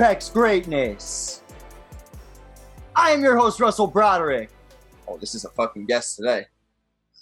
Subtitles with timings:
[0.00, 1.42] Apex Greatness.
[2.96, 4.48] I am your host, Russell Broderick.
[5.06, 6.46] Oh, this is a fucking guest today.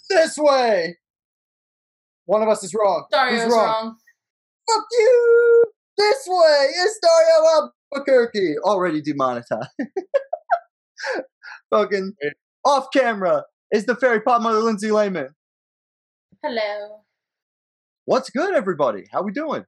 [0.09, 0.97] This way!
[2.23, 3.05] One of us is wrong.
[3.11, 3.97] Dario's Who's wrong?
[4.65, 5.65] Fuck you!
[5.97, 8.55] This way is Dario Albuquerque.
[8.59, 9.71] Already demonetized.
[11.69, 12.13] fucking
[12.63, 13.43] off camera
[13.73, 15.35] is the fairy pot mother Lindsay Lehman.
[16.41, 17.01] Hello.
[18.05, 19.03] What's good, everybody?
[19.11, 19.65] How we doing?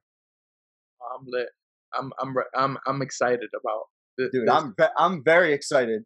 [1.12, 1.50] I'm lit.
[1.98, 3.82] I'm I'm I'm I'm excited about
[4.18, 6.02] thi- dude i'm i'm very excited.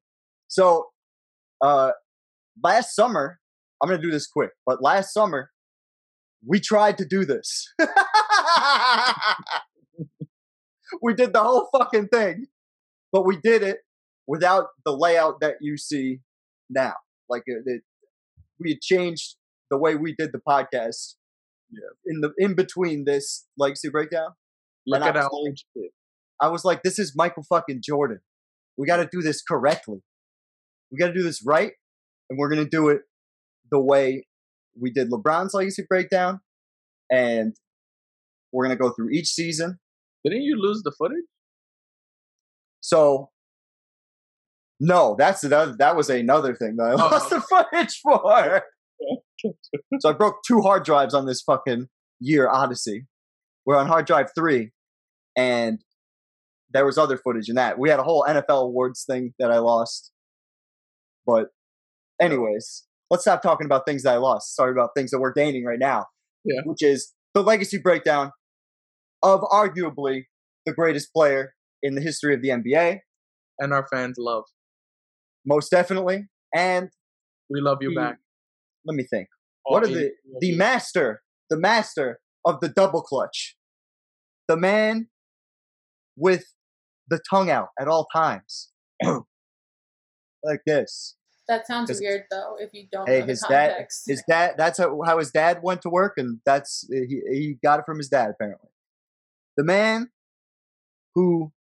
[0.49, 0.87] So
[1.63, 1.91] uh
[2.63, 3.39] last summer
[3.83, 5.51] i'm gonna do this quick but last summer
[6.47, 7.73] we tried to do this.
[11.03, 12.47] We did the whole fucking thing
[13.13, 13.79] but we did it
[14.27, 16.21] without the layout that you see
[16.69, 16.95] now.
[17.29, 17.83] Like it, it,
[18.61, 19.37] we had changed
[19.71, 21.15] the way we did the podcast
[21.71, 21.91] Yeah.
[22.07, 24.31] in the in between this legacy breakdown
[24.87, 25.89] Look and at I how was old she.
[26.41, 28.21] I was like, this is Michael fucking Jordan.
[28.77, 29.99] We got to do this correctly.
[30.93, 31.73] We got to do this right,
[32.31, 33.01] and we're gonna do it
[33.71, 34.27] the way
[34.81, 36.41] we did LeBron's legacy breakdown,
[37.11, 37.57] and
[38.53, 39.79] we're gonna go through each season.
[40.25, 41.25] Didn't you lose the footage?
[42.81, 43.31] So,
[44.79, 45.75] no, that's another.
[45.79, 46.97] That was another thing that I Oh.
[47.11, 47.65] lost the oh.
[47.73, 48.63] footage for.
[50.01, 51.89] so I broke two hard drives on this fucking
[52.21, 53.07] year Odyssey.
[53.65, 54.71] We're on hard drive three,
[55.37, 55.81] and
[56.71, 57.79] there was other footage in that.
[57.79, 60.11] We had a whole NFL awards thing that I lost.
[61.27, 61.49] But,
[62.21, 64.55] anyways, let's stop talking about things that I lost.
[64.55, 66.07] Sorry about things that we're gaining right now.
[66.45, 66.61] Yeah.
[66.65, 68.33] Which is the legacy breakdown
[69.23, 70.23] of arguably
[70.65, 73.01] the greatest player in the history of the NBA,
[73.59, 74.45] And our fans love.
[75.45, 76.27] most definitely.
[76.55, 76.89] And
[77.51, 78.19] We love you back.
[78.85, 79.29] let me think.
[79.65, 83.57] All what are the the master, the master of the double clutch,
[84.49, 85.09] the man
[86.17, 86.45] with
[87.09, 88.71] the tongue out at all times,
[90.43, 91.17] like this.
[91.49, 94.03] That sounds weird though if you don't Hey, know his the dad, context.
[94.09, 94.55] his dad.
[94.59, 97.99] That's how, how his dad went to work, and that's he he got it from
[97.99, 98.69] his dad apparently.
[99.57, 100.09] The man
[101.15, 101.53] who,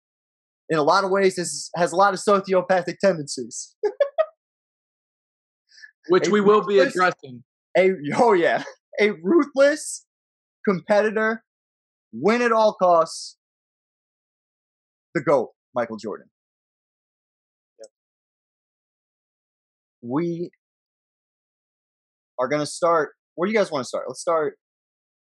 [0.69, 3.75] in a lot of ways, is, has a lot of sociopathic tendencies.
[6.09, 7.43] Which a we will be addressing.
[7.77, 8.63] a oh yeah,
[8.99, 10.05] a ruthless
[10.67, 11.43] competitor,
[12.11, 13.37] win at all costs.
[15.15, 16.27] The goat, Michael Jordan.
[17.79, 17.89] Yep.
[20.03, 20.51] We
[22.37, 23.13] are gonna start.
[23.33, 24.05] Where do you guys want to start?
[24.07, 24.57] Let's start.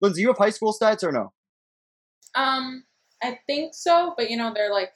[0.01, 1.31] Lindsay, you have high school stats or no?
[2.35, 2.83] um,
[3.23, 4.91] I think so, but you know they're like,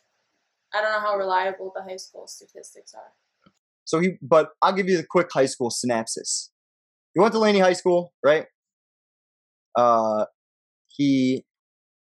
[0.73, 3.13] I don't know how reliable the high school statistics are.
[3.85, 6.51] So he, but I'll give you the quick high school synopsis.
[7.13, 8.45] He went to Laney High School, right?
[9.75, 10.25] Uh,
[10.89, 11.45] he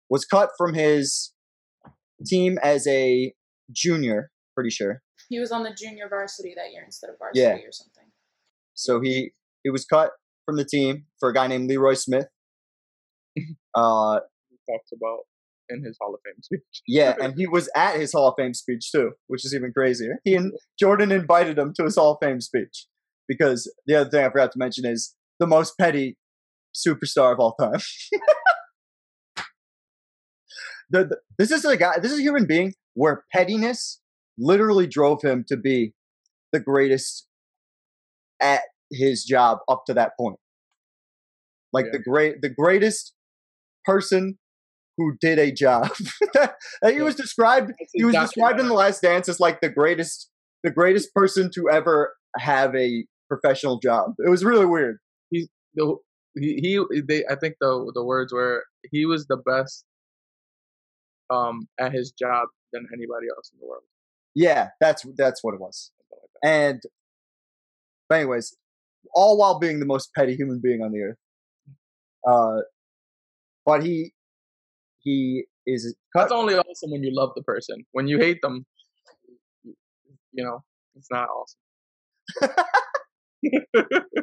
[0.10, 1.34] was cut from his
[2.26, 3.34] team as a
[3.72, 5.02] junior, pretty sure.
[5.30, 7.54] He was on the junior varsity that year instead of varsity Yeah.
[7.68, 8.06] or something.
[8.74, 9.32] So he
[9.64, 10.12] he was cut
[10.46, 12.28] from the team for a guy named Leroy Smith.
[13.76, 14.20] Uh,
[14.50, 15.20] He talks about
[15.70, 16.82] in his Hall of Fame speech.
[16.88, 20.20] yeah, and he was at his Hall of Fame speech too, which is even crazier.
[20.24, 22.88] He and Jordan invited him to his Hall of Fame speech
[23.28, 26.18] because the other thing I forgot to mention is the most petty
[26.76, 27.80] superstar of all time.
[30.90, 32.00] the, the- this is a guy.
[32.00, 34.02] This is a human being where pettiness
[34.38, 35.94] literally drove him to be
[36.52, 37.28] the greatest
[38.42, 38.62] at
[38.92, 40.38] his job up to that point.
[41.74, 41.92] Like Yeah.
[41.94, 43.14] the great, the greatest
[43.86, 44.38] person
[44.98, 45.90] who did a job.
[46.34, 47.04] that he Yeah.
[47.04, 47.72] was described.
[47.94, 50.30] He was described in the Last Dance as like the greatest,
[50.64, 54.14] the greatest person to ever have a professional job.
[54.26, 54.98] It was really weird.
[55.32, 55.98] the
[56.36, 56.56] he,
[56.92, 59.84] he they I think the the words were he was the best
[61.30, 63.84] um at his job than anybody else in the world.
[64.36, 65.92] Yeah, that's that's what it was.
[66.10, 66.50] Something like that.
[66.50, 66.82] And,
[68.08, 68.56] but anyways,
[69.14, 71.18] all while being the most petty human being on the earth.
[72.28, 72.62] Uh,
[73.66, 74.14] but he
[75.00, 76.22] he is cut.
[76.24, 77.86] That's only awesome when you love the person.
[77.92, 78.66] When you hate them,
[79.64, 79.76] you-
[80.32, 80.64] you know,
[80.96, 81.60] it's not awesome.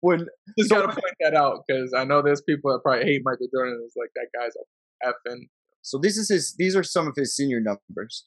[0.00, 0.26] when
[0.58, 3.48] Just So- gotta point that out because I know there's people that probably hate Michael
[3.52, 3.80] Jordan.
[3.84, 5.48] It's like that guy's a effing.
[5.88, 6.54] So this is his.
[6.58, 8.26] These are some of his senior numbers.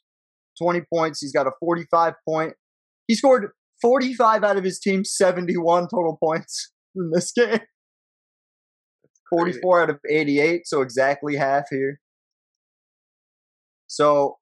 [0.61, 1.21] Twenty points.
[1.21, 2.53] He's got a forty-five point.
[3.07, 7.59] He scored forty-five out of his team's seventy-one total points in this game.
[9.29, 12.01] 44 out of 88, so exactly half here.
[13.87, 14.39] So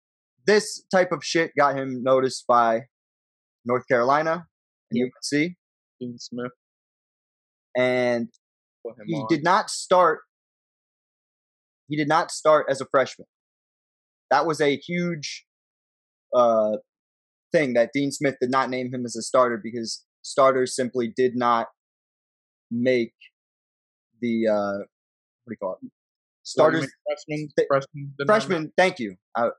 [0.48, 2.86] this type of shit got him noticed by
[3.66, 4.48] North Carolina
[4.92, 5.52] and UNC,
[6.00, 6.54] Dean Smith
[7.78, 8.30] and
[9.06, 9.28] he on.
[9.30, 10.20] did not start
[11.90, 13.28] he did not start as a freshman.
[14.32, 15.46] That was a huge
[16.36, 16.78] uh,
[17.52, 21.36] thing that Dean Smith did not name him as a starter because starters simply did
[21.36, 21.68] not
[22.72, 23.14] make
[24.22, 24.78] the uh,
[25.44, 25.90] what do you call it?
[26.44, 28.74] Starters, freshmen, th- freshmen, freshmen.
[28.78, 29.16] Thank you.
[29.36, 29.50] Uh,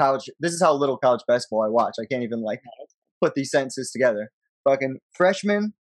[0.00, 0.28] college.
[0.40, 1.94] This is how little college basketball I watch.
[2.00, 2.60] I can't even like
[3.22, 4.30] put these sentences together.
[4.68, 5.74] Fucking freshmen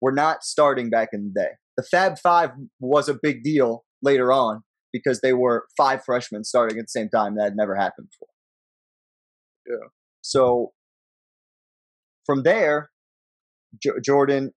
[0.00, 1.50] were not starting back in the day.
[1.76, 2.50] The Fab Five
[2.80, 4.62] was a big deal later on
[4.94, 7.34] because they were five freshmen starting at the same time.
[7.34, 8.28] That had never happened before.
[9.66, 9.88] Yeah.
[10.22, 10.72] So
[12.24, 12.90] from there,
[13.82, 14.52] J- Jordan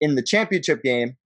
[0.00, 1.16] in the championship game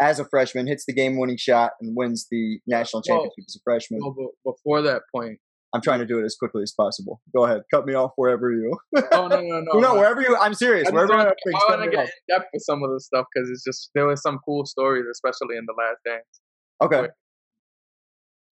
[0.00, 3.62] as a freshman hits the game-winning shot and wins the national Well, championship as a
[3.64, 4.00] freshman.
[4.00, 5.38] But before that point,
[5.74, 7.20] I'm trying to do it as quickly as possible.
[7.34, 8.78] Go ahead, cut me off wherever you.
[9.12, 9.94] oh no, no, no, no, no.
[9.94, 10.36] wherever you.
[10.40, 10.88] I'm serious.
[10.88, 12.08] I, Wherever you want to get off.
[12.28, 15.04] in depth with some of the stuff because it's just there was some cool stories,
[15.10, 16.40] especially in the Last Dance.
[16.82, 17.08] Okay,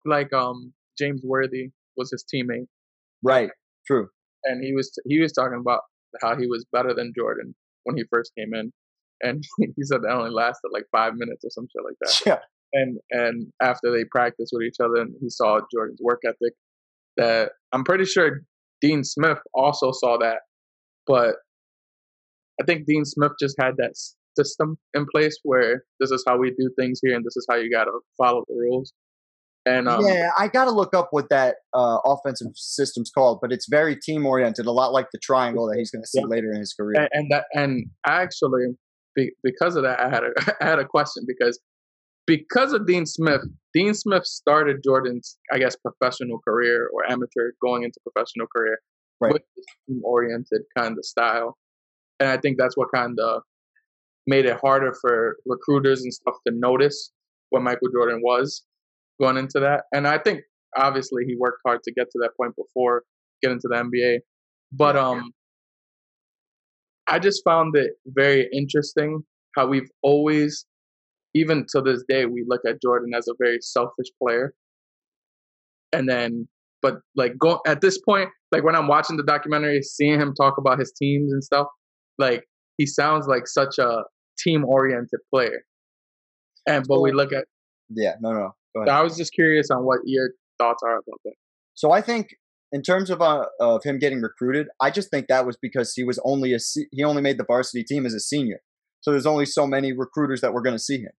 [0.04, 2.66] Like um, James Worthy was his teammate,
[3.22, 3.50] right,
[3.86, 4.08] true.
[4.44, 5.80] and he was he was talking about
[6.22, 7.54] how he was better than Jordan
[7.84, 8.72] when he first came in,
[9.20, 12.20] and he said that only lasted like five minutes or some shit like that.
[12.26, 12.38] Yeah,
[12.72, 16.54] and and after they practiced with each other and he saw Jordan's work ethic,
[17.16, 18.42] that I'm pretty sure
[18.80, 20.40] Dean Smith also saw that,
[21.06, 21.36] but
[22.60, 23.92] I think Dean Smith just had that
[24.38, 27.56] system in place where this is how we do things here and this is how
[27.56, 28.92] you gotta follow the rules.
[29.66, 30.30] And um, yeah.
[30.38, 34.24] I got to look up what that uh, offensive system's called, but it's very team
[34.24, 36.26] oriented, a lot like the triangle that he's going to see Yeah.
[36.26, 36.98] later in his career.
[37.00, 38.68] and, and that and actually
[39.14, 40.30] be, because of that I had a
[40.64, 41.60] I had a question because
[42.26, 43.42] because of Dean Smith,
[43.74, 48.78] Dean Smith started Jordan's I guess professional career or amateur going into professional career
[49.22, 49.34] Right.
[49.34, 49.42] with
[49.86, 51.58] team oriented kind of style,
[52.18, 53.42] and I think that's what kind of
[54.26, 57.12] made it harder for recruiters and stuff to notice
[57.50, 58.62] what Michael Jordan was
[59.20, 59.84] going into that.
[59.92, 60.40] And I think
[60.76, 63.04] obviously he worked hard to get to that point before
[63.42, 64.20] getting to the NBA,
[64.72, 65.32] but um.
[67.10, 69.24] I just found it very interesting
[69.56, 70.64] how we've always,
[71.34, 74.54] even to this day, we look at Jordan as a very selfish player.
[75.92, 76.46] And then,
[76.82, 80.56] but like go at this point, like when I'm watching the documentary, seeing him talk
[80.56, 81.66] about his teams and stuff,
[82.18, 82.44] like
[82.76, 84.04] he sounds like such a
[84.38, 85.64] team oriented player.
[86.68, 87.44] And but we look at,
[87.88, 88.54] yeah, no, no.
[88.88, 91.34] I was just curious on what your thoughts are about that.
[91.74, 92.34] So I think
[92.72, 96.04] in terms of uh, of him getting recruited, I just think that was because he
[96.04, 96.58] was only a
[96.92, 98.60] he only made the varsity team as a senior.
[99.00, 101.12] So there's only so many recruiters that were going to see him.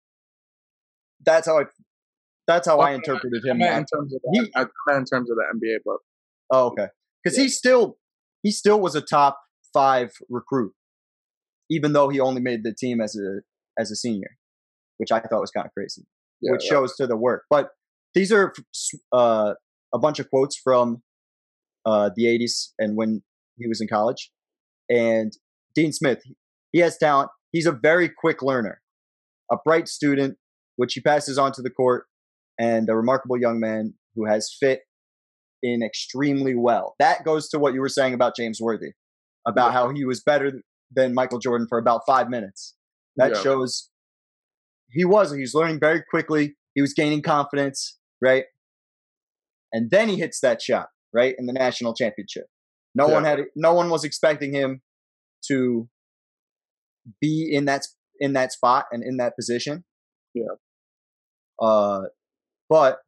[1.26, 1.64] That's how I
[2.48, 3.60] that's how I interpreted him.
[3.60, 5.98] meant in terms of He- the, I in terms of the NBA, but
[6.54, 6.88] Oh, okay.
[7.24, 7.44] Because Yeah.
[7.44, 7.98] he still
[8.44, 9.40] he still was a top
[9.74, 10.74] five recruit,
[11.70, 13.42] even though he only made the team as a
[13.80, 14.38] as a senior,
[14.98, 16.04] which I thought was kind of crazy.
[16.42, 17.44] Yeah, which shows to the work.
[17.50, 17.70] But
[18.14, 18.54] these are
[19.14, 19.54] uh,
[19.94, 21.02] a bunch of quotes from
[21.86, 23.22] uh, the '80s and when
[23.58, 24.32] he was in college.
[24.90, 25.32] And
[25.76, 26.22] Dean Smith,
[26.72, 27.30] he has talent.
[27.52, 28.82] He's a very quick learner,
[29.52, 30.38] a bright student,
[30.76, 32.06] which he passes on to the court,
[32.60, 34.82] and a remarkable young man who has fit
[35.64, 36.96] in extremely well.
[37.00, 38.94] That goes to what you were saying about James Worthy,
[39.48, 39.74] about Yeah.
[39.74, 40.62] how he was better
[40.94, 42.76] than Michael Jordan for about five minutes.
[43.16, 43.42] That Yeah.
[43.42, 43.90] shows
[44.92, 45.32] he was.
[45.34, 46.56] He was learning very quickly.
[46.76, 48.46] He was gaining confidence, right?
[49.74, 52.46] And then he hits that shot, right, in the national championship.
[52.94, 53.14] No Yeah.
[53.14, 53.40] one had.
[53.56, 54.82] No one was expecting him
[55.48, 55.88] to
[57.20, 57.88] be in that
[58.20, 59.84] in that spot and in that position.
[60.34, 60.56] Yeah.
[61.60, 62.02] Uh,
[62.70, 63.00] but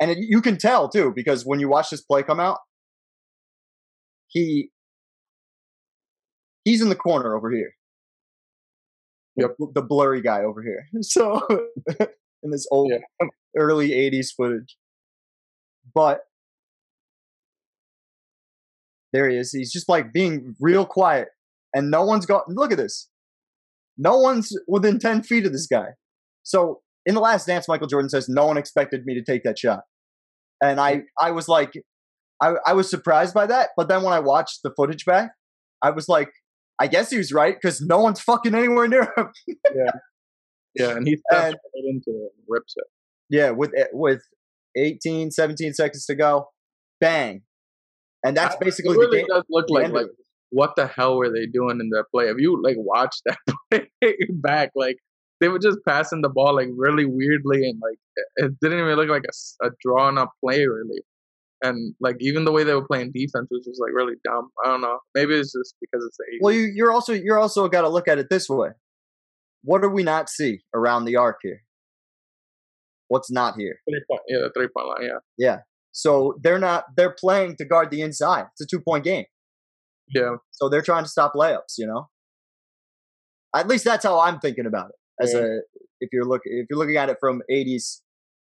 [0.00, 2.58] and it, you can tell too because when you watch this play come out,
[4.28, 4.70] he
[6.64, 7.72] he's in the corner over here.
[9.36, 9.56] Yep.
[9.58, 10.86] The, the blurry guy over here.
[11.02, 11.40] So
[12.42, 13.26] in this old Yeah.
[13.56, 14.76] early '80s footage,
[15.94, 16.20] but
[19.12, 19.52] there he is.
[19.52, 21.28] He's just like being real quiet,
[21.74, 22.48] and no one's got.
[22.48, 23.08] Look at this.
[23.98, 25.88] No one's within ten feet of this guy.
[26.42, 29.58] So in the last dance, Michael Jordan says, "No one expected me to take that
[29.58, 29.80] shot,"
[30.62, 31.72] and I, I was like,
[32.42, 33.70] I, I was surprised by that.
[33.76, 35.30] But then when I watched the footage back,
[35.82, 36.30] I was like,
[36.80, 39.28] I guess he was right because no one's fucking anywhere near him.
[39.74, 39.90] yeah,
[40.74, 42.84] yeah, and he steps And- right into it and rips it.
[43.28, 44.22] Yeah, with eh, with
[44.76, 46.48] 18, 17 seconds to go,
[47.00, 47.42] bang,
[48.24, 49.26] and that's I- basically it really the game.
[49.28, 50.06] does look like like
[50.50, 52.26] what the hell were they doing in that play?
[52.26, 53.38] If you like watch that
[53.70, 53.88] play
[54.30, 54.96] back, like
[55.40, 58.94] they were just passing the ball like really weirdly and like it- it didn't even
[58.96, 59.24] look like
[59.62, 61.02] a drawn up play really.
[61.62, 64.48] And like even the way they were playing defense was just like really dumb.
[64.64, 64.98] I don't know.
[65.14, 66.38] Maybe it's just because it's the 80s.
[66.42, 68.68] Well, you, you're also you're also got to look at it this way.
[69.64, 71.62] What do we not see around the arc here?
[73.08, 73.78] what's not here.
[73.88, 75.02] Three point, yeah, the three point line.
[75.08, 75.58] Yeah, Yeah.
[75.92, 78.46] So they're not they're playing to guard the inside.
[78.52, 79.24] It's a two point game.
[80.14, 80.36] yeah.
[80.50, 82.08] So they're trying to stop layups, you know?
[83.54, 84.96] At least that's how I'm thinking about it.
[85.24, 85.40] As Yeah.
[85.40, 85.58] a
[86.00, 88.00] if you're looking if you're looking at it from 80s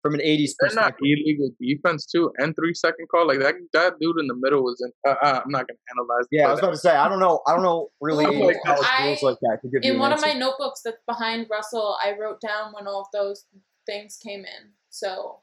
[0.04, 3.26] from an 80s They're not illegal defense too, and three second call.
[3.26, 4.92] Like that, that dude in the middle was in.
[5.10, 6.26] Uh, uh, I'm not gonna analyze.
[6.30, 8.58] Yeah, I was about to say I don't know I don't know really Ooh, any
[8.66, 11.46] college I- rules like that to give In an one of my notebooks that's behind
[11.50, 13.46] Russell, I wrote down when all of those
[13.86, 14.72] things came in.
[14.90, 15.38] So,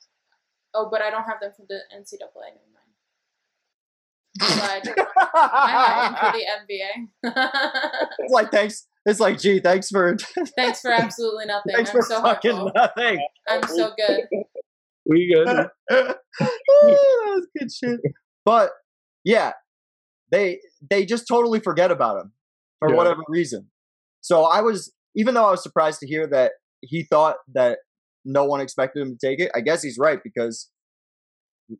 [0.75, 2.53] oh, but I don't have them from the NCAA.
[4.39, 4.83] Never mind.
[4.85, 8.09] But I have them for the NBA.
[8.19, 10.15] it's like thanks it's like gee thanks for
[10.55, 11.73] Thanks for absolutely nothing.
[11.75, 12.71] thanks I'm for so fucking hurtful.
[12.75, 13.19] nothing.
[13.49, 14.25] Oh, I'm so good.
[15.05, 15.67] we good.
[16.39, 16.47] Ah,
[16.87, 17.99] that was good shit.
[18.45, 18.71] But
[19.23, 19.51] yeah,
[20.31, 22.31] they they just totally forget about him
[22.79, 22.95] for Yeah.
[22.95, 23.69] whatever reason.
[24.21, 27.79] So I was even though I was surprised to hear that he thought that
[28.25, 29.51] no one expected him to take it.
[29.55, 30.69] I guess he's right because,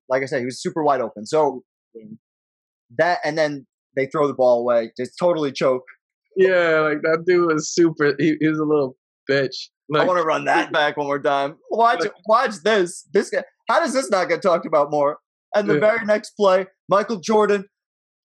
[0.10, 1.26] like I said, he was super wide open.
[1.26, 1.64] So
[1.96, 2.18] mm.
[2.98, 3.66] that and then
[3.96, 5.84] they throw the ball away, just totally choke.
[6.36, 8.16] Yeah, like that dude was super.
[8.18, 8.96] He, he was a little
[9.30, 9.70] bitch.
[9.96, 11.56] I want to run that back one more time.
[11.70, 13.08] Watch, watch this.
[13.14, 13.44] This guy.
[13.70, 15.18] How does this not get talked about more?
[15.56, 15.80] And the Yeah.
[15.82, 17.66] very next play, Michael Jordan,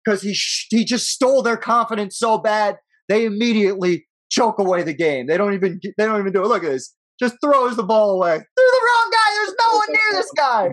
[0.05, 2.77] because he sh- he just stole their confidence so bad,
[3.09, 5.27] they immediately choke away the game.
[5.27, 6.49] They don't even they don't even do it.
[6.49, 6.95] Look at this.
[7.21, 8.37] Just throws the ball away.
[8.37, 9.35] Threw the wrong guy.
[9.35, 10.69] There's no one near this guy.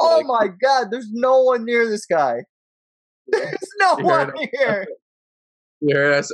[0.00, 0.88] Oh my god.
[0.90, 2.38] There's no one near this guy.
[3.28, 4.86] There's no one here.
[5.80, 6.32] Yeah, that's,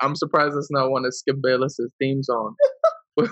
[0.00, 2.56] I'm surprised it's not one of Skip Bayless's theme songs.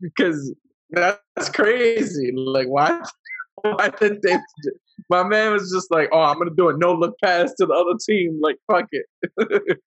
[0.00, 0.54] Because
[0.90, 2.32] that's crazy.
[2.34, 3.00] Like, why?
[3.62, 4.38] Why did they?
[5.10, 7.74] My man was just like, "Oh, I'm gonna do a no look pass to the
[7.74, 9.04] other team." Like, fuck it.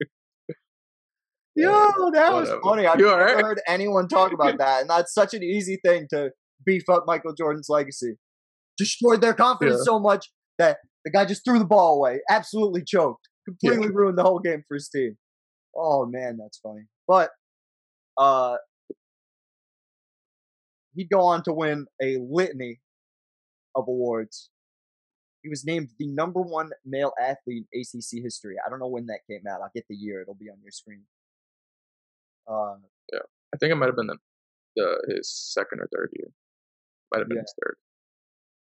[1.55, 1.71] Yo,
[2.13, 2.85] that was funny.
[2.85, 3.43] I've never alright?
[3.43, 6.31] heard anyone talk about that, and that's such an easy thing to
[6.65, 8.15] beef up Michael Jordan's legacy.
[8.77, 9.85] Destroyed their confidence Yeah.
[9.93, 14.23] so much that the guy just threw the ball away, absolutely choked, completely ruined the
[14.23, 15.17] whole game for his team.
[15.75, 16.83] Oh man, that's funny.
[17.07, 17.31] But
[18.17, 18.57] uh,
[20.95, 22.79] he'd go on to win a litany
[23.75, 24.49] of awards.
[25.41, 28.55] He was named the number one male athlete in ACC history.
[28.65, 29.59] I don't know when that came out.
[29.61, 30.21] I'll get the year.
[30.21, 31.01] It'll be on your screen.
[32.49, 32.75] Uh,
[33.11, 33.19] yeah,
[33.53, 34.17] I think it might have been the,
[34.75, 36.29] the his second or third year.
[37.11, 37.41] Might have been Yeah.
[37.43, 37.75] his third.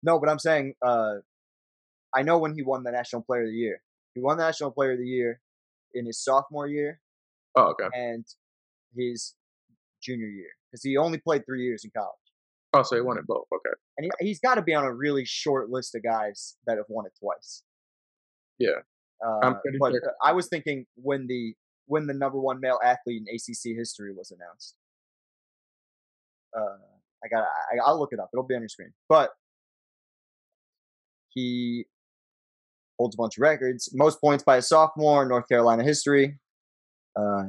[0.04, 1.16] no, but I'm saying uh,
[2.14, 3.82] I know when he won the National Player of the Year.
[4.14, 5.40] He won the National Player of the Year
[5.94, 7.00] in his sophomore year
[7.56, 7.88] Oh, okay.
[7.94, 8.26] and
[8.98, 9.36] his
[10.02, 12.14] junior year because he only played three years in college.
[12.74, 13.46] Oh, so he won it both.
[13.54, 13.74] Okay.
[13.98, 16.86] And he, he's got to be on a really short list of guys that have
[16.90, 17.64] won it twice.
[18.60, 18.82] Yeah.
[19.26, 21.56] Uh, but sure- uh, I was thinking when the
[21.88, 24.76] when the number one male athlete in ACC history was announced.
[26.56, 26.78] Uh,
[27.24, 27.44] I got.
[27.44, 28.30] I, I'll look it up.
[28.34, 28.92] It'll be on your screen.
[29.08, 29.32] But
[31.30, 31.86] he
[33.00, 33.90] holds a bunch of records.
[33.94, 36.40] Most points by a sophomore in North Carolina history.
[37.16, 37.44] Uh,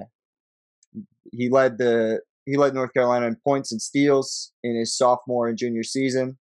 [1.33, 5.59] he led the he led North Carolina in points and steals in his sophomore and
[5.59, 6.39] junior season.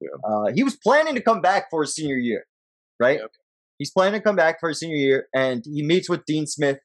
[0.00, 0.08] Yeah.
[0.24, 2.46] Uh, he was planning to come back for his senior year,
[2.98, 3.18] right?
[3.20, 3.30] Yep.
[3.78, 6.78] He's planning to come back for his senior year, and he meets with Dean Smith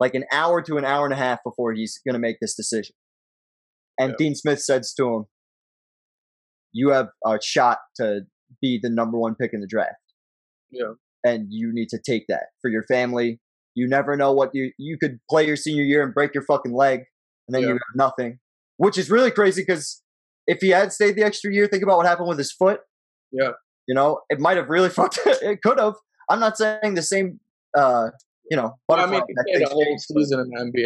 [0.00, 2.54] like an hour to an hour and a half before he's going to make this
[2.54, 2.94] decision.
[3.98, 4.16] And Yeah.
[4.18, 5.24] Dean Smith says to him,
[6.72, 8.22] "You have a shot to
[8.60, 9.96] be the number one pick in the draft,
[10.70, 10.94] Yeah.
[11.24, 13.40] and you need to take that for your family.
[13.74, 16.72] You never know what you you could play your senior year and break your fucking
[16.74, 17.04] leg,
[17.48, 18.38] and then you have nothing,
[18.76, 20.02] which is really crazy because
[20.46, 22.80] if he had stayed the extra year, think about what happened with his foot.
[23.32, 23.52] Yeah.
[23.86, 25.18] You know, it might have really fucked.
[25.24, 25.94] It could have.
[26.28, 27.40] I'm not saying the same.
[27.76, 28.08] Uh,
[28.50, 30.80] you know, Well, I mean, he played a whole but- season in the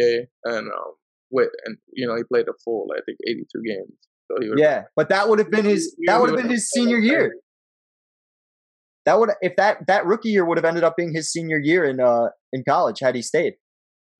[0.45, 0.93] NBA, and um,
[1.31, 3.91] with and you know he played a full, I think, 82 games.
[4.31, 4.61] So he.
[4.61, 5.95] Yeah, but that would have been his.
[6.05, 7.33] That would have been his senior year.
[9.07, 11.85] That would if that that rookie year would have ended up being his senior year
[11.85, 13.53] in uh in college had he stayed.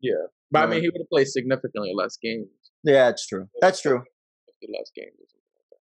[0.01, 0.13] Yeah,
[0.49, 2.47] but I mean, he would have played significantly less games.
[2.85, 3.49] Yeah, that's true.
[3.59, 3.97] That's true.
[3.97, 5.11] less games.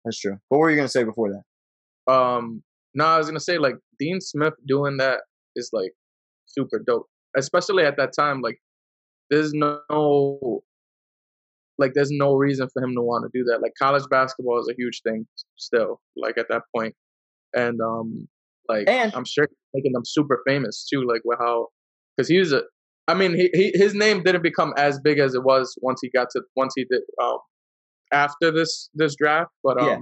[0.03, 0.39] That's true.
[0.47, 2.11] What were you gonna say before that?
[2.11, 2.63] Um,
[2.95, 5.19] no, I was gonna say like Dean Smith doing that
[5.55, 5.91] is like
[6.47, 7.05] super dope,
[7.37, 8.41] especially at that time.
[8.41, 8.59] Like,
[9.29, 10.63] there's no
[11.77, 13.61] like there's no reason for him to want to do that.
[13.61, 15.27] Like college basketball is a huge thing
[15.57, 16.01] still.
[16.17, 16.95] Like at that point,
[17.53, 18.27] and um,
[18.69, 21.03] like And- I'm sure making them super famous too.
[21.05, 21.67] Like with how
[22.15, 22.63] because he was a.
[23.07, 26.09] I mean, he, he his name didn't become as big as it was once he
[26.11, 27.39] got to once he did um
[28.13, 29.97] after this this draft, but um, Yeah.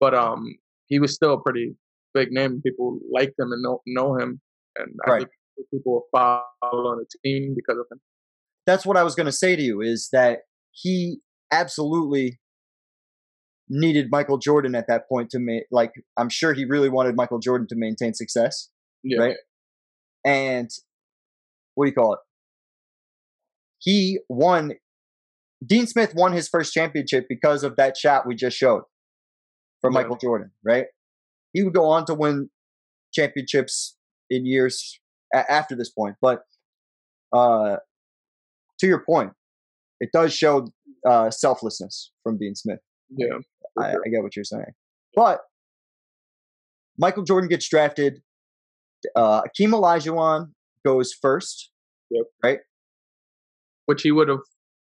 [0.00, 1.76] but um, he was still a pretty
[2.12, 2.60] big name.
[2.62, 4.40] People liked him and know know him,
[4.76, 5.18] and I Right.
[5.56, 8.00] think people were following the team because of him.
[8.66, 10.40] That's what I was gonna say to you is that
[10.72, 11.18] he
[11.52, 12.40] absolutely
[13.68, 17.38] needed Michael Jordan at that point to make like I'm sure he really wanted Michael
[17.38, 18.68] Jordan to maintain success,
[19.02, 19.18] Yeah.
[19.18, 19.36] right?
[20.24, 20.70] And
[21.74, 22.20] what do you call it?
[23.78, 24.72] He won.
[25.64, 28.82] Dean Smith won his first championship because of that shot we just showed
[29.80, 30.00] from Yeah.
[30.02, 30.86] Michael Jordan, right?
[31.52, 32.50] He would go on to win
[33.12, 33.96] championships
[34.28, 35.00] in years
[35.34, 36.42] a- after this point, but
[37.32, 37.76] uh,
[38.78, 39.32] to your point,
[40.00, 40.68] it does show
[41.08, 42.80] uh, selflessness from Dean Smith.
[43.10, 43.38] Yeah.
[43.78, 44.02] I, sure.
[44.06, 44.72] I get what you're saying.
[45.14, 45.40] But
[46.98, 48.22] Michael Jordan gets drafted.
[49.14, 50.50] Uh, Akeem Olajuwon
[50.84, 51.70] goes first.
[52.42, 52.58] right?
[53.86, 54.40] Which he would have.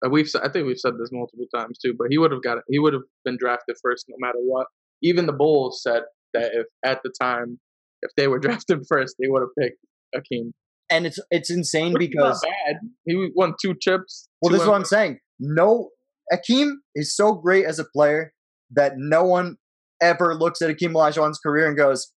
[0.05, 0.29] Uh, we've.
[0.41, 2.59] I think we've said this multiple times too, but he would have got.
[2.69, 4.67] He would have been drafted first no matter what.
[5.01, 7.59] Even the Bulls said that if at the time,
[8.01, 9.77] if they were drafted first, they would have picked
[10.15, 10.51] Akeem.
[10.89, 12.77] And it's it's insane Which because bad.
[13.05, 14.27] He won two chips.
[14.41, 15.19] well, two this is what I'm saying.
[15.39, 15.89] No,
[16.31, 18.33] Akeem is so great as a player
[18.71, 19.55] that no one
[20.01, 22.11] ever looks at Akeem Olajuwon's career and goes,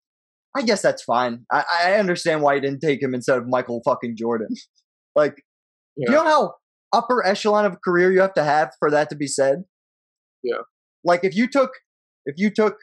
[0.55, 1.45] "I guess that's fine.
[1.51, 4.49] I, I understand why you didn't take him instead of Michael fucking Jordan."
[5.15, 5.35] like,
[5.97, 6.09] Yeah.
[6.11, 6.53] you know how
[6.93, 9.63] upper echelon of career you have to have for that to be said?
[10.43, 10.57] Yeah.
[11.03, 11.71] Like if you took,
[12.25, 12.75] if you took,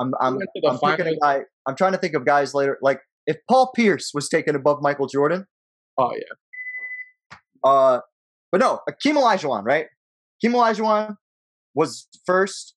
[0.00, 1.12] I'm I'm I'm thinking finals.
[1.14, 1.40] of guy.
[1.66, 2.78] I'm trying to think of guys later.
[2.82, 5.46] Like if Paul Pierce was taken above Michael Jordan,
[5.98, 7.38] Oh yeah.
[7.70, 8.00] uh,
[8.52, 9.86] but no, Akeem Olajuwon, right?
[10.44, 11.16] Akeem Olajuwon
[11.74, 12.74] was first.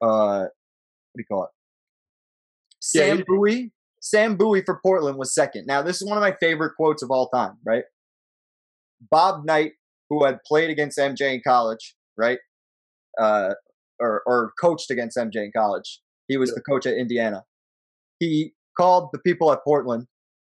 [0.00, 1.50] Uh, what do you call it?
[2.94, 3.72] Yeah, Sam he- Bowie.
[4.00, 5.66] Sam Bowie for Portland was second.
[5.66, 7.82] Now, this is one of my favorite quotes of all time, right?
[9.10, 9.72] Bob Knight,
[10.08, 12.38] who had played against MJ in college, right?
[13.20, 13.54] Uh,
[13.98, 16.00] or, or coached against MJ in college.
[16.28, 16.54] He was Yeah.
[16.56, 17.44] the coach at Indiana.
[18.20, 20.06] He called the people at Portland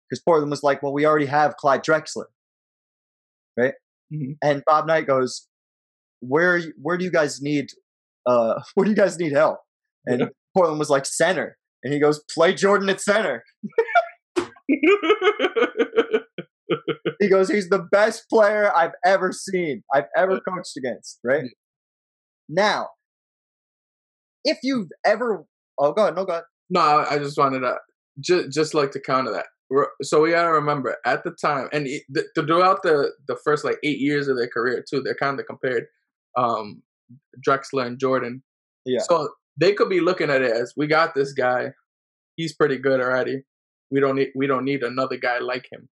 [0.08, 2.26] because Portland was like, well, we already have Clyde Drexler.
[3.58, 3.74] Right?
[4.14, 4.38] Mhm.
[4.44, 5.48] And Bob Knight goes,
[6.22, 7.68] where, where do you guys need,
[8.26, 9.60] uh, where do you guys need help?
[10.06, 10.26] And Yeah.
[10.56, 11.58] Portland was like center.
[11.84, 13.44] And he goes, play Jordan at center.
[17.20, 21.46] He goes, he's the best player I've ever seen, I've ever coached against, right?
[22.48, 22.90] Now,
[24.46, 25.44] if you've ever,
[25.80, 26.44] oh, go ahead, no, go ahead.
[26.70, 27.76] No, I I just wanted to
[28.20, 29.48] just just like to counter that.
[30.02, 34.00] So we gotta remember at the time, and th- throughout the the first like eight
[34.00, 35.86] years of their career too, they're kind of compared
[36.38, 36.82] um
[37.46, 38.44] Drexler and Jordan.
[38.86, 39.00] Yeah.
[39.02, 39.30] So
[39.60, 41.74] they could be looking at it as we got this guy,
[42.36, 43.44] he's pretty good already.
[43.92, 45.90] We don't need we don't need another guy like him.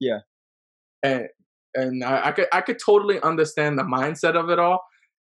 [0.00, 0.20] Yeah.
[1.02, 1.28] And
[1.74, 4.80] and I, I could I could totally understand the mindset of it all,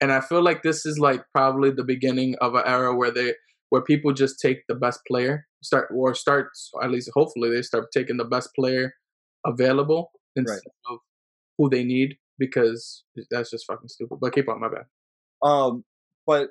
[0.00, 3.34] and I feel like this is like probably the beginning of an era where they
[3.70, 6.50] where people just take the best player start or start
[6.82, 8.92] at least hopefully they start taking the best player
[9.44, 10.98] available instead of
[11.56, 14.18] who they need because that's just fucking stupid.
[14.20, 14.84] But keep on my bad.
[15.42, 15.84] Um,
[16.26, 16.50] but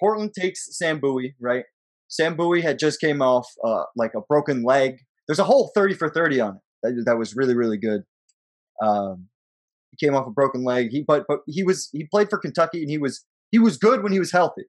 [0.00, 1.64] Portland takes Sam Bowie, right?
[2.08, 4.98] Sam Bowie had just came off uh, like a broken leg.
[5.26, 6.62] There's a whole 30 for 30 on it.
[6.82, 8.02] That, that was really, really good.
[8.82, 9.28] Um,
[9.90, 10.90] he came off a broken leg.
[10.90, 14.02] He but but he was he played for Kentucky and he was he was good
[14.02, 14.64] when he was healthy,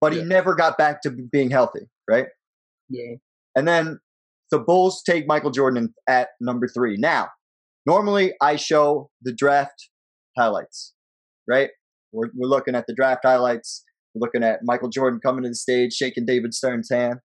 [0.00, 2.26] but he never got back to being healthy, right?
[2.90, 3.14] Yeah.
[3.56, 3.98] And then
[4.50, 6.96] the Bulls take Michael Jordan at number three.
[6.98, 7.28] Now,
[7.86, 9.88] normally I show the draft
[10.36, 10.92] highlights,
[11.48, 11.70] right?
[12.12, 13.84] We're, we're looking at the draft highlights.
[14.14, 17.20] We're looking at Michael Jordan coming to the stage, shaking David Stern's hand.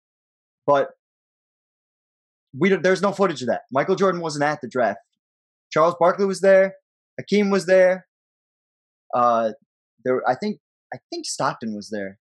[0.68, 0.90] But
[2.58, 3.62] we there's no footage of that.
[3.72, 5.00] Michael Jordan wasn't at the draft.
[5.72, 6.76] Charles Barkley was there.
[7.20, 8.06] Hakeem was there.
[9.14, 9.52] Uh,
[10.04, 10.60] there, I think,
[10.94, 12.20] I think Stockton was there.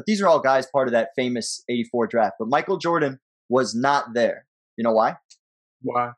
[0.00, 2.36] But these are all guys part of that famous '84 draft.
[2.38, 4.46] But Michael Jordan was not there.
[4.78, 5.16] You know why?
[5.82, 6.12] Why?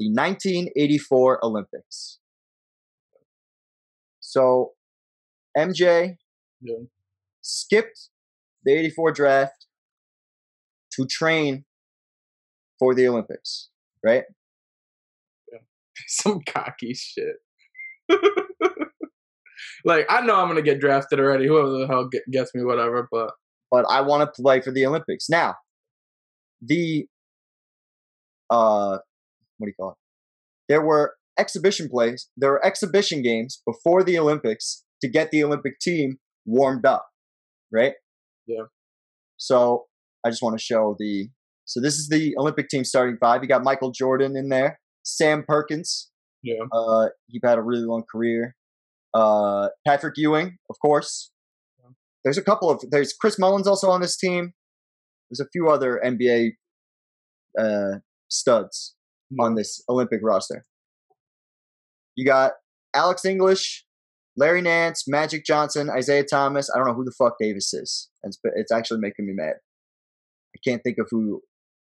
[0.00, 2.18] The 1984 Olympics.
[4.18, 4.72] So
[5.56, 6.16] MJ
[6.60, 6.78] Yeah.
[7.42, 8.08] skipped
[8.64, 9.66] the 84 draft
[10.94, 11.64] to train
[12.80, 13.70] for the Olympics,
[14.04, 14.24] right?
[15.52, 15.58] Yeah.
[16.08, 17.36] Some cocky shit.
[19.84, 21.46] like I know I'm gonna get drafted already.
[21.46, 23.08] Whoever the hell gets me, whatever.
[23.10, 23.32] But
[23.70, 25.28] But I want to play for the Olympics.
[25.28, 25.54] Now,
[26.60, 27.06] the
[28.50, 28.98] uh
[29.58, 29.96] what do you call it?
[30.68, 35.78] There were exhibition plays, there were exhibition games before the Olympics to get the Olympic
[35.80, 37.06] team warmed up,
[37.72, 37.94] right?
[38.46, 38.64] Yeah.
[39.36, 39.86] So
[40.24, 41.28] I just want to show the
[41.64, 43.42] so this is the Olympic team starting five.
[43.42, 46.10] You got Michael Jordan in there, Sam Perkins,
[46.42, 48.56] yeah, uh, he had a really long career.
[49.12, 51.30] Uh, Patrick Ewing, of course.
[52.24, 54.52] There's a couple of there's Chris Mullins also on this team.
[55.28, 56.52] There's a few other NBA
[57.58, 58.94] uh, studs
[59.38, 60.66] on this Olympic roster.
[62.16, 62.52] You got
[62.94, 63.86] Alex English,
[64.36, 66.70] Larry Nance, Magic Johnson, Isiah Thomas.
[66.72, 68.08] I don't know who the fuck Davis is.
[68.22, 69.54] It's, it's actually making me mad.
[70.54, 71.40] I can't think of who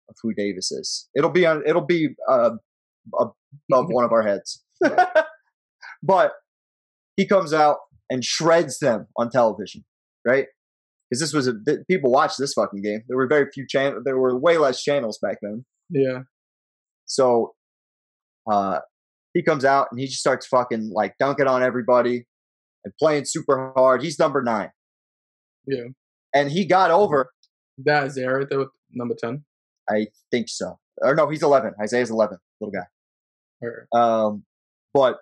[0.09, 1.09] of who Davis is.
[1.15, 1.63] It'll be on.
[1.65, 2.51] It'll be uh,
[3.13, 3.33] above
[3.69, 4.63] one of our heads.
[6.03, 6.33] but
[7.17, 7.77] he comes out
[8.09, 9.83] and shreds them on television,
[10.25, 10.45] right?
[11.09, 11.53] Because this was a
[11.89, 13.01] people watched this fucking game.
[13.07, 14.03] There were very few channels.
[14.05, 15.65] There were way less channels back then.
[15.89, 16.19] Yeah.
[17.05, 17.53] So,
[18.49, 18.79] uh,
[19.33, 22.25] he comes out and he just starts fucking like dunking on everybody
[22.83, 24.01] and playing super hard.
[24.01, 24.69] He's number nine.
[25.67, 25.83] Yeah.
[26.33, 27.31] And he got over.
[27.77, 29.43] That is there right there with number 10?
[29.89, 30.79] I think so.
[31.01, 31.73] Or no, he's 11.
[31.83, 32.87] Isiah's 11, little guy.
[33.61, 34.43] Or, Um,
[34.93, 35.17] but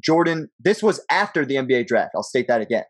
[0.00, 2.12] Jordan, this was after the NBA draft.
[2.14, 2.84] I'll state that again.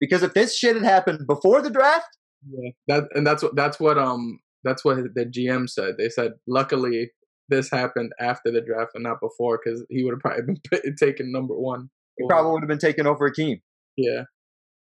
[0.00, 2.08] Because if this shit had happened before the draft,
[2.48, 2.70] yeah.
[2.86, 5.96] That and that's what that's what um that's what the GM said.
[5.98, 7.10] They said luckily
[7.48, 11.32] this happened after the draft and not before because he would have probably been taken
[11.32, 11.88] number one.
[12.16, 13.60] he probably would have been taken over Akeem.
[13.96, 14.24] Yeah.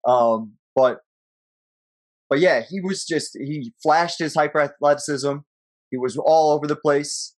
[0.07, 0.99] Um, but
[2.29, 5.37] but yeah, he was just he flashed his hyper athleticism.
[5.91, 7.35] He was all over the place.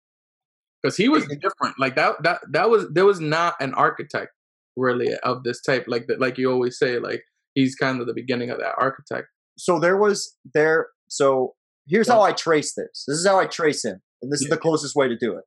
[0.85, 1.77] Because he was different.
[1.79, 4.33] Like that that that was there was not an architect
[4.77, 5.87] really of this type.
[5.89, 7.23] Like that like you always say, like
[7.55, 9.29] he's kind of the beginning of that architect.
[9.57, 11.55] So there was there so
[11.89, 13.05] here's how I trace this.
[13.09, 14.03] This is how I trace him.
[14.21, 15.45] And this is the closest way to do it.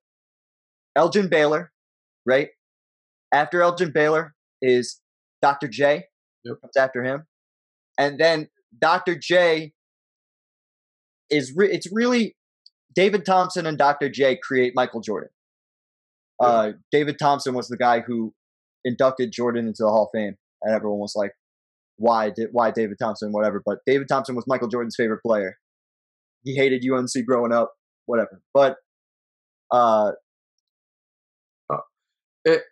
[0.96, 1.72] Elgin Baylor,
[2.26, 2.50] right?
[3.32, 5.00] After Elgin Baylor is
[5.44, 5.68] Dr.
[5.68, 6.06] J.
[6.46, 6.62] Yep.
[6.62, 7.28] Comes after him.
[8.00, 9.16] And then Dr.
[9.16, 9.74] J
[11.30, 12.37] is re- it's really
[12.98, 14.10] David Thompson and Dr.
[14.10, 15.30] J create Michael Jordan.
[16.40, 18.34] Uh, David Thompson was the guy who
[18.84, 21.32] inducted Jordan into the Hall of Fame, and everyone was like,
[21.98, 23.32] "Why did why David Thompson?
[23.32, 25.58] Whatever." But David Thompson was Michael Jordan's favorite player.
[26.44, 27.72] He hated UNC growing up,
[28.08, 28.42] whatever.
[28.52, 28.78] But
[29.72, 30.14] uh,
[32.46, 32.64] It,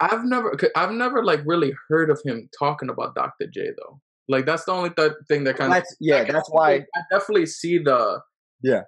[0.00, 3.46] I've never I've never like really heard of him talking about Dr.
[3.46, 4.00] J though.
[4.28, 7.78] Like that's the only th- thing that kind of yeah, that's why I definitely see
[7.78, 8.20] the
[8.62, 8.82] Yeah.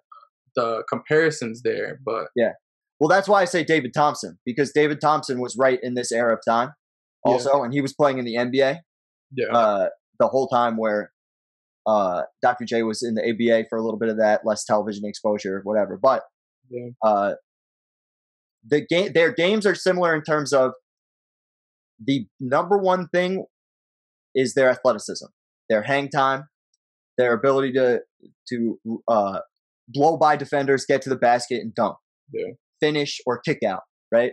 [0.57, 2.53] The comparisons there, but yeah.
[3.01, 6.33] Well, that's why I say David Thompson because David Thompson was right in this era
[6.35, 6.71] of time,
[7.27, 7.33] Yeah.
[7.33, 8.79] also, and he was playing in the NBA
[9.35, 9.89] yeah, uh,
[10.21, 11.11] the whole time where
[11.87, 12.65] uh, Dr.
[12.65, 15.99] J was in the ABA for a little bit of that, less television exposure, whatever.
[16.01, 16.23] But
[16.71, 16.91] Yeah.
[17.03, 17.35] uh,
[18.65, 20.73] the game, their games are similar in terms of
[22.05, 23.47] the number one thing
[24.35, 25.27] is their athleticism,
[25.69, 26.45] their hang time,
[27.19, 28.01] their ability to
[28.51, 29.41] to uh,
[29.93, 31.97] blow by defenders, get to the basket, and dunk,
[32.33, 32.53] Yeah.
[32.81, 34.33] finish or kick out, right?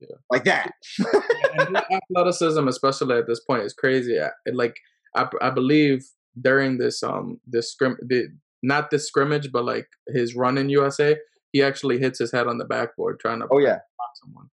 [0.00, 0.16] Yeah.
[0.30, 0.72] Like that.
[1.58, 4.20] athleticism, especially at this point, is crazy.
[4.20, 4.76] I- It, like
[5.14, 6.04] I, I believe
[6.40, 8.28] during this um this scrim the
[8.62, 11.16] not this scrimmage, but like his run in USA,
[11.52, 14.48] he actually hits his head on the backboard trying to oh yeah, block someone.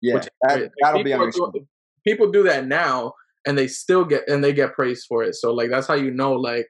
[0.00, 0.14] yeah.
[0.14, 1.66] Which That, that'll be do,
[2.06, 3.14] people do that now,
[3.46, 5.34] and they still get and they get praised for it.
[5.34, 6.66] So like that's how you know like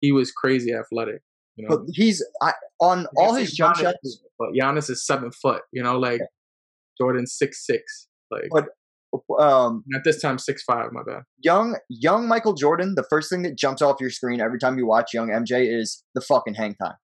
[0.00, 1.20] he was crazy athletic.
[1.58, 4.22] You know, But he's I, on I all his jump Giannis shots.
[4.38, 5.62] But Giannis is seven foot.
[5.72, 6.20] You know, like
[6.98, 8.06] Jordan six six.
[8.30, 8.66] Like But
[9.40, 10.92] um, at this time six five.
[10.92, 11.22] My bad.
[11.38, 14.86] young young Michael Jordan, the first thing that jumps off your screen every time you
[14.86, 16.94] watch young MJ is the fucking hang time.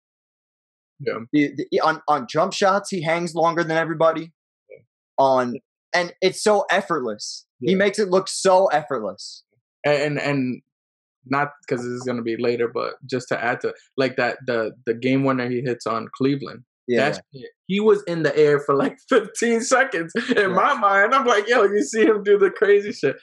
[1.00, 1.14] Yeah.
[1.32, 4.32] The, the, on on jump shots, he hangs longer than everybody.
[5.18, 5.54] On
[5.94, 7.46] and it's so effortless.
[7.60, 9.42] He makes it look so effortless.
[9.84, 10.60] and, and
[11.26, 14.72] not because this is gonna be later, but just to add to like that the
[14.86, 16.64] the game winner he hits on Cleveland.
[16.86, 17.16] Yeah,
[17.66, 21.14] he was in the air for like 15 seconds in my mind.
[21.14, 23.16] I'm like, yo, you see him do the crazy shit.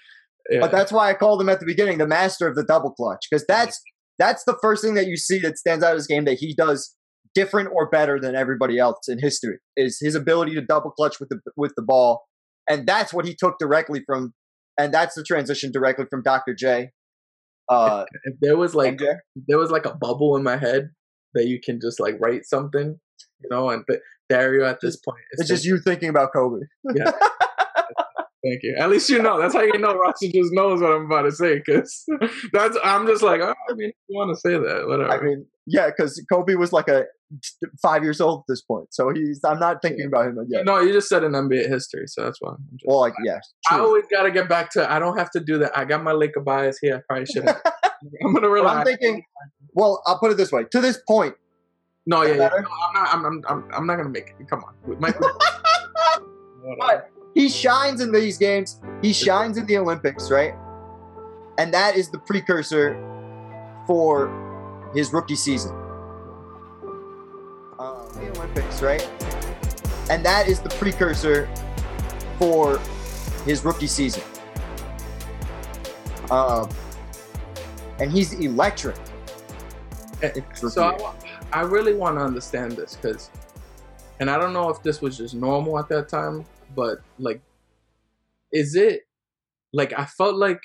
[0.49, 0.59] Yeah.
[0.59, 3.27] but that's why I called him at the beginning the master of the double clutch
[3.29, 3.79] because that's
[4.17, 6.55] that's the first thing that you see that stands out of his game that he
[6.55, 6.95] does
[7.33, 11.29] different or better than everybody else in history is his ability to double clutch with
[11.29, 12.23] the with the ball,
[12.69, 14.33] and that's what he took directly from,
[14.77, 16.53] and that's the transition directly from Dr.
[16.53, 16.91] J.
[17.71, 19.15] Uh, if there was like MJ.
[19.47, 20.89] there was like a bubble in my head
[21.33, 22.99] that you can just like write something,
[23.41, 26.65] you know, and th- Dario at this point, It's just you thinking about Kobe.
[28.43, 28.75] Thank you.
[28.79, 29.39] At least you know.
[29.39, 31.61] That's how you know Rossi just knows what I'm about to say.
[31.63, 32.05] Because
[32.53, 35.11] that's I'm just like, oh, I mean, you want to say that, whatever.
[35.11, 37.05] I mean, yeah, because Kobe was like a
[37.81, 39.41] five years old at this point, so he's.
[39.45, 40.65] I'm not thinking about him yet.
[40.65, 42.51] No, you just said an NBA history, so that's why.
[42.51, 44.91] I'm just, Well, like yeah, I always got to get back to.
[44.91, 45.77] I don't have to do that.
[45.77, 46.95] I got my Laker bias here.
[46.95, 47.57] I probably shouldn't.
[48.23, 48.79] I'm gonna But rely.
[48.79, 49.23] I'm thinking.
[49.73, 50.63] Well, I'll put it this way.
[50.71, 51.35] To this point,
[52.07, 52.37] no, yeah, yeah.
[52.37, 53.13] No, I'm not.
[53.13, 54.49] I'm, I'm, I'm, I'm not gonna make it.
[54.49, 55.29] Come on, Michael.
[56.79, 58.79] But he shines in these games.
[59.01, 60.53] He shines in the Olympics, right?
[61.57, 62.95] And that is the precursor
[63.87, 64.29] for
[64.93, 65.71] his rookie season.
[67.79, 69.07] Uh, the Olympics, right?
[70.09, 71.49] And that is the precursor
[72.37, 72.79] for
[73.45, 74.23] his rookie season.
[76.29, 76.69] Um,
[77.99, 78.95] and he's electric.
[80.53, 83.29] So I, I really want to understand this because,
[84.19, 87.41] and I don't know if this was just normal at that time, but like,
[88.51, 89.01] is it
[89.73, 90.59] like I felt like,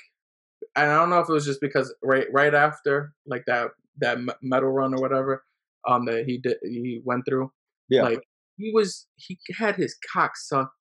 [0.75, 4.17] and I don't know if it was just because right right after like that that
[4.41, 5.43] medal run or whatever,
[5.87, 7.51] um that he did he went through,
[7.89, 8.03] Yeah.
[8.03, 8.21] like
[8.57, 10.73] he was he had his cock sucked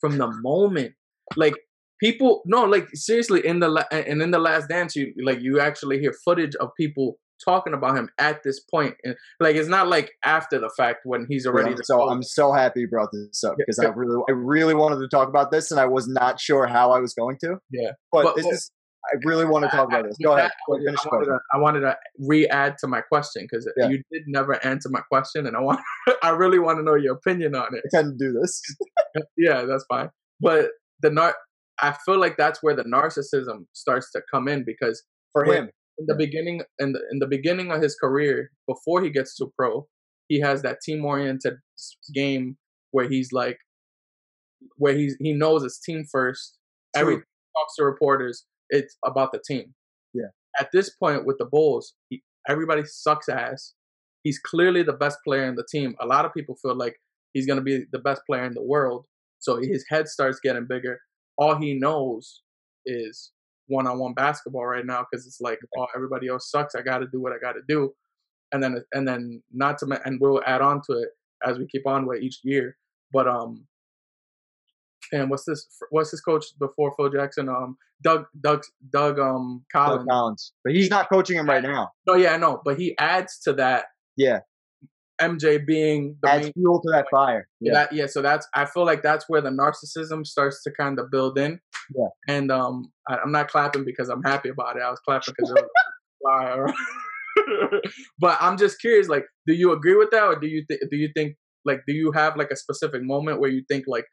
[0.00, 0.92] from the moment
[1.36, 1.54] like
[2.00, 5.60] people no like seriously in the la- and in the last dance you like you
[5.60, 9.88] actually hear footage of people talking about him at this point and like it's not
[9.88, 13.42] like after the fact when he's already I'm so I'm so happy you brought this
[13.44, 16.06] up Yeah, because I really I really wanted to talk about this and I was
[16.08, 17.56] not sure how I was going to.
[17.70, 17.90] Yeah.
[18.10, 18.70] But, But- this is
[19.04, 20.16] I really want to talk about this.
[20.22, 20.52] Go ahead.
[20.68, 23.88] Go ahead, finish I, wanted to, I wanted to re-add to my question because Yeah.
[23.88, 25.80] you did never answer my question and I want
[26.22, 28.62] I really want to know your opinion on it I to do this.
[29.36, 30.10] yeah, that's fine.
[30.40, 30.68] But
[31.00, 31.36] the nar-
[31.80, 35.02] I feel like that's where the narcissism starts to come in because
[35.32, 35.70] For him.
[36.02, 39.52] In the beginning in the in the beginning of his career, before he gets to
[39.56, 39.86] pro,
[40.28, 41.54] he has that team oriented
[42.14, 42.56] game
[42.90, 43.58] where he's like
[44.76, 46.58] where he's he knows it's team first.
[46.94, 49.74] Every talks to reporters, it's about the team.
[50.12, 50.30] Yeah.
[50.58, 53.74] At this point with the Bulls, he, everybody sucks ass.
[54.22, 55.94] He's clearly the best player in the team.
[56.00, 56.96] A lot of people feel like
[57.32, 59.06] he's going to be the best player in the world.
[59.38, 61.00] So his head starts getting bigger.
[61.38, 62.42] All he knows
[62.84, 63.32] is
[63.72, 66.74] one-on-one basketball right now because it's like, oh, everybody else sucks.
[66.74, 67.92] I got to do what I got to do,
[68.52, 71.08] and then and then not to and we'll add on to it
[71.44, 72.76] as we keep on with each year.
[73.12, 73.66] But um,
[75.12, 75.66] and what's this?
[75.90, 77.48] What's his coach before Phil Jackson?
[77.48, 80.06] Um, Doug Doug Doug um Doug Collins.
[80.08, 80.52] Collins.
[80.64, 81.90] But he's not coaching him right now.
[82.06, 83.86] No, yeah, I know, but he adds to that.
[84.16, 84.40] Yeah.
[85.20, 87.46] MJ being the Adds main fuel to that fire.
[87.60, 87.72] yeah.
[87.72, 87.78] Yeah.
[87.78, 91.10] That, yeah, so that's I feel like that's where the narcissism starts to kind of
[91.10, 91.60] build in.
[91.96, 92.08] Yeah.
[92.34, 94.82] And um, I, I'm not clapping because I'm happy about it.
[94.82, 95.64] I was clapping because it
[96.20, 96.72] was
[98.18, 100.96] but I'm just curious, like, do you agree with that, or do you think do
[100.96, 104.04] you think like do you have like a specific moment where you think like,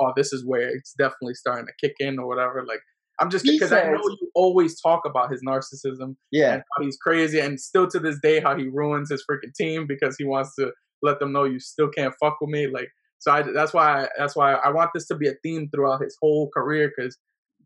[0.00, 2.64] oh, this is where it's definitely starting to kick in or whatever?
[2.66, 2.80] Like,
[3.20, 6.54] I'm just because I know you always talk about his narcissism Yeah.
[6.54, 9.86] and how he's crazy, and still to this day, how he ruins his freaking team
[9.88, 10.70] because he wants to
[11.02, 12.68] let them know you still can't fuck with me.
[12.68, 16.02] Like, so I, that's why that's why I want this to be a theme throughout
[16.02, 17.16] his whole career because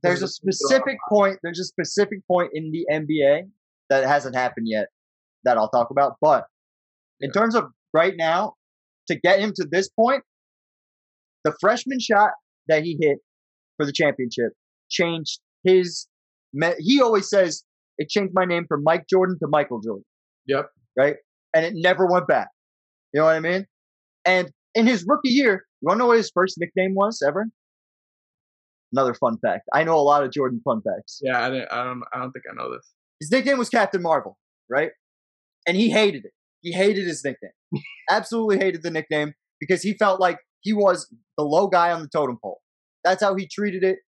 [0.02, 1.38] There's a specific point.
[1.42, 3.48] There's a specific point in the NBA
[3.88, 4.88] that hasn't happened yet
[5.44, 6.16] that I'll talk about.
[6.20, 6.46] But
[7.20, 7.40] in Yeah.
[7.40, 8.54] terms of right now,
[9.08, 10.24] to get him to this point,
[11.44, 12.30] the freshman shot
[12.68, 13.18] that he hit
[13.76, 14.52] for the championship
[14.88, 16.08] changed his.
[16.78, 17.64] He always says
[17.98, 20.04] it changed my name from Mike Jordan to Michael Jordan.
[20.46, 20.70] Yep.
[20.96, 21.16] Right,
[21.54, 22.48] and it never went back.
[23.12, 23.66] You know what I mean?
[24.24, 27.46] And in his rookie year, you want to know what his first nickname was ever?
[28.92, 29.68] Another fun fact.
[29.72, 31.20] I know a lot of Jordan fun facts.
[31.22, 32.92] yeah, I didn't, I don't I don't think I know this.
[33.20, 34.36] His nickname was Captain Marvel,
[34.68, 34.90] right?
[35.66, 36.32] And he hated it.
[36.60, 37.52] He hated his nickname.
[38.10, 42.08] Absolutely hated the nickname because he felt like he was the low guy on the
[42.08, 42.60] totem pole.
[43.04, 43.98] That's how he treated it.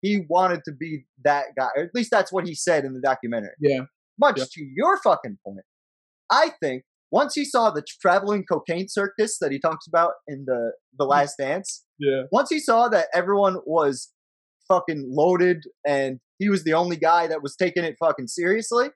[0.00, 1.68] He wanted to be that guy.
[1.76, 3.50] Or at least that's what he said in the documentary.
[3.60, 3.82] Yeah.
[4.18, 4.44] Much Yeah.
[4.52, 5.64] to your fucking point,
[6.30, 10.72] I think once he saw the traveling cocaine circus that he talks about in the
[10.98, 11.10] the mm.
[11.10, 14.12] Last Dance, Yeah, once he saw that everyone was
[14.72, 18.88] fucking loaded and he was the only guy that was taking it fucking seriously,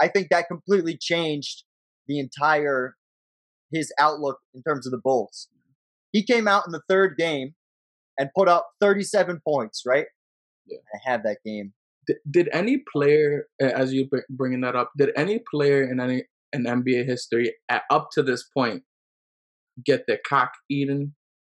[0.00, 1.64] I think that completely changed
[2.06, 2.94] the entire
[3.72, 5.48] his outlook in terms of the Bulls.
[6.12, 7.54] He came out in the third game
[8.18, 10.06] and put up 37 points, right?
[10.66, 10.78] Yeah.
[10.94, 11.74] I have that game.
[12.06, 16.24] did, did any player, as you br- bringing that up, did any player in any
[16.52, 18.84] in NBA history at, up to this point
[19.84, 21.14] get their cock eaten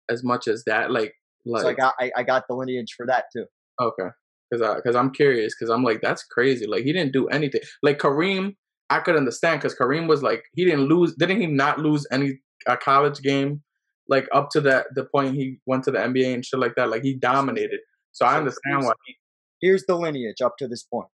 [0.10, 0.91] as much as that?
[0.91, 1.13] Like,
[1.45, 3.45] like, so I got I, I got the lineage for that too.
[3.81, 4.09] Okay,
[4.49, 6.67] because I because I'm curious because I'm like that's crazy.
[6.67, 7.61] Like he didn't do anything.
[7.81, 8.55] Like Kareem,
[8.89, 11.15] I could understand because Kareem was like he didn't lose.
[11.15, 13.61] Didn't he not lose any a college game?
[14.07, 16.89] Like up to that the point he went to the NBA and shit like that.
[16.89, 17.79] Like he dominated.
[18.11, 18.93] So I understand why.
[19.05, 19.15] He,
[19.61, 21.07] here's the lineage up to this point.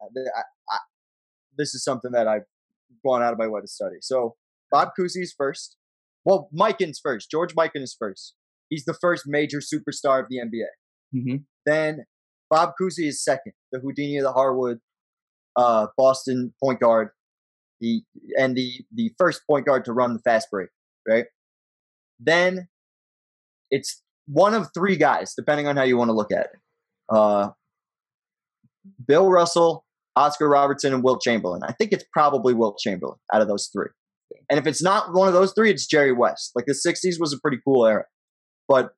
[0.00, 0.78] Uh, I- I-
[1.56, 2.42] this is something that I've
[3.04, 3.96] gone out of my way to study.
[4.00, 4.34] So
[4.70, 5.76] Bob Cousy's first.
[6.24, 7.30] Well, Mikan's first.
[7.30, 8.34] George Mikan is first.
[8.70, 10.66] He's the first major superstar of the NBA.
[11.14, 11.44] Mhm.
[11.66, 12.04] Then
[12.50, 13.52] Bob Cousy is second.
[13.70, 14.78] The Houdini of the Hardwood,
[15.56, 17.10] uh, Boston point guard.
[17.80, 18.02] The
[18.38, 20.68] and the the first point guard to run the fast break.
[21.08, 21.24] Right.
[22.20, 22.68] Then
[23.70, 26.60] it's one of three guys, depending on how you want to look at it.
[27.08, 27.50] Uh,
[29.06, 31.62] Bill Russell, Oscar Robertson, and Wilt Chamberlain.
[31.64, 33.88] I think it's probably Wilt Chamberlain out of those three.
[34.48, 36.52] And if it's not one of those three, it's Jerry West.
[36.54, 38.04] Like the 60s was a pretty cool era.
[38.68, 38.90] But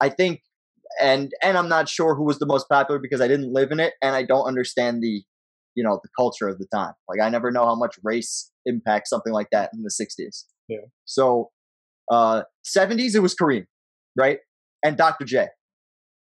[0.00, 0.42] I think
[1.00, 3.80] and and I'm not sure who was the most popular because I didn't live in
[3.80, 5.22] it and I don't understand the
[5.74, 6.94] you know the culture of the time.
[7.08, 10.44] Like I never know how much race impacts something like that in the 60s.
[10.68, 10.86] Yeah.
[11.04, 11.50] So
[12.10, 13.66] uh 70s it was Kareem,
[14.16, 14.38] right?
[14.84, 15.24] And Dr.
[15.24, 15.48] J.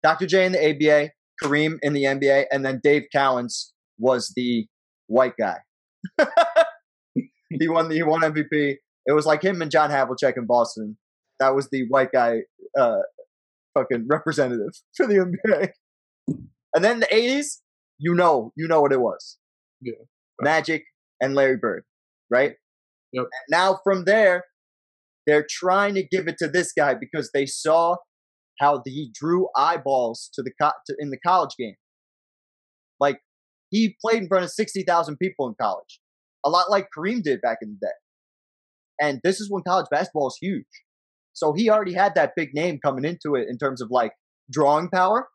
[0.04, 0.28] Dr.
[0.28, 4.68] J in the ABA, Kareem in the NBA, and then Dave Cowens was the
[5.08, 5.58] white guy.
[7.16, 8.76] he won the he won MVP.
[9.06, 10.98] It was like him and John Havlicek in Boston.
[11.40, 12.42] That was the white guy
[12.80, 13.00] uh
[13.74, 15.70] fucking representative for the NBA.
[16.76, 17.60] And then the 80s,
[18.00, 19.38] you know, you know what it was.
[19.82, 19.94] Yeah.
[20.42, 20.84] Magic
[21.22, 21.84] and Larry Bird,
[22.30, 22.54] right?
[23.12, 23.24] Yep.
[23.24, 24.46] And now from there,
[25.28, 27.96] they're trying to give it to this guy because they saw
[28.60, 31.76] how he drew eyeballs to the co- to, in the college game.
[33.00, 33.20] Like
[33.70, 36.00] he played in front of 60,000 people in college.
[36.46, 37.94] A lot like Kareem did back in the day.
[39.02, 40.66] And this is when college basketball is huge.
[41.34, 44.14] So he already had that big name coming into it in terms of like
[44.52, 45.28] drawing power.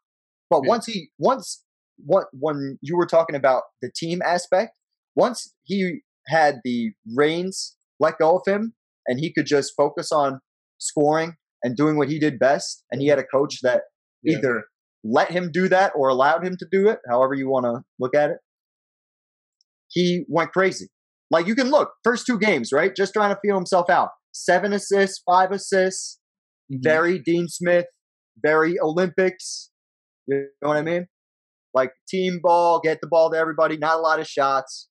[0.50, 0.68] But Yeah.
[0.68, 1.64] once he once
[2.04, 4.72] what when you were talking about the team aspect,
[5.16, 8.74] once he had the reins let go of him
[9.06, 10.40] and he could just focus on
[10.78, 11.34] scoring
[11.64, 13.82] and doing what he did best, and he had a coach that
[14.22, 14.38] Yeah.
[14.38, 14.64] either
[15.02, 18.14] let him do that or allowed him to do it, however you want to look
[18.14, 18.38] at it.
[19.88, 20.88] He went crazy.
[21.30, 22.94] Like you can look, first two games, right?
[22.94, 24.10] Just trying to feel himself out.
[24.44, 26.18] Seven assists, five assists,
[26.70, 26.82] Mhm.
[26.82, 27.86] very Dean Smith,
[28.42, 29.70] very Olympics.
[30.26, 31.08] You know what I mean?
[31.74, 34.88] Like team ball, get the ball to everybody, not a lot of shots.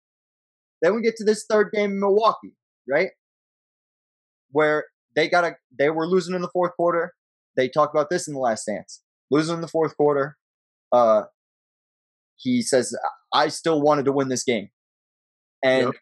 [0.81, 2.55] Then we get to this third game in Milwaukee,
[2.89, 3.09] right?
[4.51, 7.13] Where they got a they were losing in the fourth quarter.
[7.55, 9.01] They talked about this in the last dance.
[9.31, 10.37] Losing in the fourth quarter.
[10.91, 11.23] Uh
[12.35, 12.95] he says,
[13.33, 14.69] I still wanted to win this game.
[15.63, 15.95] And Yep.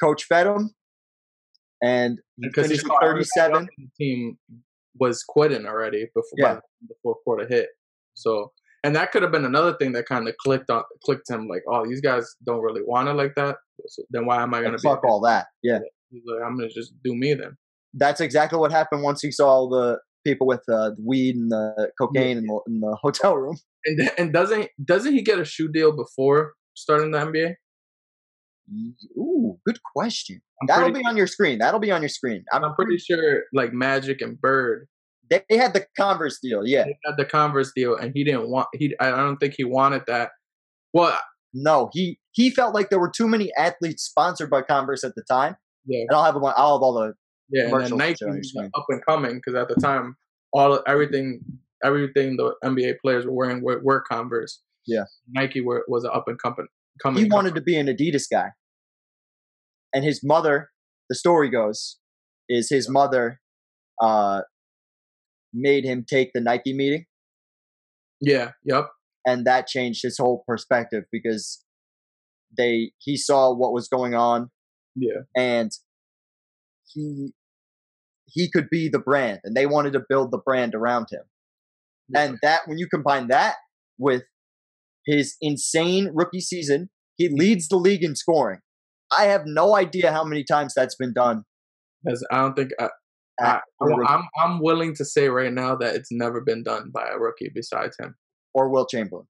[0.00, 0.74] coach fed him.
[1.82, 3.54] And because he finished saw with everybody 37.
[3.56, 4.38] else in the team
[4.98, 6.60] was quitting already before Yeah.
[7.02, 7.68] fourth quarter hit.
[8.14, 8.52] So,
[8.84, 11.62] and that could have been another thing that kind of clicked on clicked him like,
[11.68, 13.56] oh, these guys don't really want it like that.
[13.86, 14.88] So then why am I gonna And be?
[14.88, 15.46] fuck all that.
[15.62, 15.80] Yeah.
[16.10, 17.56] He's like, I'm gonna just do me then.
[17.92, 21.50] That's exactly what happened once he saw all the people with uh, the weed and
[21.50, 23.56] the cocaine in, the, in the hotel room.
[23.84, 27.54] And and doesn't doesn't he get a shoe deal before starting the NBA?
[29.16, 30.40] Ooh, good question.
[30.60, 31.58] I'm That'll pretty, be on your screen.
[31.58, 32.44] That'll be on your screen.
[32.52, 34.88] I'm, I'm pretty sure like Magic and Bird
[35.30, 36.66] They, they had the Converse deal.
[36.66, 36.84] Yeah.
[36.84, 38.94] they had the Converse deal, and he didn't want he.
[39.00, 40.30] I don't think he wanted that.
[40.92, 41.18] Well,
[41.52, 45.22] No, he he felt like there were too many athletes sponsored by Converse at the
[45.28, 45.56] time.
[45.86, 47.14] yeah, And I'll have them i'll have all the
[47.50, 48.70] Yeah, and then Nike show on your was screen.
[48.74, 50.16] up and coming because at the time,
[50.52, 51.40] all everything,
[51.84, 54.60] everything the NBA players were wearing were, were Converse.
[54.86, 55.04] Yeah.
[55.30, 56.66] Nike were, was an up and coming.
[57.02, 58.48] Coming he wanted to be an Adidas guy.
[59.92, 60.70] And his mother,
[61.08, 61.98] the story goes,
[62.48, 63.40] is his mother
[64.02, 64.40] uh,
[65.52, 67.06] made him take the Nike meeting,
[68.20, 68.52] Yeah.
[68.64, 68.88] Yep.
[69.26, 71.62] and that changed his whole perspective because
[72.56, 74.50] they he saw what was going on,
[74.96, 75.22] Yeah.
[75.36, 75.70] and
[76.92, 77.32] he
[78.26, 81.22] he could be the brand, and they wanted to build the brand around him.
[82.14, 83.56] And that when you combine that
[83.98, 84.24] with
[85.06, 88.60] his insane rookie season, he leads the league in scoring.
[89.16, 91.44] I have no idea how many times that's been done.
[92.10, 92.88] As I don't think I,
[93.40, 94.06] I, at a rookie.
[94.08, 97.50] I'm I'm willing to say right now that it's never been done by a rookie
[97.54, 98.14] besides him.
[98.54, 99.26] or Wilt Chamberlain.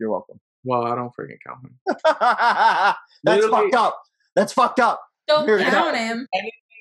[0.00, 0.40] You're welcome.
[0.64, 1.78] Well, I don't freaking count him.
[3.24, 4.00] that's Literally- fucked up.
[4.36, 5.00] That's fucked up.
[5.26, 6.26] Don't Here- count him.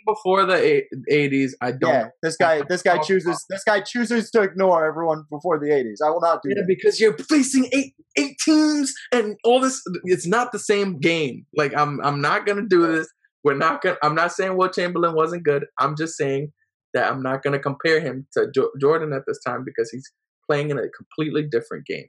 [0.08, 1.91] Before the 80s, I don't.
[1.91, 5.97] Yeah, this guy, this guy chooses, this guy chooses to ignore everyone before the '80s.
[6.05, 6.68] I will not do Yeah, that.
[6.68, 9.82] because you're facing eight eight teams and all this.
[10.05, 11.45] It's not the same game.
[11.55, 13.08] Like I'm I'm not gonna do this.
[13.43, 13.97] We're not gonna.
[14.01, 15.66] I'm not saying Wilt Chamberlain wasn't good.
[15.80, 16.53] I'm just saying
[16.93, 20.10] that I'm not gonna compare him to jo- Jordan at this time because he's
[20.49, 22.08] playing in a completely different game.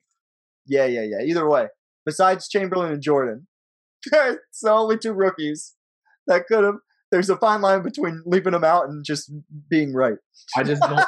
[0.66, 1.20] Yeah, yeah, yeah.
[1.24, 1.66] Either way,
[2.07, 3.46] besides Chamberlain and Jordan,
[4.07, 5.74] it's the only two rookies
[6.28, 6.76] that could have.
[7.11, 9.32] There's a fine line between leaving them out and just
[9.68, 10.18] being right.
[10.56, 11.00] I just don't.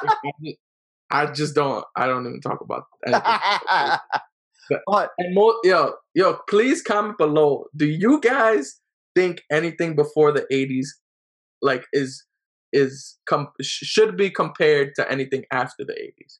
[1.10, 1.84] I just- don't.
[1.96, 2.84] I don't even talk about.
[3.06, 3.22] Anything.
[4.86, 7.64] but And more, yo, yo, please comment below.
[7.76, 8.80] Do you guys
[9.14, 10.86] think anything before the '80s,
[11.60, 12.24] like, is
[12.72, 16.38] is com- should be compared to anything after the '80s?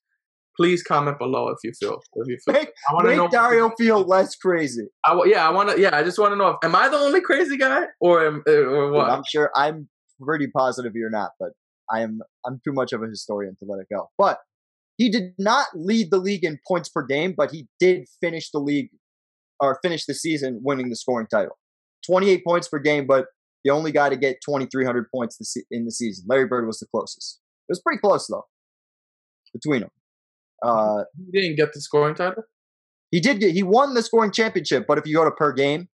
[0.61, 2.01] Please comment below if you feel.
[2.17, 2.53] If you feel.
[2.53, 3.29] make, I want to know.
[3.29, 4.89] Dario feel less crazy.
[5.07, 5.81] I, yeah, I want to.
[5.81, 6.49] Yeah, I just want to know.
[6.49, 9.09] If, am I the only crazy guy, or am, or what?
[9.09, 9.89] I'm sure I'm
[10.23, 11.53] pretty positive you're not, but
[11.91, 14.11] I am I'm too much of a historian to let it go.
[14.19, 14.41] But
[14.99, 18.59] he did not lead the league in points per game, but he did finish the
[18.59, 18.91] league
[19.61, 21.57] or finish the season winning the scoring title.
[22.05, 23.29] 28 points per game, but
[23.65, 25.39] the only guy to get 2,300 points
[25.71, 26.27] in the season.
[26.29, 27.41] Larry Bird was the closest.
[27.67, 28.45] It was pretty close though
[29.55, 29.91] between them.
[30.63, 32.43] Uh, He didn't get the scoring title.
[33.11, 35.89] he did get he won the scoring championship, but if you go to per game,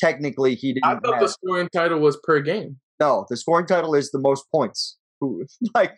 [0.00, 0.84] technically he didn't.
[0.84, 2.78] I thought have- the scoring title was per game.
[3.00, 4.96] no, the scoring title is the most points.
[5.20, 5.94] Who like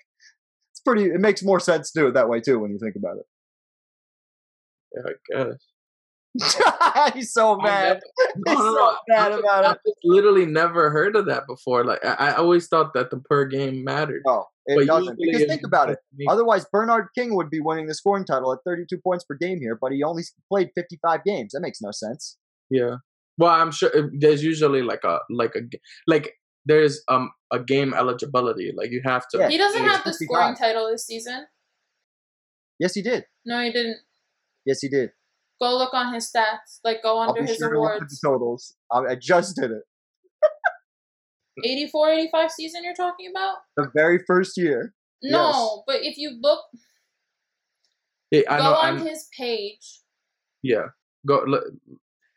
[0.72, 1.04] it's pretty.
[1.04, 3.26] It makes more sense to do it that way too when you think about it.
[4.94, 5.12] Yeah,
[5.42, 5.66] I guess.
[6.34, 7.14] It.
[7.14, 8.00] He's so mad.
[8.46, 9.80] never- He's so mad about I've it.
[9.86, 11.84] just literally never heard of that before.
[11.84, 14.22] Like I, I always thought that the per game mattered.
[14.26, 15.16] No, it But doesn't.
[15.18, 15.98] usually Because think about it.
[16.28, 19.76] Otherwise, Bernard King would be winning the scoring title at 32 points per game here,
[19.80, 21.52] but he only played 55 games.
[21.52, 22.36] That makes no sense.
[22.70, 22.96] Yeah.
[23.38, 25.60] Well, I'm sure there's usually like a like a
[26.06, 26.34] like
[26.66, 28.72] there's um a game eligibility.
[28.76, 29.38] Like you have to.
[29.38, 29.48] Yeah.
[29.48, 30.16] He doesn't have the 55.
[30.26, 31.46] scoring title this season.
[32.78, 33.24] Yes, he did.
[33.44, 33.98] No, he didn't.
[34.66, 35.10] Yes, he did.
[35.60, 36.78] Go look on his stats.
[36.84, 38.74] Like go I'll under be his sure to look at the totals.
[38.90, 39.82] I, I just did it.
[41.64, 43.56] 84, 85 season you're talking about?
[43.76, 44.94] The very first year.
[45.22, 46.60] No, but if you look,
[48.30, 48.74] Yeah, I go know.
[48.76, 50.00] on I'm, his page.
[50.62, 50.86] yeah.
[51.26, 51.42] Go.
[51.46, 51.64] Look,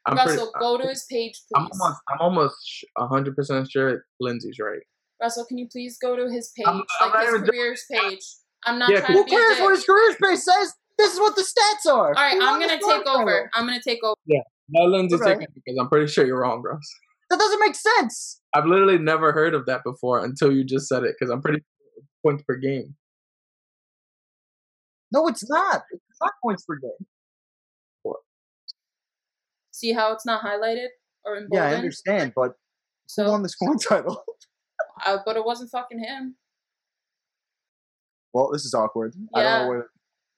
[0.05, 1.79] I'm Russell, pretty, go to his page, I'm please.
[1.81, 2.01] almost.
[2.09, 4.81] I'm almost a hundred percent sure Lindsay's right.
[5.21, 8.19] Russell, can you please go to his page, I'm- I'm like his even careers page?
[8.65, 9.63] I'm not Yeah, trying Who to be a cares dick.
[9.63, 10.73] what his careers page says?
[11.03, 12.07] This is what the stats are.
[12.07, 13.25] All right, I'm gonna scoring take over.
[13.25, 13.49] title.
[13.53, 14.15] I'm gonna take over.
[14.25, 14.39] Yeah,
[14.69, 15.33] no, Lindsay's Okay.
[15.33, 16.79] taking because I'm pretty sure you're wrong, Russ.
[17.29, 18.39] That doesn't make sense.
[18.55, 21.57] I've literally never heard of that before until you just said it because I'm pretty
[21.59, 22.95] sure it's points per game.
[25.11, 25.83] No, it's not.
[25.91, 27.05] It's not points per game.
[28.03, 28.17] What?
[29.71, 30.87] See how it's not highlighted
[31.25, 31.51] or emboldened?
[31.51, 32.55] Yeah, I understand, but who
[33.07, 34.23] So, won the scoring title?
[35.05, 36.37] uh, but it wasn't fucking him.
[38.33, 39.13] well, this is awkward.
[39.35, 39.85] I don't know what.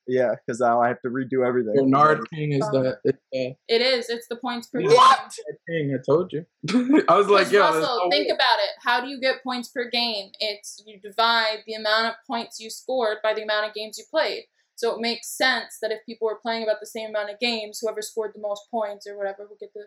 [0.07, 1.73] Yeah, because now I have to redo everything.
[1.75, 4.09] Bernard King is the, um, is the It is.
[4.09, 5.19] It's the points per What?
[5.67, 5.89] game.
[5.89, 5.97] King.
[5.97, 6.45] I told you.
[7.09, 8.35] I was like, Because yo, Russell, no think way.
[8.35, 8.69] about it.
[8.83, 10.29] How do you get points per game?
[10.39, 14.03] It's you divide the amount of points you scored by the amount of games you
[14.11, 14.43] played.
[14.75, 17.79] So it makes sense that if people were playing about the same amount of games,
[17.81, 19.85] whoever scored the most points or whatever will get the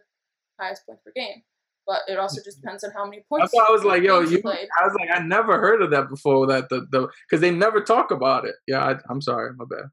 [0.59, 1.43] highest points per game.
[1.87, 3.45] But it also just depends on how many points.
[3.45, 4.43] That's why I was like, yo, games you.
[4.43, 4.69] played.
[4.79, 6.47] I was like, I never heard of that before.
[6.47, 8.57] That the the because they never talk about it.
[8.67, 9.85] Yeah, I, I'm sorry, my bad.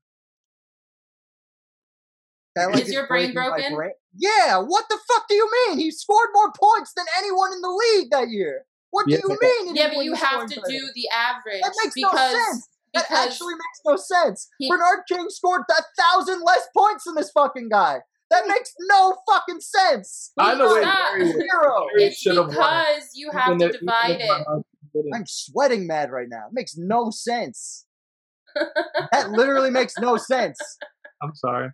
[2.55, 3.75] That, Is your brain broken?
[3.75, 3.91] brain.
[4.17, 5.77] Yeah, what the fuck do you mean?
[5.79, 8.65] He scored more points than anyone in the league that year.
[8.91, 9.75] What do you but- mean?
[9.75, 10.63] Yeah, but you have to title?
[10.69, 12.67] do the average That makes because no sense.
[12.93, 14.47] That actually makes no sense.
[14.57, 17.99] he- Bernard King scored a thousand less points than this fucking guy.
[18.31, 20.31] That makes no fucking sense.
[20.39, 21.19] I know It's it not.
[21.19, 21.85] Zero.
[21.95, 22.55] It's should've won.
[22.55, 24.27] because you have Even to if- divide it.
[24.29, 25.13] Bernard King didn't.
[25.13, 26.45] I'm sweating mad right now.
[26.47, 27.85] It makes no sense.
[29.11, 30.57] that literally makes no sense.
[31.21, 31.69] I'm sorry.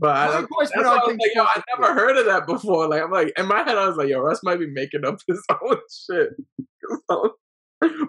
[0.00, 2.88] But I, How many that's I was like, yo, I never heard of that before.
[2.88, 5.18] Like, I'm like, in my head, I was like, yo, Russ might be making up
[5.28, 5.76] his own
[6.06, 6.30] shit.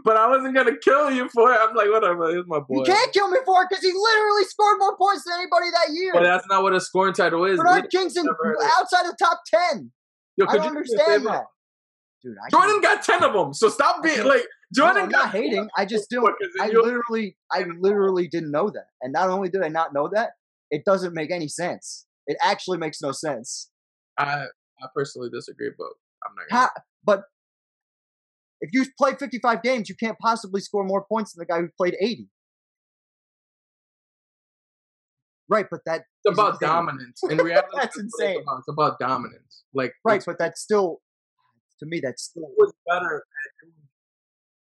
[0.03, 1.59] but I wasn't gonna kill you for it.
[1.61, 2.79] I'm like, whatever, it's my boy.
[2.79, 5.93] You can't kill me for it because he literally scored more points than anybody that
[5.93, 6.13] year.
[6.13, 7.57] But that's not what a scoring title is.
[7.57, 9.91] Bernard Literally, King's in, never of outside the top ten.
[10.37, 11.43] Yo, I don't you do me a understand that.
[12.23, 14.45] Dude, I Jordan got ten of them, so stop being can't- like
[14.77, 15.03] No, Jordan.
[15.03, 15.67] I'm got not hating.
[15.75, 16.09] I just.
[16.09, 18.85] Because I literally, I literally didn't know that.
[19.01, 20.31] And not only did I not know that,
[20.72, 22.05] it doesn't make any sense.
[22.28, 23.69] It actually makes no sense.
[24.17, 24.45] I
[24.82, 25.88] I personally disagree, but
[26.26, 26.49] I'm not.
[26.49, 26.69] Gonna, How,
[27.03, 27.24] but
[28.61, 31.69] if you play 55 games, you can't possibly score more points than the guy who
[31.78, 32.28] played 80.
[35.49, 36.69] Right, but that it's about insane.
[36.69, 37.22] dominance.
[37.30, 38.41] In reality, That's what it's insane.
[38.41, 38.59] about.
[38.59, 39.63] It's about dominance.
[39.74, 41.01] Like right, but that's still
[41.82, 43.74] to me that's still who was better at doing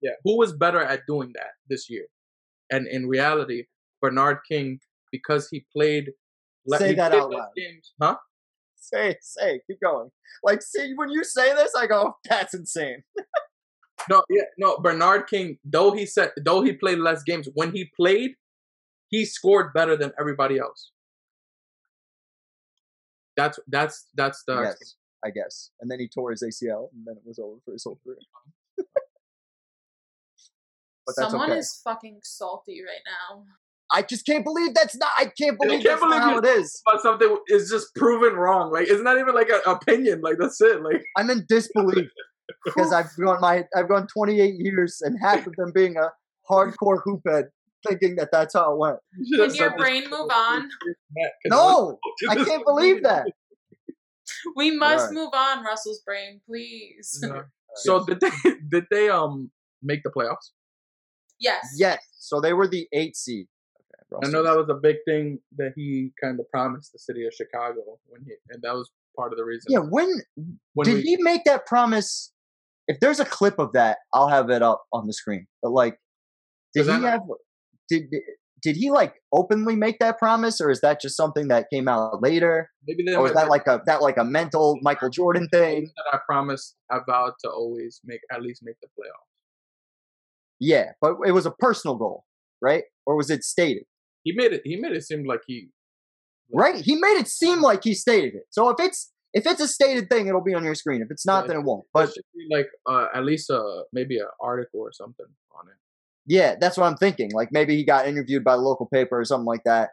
[0.01, 2.05] yeah who was better at doing that this year
[2.71, 3.65] and in reality
[4.01, 4.79] bernard king
[5.11, 6.11] because he played
[6.65, 7.49] le- Say he that out loud.
[7.55, 8.17] games huh
[8.75, 10.09] say say keep going.
[10.43, 13.03] Like see when you say this, I go that's insane.
[14.09, 17.91] no yeah no bernard king though he said though he played less games when he
[17.95, 18.31] played
[19.09, 20.91] he scored better than everybody else
[23.37, 25.71] that's that's that's the yes, I guess.
[25.79, 28.17] And then he tore his ACL, and then it was over for his whole career.
[31.05, 31.59] but Someone okay.
[31.59, 33.43] is fucking salty right now.
[33.93, 35.09] I just can't believe that's not.
[35.17, 36.81] I can't believe can't that's not how it is.
[36.85, 40.61] but something is just proven wrong like it's not even like an opinion like that's
[40.61, 42.09] it like I'm in disbelief
[42.65, 46.09] because I've gone my I've gone 28 years and half of them being a
[46.49, 47.45] hardcore hoophead,
[47.87, 48.97] thinking that that's how it went.
[49.19, 50.69] you Can your brain move on?
[51.45, 53.27] No, I can't believe that.
[54.55, 55.13] We must Right.
[55.13, 57.19] move on, Russell's brain, please.
[57.21, 57.41] Yeah.
[57.75, 58.31] So did they
[58.69, 59.49] did they um
[59.81, 60.51] make the playoffs?
[61.39, 61.73] yes.
[61.77, 63.47] Yes, so they were the eight seed.
[64.13, 67.25] Okay, I know that was a big thing that he kind of promised the city
[67.25, 69.71] of Chicago when he, and that was part of the reason.
[69.71, 70.09] Yeah, when
[70.73, 72.31] when did we, he make that promise?
[72.87, 75.47] If there's a clip of that, I'll have it up on the screen.
[75.61, 75.97] But like,
[76.73, 77.21] did he that- have?
[77.89, 78.05] Did
[78.61, 82.21] did he like openly make that promise, or is that just something that came out
[82.21, 85.89] later, Maybe they or is that like a that like a mental Michael Jordan thing?
[85.95, 89.27] that I promised, I vowed to always make at least make the playoffs.
[90.59, 92.25] Yeah, but it was a personal goal,
[92.61, 92.83] right?
[93.05, 93.83] Or was it stated?
[94.23, 94.61] He made it.
[94.63, 95.69] He made it seem like he.
[96.53, 96.75] Right?
[96.75, 98.43] He made it seem like he stated it.
[98.49, 101.01] So if it's if it's a stated thing, it'll be on your screen.
[101.01, 101.85] If it's not, Yeah, then it won't.
[101.93, 105.25] But be like uh, at least uh maybe an article or something
[105.57, 105.75] on it.
[106.25, 107.31] yeah, that's what I'm thinking.
[107.33, 109.91] Like maybe he got interviewed by the local paper or something like that.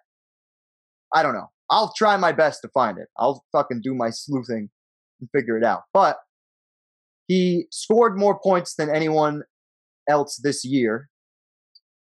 [1.14, 1.50] I don't know.
[1.70, 3.08] I'll try my best to find it.
[3.16, 4.70] I'll fucking do my sleuthing
[5.20, 5.82] and figure it out.
[5.92, 6.16] But
[7.28, 9.42] he scored more points than anyone
[10.08, 11.08] else this year.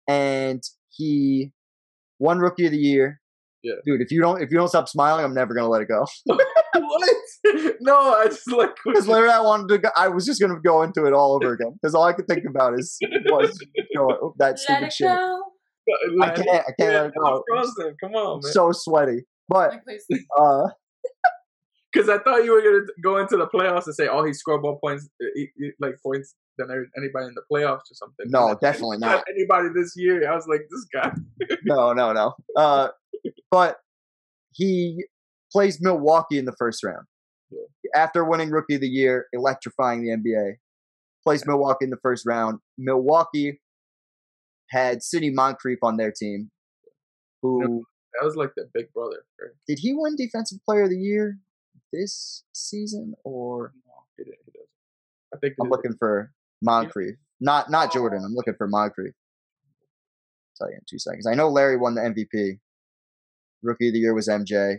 [0.09, 1.53] And he
[2.21, 3.21] won rookie of the year.
[3.63, 3.75] Yeah.
[3.85, 6.07] Dude, if you don't if you don't stop smiling, I'm never gonna let it go.
[6.25, 7.15] what?
[7.81, 8.71] No, I just like.
[8.87, 9.79] Because literally, I wanted to.
[9.79, 11.73] Go, I was just gonna go into it all over again.
[11.81, 12.97] Because all I could think about is
[13.27, 13.59] was
[13.97, 15.09] going, oh, that Let stupid it shit.
[15.09, 15.43] go.
[16.23, 16.49] I can't.
[16.49, 17.43] I can't let it go.
[17.49, 17.97] Frozen.
[18.03, 18.53] Come on, man.
[18.53, 19.25] so sweaty.
[19.49, 19.75] But
[20.39, 20.63] uh,
[21.93, 24.63] Because I thought you were gonna go into the playoffs and say, "Oh, he scored
[24.63, 28.57] more points, uh, he- he- like points than anybody in the playoffs or something." No,
[28.61, 29.25] definitely not.
[29.29, 30.31] Anybody this year?
[30.31, 31.13] I was like, this guy.
[31.65, 32.35] no, no, no.
[32.57, 32.89] Uh,
[33.51, 33.79] but
[34.53, 35.05] he
[35.53, 37.07] plays Milwaukee in the first round.
[37.95, 40.55] After winning Rookie of the Year, electrifying the NBA,
[41.25, 42.61] plays Milwaukee in the first round.
[42.79, 43.61] Milwaukee
[44.71, 46.51] had Sidney Moncrief on their team,
[47.43, 47.85] who
[48.15, 49.25] That was like the big brother.
[49.41, 49.51] Right?
[49.67, 51.39] did he win Defensive Player of the Year
[51.93, 54.39] this season or No, he didn't.
[54.45, 54.69] He doesn't.
[55.35, 55.55] I think.
[55.61, 56.33] I'm looking for
[56.63, 57.17] Moncrief.
[57.41, 58.23] Not not Jordan.
[58.25, 59.13] I'm looking for Moncrief.
[60.59, 61.27] tell you in two seconds.
[61.27, 62.59] I know Larry won the MVP.
[63.63, 64.77] Rookie of the year was MJ.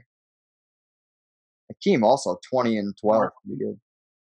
[1.69, 3.19] Hakeem also 20 and 12.
[3.19, 3.34] Mark.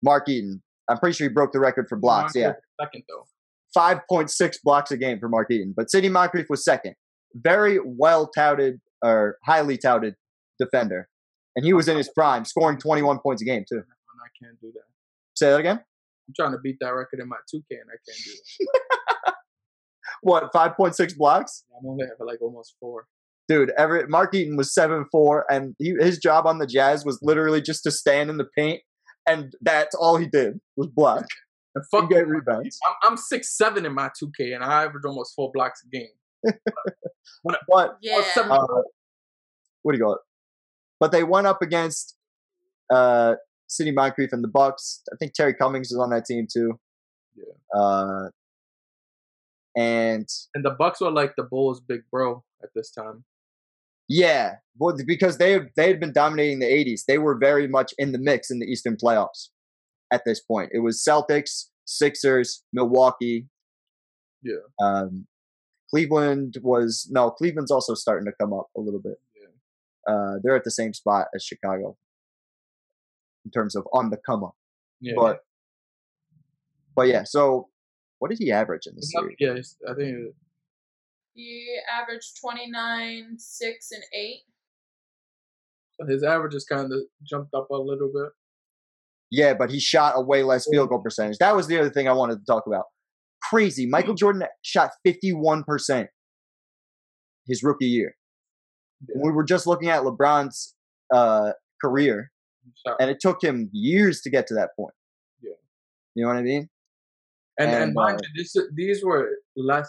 [0.03, 0.63] Mark Eaton.
[0.89, 2.35] I'm pretty sure he broke the record for blocks.
[2.35, 2.53] Yeah.
[2.81, 3.27] Second though.
[3.77, 5.73] 5.6 blocks a game for Mark Eaton.
[5.77, 6.95] But Sidney Moncrief was second.
[7.35, 10.15] Very well touted or highly touted
[10.59, 11.09] defender.
[11.55, 13.79] And he was in his prime, scoring 21 points a game too.
[13.79, 14.85] I can't do that.
[15.35, 15.81] Say that again?
[16.31, 19.35] I'm trying to beat that record in my 2K, and I can't do that.
[20.23, 21.65] What, 5.6 blocks?
[21.79, 23.07] I'm only at like almost four.
[23.49, 27.19] Dude, every Mark Eaton was seven four, and he, his job on the Jazz was
[27.23, 28.83] literally just to stand in the paint,
[29.27, 31.27] and that's all he did was block And
[31.77, 32.79] and fuck, get rebounds.
[32.87, 36.55] I'm I'm six seven in my 2K, and I average almost four blocks a game.
[37.45, 38.23] But Yeah.
[38.37, 38.67] uh,
[39.83, 40.21] what do you call it?
[40.99, 42.17] But they went up against
[42.93, 43.37] uh,
[43.71, 45.03] Sidney Moncrief and the Bucks.
[45.13, 46.79] I think Terry Cummings was on that team too.
[47.37, 47.81] Yeah.
[47.81, 48.29] Uh,
[49.77, 53.25] and And the Bucks were like the Bulls' big bro at this time.
[54.09, 57.03] yeah, well, because they they had been dominating the '80s.
[57.07, 59.49] They were very much in the mix in the Eastern playoffs
[60.13, 60.71] at this point.
[60.75, 63.47] It was Celtics, Sixers, Milwaukee.
[64.43, 64.65] Yeah.
[64.83, 65.27] Um,
[65.91, 67.31] Cleveland was no.
[67.31, 69.21] Cleveland's also starting to come up a little bit.
[69.41, 70.13] Yeah.
[70.13, 71.97] Uh, they're at the same spot as Chicago
[73.45, 74.55] in terms of on the come up.
[75.01, 75.15] Yeah.
[75.17, 75.41] But
[76.95, 77.23] but yeah.
[77.25, 77.69] So
[78.19, 79.37] what did he average in the not- series?
[79.41, 80.35] yeah, it's- I think it-
[81.35, 84.41] He averaged 29, 6, and 8.
[86.09, 88.33] his averages kind of jumped up a little bit.
[89.31, 91.39] Yeah, but he shot a way less field goal percentage.
[91.39, 92.87] That was the other thing I wanted to talk about.
[93.43, 93.87] Crazy.
[93.87, 96.09] Michael Jordan shot 51%
[97.47, 98.17] his rookie year.
[99.09, 99.23] Yeah.
[99.23, 100.75] We were just looking at LeBron's
[101.15, 102.33] uh, career,
[102.99, 104.95] And it took him years to get to that point.
[105.43, 105.53] Yeah.
[106.15, 106.69] You know what I mean?
[107.59, 109.89] And and, and, mind uh, you, this, these were less,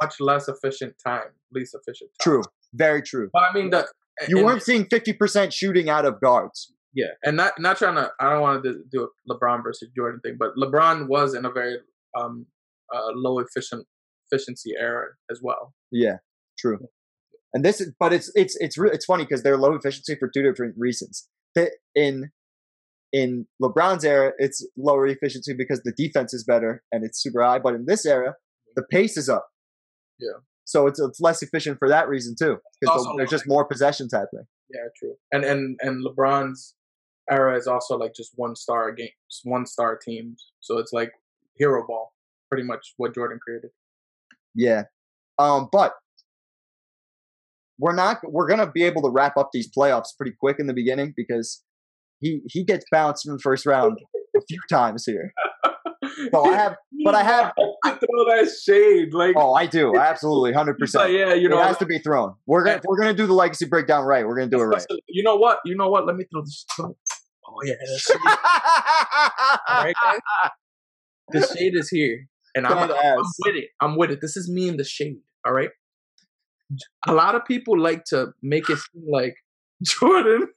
[0.00, 2.10] much less efficient time, least efficient.
[2.18, 2.24] Time.
[2.32, 2.42] True.
[2.72, 3.30] Very true.
[3.32, 3.86] But I mean, the
[4.28, 6.72] You and- weren't seeing 50% shooting out of guards.
[6.96, 8.12] Yeah, and not not trying to.
[8.20, 11.50] I don't want to do a LeBron versus Jordan thing, but LeBron was in a
[11.50, 11.78] very
[12.16, 12.46] um
[12.94, 13.84] uh, low efficient
[14.30, 15.74] efficiency era as well.
[15.90, 16.18] Yeah,
[16.56, 16.78] true.
[17.52, 20.28] And this is, but it's it's it's re- it's funny because they're low efficiency for
[20.28, 21.28] two different reasons.
[21.54, 22.30] That in
[23.12, 27.60] in LeBron's era, it's lower efficiency because the defense is better and it's super high.
[27.60, 28.34] But in this era,
[28.74, 29.46] the pace is up.
[30.18, 30.38] Yeah.
[30.64, 34.46] So it's it's less efficient for that reason too, because there's just more possessions happening.
[34.70, 35.14] Yeah, true.
[35.30, 36.74] And and and LeBron's
[37.30, 39.12] era is also like just one star games,
[39.44, 40.50] one star teams.
[40.60, 41.12] So it's like
[41.56, 42.14] hero ball,
[42.50, 43.70] pretty much what Jordan created.
[44.54, 44.84] Yeah.
[45.38, 45.94] Um, but
[47.78, 50.74] we're not we're gonna be able to wrap up these playoffs pretty quick in the
[50.74, 51.62] beginning because
[52.20, 53.98] he he gets bounced in the first round
[54.36, 55.32] a few times here.
[56.32, 59.34] So I have but I have to throw that shade like.
[59.36, 61.12] oh I do absolutely hundred percent.
[61.12, 62.34] yeah, you know, it has to be thrown.
[62.46, 64.26] We're gonna we're gonna do the legacy breakdown right.
[64.26, 64.84] We're gonna do it right.
[65.08, 65.58] You know what?
[65.64, 66.06] You know what?
[66.06, 66.64] Let me throw this.
[66.78, 68.16] Oh yeah, the shade,
[69.70, 70.20] Alright, guys?
[71.28, 73.68] the shade is here, and I'm, I'm with it.
[73.80, 74.20] I'm with it.
[74.20, 75.18] This is me in the shade.
[75.46, 75.68] All right.
[77.06, 79.34] A lot of people like to make it seem like
[79.82, 80.48] Jordan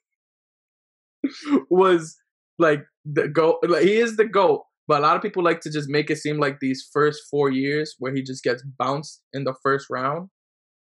[1.70, 2.18] was
[2.59, 3.57] like the goat.
[3.68, 6.18] Like he is the goat, but a lot of people like to just make it
[6.18, 10.30] seem like these first four years where he just gets bounced in the first round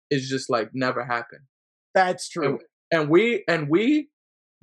[0.09, 1.41] is just like never happened.
[1.93, 2.59] That's true.
[2.91, 4.09] And, and we and we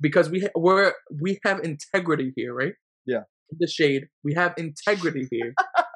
[0.01, 2.73] because we ha- we're we have integrity here, right?
[3.05, 3.23] Yeah.
[3.51, 5.53] In the shade, we have integrity here,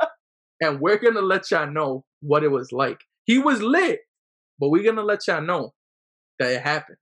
[0.62, 3.00] and we're gonna let y'all know what it was like.
[3.26, 4.00] He was lit,
[4.64, 5.74] but we're gonna let y'all know
[6.40, 6.98] that it happened,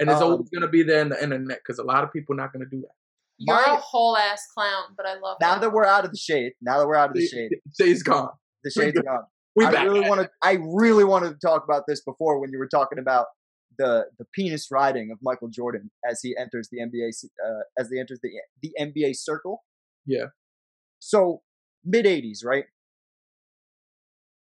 [0.00, 2.34] and it's Um, always gonna be there in the internet because a lot of people
[2.34, 2.94] are not gonna do that.
[3.38, 5.44] You're My- a whole ass clown, but I love it.
[5.44, 5.60] Now it.
[5.60, 8.30] that we're out of the shade, now that we're out of the shade, Shay's gone.
[8.64, 9.24] the shade's gone.
[9.54, 9.84] We I back.
[9.84, 10.30] really want to.
[10.42, 13.26] I really wanted to talk about this before when you were talking about
[13.78, 17.10] the the penis riding of Michael Jordan as he enters the NBA
[17.44, 18.30] uh, as he enters the
[18.62, 19.64] the NBA circle.
[20.04, 20.26] Yeah.
[20.98, 21.42] So
[21.84, 22.66] mid '80s, right?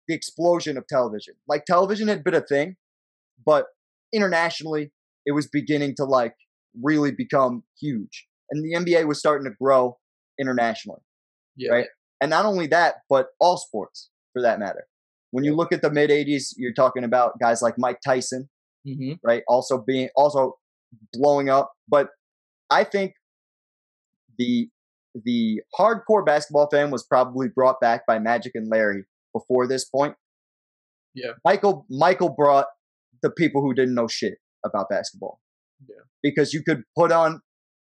[0.07, 1.35] The explosion of television.
[1.47, 2.75] Like television had been a thing,
[3.45, 3.65] but
[4.13, 4.91] internationally,
[5.25, 6.35] it was beginning to like
[6.81, 9.97] really become huge, and the NBA was starting to grow
[10.39, 11.01] internationally
[11.55, 11.71] Yeah.
[11.71, 11.87] right?
[12.21, 14.87] and not only that, but all sports for that matter.
[15.31, 18.49] When you look at the mid '80s, you're talking about guys like Mike Tyson,
[18.85, 19.43] hmm right?
[19.47, 20.57] Also being also
[21.13, 21.73] blowing up.
[21.87, 22.09] But
[22.69, 23.13] I think
[24.37, 24.69] the
[25.25, 29.03] the hardcore basketball fan was probably brought back by Magic and Larry
[29.33, 30.15] before this point.
[31.13, 31.31] Yeah.
[31.43, 32.67] Michael Michael brought
[33.21, 35.39] the people who didn't know shit about basketball.
[35.87, 35.95] Yeah.
[36.23, 37.41] Because you could put on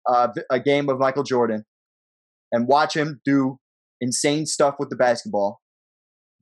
[0.08, 1.66] uh, a game of Michael Jordan
[2.52, 3.60] and watch him do
[4.00, 5.60] insane stuff with the basketball,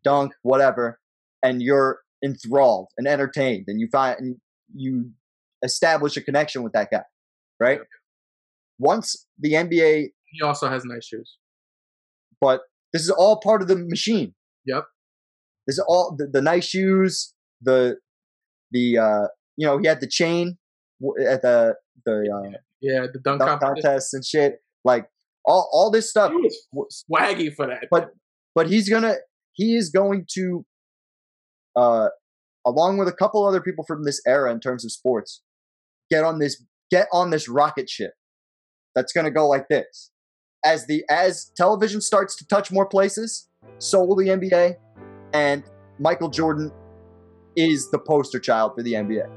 [0.04, 1.00] dunk, whatever,
[1.42, 4.36] and you're enthralled and entertained, and you find and
[4.74, 5.12] you
[5.64, 7.04] establish a connection with that guy,
[7.60, 7.80] right?
[8.78, 11.38] Once the NBA, He also has nice shoes.
[12.42, 12.62] but
[12.94, 14.35] this is all part of the machine.
[14.66, 14.86] Yep.
[15.68, 17.98] This is all the, the nice shoes, the
[18.72, 20.58] the uh, you know he had the chain
[21.28, 25.08] at the the uh, Yeah, the dunk, dunk contests and shit, like
[25.46, 26.32] all all this stuff.
[26.32, 27.88] He was swaggy for that.
[27.90, 28.12] But
[28.54, 29.16] but he's gonna
[29.54, 30.66] he is going to
[31.76, 32.08] uh
[32.66, 35.42] along with a couple other people from this era in terms of sports
[36.10, 38.14] get on this get on this rocket ship
[38.96, 40.12] that's gonna go like this
[40.64, 43.48] as the as television starts to touch more places
[43.78, 44.76] so will the nba
[45.34, 45.64] and
[46.00, 46.72] michael jordan
[47.56, 49.30] is the poster child for the nba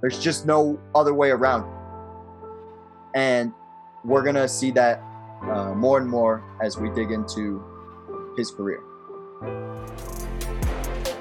[0.00, 3.18] there's just no other way around it.
[3.18, 3.52] and
[4.04, 5.02] we're gonna see that
[5.50, 7.62] uh, more and more as we dig into
[8.36, 8.80] his career.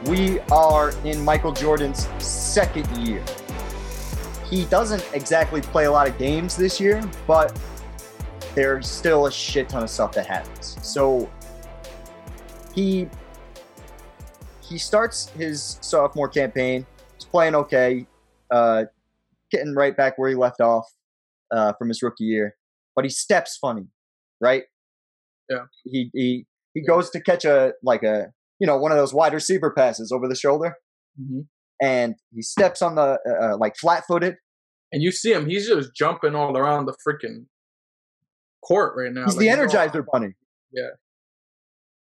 [0.05, 3.23] We are in Michael Jordan's second year.
[4.49, 7.57] He doesn't exactly play a lot of games this year, but
[8.53, 10.77] there's still a shit ton of stuff that happens.
[10.81, 11.29] So
[12.73, 13.09] he
[14.61, 16.85] he starts his sophomore campaign.
[17.15, 18.05] He's playing okay,
[18.51, 18.85] uh,
[19.51, 20.85] getting right back where he left off
[21.51, 22.55] uh, from his rookie year.
[22.95, 23.87] But he steps funny,
[24.41, 24.63] right?
[25.49, 25.65] Yeah.
[25.83, 26.87] He he he Yeah.
[26.87, 28.27] goes to catch a like a
[28.59, 30.75] you know one of those wide receiver passes over the shoulder,
[31.19, 31.47] Mhm.
[31.81, 34.35] and he steps on the uh, like flat footed.
[34.91, 37.45] And you see him, he's just jumping all around the freaking
[38.63, 39.25] court right now.
[39.25, 40.33] He's Like, the Energizer Bunny.
[40.71, 40.89] Yeah.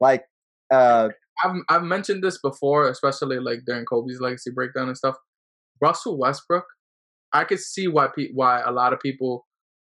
[0.00, 0.24] Like
[0.71, 1.09] uh
[1.45, 5.16] I've I've mentioned this before, especially like during Kobe's legacy breakdown and stuff.
[5.81, 6.66] Russell Westbrook,
[7.33, 9.47] I could see why pe- why a lot of people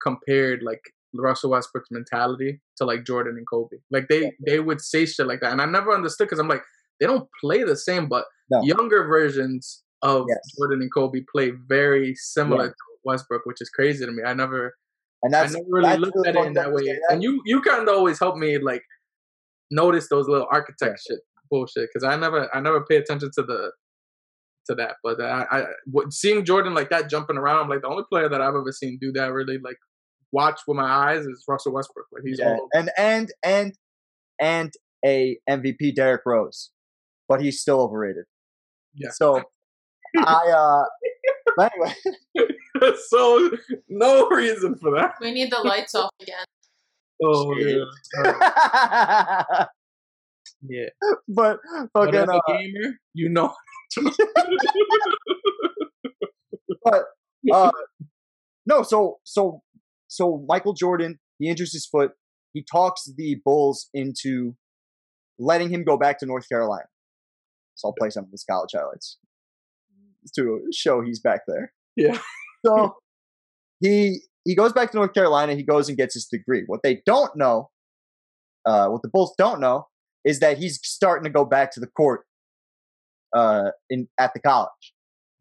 [0.03, 0.81] compared like
[1.14, 3.77] Russell Westbrook's mentality to like Jordan and Kobe.
[3.91, 6.62] Like they they would say shit like that, and I never understood because I'm like
[7.01, 8.62] they don't play the same, but No.
[8.62, 10.39] younger versions of Yes.
[10.57, 14.22] Jordan and Kobe play very similar to Westbrook, which is crazy to me.
[14.25, 14.75] I never
[15.22, 16.85] and I never really that's looked at it in that way.
[16.85, 17.01] that.
[17.11, 18.83] And you you kind of always help me like
[19.70, 23.72] notice those little architect shit bullshit because I never I never pay attention to the
[24.66, 24.96] to that.
[25.02, 25.64] But I, I
[26.10, 28.98] seeing Jordan like that jumping around, I'm like the only player that I've ever seen
[29.00, 29.76] do that really like
[30.32, 32.06] watch with my eyes is Russell Westbrook.
[32.12, 32.68] Like he's Yeah, all over.
[32.74, 33.74] and and and
[34.40, 34.72] and
[35.04, 36.70] a MVP Derrick Rose,
[37.28, 38.24] but he's still overrated.
[38.94, 39.10] Yeah.
[39.12, 39.42] So
[40.16, 40.84] I uh
[41.56, 41.72] but
[42.36, 43.50] anyway, so
[43.88, 45.14] no reason for that.
[45.20, 46.44] We need the lights off again.
[47.27, 47.85] Oh yeah,
[50.68, 50.89] yeah.
[51.29, 51.59] but
[51.93, 53.55] But fucking as a uh, gamer, you know.
[56.85, 57.05] but
[57.53, 57.70] uh
[58.66, 59.62] no, so so
[60.09, 62.12] so Michael Jordan, he injures his foot.
[62.53, 64.55] He talks the Bulls into
[65.39, 66.85] letting him go back to North Carolina.
[67.75, 69.18] So I'll play some of his college highlights
[70.37, 71.72] to show he's back there.
[71.97, 72.18] Yeah.
[72.64, 72.97] So
[73.81, 75.55] he he goes back to North Carolina.
[75.55, 76.64] He goes and gets his degree.
[76.66, 77.70] What they don't know,
[78.66, 79.86] uh, what the Bulls don't know,
[80.24, 82.22] is that he's starting to go back to the court
[83.34, 84.95] uh, in at the college,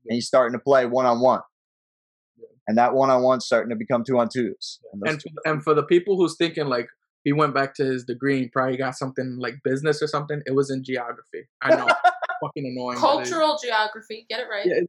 [0.08, 1.42] and he's starting to play one on one,
[2.68, 4.80] and that one on one starting to become two on twos.
[4.92, 6.88] And those And and for the people who's thinking like
[7.24, 10.56] he went back to his degree and probably got something like business or something, it
[10.56, 11.48] was in geography.
[11.62, 11.88] I know,
[12.42, 12.98] fucking annoying.
[12.98, 14.26] Cultural geography.
[14.30, 14.66] Get it right.
[14.66, 14.82] Yeah,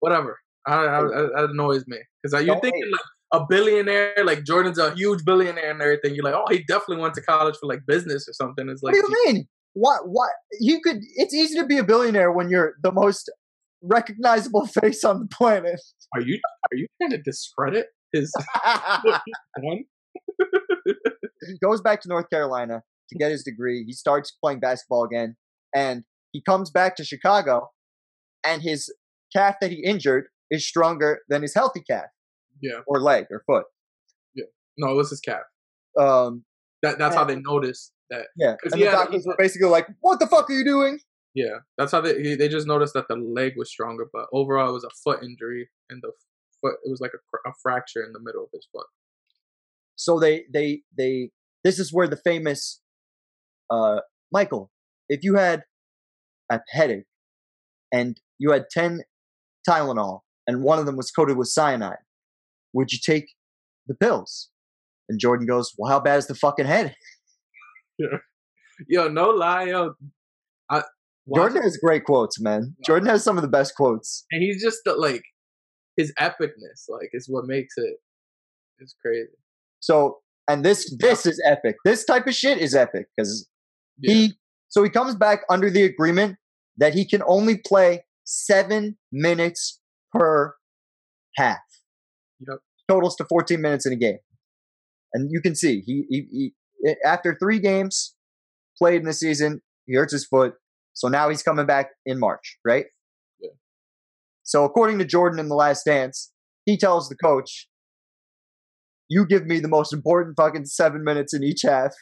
[0.00, 0.38] whatever.
[0.66, 2.92] I, I, I, that annoys me because you Don't thinking hate.
[2.92, 3.00] like
[3.34, 6.14] a billionaire, like Jordan's a huge billionaire and everything.
[6.14, 8.68] You're like, oh, he definitely went to college for like business or something.
[8.68, 9.48] It's like, what do you mean?
[9.72, 10.02] What?
[10.08, 10.30] What?
[10.60, 10.98] You could.
[11.16, 13.30] It's easy to be a billionaire when you're the most
[13.82, 15.80] recognizable face on the planet.
[16.14, 16.38] are you
[16.70, 18.32] are you trying to discredit his
[19.58, 19.84] one?
[20.86, 23.84] he goes back to North Carolina to get his degree.
[23.84, 25.36] He starts playing basketball again,
[25.74, 27.70] and he comes back to Chicago,
[28.46, 28.92] and his
[29.34, 32.06] calf that he injured is stronger than his healthy calf
[32.66, 33.64] Yeah, or leg or foot.
[34.34, 34.46] Yeah.
[34.78, 35.44] no, it was his calf.
[35.98, 36.44] Um,
[36.82, 38.26] That that's how they noticed that.
[38.36, 40.98] yeah, and the had- doctors were basically like, "What the fuck are you doing?"
[41.34, 44.72] Yeah, that's how they they just noticed that the leg was stronger, but overall it
[44.78, 46.12] was a foot injury and the
[46.60, 48.86] foot it was like a, a fracture in the middle of his foot.
[49.96, 51.30] So they they they.
[51.64, 52.80] This is where the famous,
[53.70, 54.00] uh,
[54.30, 54.70] Michael,
[55.08, 55.64] if you had
[56.50, 57.06] a headache,
[57.92, 59.02] and you had ten
[59.68, 62.02] Tylenol, and one of them was coated with cyanide,
[62.74, 63.24] would you take
[63.86, 64.50] the pills?
[65.08, 66.94] And Jordan goes, "Well, how bad is the fucking head?"
[67.98, 68.18] Yeah.
[68.88, 69.94] Yo, no lie, yo.
[70.68, 70.82] I,
[71.32, 72.74] Jordan has great quotes, man.
[72.84, 74.26] Jordan has some of the best quotes.
[74.32, 75.22] and he's just the, like
[75.96, 77.94] his epicness, like is what makes it.
[78.80, 79.28] It's crazy.
[79.78, 80.18] So,
[80.48, 81.76] and this this is epic.
[81.84, 83.48] This type of shit is epic because
[83.98, 84.12] Yeah.
[84.14, 84.32] he.
[84.70, 86.36] So he comes back under the agreement
[86.76, 89.80] that he can only play seven minutes
[90.12, 90.56] per
[91.36, 91.58] half.
[92.88, 94.18] Totals to 14 minutes in a game,
[95.12, 98.14] and you can see he, he, he after three games
[98.78, 100.54] played in the season, he hurts his foot.
[100.92, 102.86] So now he's coming back in March, right?
[103.40, 103.50] Yeah.
[104.42, 106.30] So according to Jordan in the Last Dance,
[106.66, 107.68] he tells the coach,
[109.08, 111.94] "You give me the most important fucking seven minutes in each half,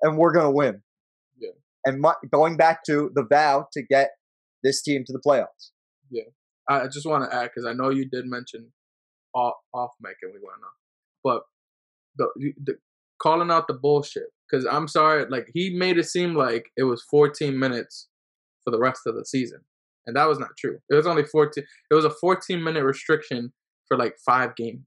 [0.00, 0.82] and we're gonna win."
[1.38, 1.50] Yeah.
[1.84, 4.10] And my, going back to the vow to get
[4.62, 5.70] this team to the playoffs.
[6.68, 8.72] I I just want to add because I know you did mention
[9.34, 10.70] off, off mic and we went on,
[11.22, 11.42] but
[12.16, 12.74] the, the
[13.20, 17.02] calling out the bullshit because I'm sorry, like he made it seem like it was
[17.10, 18.08] 14 minutes
[18.64, 19.60] for the rest of the season,
[20.06, 20.78] and that was not true.
[20.90, 21.64] It was only 14.
[21.90, 23.52] It was a 14 minute restriction
[23.88, 24.86] for like five games.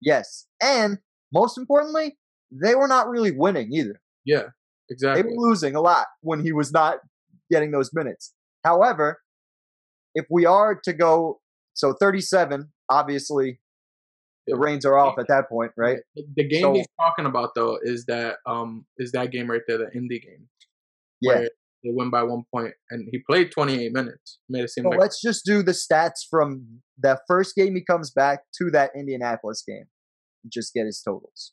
[0.00, 0.98] Yes, and
[1.32, 2.18] most importantly,
[2.50, 4.00] they were not really winning either.
[4.24, 4.48] Yeah,
[4.90, 5.22] exactly.
[5.22, 6.98] They were losing a lot when he was not
[7.50, 8.32] getting those minutes.
[8.64, 9.20] However,
[10.14, 11.40] if we are to go,
[11.74, 13.60] so 37, obviously
[14.46, 15.98] the reins are off at that point, right?
[16.34, 19.78] The game So- he's talking about though is that um is that game right there,
[19.78, 20.48] the indie game.
[21.20, 21.32] Yeah.
[21.34, 21.50] where
[21.84, 24.38] They win by one point, and he played 28 minutes.
[24.48, 27.84] Made it seem So like let's just do the stats from that first game he
[27.84, 29.86] comes back to that Indianapolis game.
[30.44, 31.52] and Just get his totals.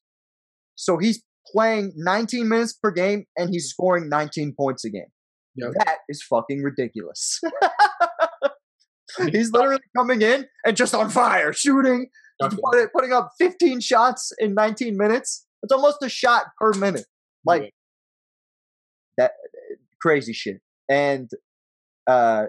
[0.75, 1.21] So he's
[1.51, 5.11] playing 19 minutes per game and he's scoring 19 points a game.
[5.55, 5.71] Yep.
[5.85, 7.39] That is fucking ridiculous.
[9.31, 12.13] he's literally coming in and just on fire, shooting, just Fucking- put-
[12.93, 15.45] putting up 15 shots in 19 minutes.
[15.61, 17.05] It's almost a shot per minute.
[17.45, 17.73] Like
[19.17, 19.31] that
[20.01, 20.61] crazy shit.
[20.89, 21.29] And
[22.07, 22.45] uh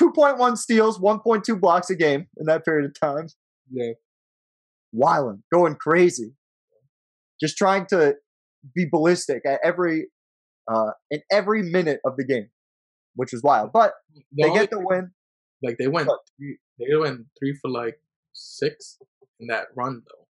[0.00, 3.28] 2.1 steals, 1.2 blocks a game in that period of time.
[3.70, 3.92] yeah,
[4.92, 6.34] Wilding, going crazy.
[7.40, 8.16] Just trying to
[8.74, 10.08] be ballistic at every
[10.72, 12.50] uh in every minute of the game,
[13.14, 13.70] which was wild.
[13.72, 15.12] But The they only get the win.
[15.62, 16.08] Like they went,
[16.38, 18.00] three, they went three for like
[18.32, 18.98] six
[19.40, 20.26] in that run though.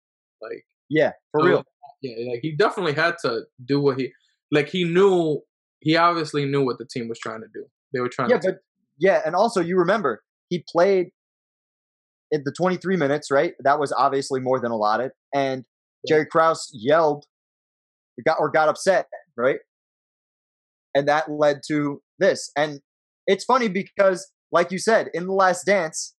[0.46, 1.64] Like Yeah, for so, real.
[2.02, 4.12] yeah, like he definitely had to do what he
[4.52, 4.68] like.
[4.68, 5.40] He knew
[5.80, 7.64] he obviously knew what the team was trying to do.
[7.92, 8.52] They were trying Yeah, to.
[8.52, 8.59] but
[8.98, 11.09] yeah, and also you remember he played
[12.30, 13.54] in the 23 minutes, right?
[13.61, 15.12] That was obviously more than allotted.
[15.34, 15.64] And
[16.06, 17.24] Jerry Krause yelled,
[18.24, 19.06] got or got upset,
[19.36, 19.59] right?
[20.94, 22.50] And that led to this.
[22.56, 22.80] And
[23.26, 26.14] it's funny because, like you said, in the Last Dance,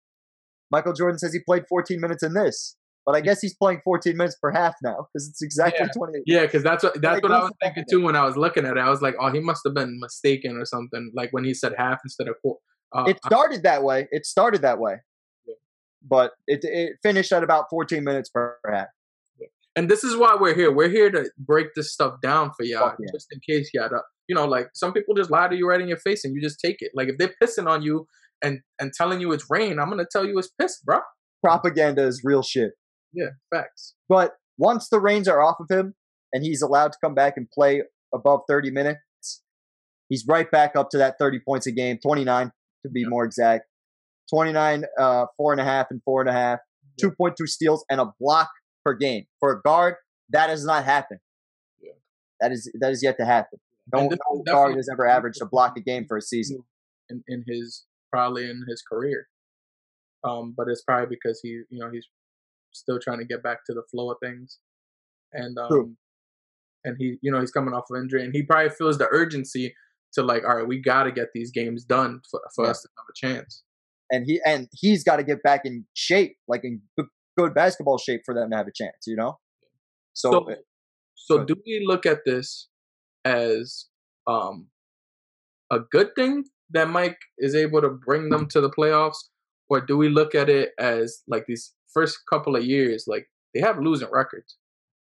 [0.71, 2.75] Michael Jordan says he played 14 minutes in this,
[3.05, 5.91] but I guess he's playing 14 minutes per half now because it's exactly Yeah.
[5.95, 6.23] 28.
[6.27, 8.77] yeah, because that's what that's what I was thinking too when I was looking at
[8.77, 8.79] it.
[8.79, 11.11] I was like, oh, he must have been mistaken or something.
[11.15, 12.59] Like when he said half instead of quarter.
[12.95, 14.07] Uh, It started that way.
[14.11, 14.97] It started that way.
[15.47, 15.55] Yeah.
[16.07, 18.87] But it, it finished at about 14 minutes per half.
[19.75, 20.71] and this is why we're here.
[20.71, 23.07] We're here to break this stuff down for y'all, yeah.
[23.13, 23.89] just in case y'all.
[23.89, 26.35] don't- You know, like some people just lie to you right in your face, and
[26.35, 26.91] you just take it.
[26.93, 28.07] Like if they're pissing on you
[28.41, 30.99] and and telling you it's rain, I'm gonna tell you it's piss, bro.
[31.43, 32.71] Propaganda is real shit.
[33.13, 33.95] Yeah, facts.
[34.07, 35.95] But once the reins are off of him
[36.33, 37.83] and he's allowed to come back and play
[38.13, 39.41] above 30 minutes,
[40.09, 42.51] he's right back up to that 30 points a game, 29
[42.83, 43.07] to be Yeah.
[43.09, 43.65] more exact.
[44.29, 46.59] 29, uh, four and a half, and four and a half,
[46.97, 47.09] Yeah.
[47.09, 48.49] 2.2 steals, and a block
[48.85, 49.25] per game.
[49.39, 49.95] For a guard,
[50.29, 51.19] that has not happened.
[51.79, 51.93] Yeah.
[52.39, 53.59] That is that is yet to happen.
[53.91, 56.63] No, no guard has ever averaged a block a game for a season.
[57.09, 59.27] in, in his probably in his career.
[60.23, 62.05] Um, but it's probably because he, you know, he's
[62.71, 64.59] still trying to get back to the flow of things,
[65.33, 65.83] and True.
[65.83, 65.97] um,
[66.83, 69.75] and he, you know, he's coming off of injury, and he probably feels the urgency
[70.13, 72.71] to like, all right, we got to get these games done for for Yeah.
[72.71, 73.63] us to have a chance.
[74.11, 76.81] And he and he's got to get back in shape, like in
[77.37, 79.05] good, basketball shape, for them to have a chance.
[79.05, 79.39] You know.
[80.13, 80.55] So, So,
[81.15, 81.47] so good.
[81.47, 82.69] do we look at this
[83.25, 83.85] as
[84.25, 84.67] um
[85.71, 89.17] a good thing that Mike is able to bring them to the playoffs,
[89.69, 93.61] or do we look at it as like these first couple of years, like they
[93.61, 94.57] have losing records,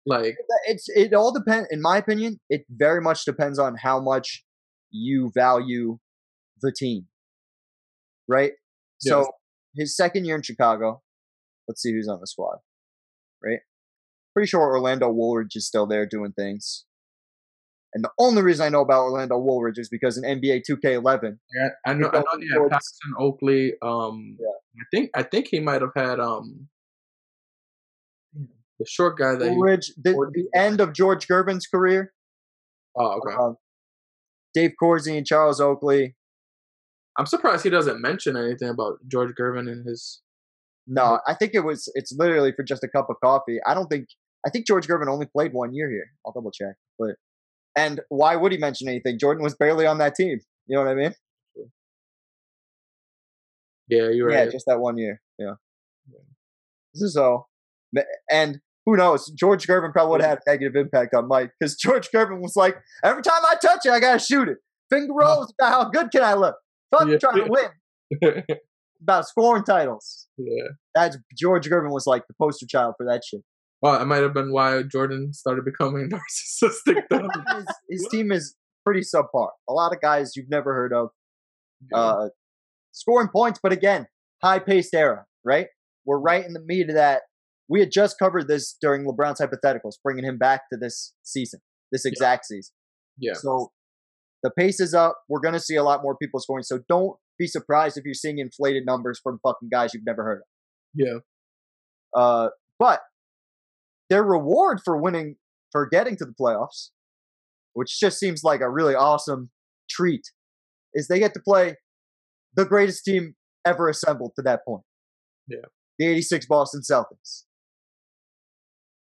[0.06, 0.36] like
[0.68, 1.68] it's it all depends.
[1.72, 4.44] In my opinion, it very much depends on how much
[4.92, 6.00] you value
[6.62, 7.08] the team,
[8.28, 8.54] right?
[9.00, 9.28] So
[9.76, 11.02] his second year in Chicago,
[11.68, 12.58] let's see who's on the squad,
[13.44, 13.60] right?
[14.34, 16.86] Pretty sure Orlando Woolridge is still there doing things.
[17.96, 21.38] And the only reason I know about Orlando Woolridge is because in NBA 2K11,
[21.88, 23.74] I, I know, I know Because they had Paxson Oakley.
[23.82, 24.48] Um, Yeah.
[24.78, 26.68] I think I think he might have had um
[28.80, 29.50] the short guy that.
[29.50, 32.12] He, Woolridge, the, the end of George Gervin's career,
[32.98, 33.34] oh, okay.
[33.34, 33.56] um,
[34.54, 36.16] Dave Corzine and Charles Oakley.
[37.18, 40.22] I'm surprised he doesn't mention anything about George Gervin and his.
[40.86, 41.90] No, I think it was.
[41.96, 43.60] It's literally for just a cup of coffee.
[43.66, 44.08] I don't think.
[44.46, 46.08] I think George Gervin only played one year here.
[46.26, 46.76] I'll double check.
[47.00, 47.16] But
[47.76, 49.20] and why would he mention anything?
[49.20, 50.40] Jordan was barely on that team.
[50.68, 51.14] You know what I mean?
[53.88, 54.46] Yeah, you're right.
[54.46, 55.22] Yeah, just that one year.
[55.38, 55.54] Yeah.
[56.96, 57.46] So,
[58.32, 59.30] and who knows?
[59.32, 62.56] George Gervin probably would have had a negative impact on Mike because George Gervin was
[62.56, 64.58] like, every time I touch it, I gotta shoot it.
[64.90, 66.56] Finger rolls about how good can I look?
[66.92, 67.18] Fuck Yeah.
[67.18, 68.44] trying to win.
[69.02, 70.28] About scoring titles.
[70.38, 70.64] yeah.
[70.96, 73.42] That's George Gervin was like the poster child for that shit.
[73.82, 76.10] Well, it might have been why Jordan started becoming
[76.64, 77.04] narcissistic.
[77.56, 78.56] His, his team is
[78.86, 79.50] pretty subpar.
[79.70, 81.10] A lot of guys you've never heard of
[81.94, 82.28] uh,
[82.92, 84.08] scoring points, but again,
[84.44, 85.68] high paced era, right?
[86.06, 87.24] We're right in the meat of that.
[87.68, 91.62] We had just covered this during LeBron's hypotheticals, bringing him back to this season,
[91.92, 92.74] this exact season.
[93.18, 93.34] yeah.
[93.34, 93.72] So
[94.44, 95.18] the pace is up.
[95.28, 96.64] We're going to see a lot more people scoring.
[96.64, 100.38] So don't be surprised if you're seeing inflated numbers from fucking guys you've never heard
[100.38, 100.44] of.
[100.94, 101.18] Yeah.
[102.16, 103.02] Uh, but
[104.10, 105.36] their reward for winning,
[105.72, 106.90] for getting to the playoffs,
[107.74, 109.50] which just seems like a really awesome
[109.90, 110.24] treat,
[110.94, 111.76] is they get to play
[112.56, 113.36] the greatest team
[113.66, 114.84] ever assembled to that point.
[115.48, 115.66] Yeah.
[116.00, 117.44] The 86 Boston Celtics.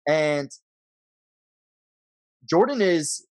[0.08, 0.50] And
[2.50, 3.26] Jordan is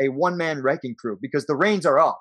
[0.00, 2.18] a one man wrecking crew because the reins are off.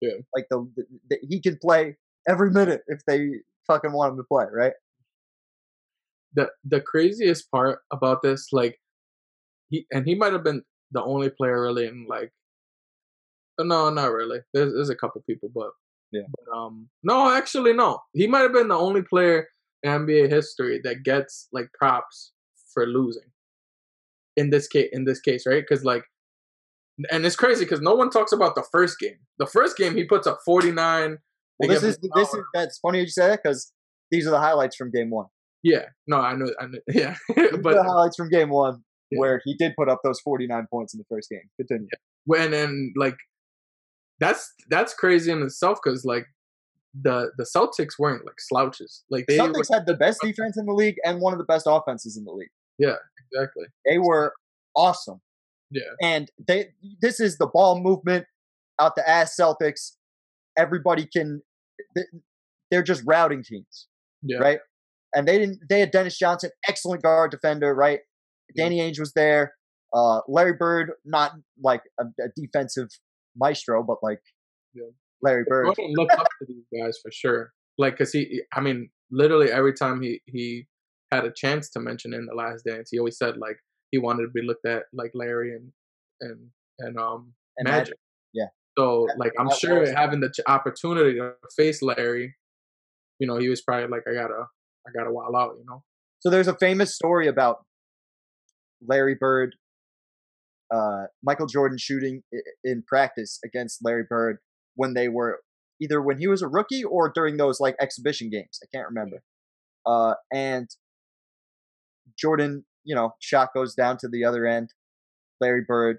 [0.00, 0.14] Yeah.
[0.34, 1.96] Like the, the, the he can play
[2.28, 3.28] every minute if they
[3.66, 4.72] fucking want him to play, right?
[6.34, 8.78] The the craziest part about this, like
[9.68, 10.62] he and he might have been
[10.92, 12.32] the only player really in like
[13.64, 14.40] no, not really.
[14.54, 15.70] There's there's a couple people, but
[16.12, 16.22] Yeah.
[16.28, 18.00] But, um, no, actually, no.
[18.12, 19.48] He might have been the only player
[19.82, 22.32] in NBA history that gets like props
[22.72, 23.30] for losing.
[24.36, 25.62] In this case, in this case, right?
[25.68, 26.04] Because like,
[27.10, 29.18] and it's crazy because no one talks about the first game.
[29.38, 31.18] The first game he puts up 49.
[31.58, 33.72] Well, this is this is that's funny you say that because
[34.10, 35.26] these are the highlights from game one.
[35.62, 35.86] Yeah.
[36.06, 36.78] No, I know, I know.
[36.92, 39.18] Yeah, but the highlights from game one Yeah.
[39.20, 41.48] where he did put up those 49 points in the first game.
[41.58, 41.88] Continue.
[42.26, 43.16] when and like
[44.18, 46.26] that's that's crazy in itself because like
[47.00, 49.04] the the Celtics weren't like slouches.
[49.10, 51.44] Like they were, Celtics had the best defense in the league and one of the
[51.44, 52.50] best offenses in the league.
[52.78, 52.96] Yeah,
[53.32, 53.64] exactly.
[53.88, 54.32] They were
[54.76, 55.20] awesome.
[55.70, 55.82] Yeah.
[56.02, 58.26] And they this is the ball movement
[58.80, 59.92] out the ass Celtics.
[60.58, 61.42] Everybody can
[61.94, 62.02] they-
[62.70, 63.88] they're just routing teams.
[64.22, 64.38] Yeah.
[64.38, 64.58] Right?
[65.14, 68.00] And they didn't they had Dennis Johnson, excellent guard defender, right?
[68.56, 69.54] Danny Ainge was there.
[69.94, 71.32] Uh Larry Bird, not
[71.62, 72.88] like a, a defensive
[73.36, 74.20] maestro, but like
[74.74, 74.84] Yeah.
[75.22, 75.66] Larry Bird.
[75.66, 77.52] Jordan looked up to these guys for sure.
[77.78, 80.66] Like, cause he, I mean, literally every time he he
[81.12, 83.56] had a chance to mention in the Last Dance, he always said like
[83.90, 85.72] he wanted to be looked at like Larry and
[86.20, 86.38] and
[86.78, 87.96] and um And Magic.
[88.32, 88.46] yeah.
[88.78, 92.36] So That- like I'm sure having the ch- opportunity to face Larry,
[93.18, 94.44] you know, he was probably like, I gotta,
[94.86, 95.82] I gotta wild out, you know.
[96.20, 97.64] So there's a famous story about
[98.86, 99.56] Larry Bird,
[100.70, 102.22] uh, Michael Jordan shooting
[102.64, 104.38] in practice against Larry Bird
[104.74, 105.40] when they were
[105.80, 108.58] either when he was a rookie or during those like exhibition games.
[108.62, 109.22] I can't remember.
[109.86, 110.68] Uh, and
[112.18, 114.72] Jordan, you know, shot goes down to the other end.
[115.40, 115.98] Larry Bird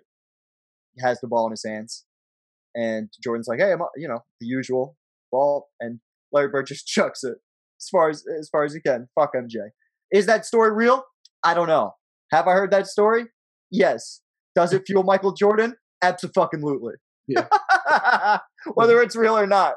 [0.99, 2.05] has the ball in his hands.
[2.75, 4.95] and Jordan's like, "Hey, I'm you know the usual
[5.31, 5.99] ball," and
[6.31, 7.37] Larry Bird just chucks it
[7.81, 9.07] as far as as far as you can.
[9.19, 9.55] Fuck MJ.
[10.11, 11.03] Is that story real?
[11.43, 11.93] I don't know.
[12.31, 13.25] Have I heard that story?
[13.71, 14.21] Yes.
[14.55, 15.75] Does it fuel Michael Jordan?
[16.03, 16.93] Absolutely.
[17.27, 17.47] Yeah.
[18.73, 19.75] Whether it's real or not,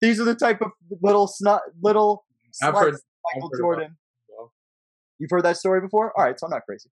[0.00, 0.70] these are the type of
[1.02, 2.24] little snot, little
[2.62, 3.00] I've heard- I've
[3.36, 3.96] Michael heard Jordan.
[4.28, 4.52] well.
[5.18, 6.12] You've heard that story before?
[6.18, 6.90] All right, so I'm not crazy.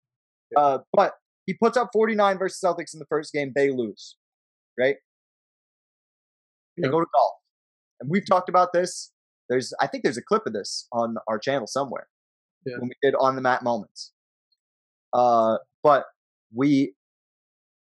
[0.52, 0.60] Yeah.
[0.60, 1.14] Uh, but
[1.46, 3.52] he puts up 49 versus Celtics in the first game.
[3.56, 4.16] They lose,
[4.80, 4.96] right?
[6.78, 6.92] They Yeah.
[6.92, 7.34] go to golf,
[8.02, 9.12] and we've talked about this.
[9.50, 12.08] There's, I think, there's a clip of this on our channel somewhere
[12.66, 12.78] Yeah.
[12.80, 14.12] when we did on the mat moments.
[15.14, 16.06] Uh, but
[16.54, 16.94] we,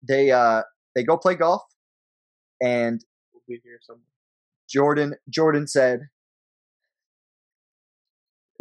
[0.06, 0.62] they, uh,
[0.94, 1.62] they go play golf,
[2.62, 3.00] and
[3.32, 4.04] We'll be here somewhere.
[4.68, 6.00] Jordan Jordan said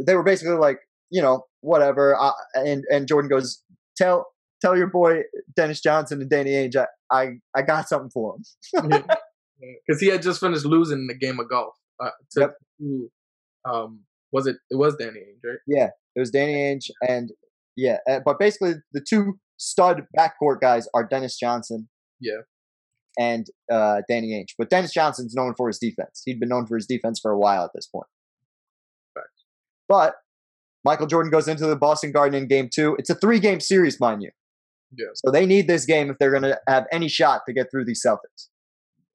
[0.06, 0.80] they were basically like,
[1.10, 2.16] you know, whatever.
[2.20, 3.62] Uh, and and Jordan goes,
[3.96, 4.28] tell
[4.62, 5.22] tell your boy
[5.56, 8.90] Dennis Johnson and Danny Ainge, I I, I got something for him.
[8.90, 11.76] because he had just finished losing the game of golf.
[12.02, 12.56] Uh, to, Yep.
[12.80, 13.12] to,
[13.70, 14.00] um,
[14.32, 14.58] was it?
[14.70, 15.60] It was Danny Ainge, right?
[15.68, 17.32] Yeah, it was Danny Ainge and
[17.76, 21.90] yeah, uh, but basically the two stud backcourt guys are Dennis Johnson.
[22.20, 22.42] Yeah.
[23.20, 26.24] And uh, Danny Ainge, but Dennis Johnson's known for his defense.
[26.26, 28.08] He'd been known for his defense for a while at this point.
[29.14, 29.46] Facts.
[29.88, 30.16] But
[30.84, 32.96] Michael Jordan goes into the Boston Garden in Game Two.
[32.98, 34.32] It's a three-game series, mind you.
[34.98, 35.08] Yeah.
[35.14, 37.86] So they need this game if they're going to have any shot to get through
[37.86, 38.48] these Celtics.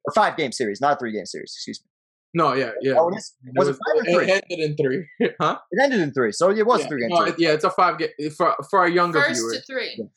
[0.05, 1.53] Or five-game series, not a three-game series.
[1.57, 1.91] Excuse me.
[2.35, 2.95] No, yeah, yeah.
[2.99, 3.35] Oh, it is?
[3.57, 5.07] Was it five or it ended in three,
[5.41, 5.59] huh?
[5.71, 6.89] It ended in three, so it was yeah.
[6.89, 7.33] three-game No, series.
[7.33, 9.57] it- yeah, it's a five game for for our younger First viewers.
[9.59, 10.09] to three.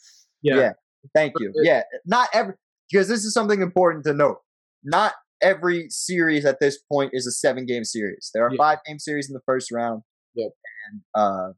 [0.41, 0.55] Yeah.
[0.55, 0.71] Yeah.
[1.15, 1.51] Thank you.
[1.63, 2.55] Yeah, not every
[2.91, 4.37] because this is something important to note.
[4.83, 8.29] Not every series at this point is a seven-game series.
[8.33, 8.57] There are Yeah.
[8.57, 10.03] five-game series in the first round.
[10.35, 10.51] Yep.
[10.91, 11.53] And uh,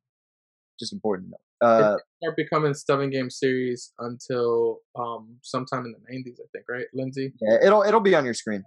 [0.80, 1.39] just important to note.
[1.68, 6.86] Uh, start becoming seven game series until um sometime in the nineties, I think, right,
[6.93, 7.34] Lindsay?
[7.41, 8.64] Yeah, it'll it'll be on your screen.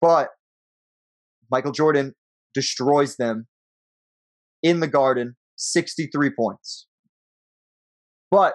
[0.00, 0.28] But
[1.50, 2.14] Michael Jordan
[2.54, 3.46] destroys them
[4.62, 6.86] in the Garden, 63 points.
[8.30, 8.54] But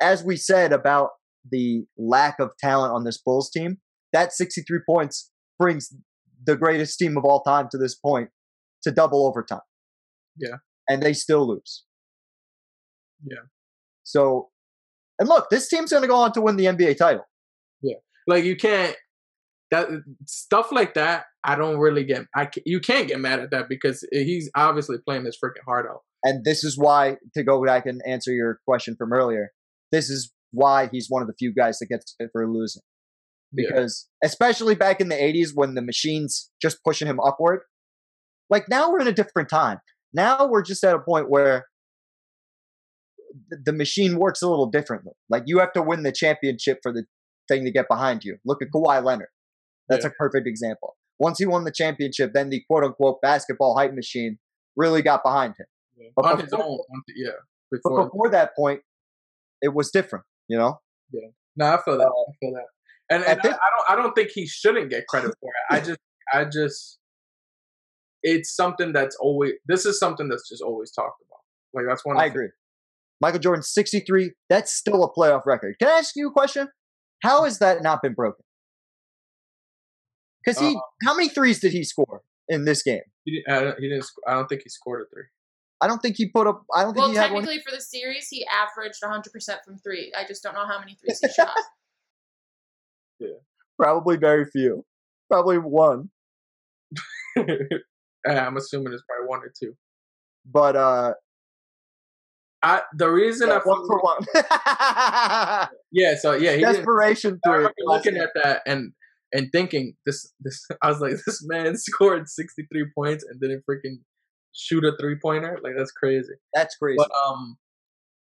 [0.00, 1.10] as we said about
[1.50, 3.78] the lack of talent on this Bulls team,
[4.12, 5.94] that 63 points brings
[6.44, 8.30] the greatest team of all time to this point
[8.82, 9.60] to double overtime.
[10.36, 10.56] Yeah.
[10.88, 11.84] And they still lose.
[13.24, 13.44] Yeah.
[14.02, 14.48] So,
[15.18, 17.24] and look, this team's going to go on to win the NBA title.
[17.82, 17.96] Yeah.
[18.26, 18.96] Like you can't
[19.70, 19.88] that
[20.26, 21.24] stuff like that.
[21.44, 22.26] I don't really get.
[22.34, 26.00] I you can't get mad at that because he's obviously playing his freaking heart out.
[26.22, 29.50] And this is why, to go back and answer your question from earlier,
[29.90, 32.82] this is why he's one of the few guys that gets fit for losing.
[33.52, 33.68] Yeah.
[33.68, 37.60] Because, especially back in the 80s when the machine's just pushing him upward,
[38.50, 39.78] like now we're in a different time.
[40.12, 41.66] Now we're just at a point where
[43.50, 45.12] the machine works a little differently.
[45.28, 47.04] Like you have to win the championship for the
[47.48, 48.36] thing to get behind you.
[48.44, 49.28] Look at Kawhi Leonard.
[49.90, 50.10] That's Yeah.
[50.10, 50.96] a perfect example.
[51.18, 54.38] Once he won the championship, then the quote unquote basketball hype machine
[54.76, 55.66] really got behind him.
[56.16, 57.02] But on his before- own.
[57.14, 57.30] yeah.
[57.70, 58.04] But Before.
[58.06, 58.80] before that point,
[59.60, 60.80] it was different, you know?
[61.12, 61.28] Yeah.
[61.56, 62.06] No, I feel that.
[62.06, 62.64] Uh, I feel that.
[63.10, 63.90] And, and I, this- I don't.
[63.90, 65.74] I don't think he shouldn't get credit for it.
[65.74, 65.98] I just.
[66.32, 66.98] I just.
[68.22, 69.52] It's something that's always.
[69.66, 71.40] This is something that's just always talked about.
[71.74, 72.18] Like that's one.
[72.18, 72.48] I agree.
[73.20, 75.76] Michael Jordan, 63, that's still a playoff record.
[75.78, 76.68] Can I ask you a question?
[77.22, 78.42] How has that not been broken?
[80.44, 83.02] Because he, Uh, how many threes did he score in this game?
[83.24, 83.54] He didn't.
[83.54, 84.04] I don't, he didn't.
[84.04, 85.24] sc- I don't think he scored a three.
[85.82, 87.42] I don't think he put up, I don't think Well, he had one.
[87.42, 90.12] technically for the series, he averaged 100% from three.
[90.16, 91.54] I just don't know how many threes he shot.
[93.18, 93.28] Yeah,
[93.78, 94.82] probably very few.
[95.30, 96.08] Probably one.
[97.36, 99.74] I'm assuming it's probably one or two.
[100.50, 101.14] But, uh,
[102.62, 104.26] I the reason yeah, I one for one.
[105.92, 107.56] yeah so yeah he didn't, Desperation I three.
[107.56, 108.92] remember looking at that and
[109.32, 113.98] and thinking this this I was like this man scored 63 points and didn't freaking
[114.52, 116.96] shoot a three pointer like that's crazy That's crazy.
[116.98, 117.56] but um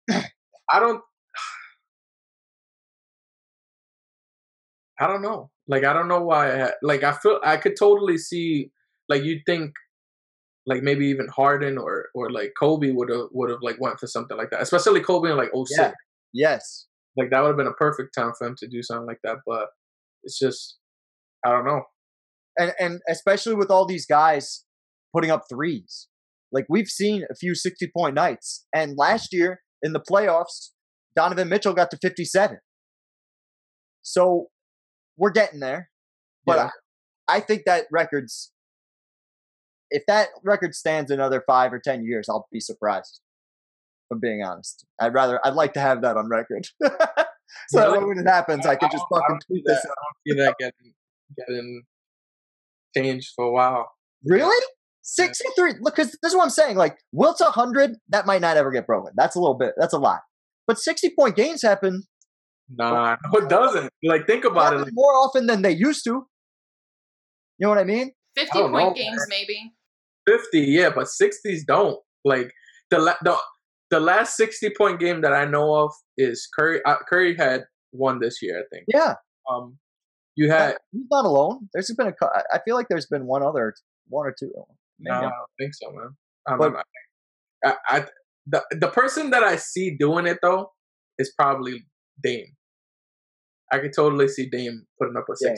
[0.71, 1.01] I don't
[5.01, 8.19] I don't know like I don't know why I, like I feel I could totally
[8.19, 8.71] see
[9.09, 9.73] like you'd think
[10.67, 14.07] like maybe even Harden or or like Kobe would have would have like went for
[14.07, 15.93] something like that especially Kobe in like 06 Yeah.
[16.33, 16.87] yes.
[17.17, 19.39] like that would have been a perfect time for him to do something like that
[19.47, 19.69] but
[20.23, 20.79] it's just
[21.45, 21.83] i don't know
[22.59, 24.65] and and especially with all these guys
[25.15, 26.09] putting up threes.
[26.53, 28.67] Like we've seen a few 60 point nights.
[28.75, 30.71] And last year in the playoffs,
[31.17, 32.59] Donovan Mitchell got to 57.
[34.03, 34.47] So
[35.17, 35.91] we're getting there.
[36.45, 36.71] But Yeah.
[37.29, 38.53] I, I think that record's
[39.91, 43.21] if that record stands another five or ten years, I'll be surprised.
[44.11, 44.85] If I'm being honest.
[45.01, 46.67] I'd rather I'd like to have that on record.
[46.83, 48.05] so that Really?
[48.05, 49.93] when it happens, I can just I I fucking tweet this out.
[49.93, 50.95] I don't see that getting
[51.37, 51.83] getting
[52.97, 53.91] changed for a while.
[54.25, 54.65] Really?
[55.03, 55.75] 63.
[55.81, 56.77] Look, because this is what I'm saying.
[56.77, 59.13] Like, Wilt's 100, that might not ever get broken.
[59.17, 60.21] That's a little bit, that's a lot.
[60.67, 62.05] But 60 point games happen
[62.69, 63.91] Nah, no, it doesn't.
[64.03, 64.81] Like, think about it.
[64.81, 66.11] Like, more often than they used to.
[67.59, 68.13] You know what I mean?
[68.37, 69.29] 50 don't point know, games, man.
[69.29, 69.73] maybe.
[70.27, 71.99] 50, yeah, but 60s don't.
[72.25, 72.51] Like,
[72.91, 73.37] the la- the
[73.91, 76.81] the last 60 point game that I know of is Curry.
[76.85, 78.87] Uh, Curry had one this year, I think.
[78.89, 79.15] Yeah.
[79.51, 79.79] Um,
[80.37, 81.69] you had He's not alone.
[81.73, 82.15] There's been a,
[82.53, 83.75] I- feel like there's been one other,
[84.09, 84.53] one or two.
[84.99, 86.17] Maybe no, I don't think so, man.
[86.47, 86.85] I But- don't.
[87.65, 88.07] I, I
[88.47, 90.73] the the person that I see doing it though
[91.19, 91.87] is probably
[92.23, 92.49] Dame.
[93.73, 95.55] I could totally see Dame putting up a Yeah.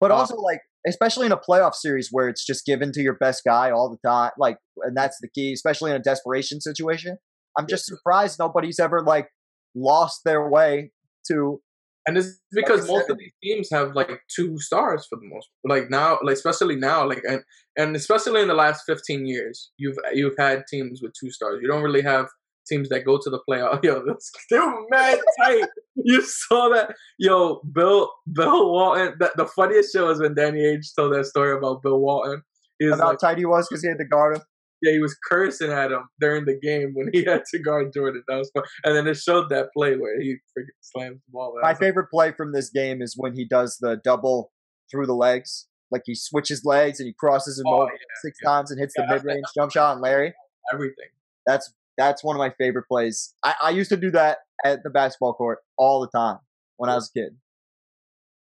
[0.00, 3.14] But Uh, also, like, especially in a playoff series where it's just given to your
[3.14, 7.16] best guy all the time, like, and that's the key, especially in a desperation situation.
[7.56, 9.28] I'm just surprised nobody's ever like
[9.76, 10.90] lost their way
[11.28, 11.60] to.
[12.06, 15.88] And it's because most of these teams have like two stars for the most like
[15.88, 17.42] now like especially now like and
[17.76, 21.60] and especially in the last 15 years you've you've had teams with two stars.
[21.62, 22.28] You don't really have
[22.66, 23.82] teams that go to the playoff.
[23.84, 25.64] Yo, that's still mad tight.
[25.96, 26.94] you saw that.
[27.18, 29.14] Yo, Bill Bill Walton.
[29.18, 32.42] The, the funniest shit was when Danny Ainge told that story about Bill Walton.
[32.78, 34.42] He was How like, tight he was because he had to guard him.
[34.84, 38.22] Yeah, he was cursing at him during the game when he had to guard Jordan.
[38.28, 38.64] That was fun.
[38.84, 41.54] And then it showed that play where he freaking slams the ball.
[41.60, 44.52] My I was like, favorite play from this game is when he does the double
[44.90, 45.66] through the legs.
[45.90, 48.94] Like he switches legs and he crosses him Oh, over yeah, six times and hits
[48.98, 50.34] Yeah, the mid range jump shot on Larry.
[50.72, 51.08] everything.
[51.46, 53.34] That's that's one of my favorite plays.
[53.44, 56.38] I, I used to do that at the basketball court all the time
[56.76, 57.36] when I was a kid.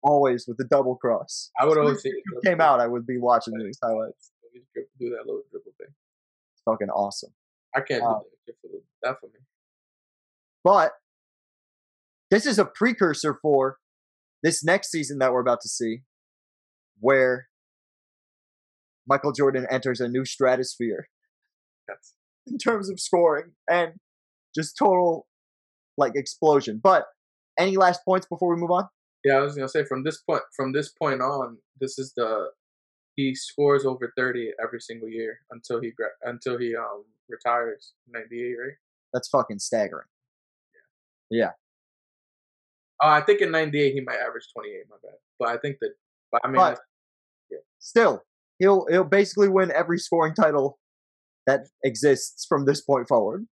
[0.04, 1.52] Always with the double cross.
[1.60, 4.32] I would soon always say it came out, I would be watching these highlights.
[5.00, 5.88] do that little dribble thing.
[6.66, 7.32] Fucking awesome.
[7.76, 8.24] I can't Wow.
[8.48, 8.68] do uh that for
[9.04, 9.40] that for me.
[10.64, 10.94] But
[12.32, 13.78] this is a precursor for
[14.44, 16.02] this next season that we're about to see,
[17.00, 17.48] where
[19.08, 21.08] Michael Jordan enters a new stratosphere
[21.88, 22.14] That's
[22.48, 23.94] in terms of scoring and
[24.56, 25.28] just total
[25.98, 26.80] like explosion.
[26.84, 27.06] But
[27.60, 28.88] any last points before we move on?
[29.24, 29.36] yeah.
[29.38, 32.50] I was gonna say from this point from this point on, this is the
[33.16, 38.44] he scores over thirty every single year until he gra- until he um retires ninety
[38.44, 38.74] eight, right?
[39.14, 40.08] That's fucking staggering.
[41.32, 41.52] yeah yeah
[43.04, 44.86] Oh, I think in ninety eight he might average twenty eight.
[44.90, 45.92] My bad, but I think that.
[46.32, 46.80] But I mean, But
[47.80, 48.24] still,
[48.60, 50.80] he'll he'll basically win every scoring title
[51.46, 53.46] that exists from this point forward.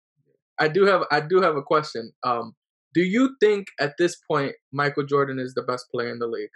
[0.59, 2.11] I do have I do have a question.
[2.23, 2.55] Um,
[2.93, 6.49] do you think at this point Michael Jordan is the best player in the league?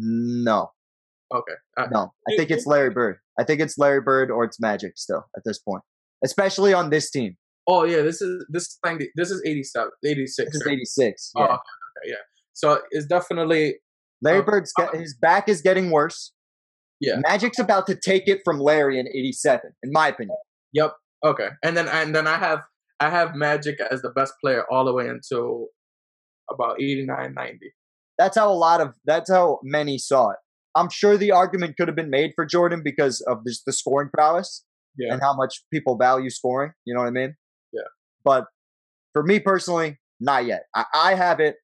[0.00, 0.70] No,
[1.34, 2.12] Okay, I, no.
[2.28, 3.16] I think it's Larry Bird.
[3.38, 5.82] I think it's Larry Bird or it's Magic still at this point,
[6.24, 7.36] especially on this team.
[7.66, 10.46] Oh yeah, this is this is 90, this is 87, 86.
[10.52, 10.72] This is right?
[10.72, 11.32] 86.
[11.36, 11.44] Oh, Yeah.
[11.46, 12.14] okay, okay, yeah.
[12.54, 13.76] So it's definitely
[14.22, 16.32] Larry um, Bird's get, his back is getting worse.
[17.00, 17.16] Yeah.
[17.20, 20.36] Magic's about to take it from Larry in 87, in my opinion.
[20.72, 20.94] yep.
[21.24, 22.60] Okay, and then and then I have
[23.00, 25.66] I have Magic as the best player all the way until
[26.50, 27.58] about 89, 90.
[28.18, 30.36] That's how a lot of that's how many saw it.
[30.74, 34.10] I'm sure the argument could have been made for Jordan because of this, the scoring
[34.12, 34.64] prowess
[34.96, 35.12] Yeah.
[35.12, 36.72] and how much people value scoring.
[36.84, 37.36] You know what I mean?
[37.72, 37.82] Yeah.
[38.24, 38.46] But
[39.12, 40.64] for me personally, not yet.
[40.74, 41.56] I, I have it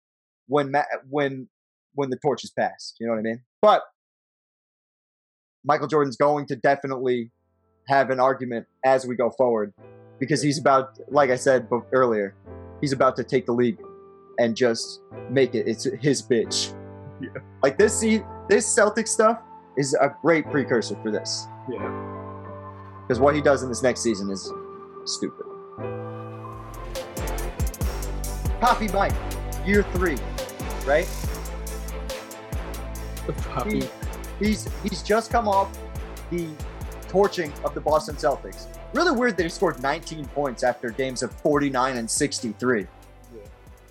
[0.47, 0.73] when
[1.11, 1.49] when
[1.95, 2.97] when the torch is passed.
[3.01, 3.43] You know what I mean?
[3.61, 3.83] But
[5.65, 7.31] Michael Jordan's going to definitely
[7.89, 9.73] have an argument as we go forward
[10.19, 12.35] because he's about, like I said earlier,
[12.81, 13.79] he's about to take the league
[14.39, 15.01] and just
[15.31, 15.66] make it.
[15.66, 16.74] It's his bitch.
[17.20, 17.28] Yeah.
[17.62, 19.40] Like this, see, this Celtic stuff
[19.77, 21.78] is a great precursor for this Yeah.
[23.02, 24.52] because what he does in this next season is
[25.05, 25.47] stupid.
[28.61, 29.12] Poppy Mike,
[29.66, 30.16] year three,
[30.86, 31.09] right?
[33.51, 33.82] Poppy.
[34.39, 35.77] He's he's just come off
[36.31, 36.48] the
[37.09, 38.66] torching of the Boston Celtics.
[38.93, 42.86] Really weird that he scored 19 points after games of 49 and 63.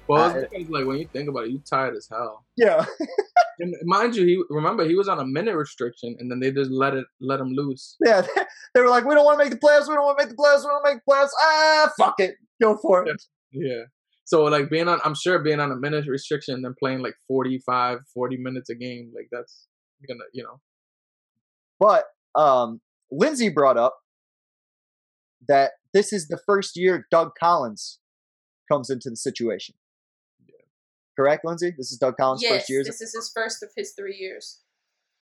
[0.07, 2.45] Well, it's because, like when you think about it, you tired as hell.
[2.57, 2.85] Yeah,
[3.59, 6.71] And mind you, he remember he was on a minute restriction, and then they just
[6.71, 7.95] let it let him loose.
[8.03, 8.25] yeah.
[8.73, 9.87] They were like, we don't want to make the playoffs.
[9.87, 10.61] We don't want to make the playoffs.
[10.61, 11.29] We don't want to make the playoffs.
[11.39, 13.21] Ah, fuck it, go for it.
[13.51, 13.83] Yeah.
[14.25, 17.13] So like being on, I'm sure being on a minute restriction and then playing like
[17.27, 19.67] 45, 40 minutes a game, like that's
[20.07, 20.59] gonna, you know.
[21.79, 22.81] But um,
[23.11, 23.95] Lindsay brought up
[25.47, 27.99] that this is the first year Doug Collins
[28.71, 29.75] comes into the situation.
[31.17, 31.71] Correct, Lindsay?
[31.77, 32.83] This is Doug Collins' yes, first year.
[32.83, 34.61] this is his first of his three years.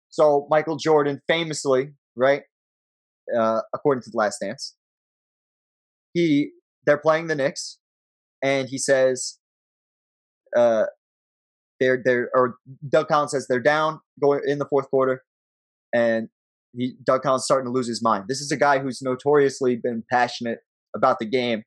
[0.09, 2.41] So Michael Jordan famously, right,
[3.37, 4.75] uh, according to the Last Dance,
[6.13, 6.51] he
[6.85, 7.79] they're playing the Knicks,
[8.43, 9.37] and he says,
[10.55, 10.85] uh,
[11.79, 12.55] they're they're or
[12.89, 15.23] Doug Collins says they're down going in the fourth quarter,
[15.93, 16.29] and
[16.73, 18.25] he Doug Collins starting to lose his mind.
[18.27, 20.59] This is a guy who's notoriously been passionate
[20.95, 21.63] about the game,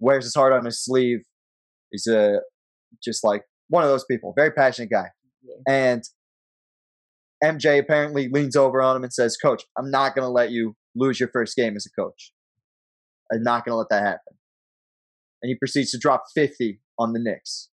[0.00, 1.20] wears his heart on his sleeve.
[1.90, 2.40] He's a
[3.02, 3.42] just like
[3.72, 5.06] one of those people, very passionate guy.
[5.42, 5.54] Yeah.
[5.66, 6.02] And
[7.42, 10.76] MJ apparently leans over on him and says, "Coach, I'm not going to let you
[10.94, 12.32] lose your first game as a coach.
[13.32, 14.36] I'm not going to let that happen."
[15.42, 17.70] And he proceeds to drop 50 on the Knicks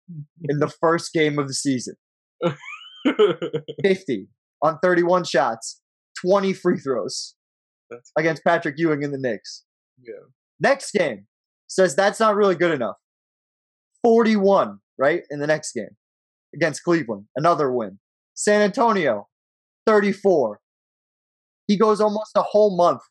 [0.48, 1.94] in the first game of the season.
[3.84, 4.28] 50
[4.62, 5.80] on 31 shots,
[6.24, 7.34] 20 free throws
[7.90, 9.64] That's against Patrick Ewing in the Knicks.
[10.02, 10.14] yeah.
[10.60, 11.26] Next game
[11.66, 12.96] says that's not really good enough.
[14.04, 15.22] 41, right?
[15.30, 15.96] In the next game
[16.54, 17.98] against Cleveland, another win.
[18.34, 19.28] San Antonio,
[19.84, 20.60] 34.
[21.66, 23.02] He goes almost a whole month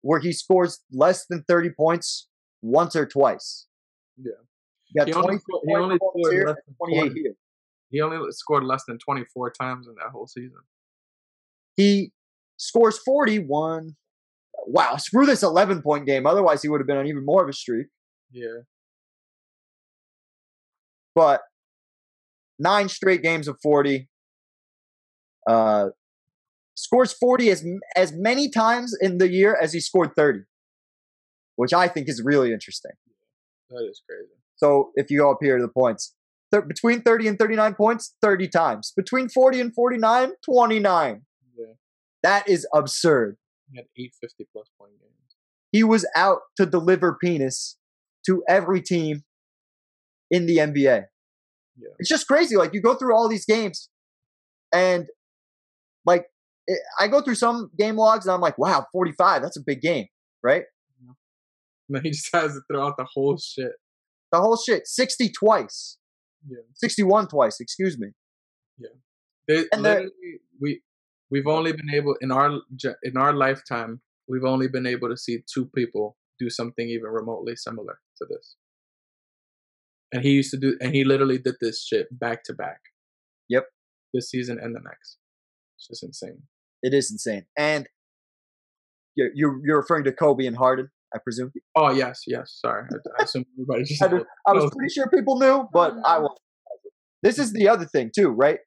[0.00, 2.28] where he scores less than 30 points
[2.60, 3.68] once or twice.
[4.16, 4.32] Yeah.
[5.06, 7.34] He 20 only, he only scored here less than 28 here.
[7.90, 10.58] He only scored less than 24 times in that whole season.
[11.76, 12.10] He
[12.56, 13.94] scores 41.
[14.66, 16.26] Wow, screw this 11 point game.
[16.26, 17.86] Otherwise, he would have been on even more of a streak.
[18.32, 18.62] Yeah.
[21.14, 21.42] But
[22.58, 24.08] nine straight games of 40.
[25.48, 25.88] Uh,
[26.74, 27.64] scores 40 as
[27.96, 30.40] as many times in the year as he scored 30,
[31.56, 32.92] which I think is really interesting.
[33.70, 34.32] That is crazy.
[34.56, 36.14] So if you go up here to the points,
[36.52, 38.92] th- between 30 and 39 points, 30 times.
[38.96, 41.22] Between 40 and 49, 29.
[41.58, 41.64] Yeah.
[42.22, 43.36] That is absurd.
[43.70, 45.12] He had eight 50 plus point games.
[45.72, 47.78] He was out to deliver penis
[48.26, 49.24] to every team
[50.32, 51.04] in the NBA.
[51.78, 51.88] Yeah.
[52.00, 52.56] It's just crazy.
[52.56, 53.88] Like you go through all these games,
[54.74, 55.06] and
[56.04, 56.26] like
[56.66, 59.42] it, I go through some game logs, and I'm like, wow, 45.
[59.42, 60.06] That's a big game,
[60.42, 60.64] right?
[61.88, 63.72] And then he just has to throw out the whole shit.
[64.32, 64.88] The whole shit.
[64.88, 65.98] 60 twice,
[66.48, 66.64] Yeah.
[66.74, 67.60] 61 twice.
[67.60, 68.08] Excuse me.
[69.48, 70.10] They, And literally,
[70.60, 70.82] we
[71.30, 72.60] we've only been able in our
[73.02, 77.56] in our lifetime we've only been able to see two people do something even remotely
[77.56, 78.56] similar to this.
[80.12, 82.80] And he used to do, and he literally did this shit back to back.
[83.48, 83.64] Yep.
[84.12, 85.18] This season and the next.
[85.78, 86.42] It's just insane.
[86.82, 87.44] It is insane.
[87.56, 87.88] And
[89.16, 91.50] you're you're, you're referring to Kobe and Harden, I presume.
[91.74, 92.58] Oh yes, yes.
[92.60, 94.02] Sorry, I, I assume everybody just.
[94.04, 96.22] I, did- I was pretty sure people knew, but I no.
[96.22, 96.36] will.
[97.22, 98.58] This is the other thing too, right?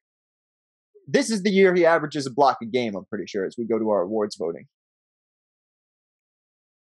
[1.06, 2.96] This is the year he averages a block a game.
[2.96, 4.66] I'm pretty sure as we go to our awards voting,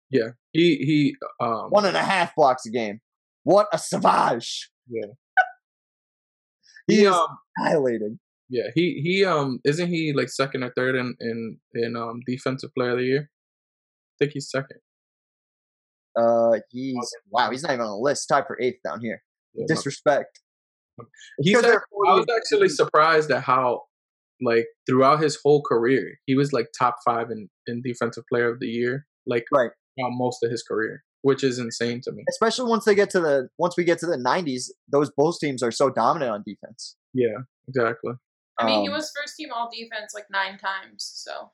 [0.10, 1.16] Yeah, he he.
[1.40, 3.00] Um, one and a half blocks a game.
[3.48, 4.70] What a savage!
[4.90, 5.12] Yeah.
[6.86, 8.20] he, he um annihilating.
[8.50, 12.72] yeah he he um isn't he like second or third in in in um defensive
[12.76, 13.30] player of the year?
[13.30, 14.80] I think he's second.
[16.20, 17.50] Uh, he's wow.
[17.50, 18.28] He's not even on the list.
[18.28, 19.24] Tied for eighth down here.
[19.54, 20.42] Yeah, Disrespect.
[21.40, 21.78] He's Because
[22.10, 23.84] I was actually surprised at how,
[24.42, 28.60] like, throughout his whole career, he was like top five in, in defensive player of
[28.60, 29.70] the year, like Right.
[30.00, 32.24] most of his career, which is insane to me.
[32.30, 35.62] Especially once they get to the once we get to the 90s, those Bulls teams
[35.62, 36.96] are so dominant on defense.
[37.14, 38.14] Yeah, exactly.
[38.58, 41.00] I mean, he Um, was first team all defense like nine times.
[41.00, 41.52] So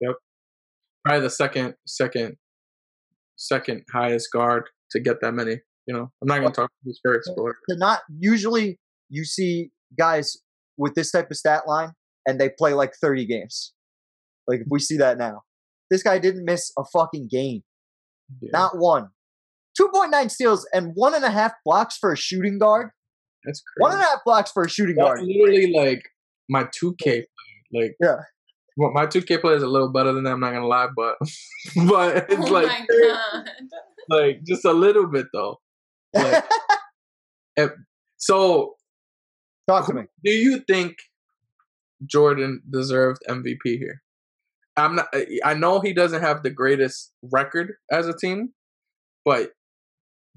[0.00, 0.16] Yep.
[1.04, 2.38] Probably the second, second,
[3.36, 5.60] second highest guard to get that many.
[5.86, 8.80] You know, I'm not gonna talk who's first, but they're not usually
[9.10, 10.36] you see guys
[10.76, 11.92] with this type of stat line
[12.26, 13.74] and they play like 30 games.
[14.48, 15.42] Like if we see that now.
[15.88, 17.62] This guy didn't miss a fucking game.
[18.40, 19.08] Yeah, Not one.
[19.80, 22.90] 2.9 steals and one and a half blocks for a shooting guard.
[23.44, 24.08] that's One and crazy.
[24.08, 25.20] a half blocks for a shooting That's guard.
[25.22, 26.02] literally like
[26.48, 26.96] my 2K.
[27.04, 27.24] player.
[27.72, 28.16] Like, Yeah.
[28.76, 30.32] well, my 2K play is a little better than that.
[30.32, 31.16] I'm not gonna lie, but
[31.88, 33.50] but it's oh like my god.
[34.08, 35.60] like just a little bit though.
[36.14, 36.44] Like,
[38.16, 38.74] so,
[39.68, 40.02] Talk to me.
[40.24, 40.96] do you think
[42.06, 44.02] Jordan deserved MVP here?
[44.78, 45.08] I'm not.
[45.44, 48.50] I know he doesn't have the greatest record as a team,
[49.24, 49.50] but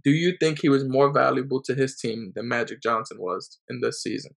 [0.04, 3.82] do you think he was more valuable to his team than Magic Johnson was in
[3.82, 4.32] this season?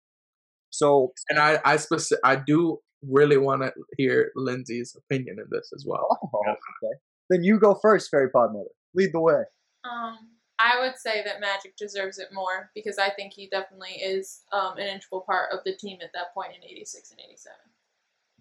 [0.70, 5.70] So, And I, I speci- I do really want to hear Lindsay's opinion in this
[5.74, 6.18] as well.
[6.34, 6.94] oh, okay.
[7.30, 8.70] Then you go first, Fairy Pod Mother.
[8.94, 9.42] Lead the way.
[9.84, 10.18] Um,
[10.58, 14.78] I would say that Magic deserves it more because I think he definitely is um,
[14.78, 17.56] an integral part of the team at that point in '86 and '87.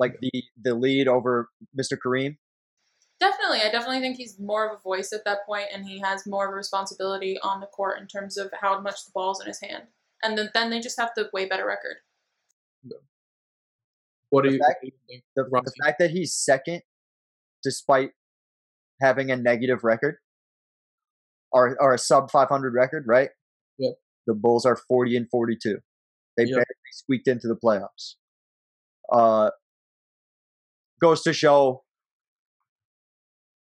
[0.01, 0.31] Like the
[0.63, 1.49] the lead over
[1.79, 1.95] Mr.
[2.03, 2.37] Kareem.
[3.19, 6.25] Definitely, I definitely think he's more of a voice at that point, and he has
[6.25, 9.45] more of a responsibility on the court in terms of how much the ball's in
[9.45, 9.83] his hand.
[10.23, 11.97] And then, then they just have the way better record.
[14.31, 15.23] What do you, fact- what do you think?
[15.35, 16.81] The, the fact that he's second,
[17.63, 18.11] despite
[19.01, 20.15] having a negative record,
[21.51, 23.29] or, or a sub 500 record, right?
[23.77, 23.93] Yep.
[24.25, 25.77] The Bulls are 40 and 42.
[26.37, 26.49] They Yep.
[26.51, 28.15] barely squeaked into the playoffs.
[29.11, 29.51] Uh,
[31.01, 31.83] goes to show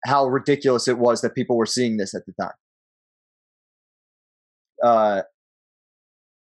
[0.06, 2.52] how ridiculous it was that people were seeing this at the time.
[4.82, 5.22] Uh,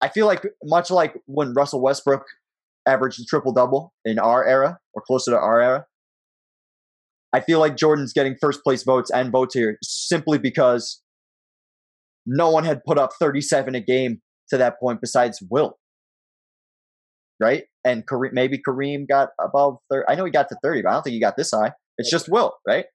[0.01, 2.25] I feel like much like when Russell Westbrook
[2.87, 5.85] averaged a triple double in our era or closer to our era,
[7.33, 11.01] I feel like Jordan's getting first place votes and votes here simply because
[12.25, 15.77] no one had put up 37 a game to that point besides Wilt.
[17.39, 17.63] Right?
[17.83, 20.05] And Kareem, maybe Kareem got above 30.
[20.07, 21.71] I know he got to 30, but I don't think he got this high.
[21.97, 22.85] It's just Wilt, right?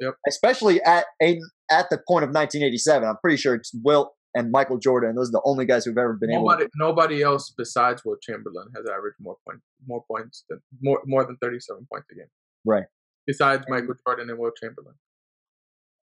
[0.00, 0.14] Yep.
[0.26, 1.38] Especially at a,
[1.70, 3.08] at the point of 1987.
[3.08, 5.14] I'm pretty sure it's Wilt and Michael Jordan.
[5.16, 6.70] Those are the only guys who've ever been able Nobody, to.
[6.76, 11.36] nobody else besides Wilt Chamberlain has averaged more points, more points than more more than
[11.42, 12.26] thirty-seven points a game.
[12.64, 12.84] Right.
[13.26, 14.94] Besides Michael Jordan and Wilt Chamberlain.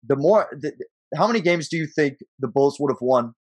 [0.06, 0.72] The more, the,
[1.16, 3.34] how many games do you think the Bulls would have won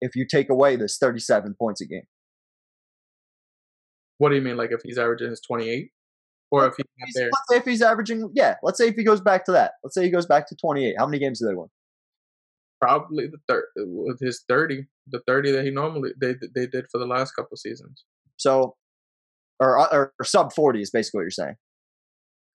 [0.00, 2.02] if you take away this 37 points a game?
[4.18, 4.56] What do you mean?
[4.56, 5.90] Like if he's averaging his twenty-eight,
[6.50, 7.26] or if he's He's- there?
[7.32, 9.72] Let's say if he's averaging, yeah, let's say if he goes back to that.
[9.82, 10.96] Let's say he goes back to 28.
[10.98, 11.68] How many games do they win?
[12.80, 16.98] Probably the third with his thirty, the thirty that he normally they they did for
[16.98, 18.04] the last couple seasons.
[18.36, 18.76] So,
[19.58, 21.56] or, uh, or, or sub 40 is basically what you're saying.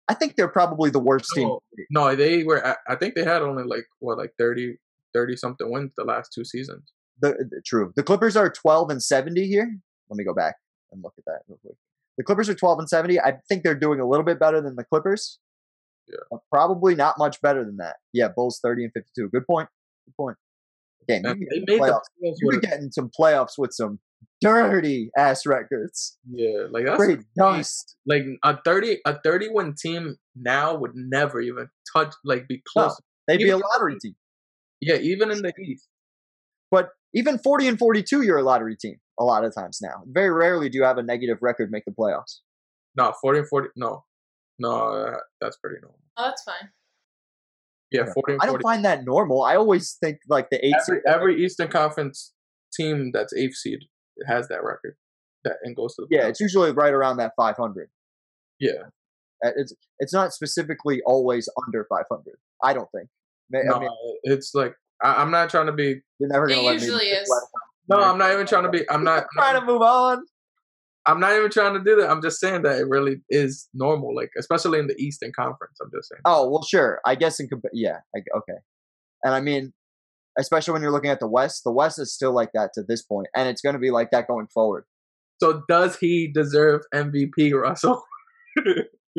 [0.09, 1.49] I think they're probably the worst team.
[1.49, 1.61] No.
[1.91, 2.65] No, they were.
[2.89, 4.77] I think they had only like what, like 30,
[5.13, 6.93] 30 something wins the last two seasons.
[7.21, 7.93] The, the- true.
[7.97, 9.77] The Clippers are 12 and 70 here.
[10.09, 10.55] Let me go back
[10.93, 11.77] and look at that real quick.
[12.19, 13.21] The Clippers are 12 and 70.
[13.21, 15.39] I think they're doing a little bit better than the Clippers.
[16.09, 16.39] Yeah.
[16.51, 17.97] Probably not much better than that.
[18.13, 19.29] Yeah, Bulls 30 and 52.
[19.31, 19.69] Good point.
[20.07, 20.37] Good point.
[21.09, 22.01] You And could they made the playoffs.
[22.23, 23.99] playoffs You with could get in some playoffs with some
[24.41, 26.19] dirty ass records.
[26.31, 27.97] yeah, like that's Great dust.
[28.07, 32.83] like a thirty a thirty win team now would never even touch like be No.
[32.85, 33.01] close.
[33.27, 34.15] They'd be a Even- lottery team.
[34.81, 35.89] Yeah, even in the East.
[36.71, 40.03] But even 40 and 42, you're a lottery team a lot of times now.
[40.07, 42.39] Very rarely do you have a negative record make the playoffs.
[42.97, 43.69] No, forty and forty.
[43.77, 44.05] No,
[44.59, 45.99] no, uh, that's pretty normal.
[46.17, 46.71] Oh, that's fine.
[47.91, 49.43] Yeah, forty and I don't find that normal.
[49.43, 52.33] I always think like the eight Every, every Eastern Conference
[52.75, 53.81] team that's eighth seed
[54.27, 54.97] has that record
[55.45, 56.29] that and goes to the yeah, playoffs.
[56.31, 57.89] it's usually right around that 500.
[58.61, 58.71] yeah.
[59.45, 62.37] Uh, It's it's not specifically always under 500.
[62.63, 63.09] I don't think.
[63.51, 63.91] Ma- I No,
[64.23, 66.01] it's like I, I'm not trying to be.
[66.19, 66.83] you're never gonna let me.
[66.83, 67.29] usually is.
[67.89, 68.89] No, I'm not even trying to be.
[68.91, 69.25] I'm not.
[69.35, 70.25] trying to move on.
[71.05, 72.11] I'm not even trying to do that.
[72.11, 75.77] I'm just saying that it really is normal, like especially in the Eastern Conference.
[75.83, 76.21] I'm just saying.
[76.25, 77.01] Oh well, sure.
[77.05, 78.59] I guess in compa- yeah, I, okay.
[79.25, 79.73] And I mean,
[80.39, 83.03] especially when you're looking at the West, the West is still like that to this
[83.03, 84.85] point, and it's going to be like that going forward.
[85.41, 88.03] So does he deserve MVP, Russell?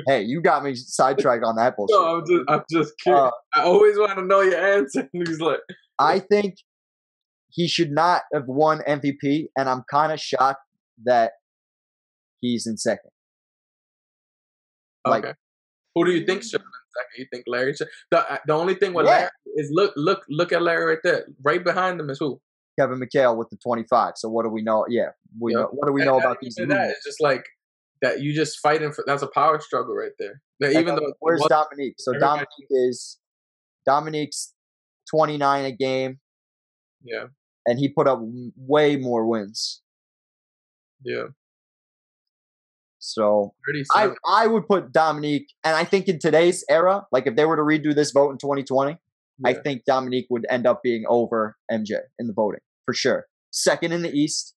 [0.07, 1.95] Hey, you got me sidetracked on that bullshit.
[1.95, 2.44] no, I'm just.
[2.48, 3.19] I'm just kidding.
[3.19, 5.07] Uh, I always want to know your answer.
[5.14, 5.60] He's like,
[5.99, 6.56] I think
[7.53, 10.61] he should not have won MVP, and I'm kind of shocked
[11.05, 11.34] that
[12.41, 13.11] he's in second.
[15.05, 15.34] Like- okay.
[15.95, 17.19] Who do you think should have been second?
[17.19, 17.88] You think Larry should?
[18.09, 19.11] The uh, the only thing with Yeah.
[19.11, 21.27] Larry is look look look at Larry right there.
[21.43, 22.41] Right behind him is who?
[22.80, 24.13] Kevin McHale with the 25.
[24.15, 24.88] So what do we know?
[24.89, 25.09] Yeah,
[25.39, 25.59] we Yeah.
[25.59, 26.55] know, what do we And know about these?
[26.55, 26.89] that.
[26.89, 27.45] It's just like
[28.01, 28.21] that.
[28.21, 29.03] You just fighting for.
[29.05, 30.41] That's a power struggle right there.
[30.61, 31.95] That even though where's Dominique?
[31.99, 33.19] So Dominique is
[33.85, 34.55] Dominique's
[35.11, 36.19] 29 a game,
[37.03, 37.25] yeah
[37.65, 38.19] and he put up
[38.56, 39.81] way more wins.
[41.03, 41.26] yeah
[42.99, 43.53] So
[43.94, 44.11] I.
[44.26, 47.61] I would put Dominique, and I think in today's era, like if they were to
[47.61, 48.98] redo this vote in 2020,
[49.45, 53.26] I think Dominique would end up being over MJ in the voting for sure.
[53.52, 54.52] Second in the East,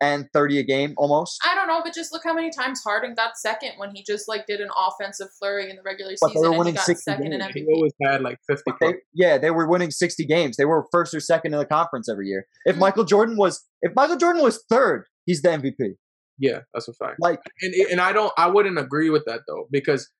[0.00, 1.40] and 30 a game almost.
[1.44, 4.28] I don't know, but just look how many times Harden got second when he just
[4.28, 6.74] like did an offensive flurry in the regular But they season were and he winning
[6.74, 7.54] got 60 second in games.
[7.54, 8.72] He always had like fifty.
[8.80, 10.56] They, yeah, they were winning 60 games.
[10.56, 12.46] They were first or second in the conference every year.
[12.64, 12.80] If Mhm.
[12.80, 15.96] Michael Jordan was if Michael Jordan was third, he's the MVP.
[16.38, 17.16] Yeah, that's a fact.
[17.18, 20.10] Like and and I don't I wouldn't agree with that though because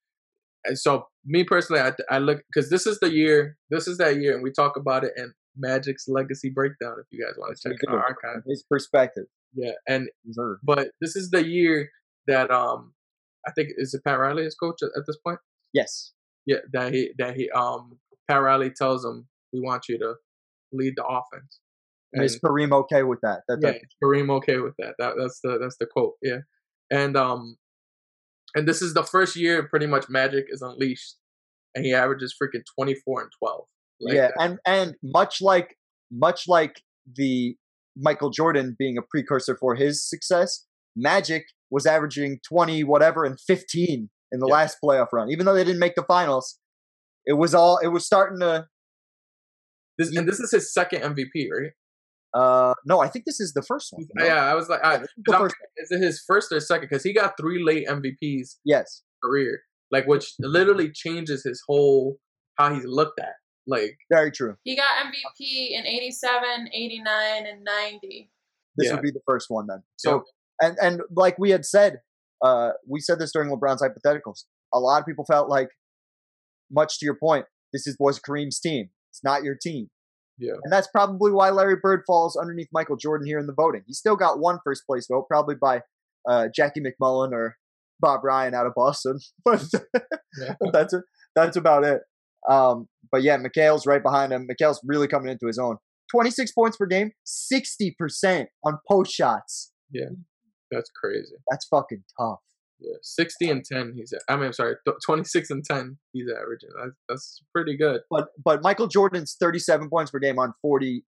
[0.74, 4.34] so me personally I I look because this is the year this is that year
[4.34, 7.78] and we talk about it in Magic's legacy breakdown if you guys want to check
[7.82, 9.24] in our archive his perspective.
[9.56, 10.08] Yeah and
[10.62, 11.90] but this is the year
[12.26, 12.92] that um
[13.46, 15.38] I think is it Pat Riley his coach at, at this point
[15.72, 16.12] Yes.
[16.46, 20.14] yeah that he that he um Pat Riley tells him we want you to
[20.72, 21.60] lead the offense
[22.12, 23.42] And is Kareem okay with that?
[23.48, 23.72] That, yeah,
[24.02, 24.94] Kareem okay with that.
[24.98, 26.14] That that's the that's the quote.
[26.22, 26.38] Yeah,
[26.90, 27.56] and um,
[28.54, 31.16] and this is the first year pretty much Magic is unleashed,
[31.74, 33.66] and he averages freaking twenty four and twelve.
[34.00, 34.40] Like yeah, that.
[34.40, 35.76] and and much like
[36.10, 36.80] much like
[37.14, 37.56] the
[37.96, 44.08] Michael Jordan being a precursor for his success, Magic was averaging 20 whatever and 15
[44.32, 44.52] in the Yeah.
[44.52, 45.30] last playoff run.
[45.30, 46.58] Even though they didn't make the finals,
[47.24, 48.66] it was all it was starting to
[49.98, 51.72] This and this is his second MVP, right?
[52.34, 54.06] Uh, no, I think this is the first one.
[54.14, 54.24] no?
[54.24, 56.88] Yeah, I was like, I, this is I'm- first is it his first or second?
[56.90, 59.02] Because he got three late MVPs Yes.
[59.24, 59.60] career,
[59.90, 62.18] like which literally changes his whole
[62.58, 63.34] how he's looked at.
[63.66, 64.56] Like, Very true.
[64.62, 68.30] He got MVP in 87, 89, and 90.
[68.76, 68.94] This Yeah.
[68.94, 69.82] would be the first one then.
[69.96, 70.24] So
[70.60, 72.00] and and like we had said,
[72.42, 74.44] uh, we said this during LeBron's hypotheticals.
[74.72, 75.68] A lot of people felt like,
[76.70, 78.90] much to your point, this is was Kareem's team.
[79.10, 79.88] It's not your team,
[80.38, 83.82] yeah, and that's probably why Larry Bird falls underneath Michael Jordan here in the voting.
[83.86, 85.82] He still got one first place vote, probably by
[86.28, 87.56] uh, Jackie MacMullan or
[88.00, 89.64] Bob Ryan out of Boston, but
[90.40, 90.54] yeah.
[90.72, 90.94] that's
[91.34, 92.02] that's about it.
[92.48, 94.46] Um, but yeah, McHale's right behind him.
[94.48, 95.76] McHale's really coming into his own.
[96.10, 99.72] 26 points per game, 60% on post shots.
[99.90, 100.10] Yeah,
[100.70, 101.34] that's crazy.
[101.50, 102.40] That's fucking tough.
[102.78, 103.94] Yeah, sixty and ten.
[103.96, 104.12] He's.
[104.12, 105.96] At, I mean, I'm sorry, twenty six and ten.
[106.12, 106.68] He's averaging.
[106.78, 108.02] That's, that's pretty good.
[108.10, 111.02] But but Michael Jordan's 37 points per game on 48%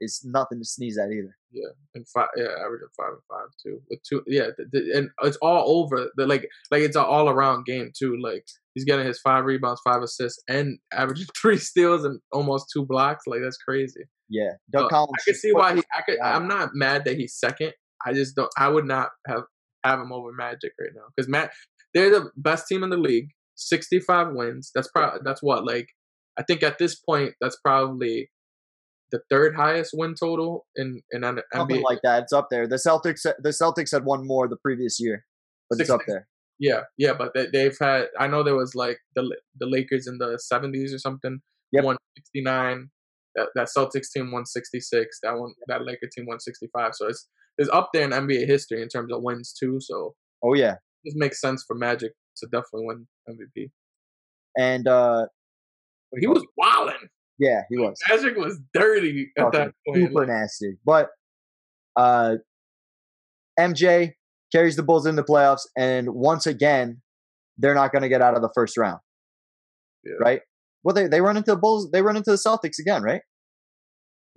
[0.00, 1.36] is nothing to sneeze at either.
[1.50, 2.28] Yeah, and five.
[2.36, 3.80] Yeah, averaging five and five too.
[3.88, 4.22] With two.
[4.26, 4.48] Yeah,
[4.94, 6.10] and it's all over.
[6.16, 8.18] The like like it's an all around game too.
[8.20, 8.46] Like
[8.78, 13.24] he's getting his five rebounds, five assists, and averaging three steals and almost two blocks.
[13.26, 14.04] Like that's crazy.
[14.28, 14.52] Yeah.
[14.70, 15.12] Doug So, Collins.
[15.20, 15.82] I can see why he.
[15.96, 16.20] I could.
[16.20, 17.72] I'm not mad that he's second.
[18.06, 18.50] I just don't.
[18.56, 19.42] I would not have
[19.84, 21.50] have him over Magic right now because Matt.
[21.94, 23.30] They're the best team in the league.
[23.56, 24.70] 65 wins.
[24.74, 25.88] That's probably that's what like.
[26.38, 28.30] I think at this point that's probably
[29.10, 31.82] the third highest win total in in an something NBA.
[31.82, 32.24] like that.
[32.24, 32.66] It's up there.
[32.68, 35.24] The Celtics the Celtics had one more the previous year,
[35.70, 36.28] but it's up there.
[36.58, 38.06] Yeah, yeah, but they, they've had.
[38.18, 39.22] I know there was like the
[39.58, 41.40] the Lakers in the 70s or something.
[41.72, 41.84] Yep.
[41.84, 42.90] 169.
[43.34, 45.18] That that Celtics team 166.
[45.22, 46.94] That one that Laker team 165.
[46.94, 47.28] So it's
[47.58, 49.78] it's up there in NBA history in terms of wins too.
[49.80, 50.14] So
[50.44, 50.76] Oh yeah.
[51.04, 53.70] This makes sense for Magic to definitely win MVP.
[54.58, 55.26] And uh
[56.10, 57.08] But he was wilding.
[57.38, 57.96] yeah, he was.
[58.08, 60.06] Magic was dirty at that point.
[60.08, 60.78] super nasty.
[60.84, 61.10] But
[61.96, 62.36] uh
[63.58, 64.14] MJ
[64.52, 67.00] carries the Bulls in the playoffs, and once again,
[67.58, 69.00] they're not going to get out of the first round,
[70.04, 70.14] Yeah.
[70.20, 70.40] right?
[70.84, 73.20] Well, they they run into the Bulls, they run into the Celtics again, right?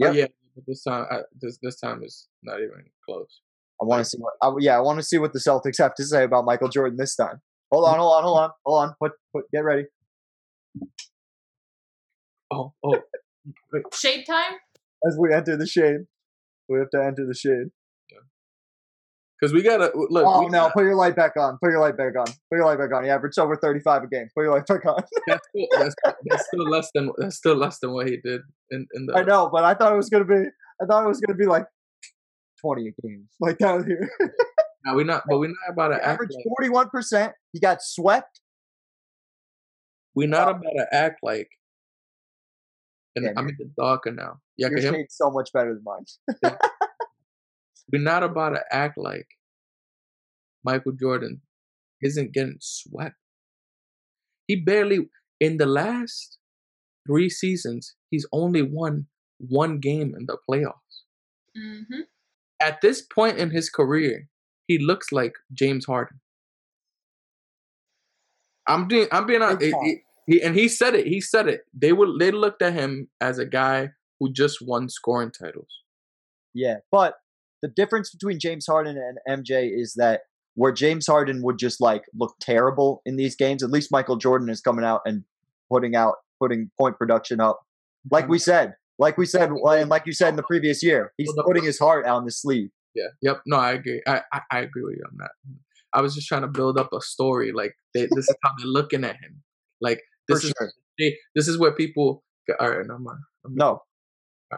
[0.04, 0.16] Oh, Yep.
[0.16, 3.42] yeah, but this time I, this this time is not even close.
[3.82, 4.34] I want to see what.
[4.42, 6.98] I, yeah, I want to see what the Celtics have to say about Michael Jordan
[6.98, 7.42] this time.
[7.72, 8.96] Hold on, hold on, hold on, hold on.
[9.02, 9.84] Put, put, get ready.
[12.52, 12.98] Oh, oh,
[13.94, 14.54] Shade time?
[15.08, 16.02] As we enter the shade,
[16.70, 17.68] we have to enter the shade.
[19.42, 20.24] Because we gotta look.
[20.26, 20.50] oh no!
[20.50, 21.58] gotta- Put your light back on.
[21.62, 22.26] Put your light back on.
[22.28, 23.04] Put your light back on.
[23.04, 24.28] He averaged over thirty-five a game.
[24.36, 25.02] Put your light back on.
[25.28, 25.96] that's, still, that's,
[26.26, 29.16] that's still less than that's still less than what he did in in the.
[29.18, 30.44] I know, but I thought it was gonna be.
[30.82, 31.66] I thought it was gonna be like
[32.60, 34.10] twenty a game, like down here.
[34.84, 36.06] Now we're not, but we're not about to act.
[36.06, 37.34] averaged forty-one percent.
[37.54, 38.42] He got swept.
[40.16, 41.50] we're not about to act like.
[43.16, 44.40] And Yeah, I'm in the darker now.
[44.58, 46.58] Yeah, Your shade's so much better than mine.
[47.92, 49.28] We're not about to act like
[50.64, 51.42] Michael Jordan
[52.02, 53.16] isn't getting swept.
[54.48, 55.10] He barely
[55.40, 56.38] in the last
[57.08, 59.08] three seasons, he's only won
[59.40, 60.76] one game in the playoffs.
[61.58, 62.02] Mm-hmm.
[62.62, 64.28] At this point in his career,
[64.68, 66.20] he looks like James Harden.
[68.68, 69.08] I'm doing.
[69.12, 69.60] I'm being honest.
[69.60, 71.08] Big He, he- he- and he said it.
[71.08, 71.62] He said it.
[71.74, 72.20] They would.
[72.20, 73.90] They looked at him as a guy
[74.20, 75.68] who just won scoring titles.
[76.54, 77.16] Yeah, but
[77.62, 80.22] the difference between James Harden and MJ is that
[80.56, 84.50] where James Harden would just like look terrible in these games, at least Michael Jordan
[84.50, 85.24] is coming out and
[85.72, 87.62] putting out putting point production up.
[88.10, 88.44] Like we mm-hmm.
[88.44, 91.80] said, like we said, and like you said in the previous year, he's putting his
[91.80, 92.70] heart out on the sleeve.
[92.96, 93.08] Yeah.
[93.22, 93.42] Yep.
[93.46, 94.02] No, I agree.
[94.06, 95.32] I, I, I agree with you on that.
[95.94, 97.52] I was just trying to build up a story.
[97.52, 99.42] Like they, this is how they're looking at him.
[99.80, 100.72] Like For this is sure.
[101.00, 102.24] they, this is where people.
[102.60, 103.82] All right, no, my, I'm- No.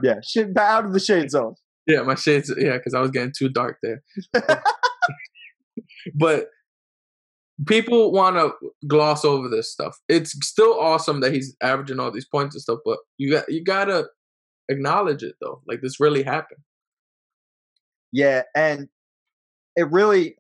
[0.02, 1.54] Yeah, shit, out of the shade zone.
[1.88, 2.54] Yeah, my shades.
[2.58, 4.04] Yeah, because I was getting too dark there.
[6.16, 6.48] but
[7.68, 8.52] people want to
[8.88, 10.00] gloss over this stuff.
[10.08, 13.64] It's still awesome that he's averaging all these points and stuff, but you got you
[13.64, 14.08] gotta
[14.70, 15.62] acknowledge it though.
[15.68, 16.62] Like this really happened.
[18.12, 18.88] Yeah, and
[19.76, 20.36] it really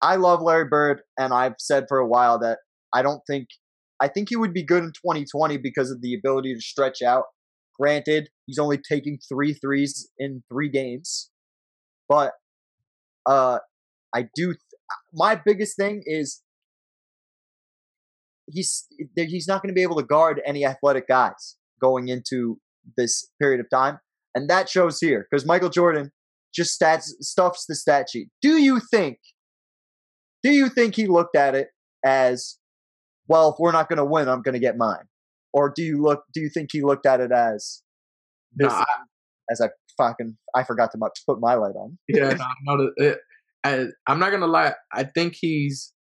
[0.00, 2.58] I love Larry Bird and I've said for a while that
[2.92, 3.48] I don't think
[4.00, 7.24] I think he would be good in 2020 because of the ability to stretch out.
[7.78, 11.30] Granted, he's only taking three threes in 3 games.
[12.08, 12.32] But
[13.26, 13.58] uh
[14.14, 14.58] I do th-
[15.12, 16.42] my biggest thing is
[18.46, 18.86] he's
[19.16, 22.58] he's not going to be able to guard any athletic guys going into
[22.96, 23.98] this period of time
[24.34, 26.10] and that shows here because Michael Jordan
[26.54, 28.28] just stats stuffs the stat sheet.
[28.42, 29.18] Do you think?
[30.42, 31.68] Do you think he looked at it
[32.04, 32.58] as,
[33.28, 35.04] well, if we're not going to win, I'm going to get mine,
[35.54, 36.24] or do you look?
[36.34, 37.82] Do you think he looked at it as
[38.54, 38.70] this?
[38.70, 38.84] Nah,
[39.50, 41.96] as I fucking I forgot to put my light on.
[42.08, 42.80] yeah, no, I'm not.
[43.00, 43.14] A,
[43.64, 44.74] I, I'm not gonna lie.
[44.92, 45.92] I think he's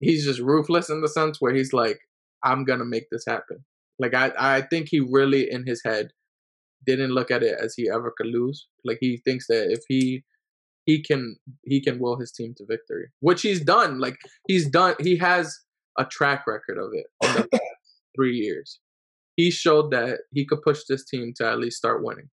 [0.00, 1.98] he's just ruthless in the sense where he's like,
[2.44, 3.64] I'm gonna make this happen.
[3.98, 6.08] Like I, I think he really in his head
[6.86, 8.66] didn't look at it as he ever could lose.
[8.84, 10.22] Like he thinks that if he
[10.84, 14.00] he can he can will his team to victory, which he's done.
[14.00, 14.16] Like
[14.46, 14.96] he's done.
[15.00, 15.58] He has
[15.98, 17.62] a track record of it in the past
[18.16, 18.80] three years.
[19.36, 22.30] He showed that he could push this team to at least start winning.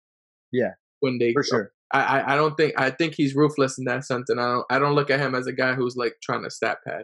[0.51, 0.71] Yeah.
[0.99, 1.71] when they For sure.
[1.91, 4.65] I, I I don't think I think he's ruthless in that sense, and I don't
[4.69, 7.03] I don't look at him as a guy who's like trying to stat pad,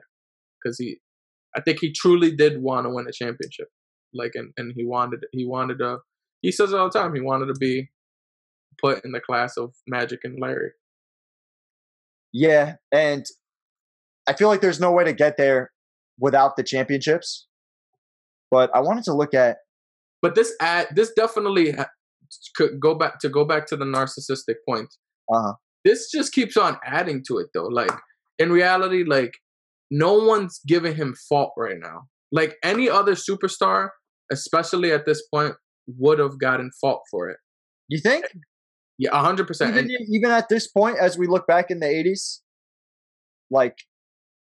[0.64, 0.98] because he,
[1.56, 3.70] I think he truly did want to win a championship,
[4.14, 6.00] like and and he wanted he wanted to
[6.42, 7.90] he says it all the time he wanted to be
[8.80, 10.72] put in the class of Magic and Larry.
[12.32, 13.26] Yeah, and
[14.28, 15.72] I feel like there's no way to get there
[16.20, 17.48] without the championships.
[18.52, 19.58] But I wanted to look at
[20.22, 21.90] But this ad this definitely ha-
[22.56, 24.94] could go back to go back to the narcissistic point.
[25.34, 25.54] Uh-huh.
[25.84, 27.68] This just keeps on adding to it though.
[27.68, 27.92] Like
[28.40, 29.34] in reality, like
[29.92, 32.08] no one's giving him fault right now.
[32.32, 33.90] Like any other superstar,
[34.32, 35.54] especially at this point,
[35.88, 37.38] would have gotten fault for it.
[37.88, 38.26] you think
[38.98, 39.72] Yeah, a hundred percent.
[39.72, 42.40] even And even at this point as we look back in the 80s
[43.52, 43.78] like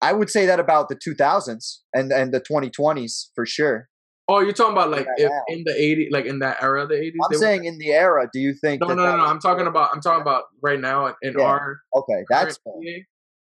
[0.01, 3.89] I would say that about the 2000s and and the 2020s for sure.
[4.33, 5.07] Oh, you're talking about like
[5.49, 7.21] in the 80s, like in that era of the eighties.
[7.25, 9.25] I'm saying in the era, do you think no, no, no, no.
[9.25, 9.91] I'm talking about.
[9.95, 11.45] I'm talking about right now in, Yeah.
[11.45, 12.73] our Okay, that's fair.
[12.75, 13.05] NBA,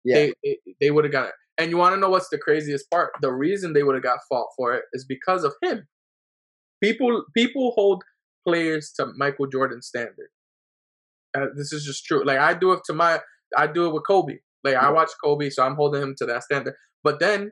[0.06, 0.16] yeah.
[0.16, 1.34] they they, they would have got it.
[1.58, 3.12] And you want to know what's the craziest part?
[3.22, 5.88] The reason they would have got fault for it is because of him.
[6.82, 8.04] People people hold
[8.48, 10.30] players to Michael Jordan standard.
[11.38, 12.24] Uh, this is just true.
[12.26, 13.20] Like I do it to my,
[13.58, 14.38] I do it with Kobe.
[14.64, 16.74] Like I watch Kobe, so I'm holding him to that standard.
[17.04, 17.52] But then,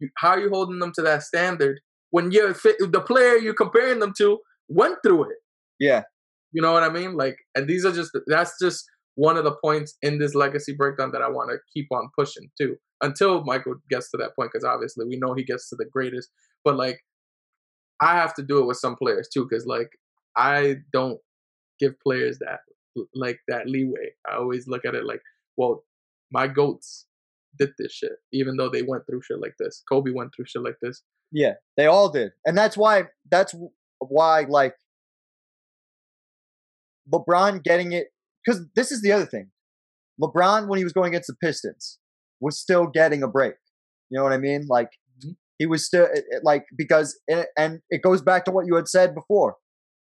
[0.00, 1.80] you, how are you holding them to that standard
[2.10, 5.36] when you're the player you're comparing them to went through it?
[5.78, 6.02] yeah.
[6.52, 7.14] You know what I mean?
[7.14, 8.84] Like, and these are just that's just
[9.16, 12.48] one of the points in this legacy breakdown that I want to keep on pushing
[12.58, 15.84] too until Michael gets to that point because obviously we know he gets to the
[15.84, 16.30] greatest.
[16.64, 17.00] But like,
[18.00, 19.90] I have to do it with some players too because like
[20.36, 21.18] I don't
[21.80, 22.60] give players that
[23.14, 24.12] like that leeway.
[24.28, 25.20] I always look at it like,
[25.56, 25.84] well,
[26.30, 27.06] my goats
[27.58, 29.82] did this shit even though they went through shit like this.
[29.88, 31.02] Kobe went through shit like this.
[31.32, 33.54] Yeah, they all did, and that's why that's
[33.98, 34.74] why like
[37.12, 38.08] LeBron getting it
[38.44, 39.50] because this is the other thing.
[40.20, 41.98] LeBron when he was going against the Pistons
[42.40, 43.54] was still getting a break.
[44.10, 44.66] You know what I mean?
[44.68, 44.90] Like
[45.24, 45.36] Mhm.
[45.58, 46.08] he was still
[46.42, 49.56] like because it, and it goes back to what you had said before.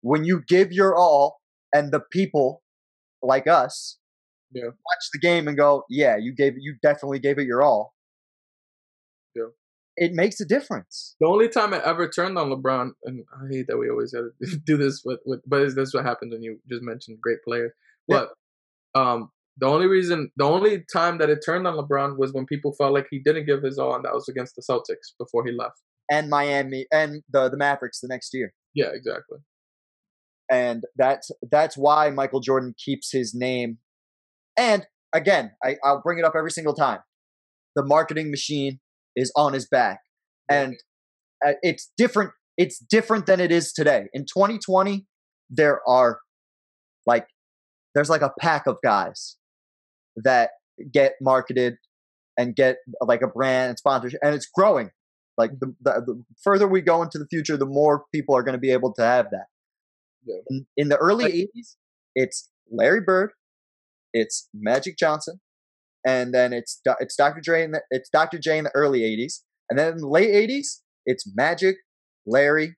[0.01, 1.41] When you give your all,
[1.73, 2.63] and the people
[3.21, 3.97] like us
[4.53, 4.65] Yeah.
[4.65, 7.93] watch the game and go, "Yeah, you gave you definitely gave it your all."
[9.35, 9.47] Yeah.
[9.97, 11.15] It makes a difference.
[11.19, 14.25] The only time I ever turned on LeBron, and I hate that we always have
[14.51, 17.39] to do this with, with but is this what happens when you just mentioned great
[17.47, 17.75] player?
[18.07, 18.25] Yeah.
[18.93, 22.45] But um, the only reason, the only time that it turned on LeBron was when
[22.45, 25.45] people felt like he didn't give his all, and that was against the Celtics before
[25.45, 25.79] he left.
[26.09, 28.53] and Miami and the the Mavericks the next year.
[28.73, 29.39] Yeah, exactly.
[30.49, 33.77] And that's that's why Michael Jordan keeps his name.
[34.57, 36.99] And again, I, I'll bring it up every single time.
[37.75, 38.79] The marketing machine
[39.15, 39.99] is on his back,
[40.49, 40.75] and
[41.45, 42.31] uh, it's different.
[42.57, 44.07] It's different than it is today.
[44.13, 45.05] In 2020,
[45.49, 46.19] there are
[47.05, 47.27] like
[47.95, 49.37] there's like a pack of guys
[50.17, 50.51] that
[50.91, 51.75] get marketed
[52.37, 54.91] and get like a brand and sponsorship, and it's growing.
[55.37, 58.53] Like the, the, the further we go into the future, the more people are going
[58.53, 59.45] to be able to have that.
[60.25, 60.35] Yeah.
[60.49, 61.75] In, in the early Like- 80s,
[62.15, 63.31] it's Larry Bird,
[64.13, 65.39] it's Magic Johnson,
[66.05, 67.41] and then it's it's Dr.
[67.41, 68.39] Dre in the, it's Dr.
[68.39, 71.77] J in the early 80s, and then in the late 80s, it's Magic,
[72.25, 72.75] Larry,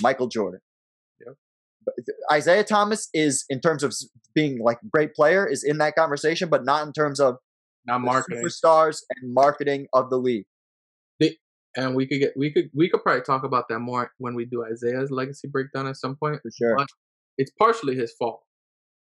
[0.00, 0.60] Michael Jordan.
[1.24, 1.34] Yep.
[2.36, 3.94] Isiah Thomas is in terms of
[4.34, 7.36] being like a great player is in that conversation, but not in terms of
[7.86, 10.46] Not the marketing, superstars and marketing of the league.
[11.76, 14.44] and we could get we could we could probably talk about that more when we
[14.44, 16.40] do Isiah's legacy breakdown at some point.
[16.42, 16.76] For sure.
[16.76, 16.88] But
[17.36, 18.43] it's partially his fault.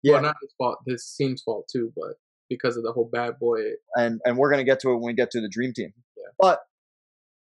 [0.03, 0.13] Yeah.
[0.13, 0.77] Well, not his fault.
[0.85, 2.13] This team's fault too, but
[2.49, 3.59] because of the whole bad boy.
[3.95, 5.93] and and we're gonna get to it when we get to the dream team.
[6.15, 6.23] Yeah.
[6.39, 6.59] But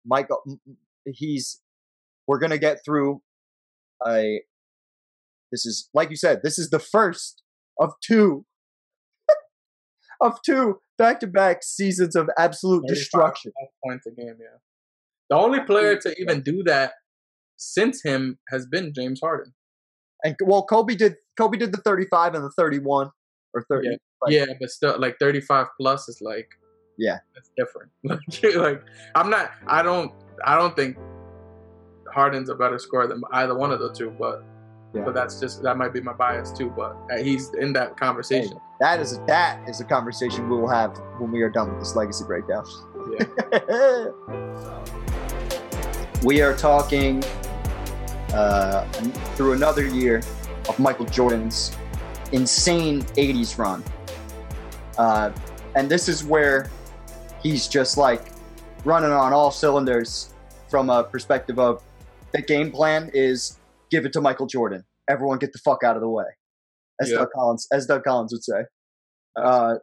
[0.05, 1.61] Michael, uh, m- he's
[2.27, 3.21] we're gonna get through
[4.03, 4.39] I.
[5.51, 6.41] This is like you said.
[6.43, 7.41] This is the first
[7.79, 8.45] of two
[10.21, 13.51] of two back to back seasons of absolute destruction.
[13.85, 14.35] points a game.
[14.39, 14.57] Yeah.
[15.29, 16.93] The only player to even do that
[17.57, 19.53] since him has been James Harden.
[20.23, 23.11] And well, Kobe did Kobe did the thirty five and the thirty one
[23.53, 23.89] or thirty.
[23.89, 23.95] Yeah.
[24.21, 26.49] Like- yeah, but still, like 35 plus is like,
[26.97, 27.19] Yeah.
[27.35, 27.91] it's different.
[28.03, 28.83] Like, like
[29.13, 29.51] I'm not.
[29.67, 30.11] I don't.
[30.43, 30.97] I don't think.
[32.11, 34.43] Harden's a better scorer than either one of the two, but
[34.93, 35.03] Yeah.
[35.03, 36.71] but that's just that might be my bias too.
[36.75, 38.57] But uh, he's in that conversation.
[38.79, 41.95] That is that is a conversation we will have when we are done with this
[41.95, 42.65] legacy breakdown.
[43.11, 44.07] Yeah.
[46.23, 47.23] we are talking
[48.33, 48.85] uh,
[49.35, 50.21] through another year
[50.67, 51.75] of Michael Jordan's
[52.31, 53.83] insane 80s run.
[54.97, 55.31] Uh,
[55.75, 56.69] and this is where
[57.41, 58.21] he's just like
[58.83, 60.33] running on all cylinders
[60.69, 61.83] from a perspective of
[62.33, 63.57] the game plan is
[63.89, 64.83] give it to Michael Jordan.
[65.09, 66.25] Everyone get the fuck out of the way.
[66.99, 67.19] As Yeah.
[67.19, 68.65] Doug Collins as Doug Collins would say.
[69.35, 69.75] Uh,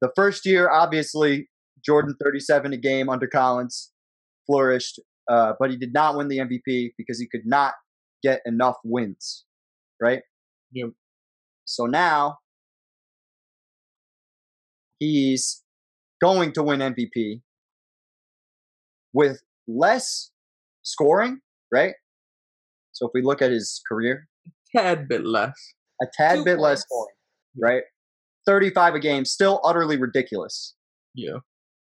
[0.00, 1.48] the first year, obviously,
[1.84, 3.92] Jordan 37 a game under Collins
[4.46, 5.00] flourished,
[5.30, 7.74] uh, but he did not win the MVP because he could not
[8.22, 9.44] get enough wins,
[10.00, 10.20] right?
[10.72, 10.90] Yep.
[11.64, 12.38] So now
[14.98, 15.62] he's
[16.20, 17.40] going to win MVP
[19.12, 20.30] with less
[20.82, 21.40] scoring,
[21.72, 21.94] right?
[22.92, 24.26] So if we look at his career,
[24.74, 25.54] a Tad bit less.
[26.02, 26.84] a tad Two bit less points.
[26.84, 27.14] scoring,
[27.60, 27.82] right?
[28.46, 30.74] 35 a game, still utterly ridiculous.
[31.14, 31.38] Yeah.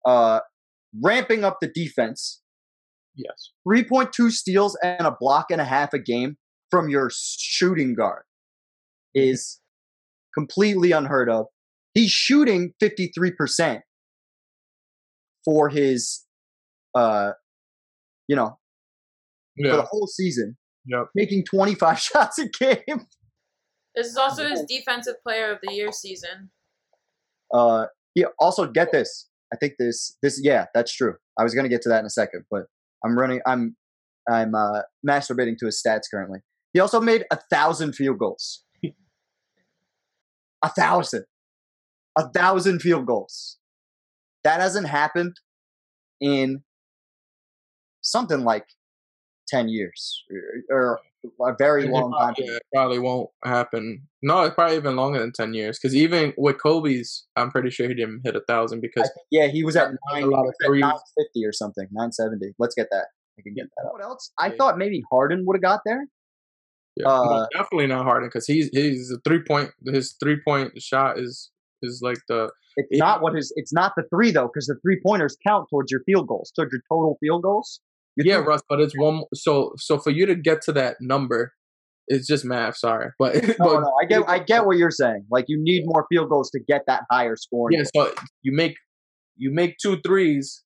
[0.07, 0.41] Uh,
[1.03, 2.41] ramping up the defense,
[3.15, 3.51] Yes.
[3.69, 6.39] 3.2 steals and a block and a half a game
[6.73, 8.23] from your shooting guard
[9.15, 9.61] is
[10.35, 11.47] completely unheard of.
[11.93, 13.81] He's shooting 53%
[15.45, 16.25] for his,
[16.95, 17.33] uh,
[18.27, 18.59] you know,
[19.63, 21.09] for the whole season, Yep.
[21.15, 23.07] making 25 shots a game.
[23.95, 26.51] This is also his defensive player of the year season.
[27.53, 27.85] Uh,
[28.15, 29.29] he also get this.
[29.53, 31.17] I think this, this, yeah, that's true.
[31.39, 32.63] I was gonna get to that in a second, but
[33.05, 33.43] I'm running.
[33.45, 33.77] I'm,
[34.31, 36.39] I'm uh, masturbating to his stats currently.
[36.73, 38.65] He also made a thousand field goals.
[40.63, 41.25] a thousand,
[42.19, 43.59] a thousand field goals.
[44.45, 45.37] That hasn't happened
[46.21, 46.63] in
[48.01, 48.65] something like
[49.49, 50.25] ten years
[50.71, 50.99] or,
[51.39, 52.35] or a very long time.
[52.35, 54.09] probably, it probably won't happen.
[54.23, 55.79] No, it's probably even longer than ten years.
[55.79, 59.47] Because even with Kobe's, I'm pretty sure he didn't hit a thousand because think- yeah,
[59.49, 62.55] he was at There's a lot of was at 950 or something, 970.
[62.59, 63.07] Let's get that.
[63.39, 63.91] I can get that.
[63.93, 64.33] What else?
[64.39, 64.55] I Yeah.
[64.59, 66.07] thought maybe Harden would have got there.
[66.97, 69.71] Yeah, Uh, definitely not Harden because he's he's a three point.
[69.87, 71.51] His three point shot is
[71.83, 72.99] is like the It's Yeah.
[73.05, 73.53] not what his.
[73.57, 76.73] It's not the three though, because the three pointers count towards your field goals, towards
[76.73, 77.81] your total field goals.
[78.17, 78.63] Yeah, Russ.
[78.69, 79.23] But it's one.
[79.35, 81.53] So so for you to get to that number,
[82.09, 82.77] it's just math.
[82.77, 84.29] Sorry, but, No, but no, I get.
[84.29, 85.25] I get what you're saying.
[85.31, 87.69] Like you need more field goals to get that higher score.
[87.73, 88.13] Yeah, so
[88.43, 88.75] you make
[89.37, 90.63] you make two threes,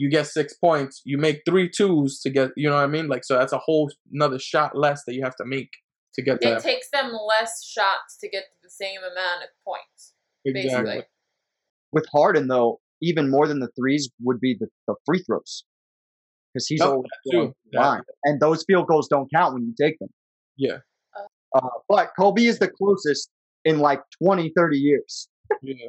[0.00, 1.02] you get six points.
[1.04, 3.06] You make three twos to get, you know what I mean?
[3.08, 5.68] Like so, that's a whole another shot less that you have to make
[6.14, 6.62] to get It that.
[6.62, 10.14] takes them less shots to get to the same amount of points,
[10.46, 10.84] Exactly.
[10.92, 11.06] basically.
[11.92, 15.64] With Harden though, even more than the threes would be the, the free throws,
[16.54, 17.36] because he's Oh, always that too.
[17.36, 20.08] going to the That- line, and those field goals don't count when you take them.
[20.56, 20.78] Yeah,
[21.54, 23.28] Uh, but Kobe is the closest
[23.64, 25.28] in like 20, 30 years.
[25.62, 25.88] yeah.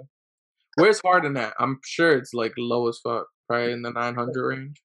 [0.75, 1.53] Where's Harden at?
[1.59, 4.81] I'm sure it's like low as fuck, probably in the 900 range.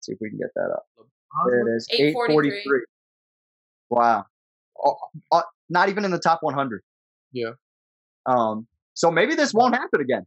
[0.00, 0.84] see if we can get that up.
[1.46, 1.86] There it is.
[1.92, 2.48] 843.
[2.48, 2.80] 843.
[3.90, 4.24] Wow.
[4.84, 4.96] Oh,
[5.30, 6.82] uh, not even in the top 100.
[7.32, 7.50] Yeah.
[8.26, 8.66] Um.
[8.94, 10.26] So maybe this won't happen again.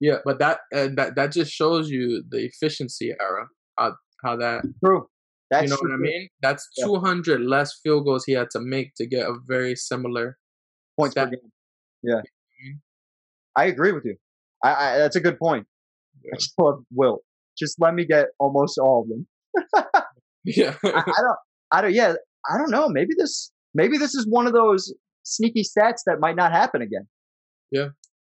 [0.00, 3.46] Yeah, but that uh, that that just shows you the efficiency era.
[3.78, 5.06] How how that True.
[5.50, 5.90] That's you know true.
[5.90, 6.28] what I mean?
[6.42, 6.86] That's Yeah.
[6.86, 10.36] 200 less field goals he had to make to get a very similar.
[10.98, 11.52] Points per game.
[12.02, 12.20] Yeah.
[13.56, 14.16] I agree with you.
[14.64, 15.66] I, I that's a good point.
[16.24, 16.30] Yeah.
[16.34, 17.18] I just love Will.
[17.58, 19.26] Just let me get almost all of them.
[20.44, 20.74] Yeah.
[20.84, 21.38] I, I don't.
[21.72, 21.94] I don't.
[21.94, 22.14] Yeah.
[22.50, 22.88] I don't know.
[22.88, 23.50] Maybe this.
[23.74, 24.92] Maybe this is one of those
[25.24, 27.06] sneaky stats that might not happen again.
[27.70, 27.88] Yeah.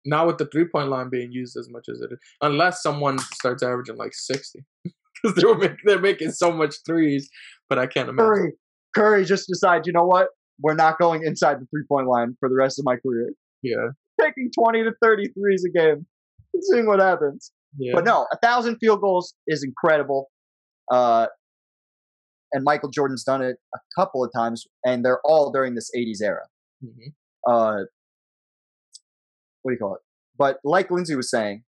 [0.06, 3.20] Not with the three point line being used as much as it is, unless someone
[3.20, 7.30] starts averaging like sixty, because they're making they're making so much threes.
[7.70, 8.26] But I can't imagine.
[8.26, 8.52] Curry.
[8.96, 9.86] Curry just decides.
[9.86, 10.30] You know what?
[10.62, 13.32] We're not going inside the three point line for the rest of my career.
[13.64, 13.90] Yeah,
[14.20, 16.06] taking 20 to 30 threes a game
[16.54, 17.52] and seeing what happens.
[17.78, 20.30] Yeah, But no, a thousand field goals is incredible.
[20.92, 21.28] Uh,
[22.54, 26.22] and Michael Jordan's done it a couple of times, and they're all during this 80s
[26.22, 26.48] era.
[26.84, 27.14] Mhm.
[27.46, 27.84] Uh,
[29.62, 30.02] what do you call it?
[30.38, 31.64] But like Lindsay was saying,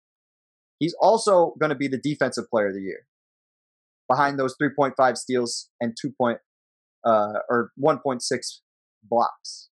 [0.78, 3.06] he's also going to be the defensive player of the year
[4.08, 6.38] behind those 3.5 steals and 2 point,
[7.04, 8.60] uh, or 1.6
[9.02, 9.70] blocks.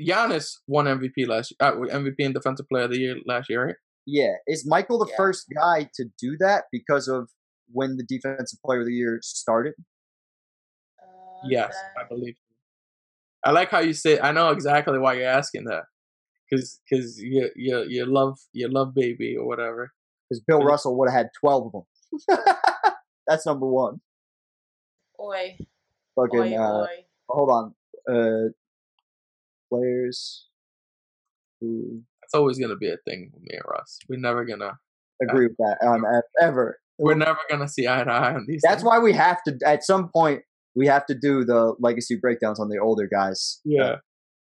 [0.00, 3.76] Giannis won MVP last uh, MVP and Defensive Player of the Year last year, right?
[4.06, 5.16] Yeah, is Michael the Yeah.
[5.16, 7.28] first guy to do that because of
[7.72, 9.74] when the defensive player of the year started?
[11.02, 11.06] Uh,
[11.48, 12.36] Yes, then- I believe.
[13.44, 14.18] I like how you say.
[14.20, 15.84] I know exactly why you're asking that,
[16.48, 19.92] because because you you you love you love baby or whatever.
[20.28, 20.62] Because Bill.
[20.62, 21.86] Russell would have had twelve of them.
[23.26, 24.00] That's number one.
[25.20, 25.56] Oi,
[26.16, 26.40] Fucking.
[26.40, 27.04] oi, uh, oi.
[27.28, 27.74] hold on.
[28.08, 28.48] Uh,
[29.68, 30.48] players
[31.60, 33.98] who It's always gonna be a thing with me and Russ.
[34.08, 34.78] We're never gonna.
[35.22, 36.78] agree with that um, on ev- ever.
[36.98, 38.60] We're never gonna see eye to eye on these.
[38.62, 38.84] That's things.
[38.84, 39.56] why we have to.
[39.64, 40.42] At some point,
[40.74, 43.60] we have to do the legacy breakdowns on the older guys.
[43.64, 43.96] Yeah.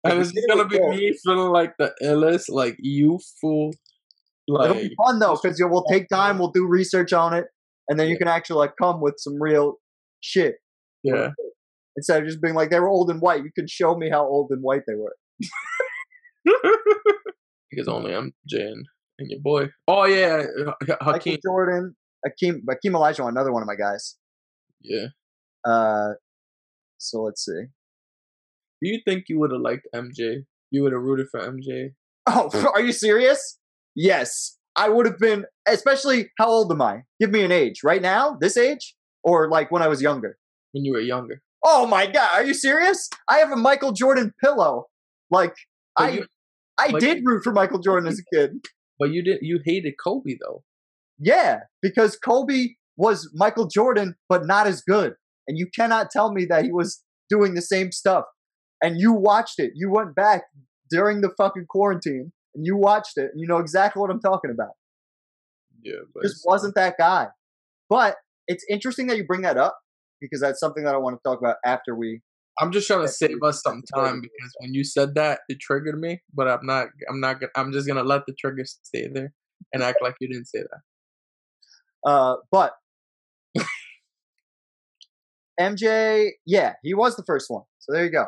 [0.04, 0.90] Like, And we it's it gonna be Bill.
[0.92, 3.72] me feeling like the illest, like youthful,
[4.48, 7.46] It'll be fun though, because we'll take time, we'll do research on it,
[7.90, 8.20] and then you Yeah.
[8.20, 9.76] can actually like come with some real
[10.22, 10.56] shit
[11.04, 11.30] yeah.
[11.96, 13.44] instead of just being like they were old and white.
[13.44, 15.16] You can show me how old and white they were.
[17.76, 18.86] because only I'm Jay and,
[19.20, 19.70] your boy.
[19.88, 20.44] Oh yeah,
[20.82, 21.38] Michael Hakeem.
[21.46, 21.96] Jordan,
[22.28, 24.18] Akeem, Akeem Olajuwon, another one of my guys.
[24.82, 25.08] Yeah.
[25.66, 26.14] Uh,
[26.98, 27.66] so let's see.
[28.82, 30.44] Do you think you would have liked MJ?
[30.72, 31.92] You would have rooted for MJ
[32.28, 33.60] Oh, are you serious?
[33.96, 35.46] Yes, I would have been.
[35.68, 37.04] Especially, how old am I?
[37.20, 37.82] Give me an age.
[37.84, 40.38] Right now, this age, or like when I was younger.
[40.72, 41.42] when you were younger.
[41.64, 43.10] Oh my god, are you serious?
[43.30, 44.86] I have a Michael Jordan pillow.
[45.32, 45.54] Like
[45.96, 46.26] But I, you-
[46.78, 48.66] I like- did root for Michael Jordan as a kid.
[49.00, 49.40] But you did.
[49.42, 50.64] You hated Kobe though.
[51.20, 55.16] Yeah, because Kobe was Michael Jordan, but not as good.
[55.48, 58.26] And you cannot tell me that he was doing the same stuff.
[58.82, 59.72] And you watched it.
[59.76, 60.44] You went back
[60.90, 64.52] during the fucking quarantine and you watched it and you know exactly what I'm talking
[64.52, 64.72] about.
[65.84, 67.28] Yeah, but Just wasn't that guy.
[67.90, 68.18] But
[68.48, 69.78] it's interesting that you bring that up
[70.22, 72.22] because that's something that I want to talk about after we.
[72.60, 76.00] I'm just trying to save us some time because when you said that, it triggered
[76.00, 76.22] me.
[76.34, 76.88] But I'm not.
[77.10, 77.52] I'm not gonna.
[77.56, 79.34] I'm just gonna let the trigger stay there
[79.74, 82.10] and act like you didn't say that.
[82.10, 82.74] Uh, but
[85.60, 87.64] MJ, yeah, he was the first one.
[87.80, 88.26] So there you go.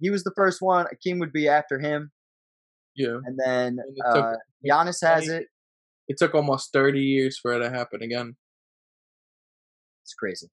[0.00, 0.86] He was the first one.
[0.86, 2.12] Akeem would be after him.
[2.94, 3.18] Yeah.
[3.24, 4.34] And then And took- uh,
[4.64, 5.46] Giannis has it.
[6.08, 8.36] It took almost 30 years for it to happen again.
[10.04, 10.48] It's crazy.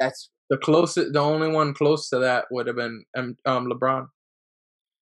[0.00, 4.06] That's The closest, the only one close to that would have been um, LeBron,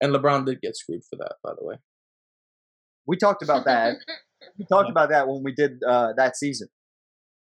[0.01, 1.77] and LeBron did get screwed for that, by the way.
[3.07, 3.97] we talked about that.
[4.59, 6.69] we talked about that when we did uh, that season.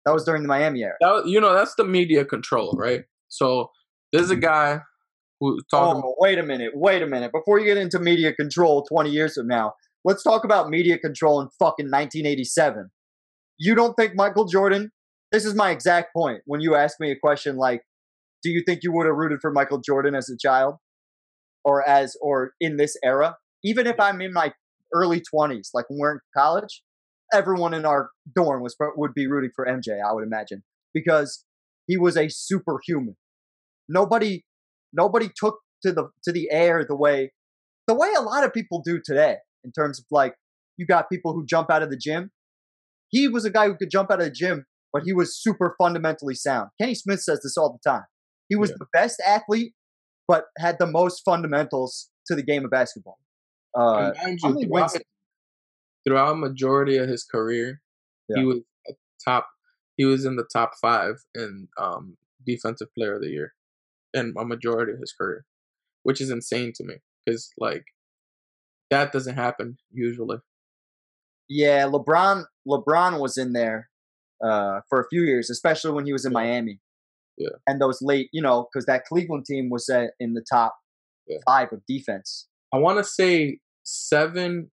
[0.05, 0.95] That was during the Miami era.
[1.01, 3.03] That you know that's the media control, right?
[3.27, 3.71] So
[4.11, 4.79] there's a guy
[5.39, 6.01] who talking.
[6.03, 6.71] Oh, wait a minute.
[6.73, 7.31] Wait a minute.
[7.31, 9.73] Before you get into media control 20 years from now,
[10.05, 12.89] let's talk about media control in fucking 1987.
[13.59, 14.91] You don't think Michael Jordan?
[15.31, 16.41] This is my exact point.
[16.45, 17.81] When you ask me a question like,
[18.43, 20.75] do you think you would have rooted for Michael Jordan as a child?
[21.65, 23.35] Or as, or in this era?
[23.63, 24.53] Even if I'm in my
[24.93, 26.81] early 20s, like when we're in college,
[27.33, 30.63] everyone in our dorm was would be rooting for MJ, I would imagine,
[30.93, 31.43] because
[31.87, 33.17] he was a superhuman.
[33.89, 34.45] Nobody
[34.93, 37.31] nobody took to the to the air the way
[37.87, 40.35] the way a lot of people do today in terms of like
[40.77, 42.31] you got people who jump out of the gym
[43.09, 44.65] he was a guy who could jump out of the gym
[44.97, 48.05] but he was super fundamentally sound kenny smith says this all the time
[48.49, 48.77] he was Yeah.
[48.79, 49.73] the best athlete
[50.27, 53.17] but had the most fundamentals to the game of basketball
[53.77, 54.91] uh, you, throughout,
[56.07, 57.81] throughout majority of his career,
[58.29, 58.39] Yeah.
[58.39, 58.57] he was
[58.89, 58.93] a
[59.23, 59.47] top.
[59.97, 63.53] He was in the top five in um, defensive player of the year,
[64.13, 65.45] in a majority of his career,
[66.03, 66.95] which is insane to me
[67.25, 67.85] because like
[68.89, 70.37] that doesn't happen usually.
[71.49, 73.89] yeah lebron lebron was in there
[74.43, 76.39] uh, for a few years especially when he was in Yeah.
[76.41, 76.79] miami
[77.37, 77.49] Yeah.
[77.67, 80.75] and those late you know because that cleveland team was uh, in the top
[81.27, 81.37] Yeah.
[81.45, 84.69] five of defense I want to say seven.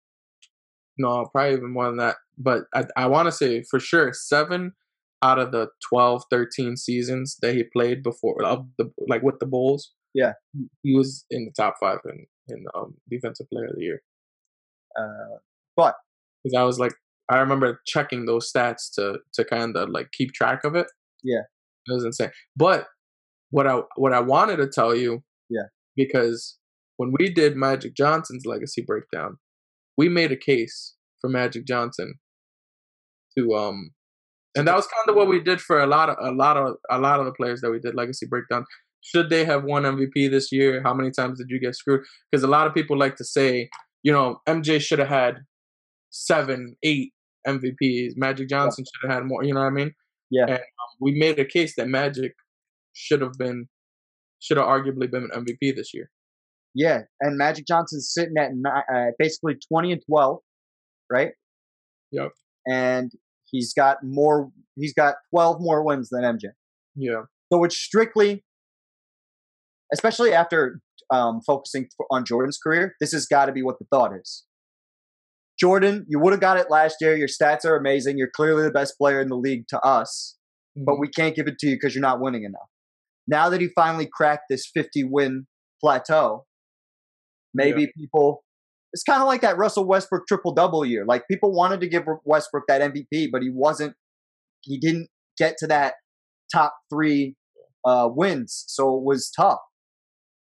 [0.98, 2.16] No, probably even more than that.
[2.38, 4.72] But I, I want to say for sure seven
[5.22, 9.46] out of the 12, 13 seasons that he played before of the like with the
[9.46, 9.92] Bulls.
[10.12, 10.32] Yeah.
[10.82, 14.02] he was in the top five in in um, defensive player of the year.
[14.98, 15.36] uh,
[15.76, 15.94] but
[16.42, 16.92] Because I was like,
[17.30, 20.86] I remember checking those stats to to kind of like keep track of it.
[21.22, 21.40] Yeah.
[21.86, 22.30] it was insane.
[22.56, 22.86] But
[23.50, 25.68] what I what I wanted to tell you, Yeah.
[25.96, 26.58] because
[26.96, 29.38] when we did Magic Johnson's legacy breakdown,
[29.96, 32.14] we made a case for Magic Johnson
[33.36, 33.90] to um,
[34.56, 36.76] and that was kind of what we did for a lot of a lot of
[36.90, 38.64] a lot of the players that we did legacy breakdown.
[39.00, 40.80] Should they have won MVP this year?
[40.82, 42.02] How many times did you get screwed?
[42.30, 43.68] Because a lot of people like to say,
[44.02, 45.40] you know, MJ should have had
[46.14, 47.12] seven, eight
[47.46, 48.12] MVPs.
[48.16, 49.42] Magic Johnson should have had more.
[49.42, 49.92] You know what I mean?
[50.30, 50.44] Yeah.
[50.44, 52.34] And um, we made a case that Magic
[52.92, 53.68] should have been,
[54.40, 56.10] should have arguably been an MVP this year.
[56.74, 58.50] yeah, and Magic Johnson's sitting at
[58.94, 60.38] uh, basically twenty and twelve,
[61.10, 61.32] right?
[62.12, 62.30] Yep.
[62.66, 63.10] And
[63.50, 64.50] he's got more.
[64.76, 66.50] He's got twelve more wins than MJ.
[66.94, 67.22] Yeah.
[67.52, 68.44] So it's strictly,
[69.92, 70.80] especially after
[71.12, 74.44] um, focusing on Jordan's career, this has got to be what the thought is.
[75.58, 77.16] Jordan, you would have got it last year.
[77.16, 78.18] Your stats are amazing.
[78.18, 80.36] You're clearly the best player in the league to us.
[80.76, 82.68] but we can't give it to you because you're not winning enough.
[83.28, 85.46] Now that he finally cracked this 50 win
[85.80, 86.46] plateau,
[87.54, 88.42] maybe people,
[88.92, 91.04] it's kind of like that Russell Westbrook triple double year.
[91.06, 93.94] Like people wanted to give Westbrook that MVP, but he wasn't,
[94.62, 95.08] he didn't
[95.38, 95.94] get to that
[96.52, 97.36] top three
[97.84, 98.64] uh, wins.
[98.66, 99.60] So it was tough.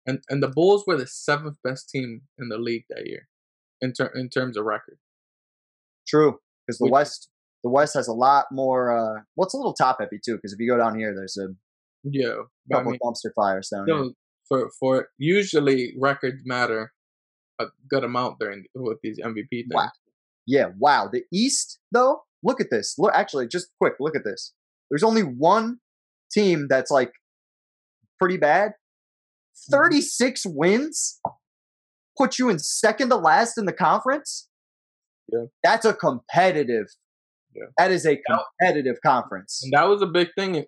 [0.06, 3.27] And and the Bulls were the seventh best team in the league that year,
[3.81, 4.98] in ter- in terms of record.
[6.08, 7.30] True, because the West,
[7.64, 8.96] the West has a lot more.
[8.96, 10.36] uh Well, it's a little top heavy too.
[10.36, 11.48] Because if you go down here, there's a
[12.04, 12.36] Yeah,
[12.68, 14.12] but I couple mean, dumpster fires down here.
[14.48, 16.92] for for usually records matter
[17.60, 19.68] a good amount during with these MVP things.
[19.74, 19.90] Wow.
[20.46, 21.10] Yeah, wow.
[21.12, 22.96] The East, though, look at this.
[22.98, 24.54] Look, actually, just quick, look at this.
[24.90, 25.80] There's only one
[26.32, 27.14] team that's like
[28.20, 28.72] pretty bad.
[29.72, 29.74] Mm-hmm.
[29.74, 31.20] 36 wins
[32.18, 34.50] put you in second to last in the conference.
[35.32, 35.45] Yeah.
[35.64, 36.88] That's a competitive.
[37.56, 37.66] Yeah.
[37.78, 39.62] That is a competitive conference.
[39.64, 40.66] And that was a big thing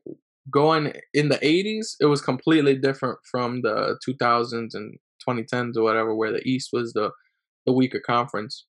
[0.52, 1.96] going in the 80s.
[2.00, 6.94] It was completely different from the 2000s and 2010s or whatever, where the East was
[6.94, 7.12] the
[7.66, 8.66] the weaker conference.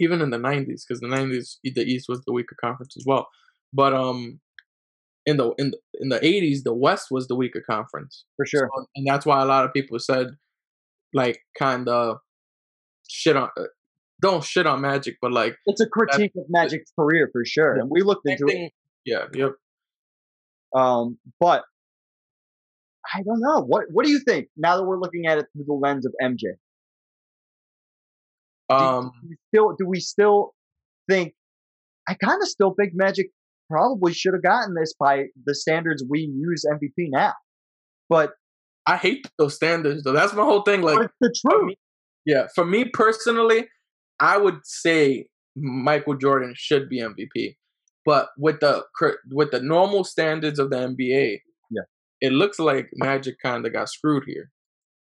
[0.00, 3.28] Even in the 90s, because the 90s the East was the weaker conference as well.
[3.72, 4.40] But um,
[5.26, 8.24] in the in the, in the 80s, the West was the weaker conference.
[8.36, 8.68] For sure.
[8.74, 10.28] So- and that's why a lot of people said,
[11.14, 12.18] like, kind of
[13.08, 13.64] shit on, uh,
[14.20, 17.76] don't shit on Magic, but like, It's a critique of Magic's career for sure.
[17.76, 17.82] Yeah.
[17.82, 18.72] And we looked into it.
[19.04, 19.52] yeah, yep.
[20.74, 21.64] Um, but
[23.14, 23.60] I don't know.
[23.62, 26.12] What what do you think now that we're looking at it through the lens of
[26.22, 26.54] MJ?
[28.68, 30.54] Do- Um, do we still do we still
[31.08, 31.34] think
[32.08, 33.30] I kind of still think Magic
[33.68, 37.34] probably should have gotten this by the standards we use MVP now.
[38.08, 38.32] But,
[38.86, 40.12] I hate those standards though.
[40.12, 40.82] That's my whole thing.
[40.82, 41.64] Like, the for truth.
[41.66, 41.78] me-
[42.26, 43.68] yeah, for me personally,
[44.20, 45.26] I would say
[45.56, 47.56] Michael Jordan should be MVP.
[48.06, 48.84] But with the
[49.30, 51.40] with the normal standards of the NBA,
[51.70, 51.82] Yeah.
[52.20, 54.50] it looks like Magic kind of got screwed here.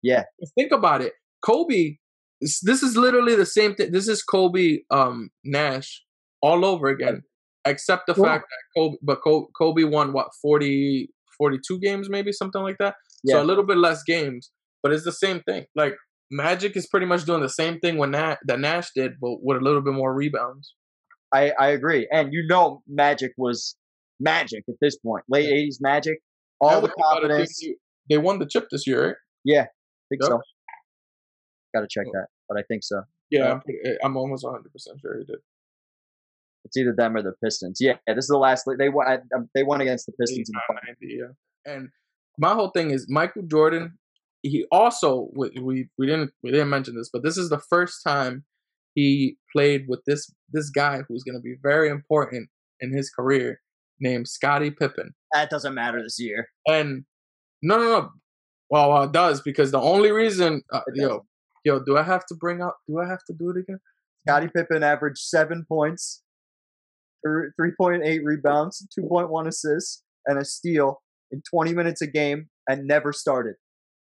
[0.02, 0.24] Yeah.
[0.58, 1.14] Think about it.
[1.42, 1.98] Kobe,
[2.42, 3.92] this, this is literally the same thing.
[3.92, 6.04] This is Kobe um, Nash
[6.42, 7.24] all over again,
[7.66, 12.62] except the fact that Kobe, but Kobe, Kobe won what 40, 42 games, maybe something
[12.62, 12.96] like that.
[13.24, 13.36] Yeah.
[13.36, 14.52] So a little bit less games,
[14.82, 15.66] but it's the same thing.
[15.76, 15.96] Like
[16.32, 19.58] Magic is pretty much doing the same thing when Na- that Nash did, but with
[19.58, 20.74] a little bit more rebounds.
[21.34, 22.08] I, I agree.
[22.12, 23.76] And you know Magic was
[24.20, 25.24] magic at this point.
[25.30, 25.56] Late Yeah.
[25.68, 26.18] 80s Magic.
[26.62, 27.62] All the think about it, confidence.
[28.10, 29.16] they- won the chip this year, right?
[29.44, 29.68] Yeah, I
[30.10, 30.30] think Yep.
[30.30, 30.42] so.
[31.74, 32.12] Gotta check Oh.
[32.14, 32.28] that.
[32.48, 33.02] But I think so.
[33.30, 33.54] Yeah.
[33.54, 33.62] I'm,
[34.04, 35.38] I'm almost 100 percent sure he did.
[36.64, 37.78] It's either them or the Pistons.
[37.80, 38.66] Yeah, this is the last.
[38.80, 39.08] They won.
[39.08, 40.82] I- um, They won against the Pistons in the final.
[40.88, 41.72] 90, yeah.
[41.74, 41.90] And
[42.40, 43.98] my whole thing is Michael Jordan.
[44.46, 48.02] He also we, we we didn't we didn't mention this, but this is the first
[48.06, 48.44] time
[48.94, 52.50] he played with this this guy who's going to be very important
[52.80, 53.60] in his career,
[54.00, 55.16] named Scottie Pippen.
[55.34, 56.50] That doesn't matter this year.
[56.68, 57.06] And
[57.64, 58.10] no, no, no.
[58.70, 61.26] Well, well, it does because the only reason, uh, yo,
[61.64, 62.78] yo, do I have to bring up?
[62.88, 63.80] Do I have to do it again?
[64.28, 66.24] Scottie Pippen averaged seven points,
[67.26, 71.02] 3.8 rebounds, 2.1 assists, and a steal
[71.32, 73.56] in 20 minutes a game and never started.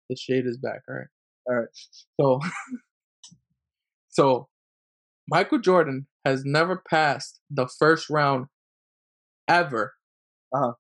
[0.09, 0.83] The shade is back.
[0.89, 1.07] All right.
[1.49, 1.69] All right.
[2.21, 2.41] So,
[4.09, 4.49] so
[5.29, 8.47] Michael Jordan has never passed the first round
[9.49, 9.95] ever
[10.53, 10.73] Uh-huh.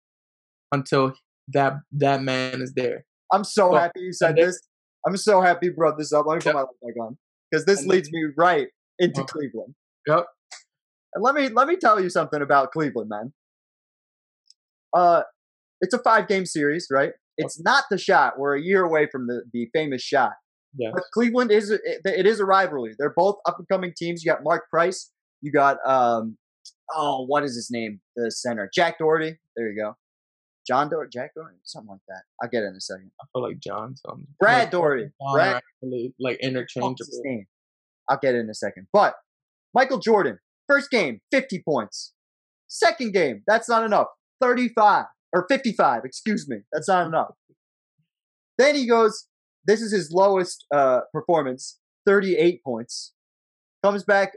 [0.72, 1.14] until
[1.48, 3.04] that that man is there.
[3.32, 4.60] I'm so Well, happy you said this.
[5.06, 6.26] I'm so happy you brought this up.
[6.26, 6.54] Let me put Yep.
[6.54, 7.18] my light back on
[7.50, 9.26] because this And leads me right into Uh-huh.
[9.26, 9.74] Cleveland.
[10.06, 10.26] Yep.
[11.14, 13.32] And let me let me tell you something about Cleveland, man.
[14.92, 15.22] Uh,
[15.80, 17.12] it's a five game series, right?
[17.38, 18.38] It's not the shot.
[18.38, 20.32] We're a year away from the the famous shot.
[20.78, 20.92] Yes.
[20.94, 22.94] But Cleveland is it, it is a rivalry.
[22.98, 24.22] They're both up and coming teams.
[24.24, 25.10] You got Mark Price.
[25.42, 26.36] You got um
[26.94, 28.00] oh what is his name?
[28.16, 29.36] The center Jack Daugherty.
[29.56, 29.94] There you go.
[30.66, 32.22] John Daugherty, Jack Daugherty, something like that.
[32.42, 33.12] I'll get it in a second.
[33.20, 33.94] I feel like John.
[33.96, 34.26] Something.
[34.40, 35.04] Brad Like, Daugherty.
[35.22, 37.20] John Brad actually like What's his interchangeable.
[37.24, 37.46] name?
[38.08, 38.88] I'll get it in a second.
[38.92, 39.14] But
[39.74, 40.38] Michael Jordan,
[40.68, 42.12] first game, 50 points.
[42.68, 44.08] Second game, that's not enough.
[44.40, 45.04] 35
[45.36, 46.60] or 55, excuse me.
[46.72, 47.34] That's not enough.
[48.56, 49.26] Then he goes,
[49.66, 53.12] this is his lowest uh, performance, 38 points.
[53.84, 54.32] Comes back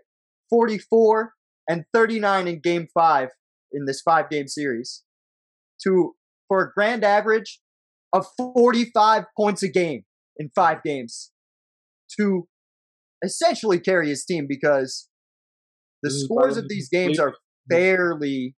[0.49, 1.33] 44
[1.69, 3.29] and 39 in game five
[3.71, 5.03] in this five game series
[5.83, 6.15] to
[6.49, 7.61] for a grand average
[8.11, 10.03] of 45 points a game
[10.37, 11.31] in five games
[12.19, 12.47] to
[13.23, 15.07] essentially carry his team because
[16.03, 17.35] the scores of these games are
[17.71, 18.55] fairly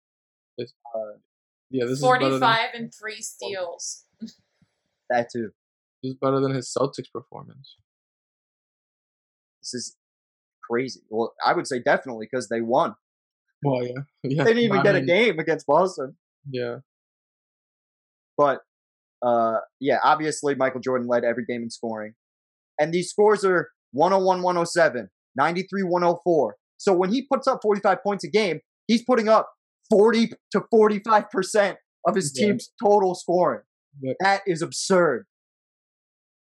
[1.71, 4.05] Yeah, this is better than, 45 and three steals.
[5.09, 5.51] that too.
[6.03, 7.77] this is better than his Celtics performance.
[9.63, 9.97] This is
[10.69, 11.01] crazy.
[11.09, 12.95] Well, I would say definitely because they won.
[13.63, 13.93] Well, yeah,
[14.25, 14.45] yeah.
[14.45, 16.17] They didn't even I get a game against Boston.
[16.51, 16.79] Yeah,
[18.37, 18.61] But
[19.23, 22.15] uh, yeah, obviously Michael Jordan led every game in scoring.
[22.79, 26.57] And these scores are 101 107, 93 104.
[26.79, 29.51] So when he puts up 45 points a game, he's putting up
[29.91, 31.77] 40 to 45%
[32.07, 32.47] of his Yeah.
[32.47, 33.63] team's total scoring.
[34.01, 34.17] Yep.
[34.21, 35.27] That is absurd.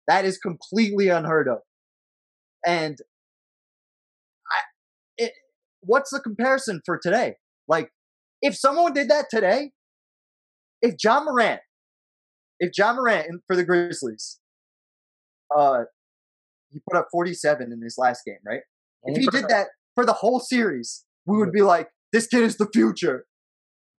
[0.08, 1.58] That is completely unheard of.
[2.66, 2.98] And
[4.50, 4.60] I,
[5.18, 5.32] it,
[5.80, 7.34] what's the comparison for today?
[7.68, 7.90] Like,
[8.42, 9.72] if someone did that today,
[10.82, 11.60] if Ja Morant,
[12.60, 14.40] if Ja Morant for the Grizzlies,
[15.56, 15.84] uh,
[16.70, 18.60] he put up 47 in his last game, right?
[19.04, 22.56] If he did that for the whole series, we would be like, this kid is
[22.56, 23.26] the future.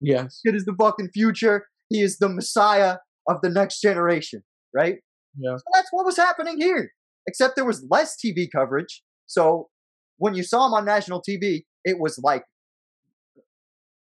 [0.02, 1.68] Yes, kid is the fucking future.
[1.90, 2.98] He is the messiah
[3.28, 4.44] of the next generation,
[4.74, 4.98] right?
[5.38, 5.58] Yeah.
[5.58, 6.92] So that's what was happening here.
[7.28, 9.04] Except there was less TV coverage.
[9.26, 9.70] So
[10.18, 12.44] when you saw him on national TV, it was like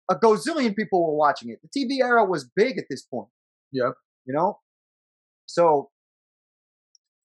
[0.09, 1.59] a gazillion people were watching it.
[1.61, 3.27] The TV era was big at this point.
[3.71, 3.91] Yeah.
[4.25, 4.59] You know?
[5.45, 5.89] So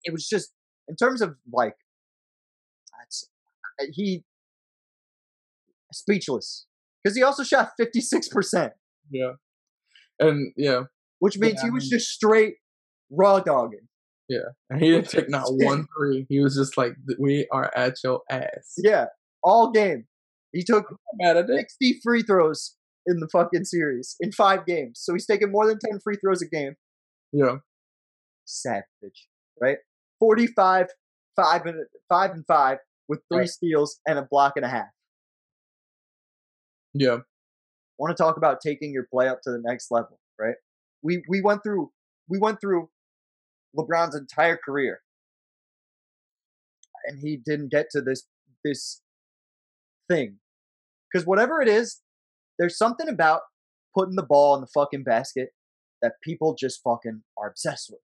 [0.05, 0.53] it was just
[0.89, 1.74] in terms of like
[3.93, 4.24] he
[5.93, 6.66] speechless.
[7.05, 8.70] Because he also shot 56%,
[9.10, 9.32] yeah,
[10.18, 10.85] and yeah,
[11.18, 12.55] which means Yeah, he I was mean- just straight
[13.10, 13.89] raw dogging.
[14.26, 14.39] Yeah.
[14.70, 16.24] And he didn't take not one three.
[16.31, 19.06] He was just like, "We are at your ass." Yeah,
[19.43, 20.06] all game.
[20.52, 21.59] He took I'm mad at it.
[21.78, 22.74] 60 free throws
[23.06, 24.98] in the fucking series in five games.
[25.02, 26.76] So he's taking more than 10 free throws a game.
[27.32, 27.56] Yeah,
[28.47, 29.28] Savage,
[29.60, 29.78] right?
[30.20, 30.86] 45,
[31.36, 32.78] five and five and five
[33.09, 33.48] with three Right.
[33.48, 34.86] steals and a block and a half.
[36.95, 37.19] Yeah,
[37.99, 40.55] Want to talk about taking your play up to the next level, right?
[41.03, 41.91] We we went through
[42.29, 42.89] we went through
[43.77, 45.01] LeBron's entire career,
[47.07, 48.27] and he didn't get to this
[48.65, 49.03] this
[50.09, 50.39] thing
[51.12, 52.01] because whatever it is,
[52.59, 53.43] there's something about
[53.97, 55.51] putting the ball in the fucking basket
[56.03, 58.01] that people just fucking are obsessed with.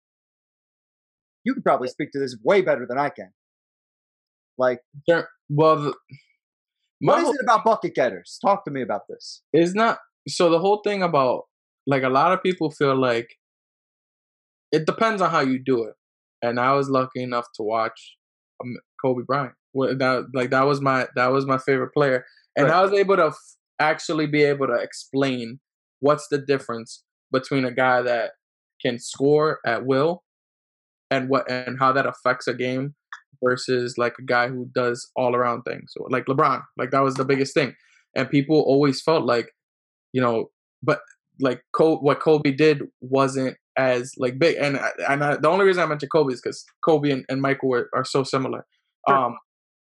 [1.44, 3.32] You could probably speak to this way better than I can.
[4.58, 4.80] Like,
[5.48, 5.94] Well, the,
[7.00, 8.38] what is whole- it about bucket getters?
[8.44, 9.42] Talk to me about this.
[9.52, 9.98] it's not
[10.28, 11.44] so the whole thing about
[11.86, 13.28] like a lot of people feel like
[14.72, 15.94] it depends on how you do it
[16.42, 18.16] and i was lucky enough to watch
[18.62, 22.24] um, kobe bryant Well, that like that was my that was my favorite player
[22.56, 22.74] and Right.
[22.76, 25.60] i was able to f- actually be able to explain
[26.00, 27.02] what's the difference
[27.32, 28.32] between a guy that
[28.82, 30.22] can score at will
[31.10, 32.94] and what and how that affects a game
[33.42, 37.14] versus like a guy who does all around things so like lebron like that was
[37.14, 37.74] the biggest thing
[38.16, 39.50] and people always felt like
[40.12, 40.46] you know
[40.82, 41.00] but
[41.40, 45.82] like what kobe did wasn't as like big and I- and I, the only reason
[45.82, 48.66] i mentioned kobe is because kobe and, and michael were, are so similar
[49.08, 49.16] Sure.
[49.16, 49.36] um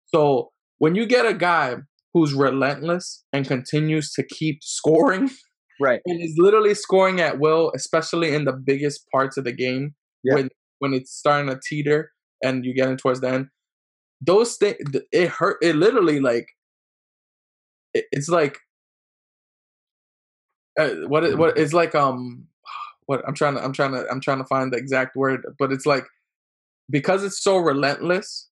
[0.07, 1.77] so when you get a guy
[2.13, 5.31] who's relentless and continues to keep scoring
[5.81, 6.01] Right.
[6.07, 10.35] and is literally scoring at will, especially in the biggest parts of the game Yeah.
[10.35, 10.49] when
[10.79, 12.13] when it's starting to teeter
[12.45, 13.49] and you get in towards the end.
[14.21, 14.77] Those things
[15.11, 15.59] it hurt.
[15.63, 16.49] It literally like
[17.95, 18.59] it, it's like
[20.79, 22.47] uh, what it, what it's like um
[23.07, 25.73] what I'm trying to I'm trying to I'm trying to find the exact word, but
[25.73, 26.05] it's like
[26.91, 28.49] because it's so relentless,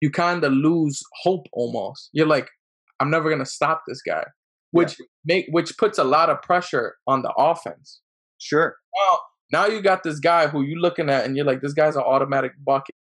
[0.00, 2.08] you kind of lose hope almost.
[2.12, 2.48] You're like,
[3.00, 4.24] I'm never gonna stop this guy,
[4.72, 8.00] which make which puts a lot of pressure on the offense.
[8.38, 8.76] Sure.
[9.00, 9.18] Now,
[9.52, 12.02] now you got this guy who you're looking at, and you're like, this guy's an
[12.02, 12.94] automatic bucket.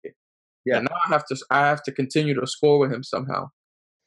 [0.65, 0.77] Yeah.
[0.77, 3.49] And now I have to I have to continue to score with him somehow.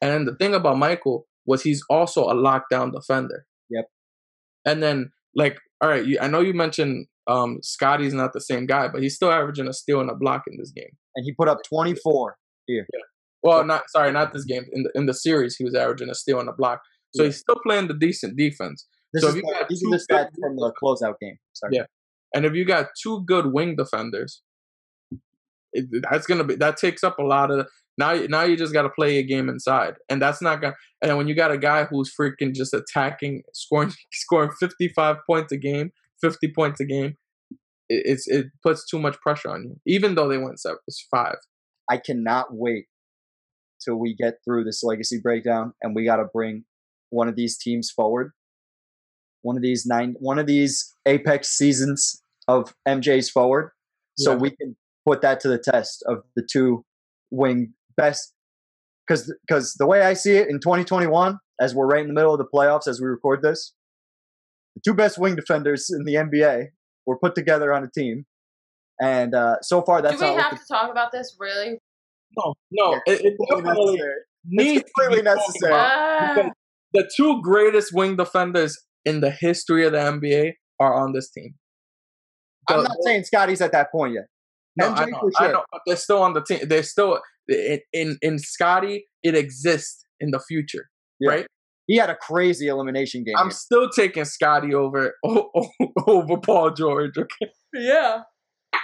[0.03, 3.45] And the thing about Michael was he's also a lockdown defender.
[3.71, 3.85] Yep.
[4.67, 8.67] And then like, all right, you, I know you mentioned um Scottie's not the same
[8.67, 10.91] guy, but he's still averaging a steal and a block in this game.
[11.17, 12.37] And he put up 24.
[12.69, 12.83] Yeah.
[13.43, 14.65] Well, not sorry, not this game.
[14.73, 16.81] In the in the series, he was averaging a steal and a block.
[17.15, 17.29] So Yeah.
[17.29, 18.87] he's still playing the decent defense.
[19.15, 21.37] This So is the, got these are the stats from the closeout game.
[21.55, 21.73] Sorry.
[21.77, 21.85] Yeah.
[22.35, 24.43] And if you got two good wing defenders,
[25.73, 27.67] it, that's gonna be that takes up a lot of
[27.97, 28.15] now.
[28.29, 30.75] Now you just got to play a game inside, and that's not gonna.
[31.03, 35.53] And when you got a guy who's freaking just attacking, scoring, scoring fifty five points
[35.53, 37.17] a game, fifty points a game,
[37.89, 39.77] it, it's it puts too much pressure on you.
[39.87, 41.37] Even though they went seven, it's five.
[41.89, 42.87] I cannot wait
[43.85, 46.65] till we get through this legacy breakdown and we got to bring
[47.11, 48.33] one of these teams forward.
[49.43, 52.20] One of these nine, one of these apex seasons
[52.51, 53.71] of MJ's forward,
[54.19, 54.37] so Yeah.
[54.39, 56.85] we can put that to the test of the two
[57.31, 58.35] wing best.
[59.07, 62.33] Because because the way I see it in 2021, as we're right in the middle
[62.33, 63.73] of the playoffs as we record this,
[64.77, 66.67] the two best wing defenders in the NBA
[67.07, 68.25] were put together on a team,
[69.01, 71.79] and uh, so far that's Do we have to talk about this really?
[72.39, 74.15] No, no, Yeah, it, it completely definitely necessary.
[74.47, 75.73] needs to completely necessary.
[75.73, 76.47] about.
[76.47, 76.51] Ah,
[76.93, 81.55] the two greatest wing defenders in the history of the NBA are on this team.
[82.69, 84.25] I'm not saying Scottie's at that point yet.
[84.77, 85.53] No, I MJ know, for I sure.
[85.53, 86.61] know, but they're still on the team.
[86.69, 89.07] They're still in in, in Scottie.
[89.23, 90.89] It exists in the future,
[91.19, 91.31] Yeah.
[91.31, 91.47] right?
[91.87, 93.35] He had a crazy elimination game.
[93.37, 93.51] I'm here.
[93.53, 95.15] still taking Scottie over
[96.07, 97.19] over Paul George.
[97.19, 98.23] Okay, Yeah.
[98.73, 98.79] I,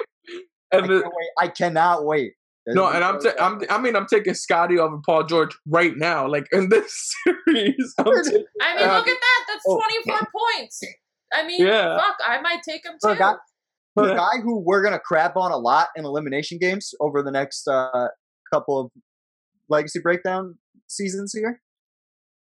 [0.78, 1.30] and the, can't wait.
[1.38, 2.32] I cannot wait.
[2.66, 6.26] no, and I'm, ta- I'm I mean I'm taking Scottie over Paul George right now.
[6.26, 9.44] Like in this series, I'm ta- mean, look at that.
[9.48, 9.80] That's oh.
[10.04, 10.18] 24
[10.58, 10.82] points.
[11.32, 11.96] I mean, Yeah.
[11.96, 13.36] fuck, I might take him For a too.
[13.97, 14.12] For Yeah.
[14.12, 17.66] a guy who we're gonna crap on a lot in elimination games over the next
[17.66, 18.09] uh,
[18.52, 18.90] couple of
[19.68, 21.60] legacy breakdown seasons here.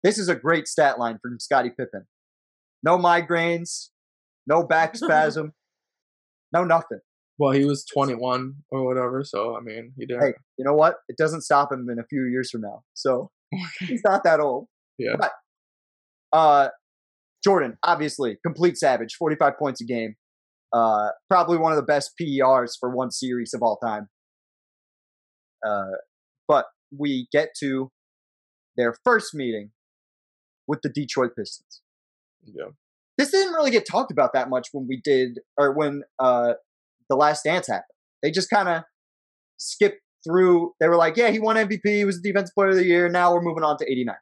[0.03, 2.07] This is a great stat line from Scottie Pippen.
[2.83, 3.89] No migraines,
[4.47, 5.53] no back spasm,
[6.53, 7.01] no nothing.
[7.39, 9.25] well, he was 21 or whatever.
[9.25, 10.23] So I mean, he didn't.
[10.23, 10.97] Hey, you know what?
[11.09, 12.83] It doesn't stop him in a few years from now.
[12.95, 13.31] So
[13.81, 14.67] he's not that old.
[14.99, 15.17] Yeah.
[15.19, 15.33] But,
[16.33, 16.69] uh,
[17.43, 20.17] Jordan, obviously, complete savage, 45 points a game.
[20.75, 24.09] Uh, probably one of the best PERs for one series of all time.
[25.65, 25.93] Uh,
[26.49, 27.93] but we get to
[28.77, 29.71] their first meeting
[30.67, 31.81] with the Detroit Pistons.
[32.45, 32.71] Yeah.
[33.17, 36.55] This didn't really get talked about that much when we did, or when uh,
[37.09, 37.85] the last dance happened.
[38.23, 38.83] They just kind of
[39.57, 40.73] skipped through.
[40.81, 41.83] They were like, "Yeah, he won MVP.
[41.85, 43.09] He was the Defensive Player of the Year.
[43.09, 44.17] Now we're moving on to 89."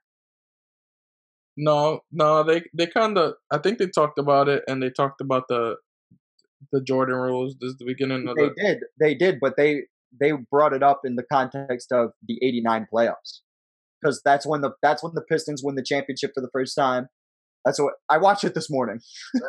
[1.57, 3.35] No, no, they they kind of.
[3.51, 5.77] I think they talked about it, and they talked about the
[6.71, 7.57] the Jordan rules.
[7.61, 8.55] This is the beginning of They the.
[8.57, 9.83] did, they did, but they
[10.19, 13.41] they brought it up in the context of the '89 playoffs
[14.01, 17.09] because that's when the that's when the Pistons win the championship for the first time.
[17.65, 19.01] That's what I watched it this morning.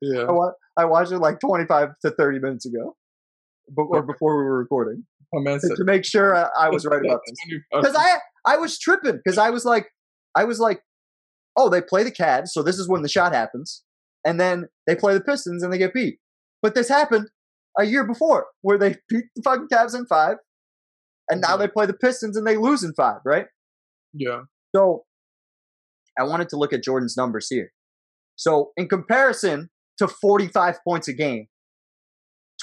[0.00, 2.96] Yeah, I, wa- I watched it like 25 to 30 minutes ago,
[3.68, 5.04] but or before we were recording
[5.34, 7.36] to, to make sure I, I was right about this.
[7.72, 9.88] because I I was tripping because I was like
[10.36, 10.82] I was like,
[11.56, 13.82] oh, they play the Cavs, so this is when the shot happens,
[14.24, 16.18] and then they play the Pistons and they get beat.
[16.62, 17.28] But this happened
[17.78, 20.36] a year before where they beat the fucking Cavs in five,
[21.30, 21.56] and now Yeah.
[21.58, 23.46] they play the Pistons and they lose in five, right?
[24.12, 24.42] Yeah,
[24.74, 25.04] So
[26.18, 27.72] I wanted to look at Jordan's numbers here.
[28.36, 31.48] So in comparison to 45 points a game,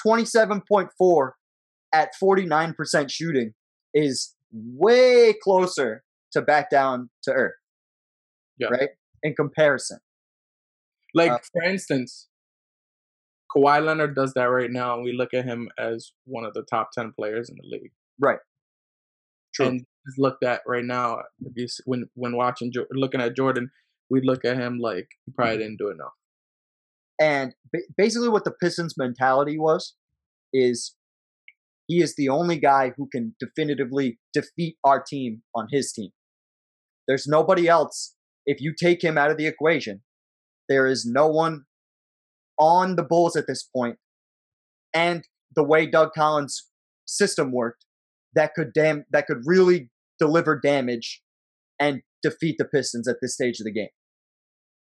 [0.04, 1.32] 27.4
[1.92, 3.54] at 49% shooting
[3.94, 6.02] is way closer
[6.32, 7.54] to back down to earth.
[8.58, 8.68] Yeah.
[8.68, 8.90] Right?
[9.22, 9.98] In comparison.
[11.16, 12.28] Like Uh, for instance,
[13.50, 16.62] Kawhi Leonard does that right now, and we look at him as one of the
[16.62, 17.92] top ten players in the league.
[18.20, 18.38] Right.
[19.54, 19.66] True.
[19.66, 19.86] And
[20.18, 23.70] looked at right now, if you when when watching looking at Jordan,
[24.10, 26.12] we look at him like he probably didn't do enough.
[27.18, 27.54] And
[27.96, 29.94] basically, what the Pistons' mentality was
[30.52, 30.94] is
[31.88, 36.10] he is the only guy who can definitively defeat our team on his team.
[37.08, 38.14] There's nobody else.
[38.44, 40.02] If you take him out of the equation,
[40.68, 41.64] there is no one
[42.58, 43.98] on the Bulls at this point,
[44.94, 45.24] and
[45.54, 46.68] the way Doug Collins'
[47.06, 47.84] system worked,
[48.34, 51.22] that could dam that could really deliver damage
[51.78, 53.88] and defeat the Pistons at this stage of the game.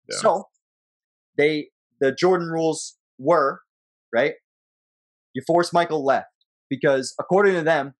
[0.08, 0.18] Yeah.
[0.18, 0.44] So
[1.36, 1.68] they
[2.00, 3.60] the Jordan rules were
[4.14, 4.34] right.
[5.34, 6.28] You force Michael left
[6.70, 7.94] because according to them,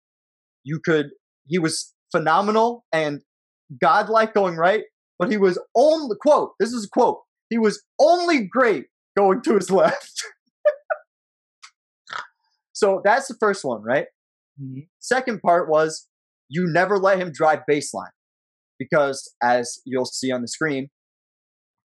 [0.63, 1.07] you could.
[1.45, 3.21] He was phenomenal and
[3.81, 4.83] godlike going right,
[5.19, 6.51] but he was only quote.
[6.59, 7.19] This is a quote.
[7.49, 8.85] He was only great
[9.17, 10.23] going to his left.
[12.73, 14.07] so that's the first one, right?
[14.61, 14.81] Mm-hmm.
[14.99, 16.07] Second part was
[16.49, 18.11] you never let him drive baseline
[18.79, 20.89] because, as you'll see on the screen,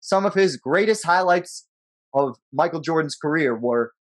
[0.01, 1.67] some of his greatest highlights
[2.15, 3.93] of Michael Jordan's career were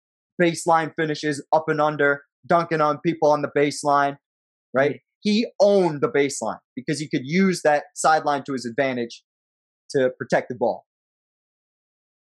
[0.41, 4.17] baseline finishes, up and under, dunking on people on the baseline,
[4.75, 4.93] right?
[4.93, 4.97] Mm-hmm.
[5.21, 9.23] He owned the baseline because he could use that sideline to his advantage
[9.91, 10.87] to protect the ball.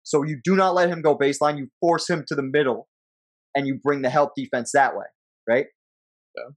[0.05, 2.89] So you do not let him go baseline, you force him to the middle
[3.55, 5.07] and you bring the help defense that way,
[5.49, 5.67] right?
[6.37, 6.51] Yeah.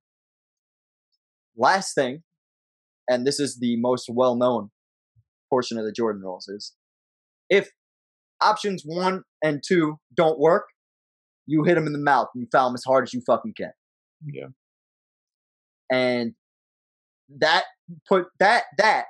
[1.56, 2.24] Last thing,
[3.10, 4.69] and this is the most well known
[5.49, 6.74] portion of the Jordan rules, is
[7.49, 7.69] if
[8.41, 10.65] options one and two don't work,
[11.45, 13.53] you hit him in the mouth and you foul him as hard as you fucking
[13.56, 13.72] can.
[14.26, 14.48] Yeah.
[15.90, 16.34] And
[17.40, 17.64] that
[18.07, 19.06] put that that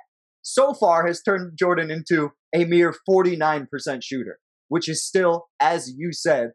[0.48, 3.68] so far has turned Jordan into a mere 49%
[4.02, 4.38] shooter,
[4.68, 6.52] which is still, as you said,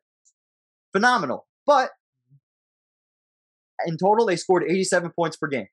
[0.91, 1.45] phenomenal.
[1.67, 1.91] But
[3.85, 5.67] in total, they scored 87 points per game.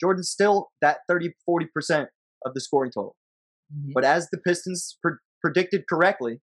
[0.00, 2.06] Jordan's still that 30, 40%
[2.46, 3.16] of the scoring total.
[3.70, 3.92] Mhm.
[3.92, 6.40] But as the Pistons pre- predicted correctly,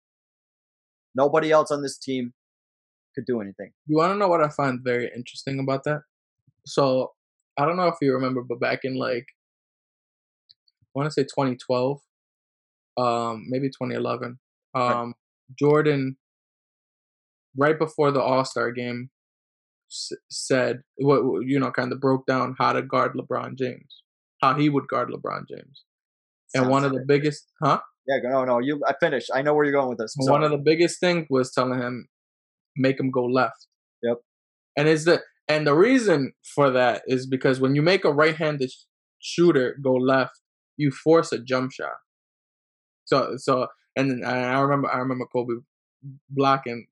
[1.16, 2.34] nobody else on this team
[3.16, 3.74] could do anything.
[3.88, 6.02] You want to know what I find very interesting about that?
[6.68, 7.14] So
[7.58, 9.26] I don't know if you remember, but back in like
[10.96, 12.00] want to say 2012,
[12.98, 14.40] um, maybe 2011,
[14.76, 15.14] um,
[15.58, 16.18] Jordan
[17.58, 19.10] right before the All Star game
[19.92, 24.04] s- said what you know kind of broke down how to guard LeBron James,
[24.42, 25.84] how he would guard LeBron James,
[26.54, 27.80] and Sounds one of the biggest, huh?
[28.08, 28.60] Yeah, no, no.
[28.60, 29.30] You, I finished.
[29.34, 30.14] I know where you're going with this.
[30.18, 32.08] One of the biggest things was telling him
[32.76, 33.68] make him go left.
[34.02, 34.18] Yep.
[34.78, 38.72] And is the and the reason for that is because when you make a right-handed
[38.72, 38.84] sh-
[39.20, 40.40] shooter go left,
[40.78, 41.96] you force a jump shot.
[43.06, 45.56] So so and then I I remember I remember Kobe
[46.30, 46.86] blocking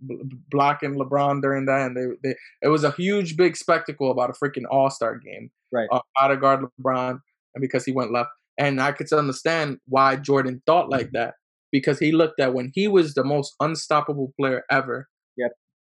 [0.49, 4.33] blocking LeBron during that, and they they it was a huge big spectacle about a
[4.33, 5.51] freaking All Star game.
[5.71, 5.87] Right.
[5.91, 7.19] Uh, how to guard LeBron,
[7.55, 11.35] and because he went left, and I could understand why Jordan thought like that
[11.71, 15.07] because he looked at when he was the most unstoppable player ever.
[15.37, 15.51] Yep.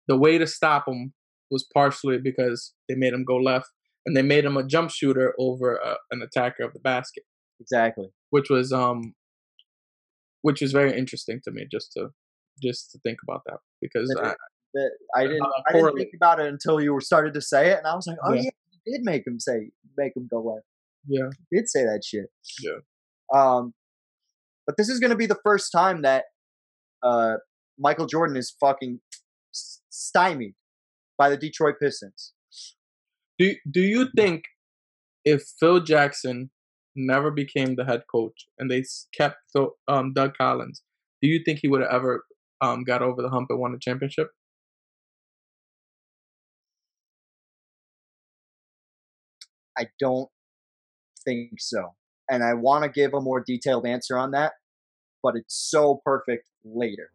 [0.07, 1.14] The way to stop him
[1.52, 3.68] was partially because they made him go left,
[4.06, 7.24] and they made him a jump shooter over uh, an attacker of the basket
[7.60, 8.07] exactly.
[8.30, 9.14] which was um
[10.41, 12.10] which was very interesting to me just to
[12.61, 14.36] just to think about that because That- I,
[14.76, 15.48] That I didn't.
[15.69, 18.07] I didn't think about it until you were started to say it, and I was
[18.07, 18.41] like, oh Yeah.
[18.41, 18.49] yeah,
[18.86, 20.65] you did make him say, make him go left.
[21.07, 22.27] yeah You did say that shit.
[22.61, 22.80] Yeah.
[23.34, 23.73] Um,
[24.68, 26.26] but this is going to be the first time that
[27.03, 27.36] uh
[27.80, 28.99] Michael Jordan is fucking
[29.90, 30.56] stymied
[31.18, 32.34] by the Detroit Pistons.
[33.40, 34.44] do do you think
[35.23, 36.52] if Phil Jackson
[36.95, 38.84] never became the head coach and they
[39.17, 39.38] kept
[39.88, 40.81] um Doug Collins
[41.22, 42.23] do you think he would have ever
[42.61, 44.30] um got over the hump and won a championship
[49.77, 50.30] I don't
[51.26, 51.95] think so.
[52.30, 54.53] And I want to give a more detailed answer on that,
[55.22, 57.11] but it's so perfect later.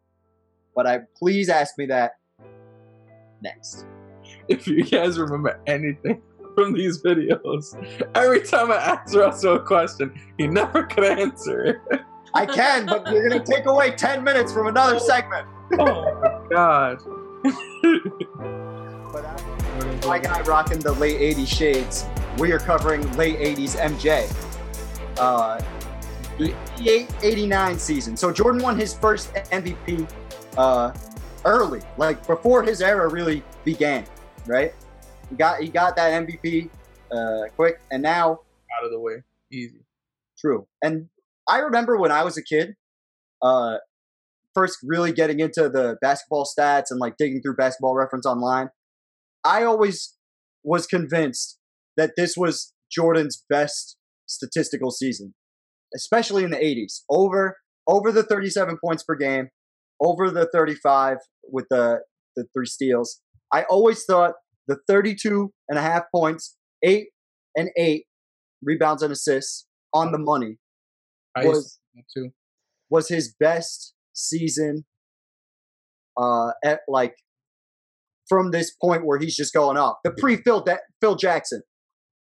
[0.75, 2.11] But I please ask me that
[3.41, 3.85] next.
[4.47, 6.21] if you guys remember anything
[6.55, 7.75] from these videos
[8.15, 12.01] every time I ask Russell a question he never could answer it
[12.33, 15.47] I can, but you're gonna take away ten minutes from another segment.
[15.79, 16.99] oh my god
[19.11, 22.05] But I, my guy rocking the late '80s shades.
[22.37, 24.31] We are covering late '80s MJ.
[25.19, 25.61] Uh,
[26.37, 28.17] the 88-89 season.
[28.17, 30.09] So Jordan won his first MVP
[30.57, 30.93] uh,
[31.45, 34.05] early, like before his era really began.
[34.47, 34.73] Right?
[35.31, 36.69] He got he got that MVP
[37.11, 38.31] uh, quick, and now
[38.77, 39.79] out of the way easy
[40.37, 40.67] True.
[40.81, 41.07] And
[41.47, 42.73] I remember when I was a kid,
[43.41, 43.77] uh,
[44.53, 48.69] first really getting into the basketball stats and like digging through basketball reference online.
[49.43, 50.15] I always
[50.63, 51.57] was convinced
[51.95, 53.97] that this was Jordan's best
[54.27, 55.33] statistical season,
[55.95, 57.01] especially in the 80s.
[57.09, 59.49] Over over the 37 points per game,
[60.01, 62.01] over the 35 with the
[62.35, 63.21] the three steals.
[63.53, 64.33] I always thought
[64.67, 67.07] the 32 and a half points, 8
[67.55, 68.05] and 8
[68.63, 70.57] rebounds and assists on the money
[71.37, 72.33] was to do that too.
[72.89, 74.85] was his best season
[76.19, 77.15] uh at like
[78.27, 79.97] from this point where he's just going off.
[80.03, 81.61] The pre Phil da- Phil Jackson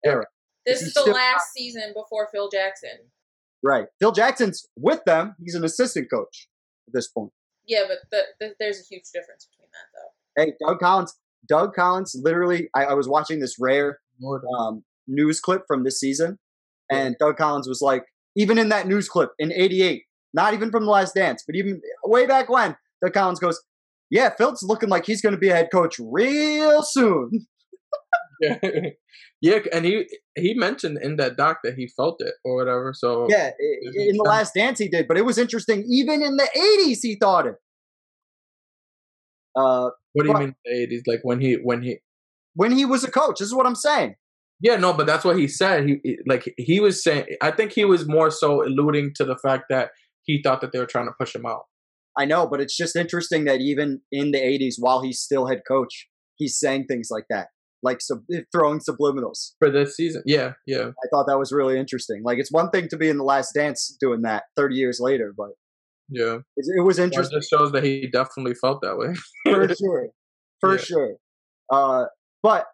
[0.04, 0.24] era.
[0.66, 3.10] This Is is the still- last season before Phil Jackson.
[3.62, 3.86] right.
[4.00, 5.34] Phil Jackson's with them.
[5.42, 6.48] He's an assistant coach
[6.88, 7.30] at this point.
[7.66, 10.42] Yeah, but the, the, there's a huge difference between that, though.
[10.44, 11.14] hey Doug Collins
[11.46, 13.98] Doug Collins literally I, I was watching this rare
[14.56, 16.38] um news clip from this season
[16.90, 18.04] and Doug Collins was like
[18.36, 20.02] even in that news clip in 88
[20.34, 23.60] not even from the last dance but even way back when Doug Collins goes
[24.10, 27.46] yeah Phil's looking like he's going to be a head coach real soon
[28.42, 28.58] yeah,
[29.40, 30.06] yeah, and he
[30.36, 32.92] he mentioned in that doc that he felt it or whatever.
[32.94, 33.50] So Yeah,
[33.94, 35.84] in the last dance he did, but it was interesting.
[35.88, 37.54] Even in the '80s, he thought it.
[39.56, 41.02] Uh, what do you but- mean the eighties?
[41.06, 41.98] Like when he when he
[42.54, 44.14] when he was a coach, this is what I'm saying.
[44.60, 45.86] yeah no, but that's what he said.
[45.88, 47.24] He he- like he was saying.
[47.40, 49.90] I think he was more so alluding to the fact that
[50.24, 51.62] he thought that they were trying to push him out.
[52.16, 55.62] I know, but it's just interesting that even in the '80s, while he's still head
[55.66, 57.48] coach, he's saying things like that,
[57.82, 59.52] like sub- throwing subliminals.
[59.58, 60.22] for this season.
[60.26, 62.20] Yeah, yeah, I thought that was really interesting.
[62.22, 65.32] Like, it's one thing to be in the Last Dance doing that 30 years later,
[65.36, 65.52] but
[66.12, 66.38] yeah.
[66.56, 67.38] it, it was Well, It interesting.
[67.38, 69.14] just shows that he definitely felt that way.
[69.44, 70.08] for sure,
[70.60, 70.82] for Yeah.
[70.82, 71.16] sure.
[71.72, 72.04] Uh,
[72.42, 72.66] but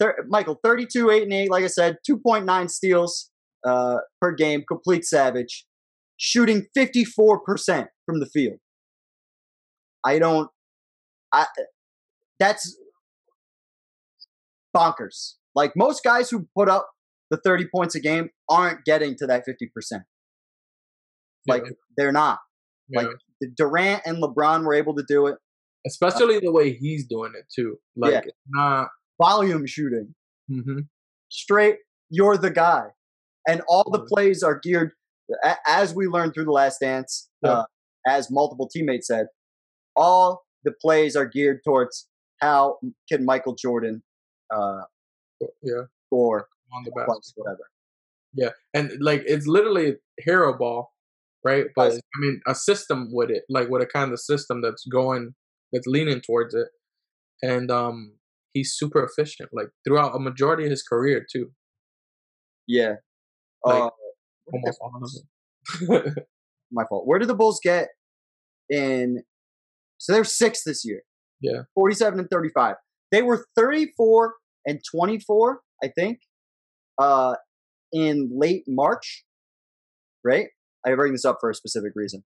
[0.00, 1.50] thir- Michael, thirty-two, eight and eight.
[1.50, 3.30] Like I said, two point nine steals
[3.66, 5.66] uh, per game, complete savage,
[6.16, 8.58] shooting fifty-four percent from the field.
[10.04, 10.50] I don't.
[11.32, 11.46] I
[12.38, 12.76] that's
[14.76, 15.34] bonkers.
[15.54, 16.88] Like most guys who put up
[17.30, 20.02] the thirty points a game aren't getting to that fifty percent.
[21.46, 22.38] Like Yeah, they're not.
[22.88, 23.02] Yeah.
[23.02, 25.36] Like Durant and LeBron were able to do it.
[25.86, 27.78] especially the way he's doing it too.
[27.96, 28.30] Like Yeah.
[28.48, 28.88] not.
[29.20, 30.14] Volume shooting.
[30.48, 30.80] hmm
[31.30, 31.78] straight
[32.10, 32.84] you're the guy
[33.48, 34.92] and all the plays are geared
[35.66, 37.50] as we learned through the last dance Yeah.
[37.50, 37.64] uh,
[38.06, 39.26] as multiple teammates said
[39.96, 42.08] all the plays are geared towards
[42.40, 42.78] how
[43.10, 44.02] can Michael Jordan
[44.54, 44.82] uh,
[45.62, 47.34] Yeah, score on the points, basket.
[47.36, 47.70] whatever.
[48.34, 50.92] Yeah, and like it's literally hero ball,
[51.44, 51.66] right?
[51.76, 52.00] But Yes.
[52.16, 55.34] I mean, a system with it, like with a kind of system that's going,
[55.72, 56.68] that's leaning towards it,
[57.42, 58.14] and um,
[58.52, 61.50] he's super efficient, like throughout a majority of his career too,
[62.66, 62.94] Yeah.
[63.64, 63.90] Like, uh,
[64.52, 65.10] almost all of
[66.06, 66.24] it.
[66.72, 67.06] my fault.
[67.06, 67.88] Where did the Bulls get
[68.68, 69.22] in?
[69.98, 71.02] So they're six this year.
[71.40, 71.62] Yeah.
[71.74, 72.76] 47 and 35.
[73.10, 74.34] They were 34
[74.66, 76.20] and 24, I think,
[76.98, 77.34] uh,
[77.92, 79.24] in late March,
[80.24, 80.48] right?
[80.86, 82.24] I bring this up for a specific reason.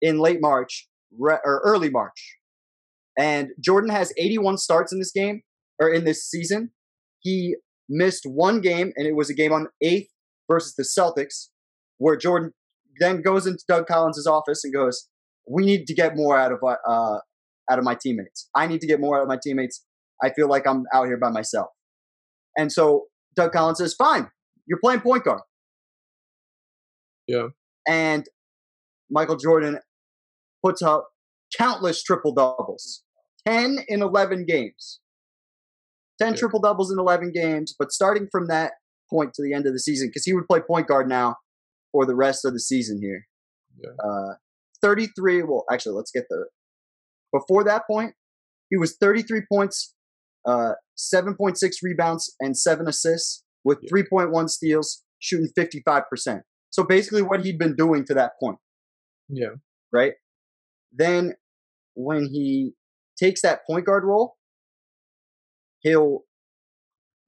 [0.00, 2.36] In late March, re- or early March.
[3.18, 5.42] And Jordan has 81 starts in this game,
[5.80, 6.70] or in this season.
[7.20, 7.56] He
[7.88, 10.08] missed one game, and it was a game on 8th
[10.48, 11.48] versus the Celtics,
[11.98, 12.52] where Jordan
[13.00, 15.08] then goes into Doug Collins' office and goes,
[15.46, 17.18] "We need to get more out of uh,
[17.70, 18.48] out of my teammates.
[18.54, 19.84] I need to get more out of my teammates.
[20.22, 21.68] I feel like I'm out here by myself."
[22.56, 24.30] And so Doug Collins says, "Fine,
[24.66, 25.42] you're playing point guard."
[27.28, 27.48] Yeah.
[27.86, 28.26] And
[29.10, 29.78] Michael Jordan
[30.64, 31.08] puts up
[31.56, 33.04] countless triple doubles,
[33.46, 35.00] ten in eleven games.
[36.20, 36.36] 10 Yeah.
[36.40, 38.72] triple doubles in 11 games, but starting from that
[39.08, 41.36] point to the end of the season, because he would play point guard now
[41.92, 43.28] for the rest of the season here.
[43.78, 43.90] Yeah.
[44.04, 44.34] Uh,
[44.82, 45.44] 33.
[45.44, 46.46] Well, actually, let's get the.
[47.32, 48.14] Before that point,
[48.68, 49.94] he was 33 points,
[50.44, 53.88] uh, 7.6 rebounds, and seven assists with Yeah.
[53.90, 56.42] 3.1 steals, shooting 55%.
[56.70, 58.58] So basically, what he'd been doing to that point,
[59.28, 59.54] yeah,
[59.92, 60.12] right?
[60.92, 61.34] Then,
[61.94, 62.72] when he
[63.18, 64.36] takes that point guard role,
[65.80, 66.24] he'll.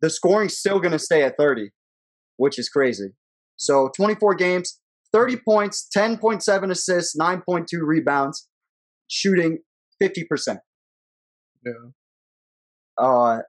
[0.02, 1.72] The scoring's still going to stay at 30,
[2.38, 3.10] which is crazy.
[3.56, 4.80] So 24 games,
[5.12, 8.48] 30 points, 10.7 assists, 9.2 rebounds,
[9.08, 9.58] shooting
[10.02, 10.58] 50%.
[11.66, 11.72] yeah,
[12.96, 13.40] Uh,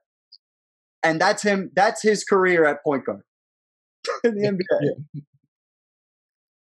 [1.02, 1.70] and that's him.
[1.74, 3.22] That's his career at point guard
[4.24, 5.22] in the NBA.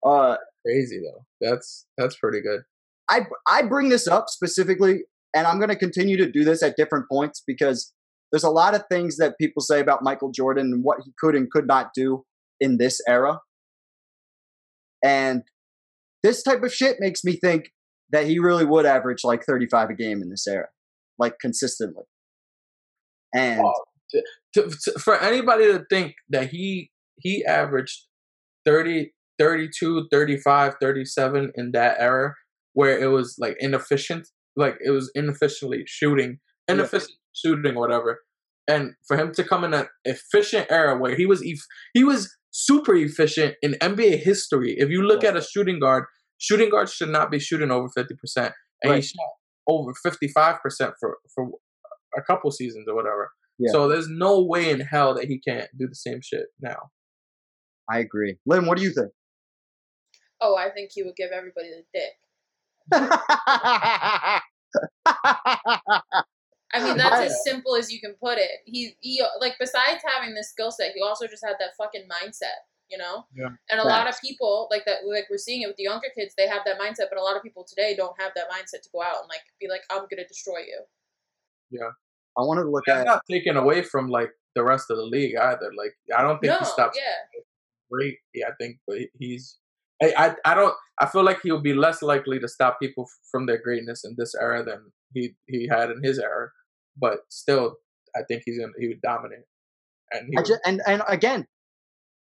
[0.05, 1.24] Uh, crazy though.
[1.40, 2.62] That's that's pretty good.
[3.09, 5.05] I I bring this up specifically,
[5.35, 7.93] and I'm going to continue to do this at different points because
[8.31, 11.35] there's a lot of things that people say about Michael Jordan and what he could
[11.35, 12.24] and could not do
[12.60, 13.40] in this era.
[15.05, 15.43] And
[16.22, 17.66] this type of shit makes me think
[18.10, 20.68] that he really would average like 35 a game in this era,
[21.18, 22.05] like consistently.
[23.35, 23.74] And Wow.
[24.55, 28.02] To, to, for anybody to think that he he averaged
[28.64, 32.35] 30 32 35 37 in that era
[32.73, 36.39] where it was like inefficient like it was inefficiently shooting
[36.69, 36.74] Yeah.
[36.74, 38.20] inefficient shooting or whatever
[38.69, 41.43] and for him to come in an efficient era where he was
[41.94, 45.31] he was super efficient in NBA history if you look Yeah.
[45.31, 46.05] at a shooting guard
[46.39, 48.52] shooting guards should not be shooting over 50%
[48.82, 49.32] and he shot
[49.69, 51.48] over 55% for for
[52.16, 53.73] a couple seasons or whatever Yeah.
[53.73, 56.90] so there's no way in hell that he can't do the same shit now.
[57.90, 58.39] I agree.
[58.47, 59.11] Lynn, what do you think?
[60.45, 62.12] Oh, I think he would give everybody the dick.
[62.93, 64.43] I
[66.83, 68.51] mean, that's I- as simple as you can put it.
[68.66, 72.61] He, he, like, besides having this skill set, he also just had that fucking mindset,
[72.91, 73.25] you know.
[73.35, 73.49] Yeah.
[73.71, 76.35] And a lot of people, like that, like we're seeing it with the younger kids,
[76.37, 78.91] they have that mindset, but a lot of people today don't have that mindset to
[78.93, 80.83] go out and like be like, "I'm gonna destroy you."
[81.71, 81.89] Yeah.
[82.37, 85.05] I wanted to look That's at not taken away from like the rest of the
[85.05, 85.73] league either.
[85.77, 87.41] Like I don't think no, he stops yeah,
[87.91, 88.19] great.
[88.35, 89.59] Yeah, I think, but he's.
[90.16, 90.74] I, I don't.
[91.01, 94.14] I feel like he'll be less likely to stop people f- from their greatness in
[94.18, 96.48] this era than he he had in his era.
[96.97, 97.76] But still,
[98.16, 99.44] I think he's gonna he would dominate.
[100.12, 101.47] And he I would- ju- and and again,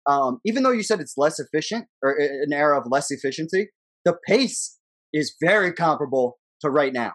[0.06, 3.68] um, even though you said it's less efficient or an era of less efficiency,
[4.05, 4.78] the pace
[5.12, 7.12] is very comparable to right now.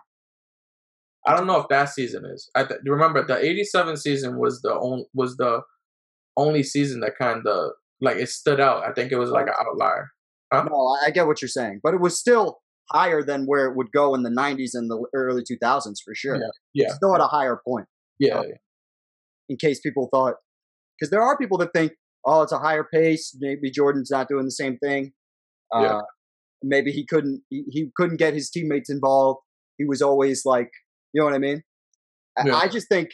[1.28, 2.50] I don't know if that season is.
[2.56, 5.62] I th- remember the '87 season was the only was the
[6.38, 7.72] only season that kind of
[8.02, 8.84] like it stood out.
[8.84, 10.10] I think it was like an outlier.
[10.52, 10.64] Huh?
[10.70, 12.60] No, I- get what you're saying, but it was still
[12.92, 16.36] higher than where it would go in the 90s and the early 2000s for sure.
[16.36, 16.94] Yeah, yeah.
[16.94, 17.86] Still at a higher point.
[18.18, 18.42] Yeah,
[19.48, 20.36] In case people thought,
[21.00, 21.94] because there are people that think,
[22.26, 23.36] oh, it's a higher pace.
[23.40, 25.14] Maybe Jordan's not doing the same thing.
[25.74, 26.02] Uh, Yeah.
[26.62, 27.44] Maybe he couldn't.
[27.50, 29.40] He, he couldn't get his teammates involved.
[29.78, 30.70] He was always like,
[31.14, 31.64] you know what I mean?
[32.38, 32.56] I- Yeah.
[32.56, 33.12] I just think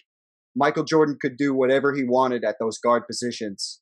[0.56, 3.80] Michael Jordan could do whatever he wanted at those guard positions.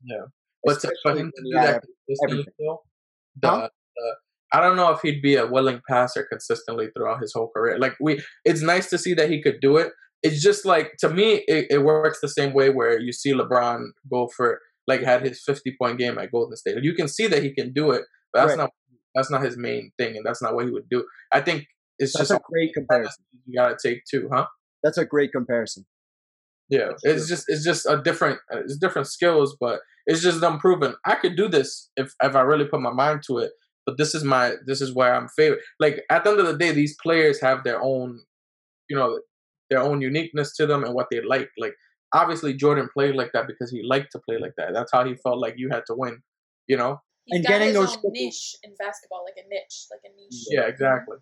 [0.65, 1.83] but to, for especially him to when do he that
[2.23, 2.77] everything.
[3.41, 3.69] The, Huh?
[3.95, 4.15] the-
[4.55, 7.79] I don't know if he'd be a willing passer consistently throughout his whole career.
[7.79, 9.91] Like we, it's nice to see that he could do it.
[10.21, 13.79] It's just like to me, it, it works the same way where you see LeBron
[14.11, 16.77] go for like had his fifty point game at Golden State.
[16.83, 18.57] You can see that he can do it, but that's Right.
[18.63, 18.69] not
[19.15, 21.03] that's not his main thing, and that's not what he would do.
[21.31, 21.65] I think
[21.99, 23.23] it's That's just a great comparison.
[23.47, 24.45] you gotta take too, huh?
[24.83, 25.85] That's a great comparison.
[26.69, 30.59] Yeah, it's just it's just a different uh, it's different skills, but it's just them
[30.59, 33.51] proving I could do this if if I really put my mind to it.
[33.85, 35.61] But this is my this is where I'm favorite.
[35.79, 38.21] Like at the end of the day, these players have their own,
[38.89, 39.19] you know,
[39.69, 41.49] their own uniqueness to them and what they like.
[41.57, 41.73] Like
[42.13, 44.73] obviously Jordan played like that because he liked to play like that.
[44.73, 46.21] That's how he felt like you had to win.
[46.67, 47.01] You know?
[47.25, 50.15] He's And got getting his those own niche in basketball, like a niche, like a
[50.15, 50.45] niche.
[50.49, 51.17] Yeah, exactly.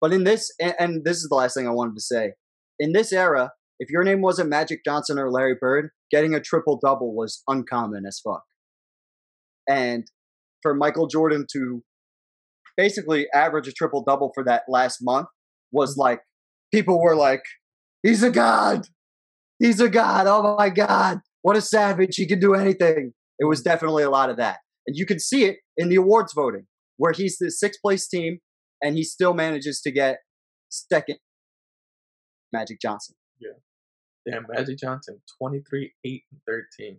[0.00, 2.32] But in this, and, and this is the last thing I wanted to say.
[2.78, 6.78] In this era, if your name wasn't Magic Johnson or Larry Bird, getting a triple
[6.82, 8.42] double was uncommon as fuck.
[9.68, 10.04] And
[10.62, 11.82] for Michael Jordan to
[12.76, 15.28] basically average a triple double for that last month
[15.70, 16.00] was mm-hmm.
[16.00, 16.20] like,
[16.72, 17.42] people were like,
[18.02, 18.86] he's a god.
[19.58, 20.26] He's a god.
[20.26, 21.20] Oh my God.
[21.42, 22.16] What a savage.
[22.16, 23.12] He can do anything.
[23.38, 23.70] It was mm-hmm.
[23.70, 24.58] definitely a lot of that.
[24.86, 28.38] And you can see it in the awards voting, where he's the sixth place team
[28.82, 30.18] and he still manages to get
[30.70, 31.18] second
[32.52, 33.14] Magic Johnson
[34.30, 36.98] Damn, Magic Johnson, 23, 8, and 13.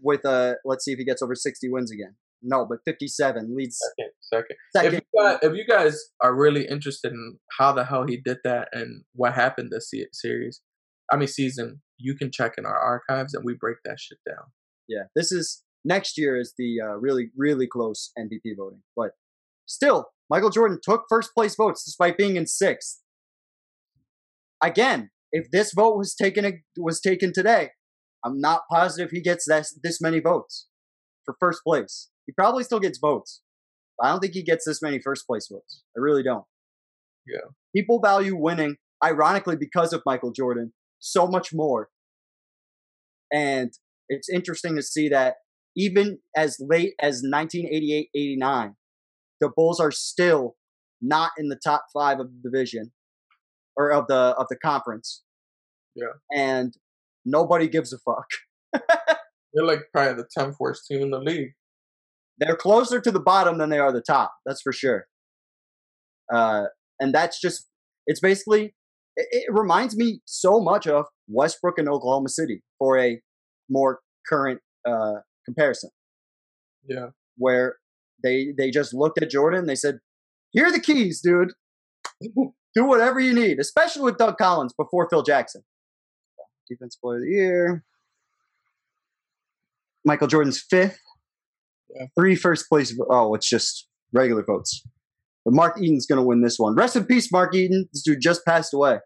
[0.00, 2.16] with a let's see if he gets over 60 wins again.
[2.42, 4.56] No, but 57 leads Second, second.
[4.76, 4.94] second.
[4.94, 8.38] If you, guys, if you guys are really interested in how the hell he did
[8.42, 10.60] that and what happened this se- series,
[11.12, 14.46] I mean season, you can check in our archives and we break that shit down.
[14.88, 19.12] yeah, this is next year is the uh, really really close MVP voting, but
[19.66, 23.02] still Michael Jordan took first place votes despite being in sixth.
[24.64, 27.70] Again, if this vote was taken was taken today,
[28.24, 30.68] I'm not positive he gets this this many votes
[31.24, 32.10] for first place.
[32.26, 33.42] He probably still gets votes.
[33.98, 35.82] But I don't think he gets this many first place votes.
[35.96, 36.44] I really don't.
[37.26, 37.50] Yeah.
[37.74, 41.88] People value winning, ironically, because of Michael Jordan, so much more.
[43.32, 43.72] And
[44.08, 45.36] it's interesting to see that
[45.76, 48.76] even as late as 1988 89,
[49.40, 50.56] the Bulls are still
[51.00, 52.92] not in the top five of the division
[53.76, 55.22] or of the of the conference.
[55.94, 56.12] Yeah.
[56.34, 56.74] And
[57.24, 58.26] nobody gives a fuck.
[59.54, 61.52] They're like probably the 10th worst team in the league.
[62.38, 64.32] They're closer to the bottom than they are the top.
[64.46, 65.06] That's for sure.
[66.32, 66.64] Uh,
[66.98, 67.68] and that's just
[68.06, 68.74] it's basically
[69.16, 73.20] it, it reminds me so much of Westbrook and Oklahoma City for a
[73.68, 75.90] more current uh, comparison.
[76.88, 77.10] Yeah.
[77.36, 77.76] where
[78.24, 79.66] they they just looked at Jordan.
[79.66, 79.98] They said,
[80.50, 81.52] "Here are the keys, dude.
[82.74, 85.62] Do whatever you need." Especially with Doug Collins before Phil Jackson.
[86.68, 87.84] Defense Player of the Year.
[90.04, 90.98] Michael Jordan's fifth.
[91.94, 92.06] Yeah.
[92.18, 92.98] Three first place.
[93.10, 94.82] Oh, it's just regular votes.
[95.44, 96.74] But Mark Eaton's going to win this one.
[96.74, 97.88] Rest in peace, Mark Eaton.
[97.92, 98.98] This dude just passed away.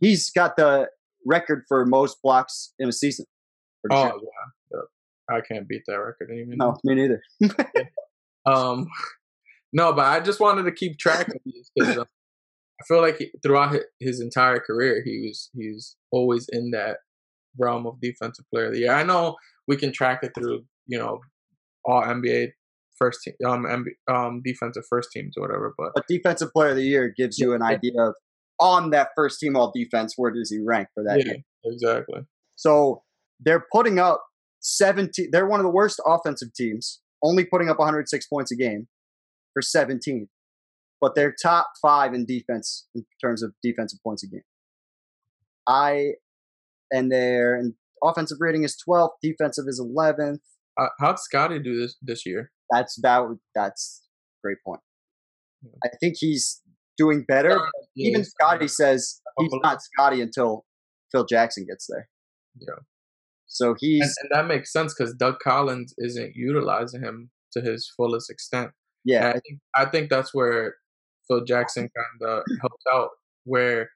[0.00, 0.88] He's got the
[1.24, 3.26] record for most blocks in a season.
[3.90, 4.20] Oh, sure.
[4.72, 5.36] yeah.
[5.36, 6.56] I can't beat that record even.
[6.56, 7.22] No, me neither.
[8.46, 8.86] Um,
[9.72, 12.04] no, but I just wanted to keep track of these because uh,
[12.80, 16.98] I feel like he, throughout his entire career, he was he was always in that
[17.58, 18.92] realm of defensive player of the year.
[18.92, 19.36] I know
[19.66, 21.20] we can track it through you know
[21.84, 22.48] all NBA
[22.98, 26.76] first team um, MB, um defensive first teams or whatever, but But defensive player of
[26.76, 28.14] the year gives you an idea of
[28.58, 31.36] on that first team all defense, where does he rank for that yeah, year?
[31.64, 32.20] exactly.
[32.56, 33.02] So
[33.40, 34.22] they're putting up
[34.60, 35.28] 17.
[35.30, 38.88] They're one of the worst offensive teams, only putting up 106 points a game
[39.52, 40.28] for 17.
[41.00, 44.42] But they're top five in defense in terms of defensive points a game.
[45.68, 46.12] I
[46.90, 47.62] and their
[48.02, 50.38] offensive rating is 12th, defensive is 11th.
[50.80, 52.50] Uh, how'd Scottie do this this year?
[52.70, 53.22] That's that.
[53.54, 54.80] That's a great point.
[55.62, 55.70] Yeah.
[55.84, 56.60] I think he's
[56.96, 57.58] doing better.
[57.96, 60.64] Even Scottie says he's not Scottie until
[61.12, 62.08] Phil Jackson gets there.
[62.58, 62.74] Yeah.
[63.46, 67.90] So he's and, and that makes sense because Doug Collins isn't utilizing him to his
[67.96, 68.70] fullest extent.
[69.04, 69.28] yeah.
[69.28, 70.74] I think I think that's where
[71.28, 73.10] Phil Jackson kind of helps out,
[73.44, 73.90] where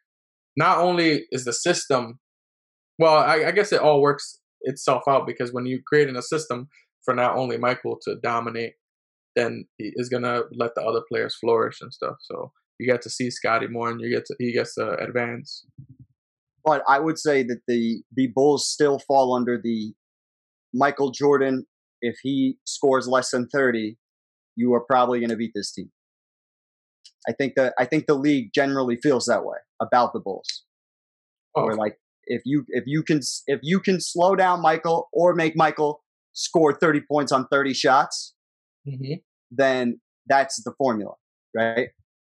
[0.57, 2.19] not only is the system,
[2.98, 6.69] well, I, I guess it all works itself out because when you're creating a system
[7.05, 8.74] for not only Michael to dominate,
[9.36, 12.16] then he is gonna let the other players flourish and stuff.
[12.20, 15.65] So you get to see Scottie more, and you get to he gets to advance.
[16.65, 19.93] But I would say that the the Bulls still fall under the
[20.74, 21.66] Michael Jordan.
[22.02, 23.98] If he scores less than thirty,
[24.57, 25.90] you are probably going to beat this team.
[27.29, 30.65] I think that I think the league generally feels that way about the Bulls.
[31.55, 35.35] Oh, Where like if you if you can if you can slow down Michael or
[35.35, 36.03] make Michael
[36.33, 38.35] score thirty points on thirty shots,
[38.89, 39.23] mhm.
[39.51, 41.15] then that's the formula,
[41.55, 41.89] right?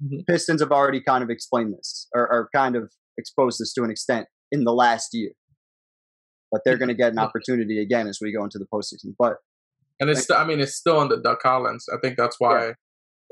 [0.02, 0.26] Mhm.
[0.26, 3.90] Pistons have already kind of explained this or, or kind of exposed this to an
[3.90, 5.30] extent in the last year.
[6.50, 9.14] But they're going to get an opportunity again as we go into the postseason.
[9.18, 9.36] But
[10.00, 11.86] and it's still, I mean it's still under Doug Collins.
[11.92, 12.72] I think that's why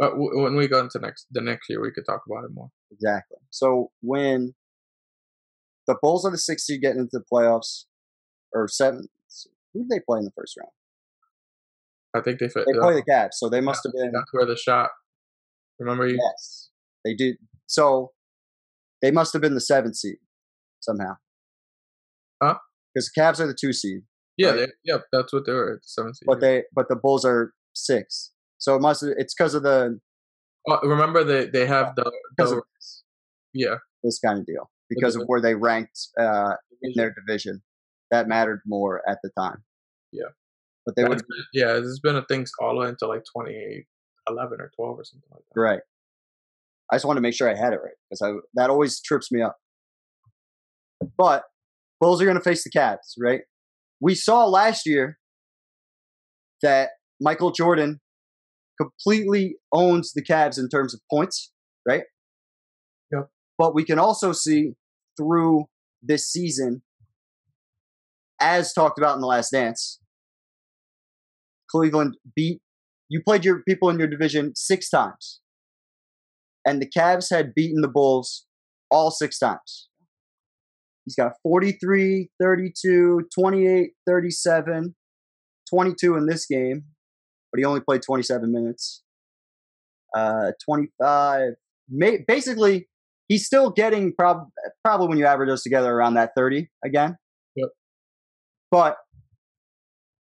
[0.00, 2.50] But w- when we go into next the next year, we could talk about it
[2.54, 2.70] more.
[2.90, 3.36] Exactly.
[3.50, 4.54] So when
[5.86, 7.84] the Bulls are the sixth seed getting into the playoffs,
[8.54, 9.06] or seventh,
[9.74, 10.70] who did they play in the first round?
[12.16, 12.64] I think they fit.
[12.66, 14.10] They play the Cavs, so they must have been.
[14.12, 14.90] That's where the shot.
[15.78, 16.16] Remember you?
[16.20, 16.70] Yes,
[17.04, 17.34] they do.
[17.66, 18.12] So
[19.02, 20.16] they must have been the seventh seed
[20.80, 21.14] somehow.
[22.42, 22.56] Huh?
[22.94, 24.02] Because the Cavs are the two seed,
[24.36, 24.56] Yeah, Right.
[24.56, 25.78] they, yeah, that's what they were.
[25.82, 26.26] the Seventh seed.
[26.26, 28.32] but they but the Bulls are six.
[28.60, 29.02] So it must.
[29.02, 29.98] It's because of the
[30.68, 32.62] Oh, remember they they have the, the
[33.54, 37.62] yeah this kind of deal because of where they ranked uh, in their division.
[38.10, 39.62] That mattered more at the time.
[40.12, 40.24] Yeah.
[40.84, 41.22] but they would
[41.52, 45.28] yeah, there's been a thing all the way until like 2011 or 12 or something
[45.30, 45.60] like that.
[45.60, 45.80] Right.
[46.90, 49.32] I just wanted to make sure I had it right because I that always trips
[49.32, 49.56] me up.
[51.16, 51.44] But
[52.00, 53.42] Bulls are going to face the Cavs, right?
[54.00, 55.18] We saw last year
[56.62, 58.00] that Michael Jordan
[58.80, 61.52] completely owns the Cavs in terms of points,
[61.86, 62.02] right?
[63.12, 63.28] Yep.
[63.58, 64.72] But we can also see
[65.16, 65.64] through
[66.02, 66.82] this season,
[68.40, 70.00] as talked about in the last dance,
[71.70, 72.60] Cleveland beat
[73.10, 75.40] you played your people in your division six times.
[76.64, 78.46] And the Cavs had beaten the Bulls
[78.88, 79.88] all six times.
[81.04, 84.94] He's got 43, 32, 28, 37,
[85.68, 86.84] 22 in this game,
[87.52, 89.02] but he only played 27 minutes.
[90.16, 91.52] Uh, 25.
[91.88, 92.88] May, basically,
[93.28, 94.48] he's still getting prob-
[94.84, 97.16] probably when you average those together around that 30 again.
[97.56, 97.68] Yep.
[98.70, 98.96] But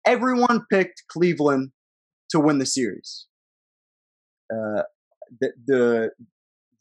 [0.06, 1.72] everyone picked Cleveland
[2.30, 3.28] to win the series.
[4.54, 4.84] Uh,
[5.42, 6.10] the, the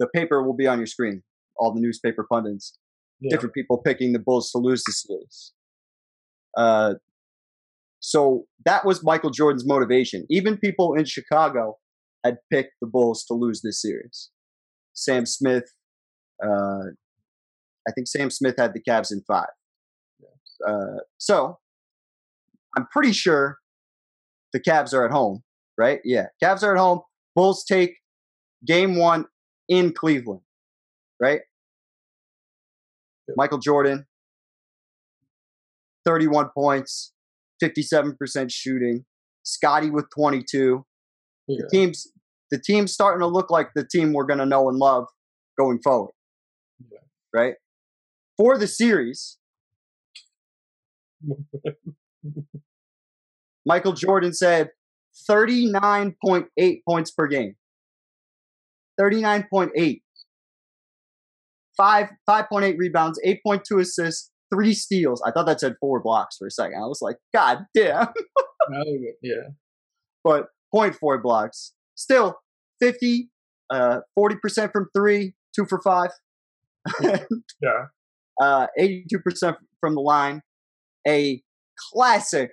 [0.01, 1.23] the paper will be on your screen.
[1.57, 2.77] All the newspaper pundits,
[3.21, 3.31] Yeah.
[3.31, 5.53] different people picking the Bulls to lose the series.
[6.57, 6.95] Uh,
[8.07, 10.27] so that was Michael Jordan's motivation.
[10.29, 11.79] Even people in Chicago
[12.23, 14.31] had picked the Bulls to lose this series.
[14.93, 15.65] Sam Smith,
[16.45, 16.85] uh,
[17.89, 19.49] I think Sam Smith had the Cavs in five.
[20.69, 21.57] Uh, so
[22.77, 23.57] I'm pretty sure
[24.53, 25.43] the Cavs are at home,
[25.79, 26.01] right?
[26.05, 27.01] Yeah, Cavs are at home.
[27.35, 27.95] Bulls take
[28.67, 29.25] game one
[29.67, 30.43] in Cleveland,
[31.19, 31.41] right?
[33.29, 33.37] Yep.
[33.39, 34.05] Michael Jordan,
[36.05, 37.14] 31 points,
[37.63, 39.05] 57% shooting.
[39.43, 40.85] Scottie with 22.
[41.47, 41.59] Yeah.
[41.61, 42.11] The team's
[42.51, 45.07] the team's starting to look like the team we're going to know and love
[45.59, 46.13] going forward.
[46.91, 46.99] Yeah.
[47.33, 47.55] Right?
[48.37, 49.39] For the series,
[53.67, 54.71] Michael Jordan said
[55.29, 57.57] 39.8 points per game.
[59.01, 60.01] 39.8.
[61.77, 65.23] 5 5.8 rebounds, 8.2 assists, 3 steals.
[65.27, 66.77] I thought that said 4 blocks for a second.
[66.77, 68.09] I was like, god damn.
[69.23, 69.49] yeah.
[70.23, 71.73] But 0.4 blocks.
[71.95, 72.37] Still
[72.81, 73.31] 50
[73.71, 76.11] uh 40% from 3, 2 for 5.
[77.63, 77.87] Yeah.
[78.41, 80.43] uh 82% from the line.
[81.07, 81.43] A
[81.93, 82.53] classic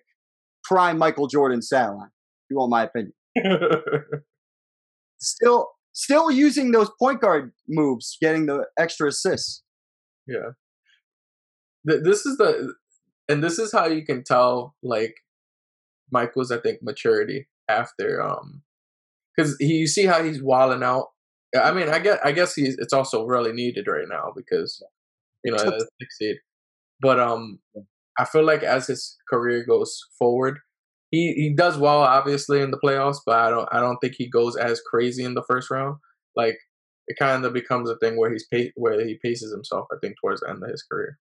[0.63, 2.07] prime Michael Jordan stat line.
[2.07, 3.13] If you want my opinion.
[5.19, 9.63] Still still using those point guard moves, getting the extra assists.
[10.27, 10.51] Yeah.
[11.87, 12.73] Th- This is the,
[13.29, 15.15] and this is how you can tell like
[16.11, 18.61] Michael's I think maturity after um,
[19.35, 21.07] because he you see how he's walling out.
[21.55, 24.83] I mean, I guess I guess he's it's also really needed right now because
[25.43, 25.57] you know
[26.11, 26.37] seed.
[27.01, 27.59] But um,
[28.19, 30.59] I feel like as his career goes forward,
[31.09, 34.29] he he does well obviously in the playoffs, but I don't I don't think he
[34.29, 35.97] goes as crazy in the first round.
[36.35, 36.57] Like
[37.07, 39.87] it kind of becomes a thing where he's pa- where he paces himself.
[39.91, 41.17] I think towards the end of his career.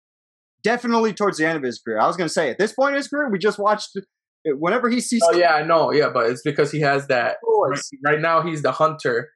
[0.63, 1.99] Definitely towards the end of his career.
[2.01, 3.91] I was going to say, at this point in his career, we just watched.
[4.45, 5.93] Whenever he sees, Oh yeah, I know.
[5.93, 7.37] Yeah, but it's because he has that.
[7.45, 9.29] Right, right now, he's the hunter,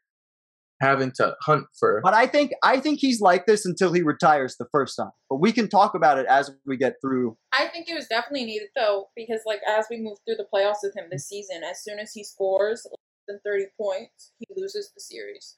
[0.80, 2.01] having to hunt for.
[2.02, 5.10] but I think I think he's like this until he retires the first time.
[5.28, 7.36] But we can talk about it as we get through.
[7.52, 10.78] I think it was definitely needed though, because like as we move through the playoffs
[10.82, 12.96] with him this season, as soon as he scores less
[13.28, 15.56] than thirty points, he loses the series.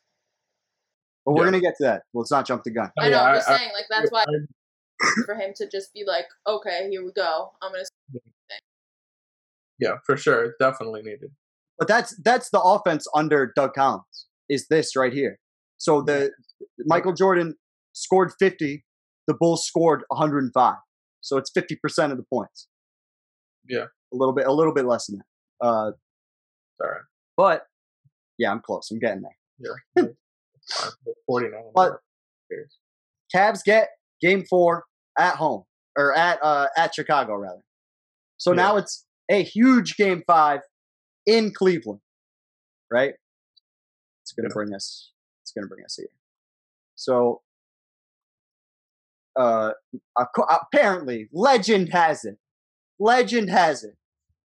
[1.24, 1.50] But we're Yeah.
[1.50, 2.02] going to get to that.
[2.14, 2.90] Let's not jump the gun.
[2.98, 3.16] I know.
[3.16, 4.46] Yeah, I'm just I- saying, like that's why I-
[5.24, 7.52] for him to just be like, okay, here we go.
[7.62, 7.84] I'm gonna.
[9.78, 11.30] yeah, for sure, definitely needed.
[11.78, 14.26] But that's that's the offense under Doug Collins.
[14.48, 15.38] Is this right here?
[15.78, 16.30] So the
[16.86, 17.54] Michael Jordan
[17.92, 18.84] scored 50,
[19.26, 20.74] the Bulls scored 105.
[21.20, 22.68] So it's 50% of the points.
[23.68, 23.86] Yeah.
[24.12, 25.66] A little bit a little bit less than that.
[25.66, 25.90] Uh
[26.80, 27.00] All right.
[27.36, 27.66] but
[28.38, 28.90] yeah, I'm close.
[28.90, 29.36] I'm getting there.
[29.96, 30.04] Yeah.
[31.26, 31.62] Forty nine.
[31.74, 32.00] But-
[33.34, 33.88] Cavs get
[34.20, 34.84] game 4
[35.18, 35.64] at home
[35.96, 37.62] or at uh at Chicago rather.
[38.38, 38.56] So Yeah.
[38.56, 40.60] now it's a huge game 5
[41.26, 42.00] in Cleveland.
[42.90, 43.14] Right?
[44.22, 44.54] It's going to Yeah.
[44.54, 45.12] bring us.
[45.42, 46.08] It's going to bring us here.
[46.96, 47.42] So,
[49.36, 49.72] uh,
[50.48, 52.38] apparently, legend has it.
[52.98, 53.96] Legend has it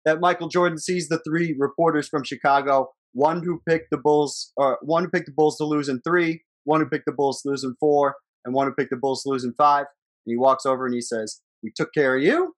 [0.04, 2.92] that Michael Jordan sees the three reporters from Chicago.
[3.12, 6.44] One who picked the Bulls, or one who picked the Bulls to lose in three,
[6.64, 8.16] one who picked the Bulls to lose in four,
[8.47, 9.86] and one to pick the Bulls in five.
[10.24, 12.55] And he walks over and he says, "We took care of you.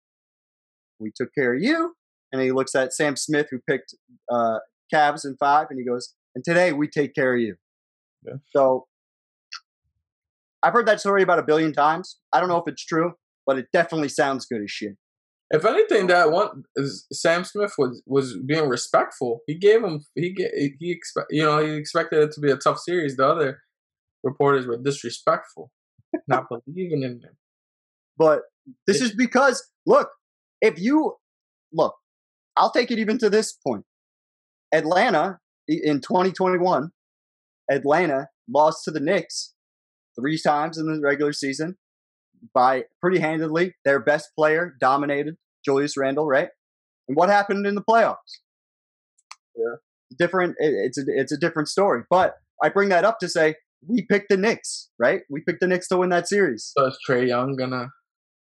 [1.00, 1.94] We took care of you."
[2.30, 3.94] And he looks at Sam Smith, who picked
[4.30, 4.58] uh,
[4.94, 7.56] Cavs in five, and he goes, "And today we take care of you."
[8.24, 8.34] Yeah.
[8.54, 8.86] So
[10.62, 12.18] I've heard that story about a billion times.
[12.32, 13.12] I don't know if it's true,
[13.46, 14.96] but it definitely sounds good as shit.
[15.50, 19.40] If anything, that one is Sam Smith was was being respectful.
[19.46, 22.56] He gave him he get he expect you know he expected it to be a
[22.56, 23.16] tough series.
[23.16, 23.60] The other
[24.22, 25.70] reporters were disrespectful,
[26.26, 27.36] not believing in him.
[28.16, 28.42] But
[28.86, 30.08] this is because, look,
[30.60, 31.16] if you
[31.72, 31.94] look,
[32.56, 33.84] I'll take it even to this point.
[34.72, 36.90] Atlanta in 2021,
[37.70, 39.54] Atlanta lost to the Knicks
[40.18, 41.76] three times in the regular season
[42.54, 43.74] by pretty handedly.
[43.84, 46.48] Their best player dominated Julius Randle, right?
[47.06, 48.40] And what happened in the playoffs?
[49.56, 49.76] Yeah.
[50.18, 50.56] Different.
[50.58, 52.02] it- It's a it's a different story.
[52.10, 55.20] But I bring that up to say we picked the Knicks, right?
[55.30, 56.72] We picked the Knicks to win that series.
[56.76, 57.88] So is Trae Young gonna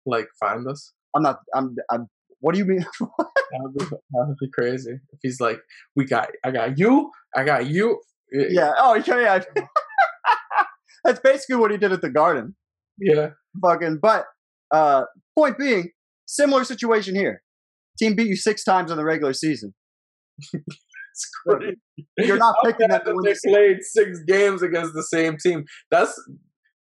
[0.06, 0.94] like find us?
[1.16, 1.40] I'm not.
[1.56, 1.76] I'm.
[1.92, 2.08] I'm.
[2.40, 2.86] What do you mean?
[3.54, 5.60] That would be, that would be crazy if he's like,
[5.96, 8.00] "We got, I got you, I got you."
[8.32, 8.72] yeah.
[8.78, 9.40] Oh, yeah.
[9.56, 9.66] yeah.
[11.04, 12.56] That's basically what he did at the Garden.
[12.98, 13.30] yeah.
[13.62, 14.00] Fucking.
[14.02, 14.26] But
[14.74, 15.04] uh,
[15.38, 15.92] point being,
[16.26, 17.44] similar situation here.
[18.00, 19.74] Team beat you six times in the regular season.
[21.14, 21.78] It's crazy.
[22.18, 25.66] You're not picking them to that they the played six games against the same team.
[25.92, 26.20] That's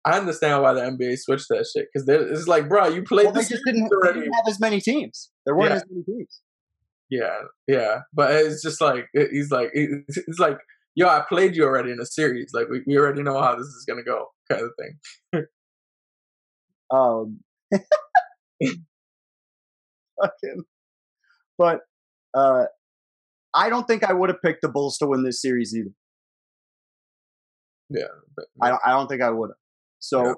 [0.06, 3.34] I understand why the NBA switched that shit because it's like, bro, you played Well,
[3.34, 5.30] they just didn't, they didn't have as many teams.
[5.46, 5.76] There weren't Yeah.
[5.78, 6.42] as many teams.
[7.10, 10.60] Yeah, yeah, but it's just like it- he's like it- it's like,
[10.96, 12.52] yo, I played you already in a series.
[12.54, 15.46] Like we, we already know how this is gonna go, kind of thing.
[16.92, 17.42] Um,
[20.22, 20.64] fucking,
[21.58, 21.82] but
[22.34, 22.66] uh,
[23.54, 25.92] I don't think I would have picked the Bulls to win this series either.
[27.90, 28.06] Yeah,
[28.36, 29.58] but, I don't, I don't think I would have.
[30.00, 30.36] So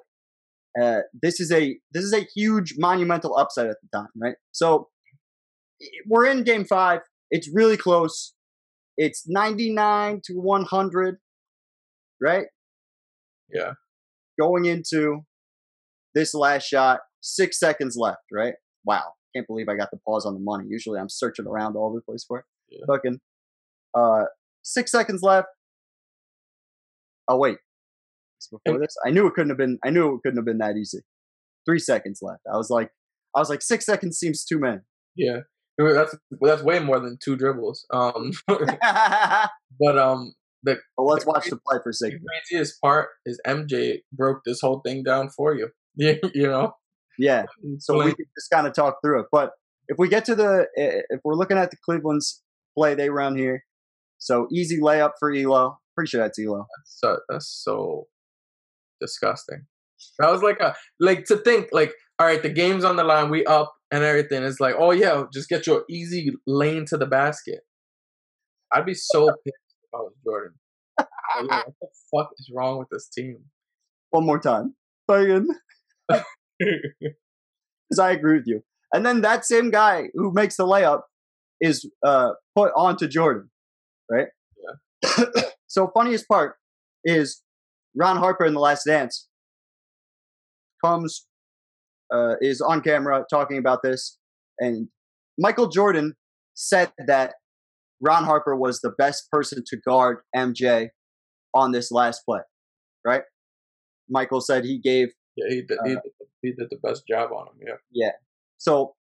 [0.81, 4.35] uh, this is a this is a huge monumental upset at the time, right?
[4.51, 4.87] So
[6.07, 7.01] we're in Game Five.
[7.29, 8.33] It's really close.
[8.97, 11.17] It's ninety nine to one hundred,
[12.21, 12.45] right?
[13.53, 13.73] yeah,
[14.39, 15.21] Going into
[16.15, 18.53] this last shot, six seconds left, right?
[18.85, 20.65] Wow, can't believe I got the pause on the money.
[20.69, 22.45] Usually I'm searching around all over the place for it.
[22.71, 22.85] Yeah.
[22.87, 23.19] Fucking
[23.97, 24.23] uh,
[24.63, 25.47] six seconds left.
[27.27, 27.57] Oh wait,
[28.37, 29.77] It's before this, I knew it couldn't have been.
[29.85, 30.99] I knew it couldn't have been that easy.
[31.65, 32.41] Three seconds left.
[32.51, 32.89] I was like,
[33.35, 34.79] I was like, six seconds seems too many.
[35.15, 35.39] yeah.
[35.77, 37.85] That's that's way more than two dribbles.
[37.91, 40.33] Um, but um,
[40.63, 42.19] the But let's watch the play for a second.
[42.21, 45.69] the craziest part is MJ broke this whole thing down for you.
[45.95, 46.73] Yeah, you know.
[47.17, 47.45] Yeah.
[47.79, 49.25] So we can just kind of talk through it.
[49.31, 49.51] But
[49.87, 52.41] if we get to the, if we're looking at the Cleveland's
[52.77, 53.63] play they run here,
[54.17, 55.77] so easy layup for Ehlo.
[55.95, 56.65] Pretty sure that's Ehlo.
[56.85, 58.07] so that's so
[58.99, 59.65] disgusting.
[60.19, 63.29] That was like a like to think like all right, the game's on the line,
[63.29, 64.43] we up and everything.
[64.43, 67.61] It's like oh yeah, just get your easy lane to the basket.
[68.71, 70.53] I'd be so pissed if I was Jordan.
[70.97, 71.07] Like,
[71.49, 73.37] what the fuck is wrong with this team?
[74.11, 74.75] One more time.
[75.07, 75.47] Fucking.
[77.89, 78.63] Because I agree with you.
[78.93, 81.01] And then that same guy who makes the layup
[81.61, 83.49] is uh, put onto Jordan,
[84.09, 84.27] right?
[85.07, 85.25] Yeah.
[85.67, 86.55] so funniest part
[87.05, 87.41] is
[87.95, 89.27] Ron Harper in The Last Dance
[90.83, 91.27] comes,
[92.13, 94.17] uh, is on camera talking about this,
[94.59, 94.87] and
[95.37, 96.15] Michael Jordan
[96.55, 97.35] said that
[98.01, 100.89] Ron Harper was the best person to guard MJ
[101.53, 102.39] on this last play,
[103.05, 103.21] right?
[104.09, 106.01] Michael said he gave yeah, he did, he, did,
[106.41, 107.53] he did the best job on him.
[107.65, 107.73] Yeah.
[107.91, 108.11] Yeah,
[108.57, 108.95] so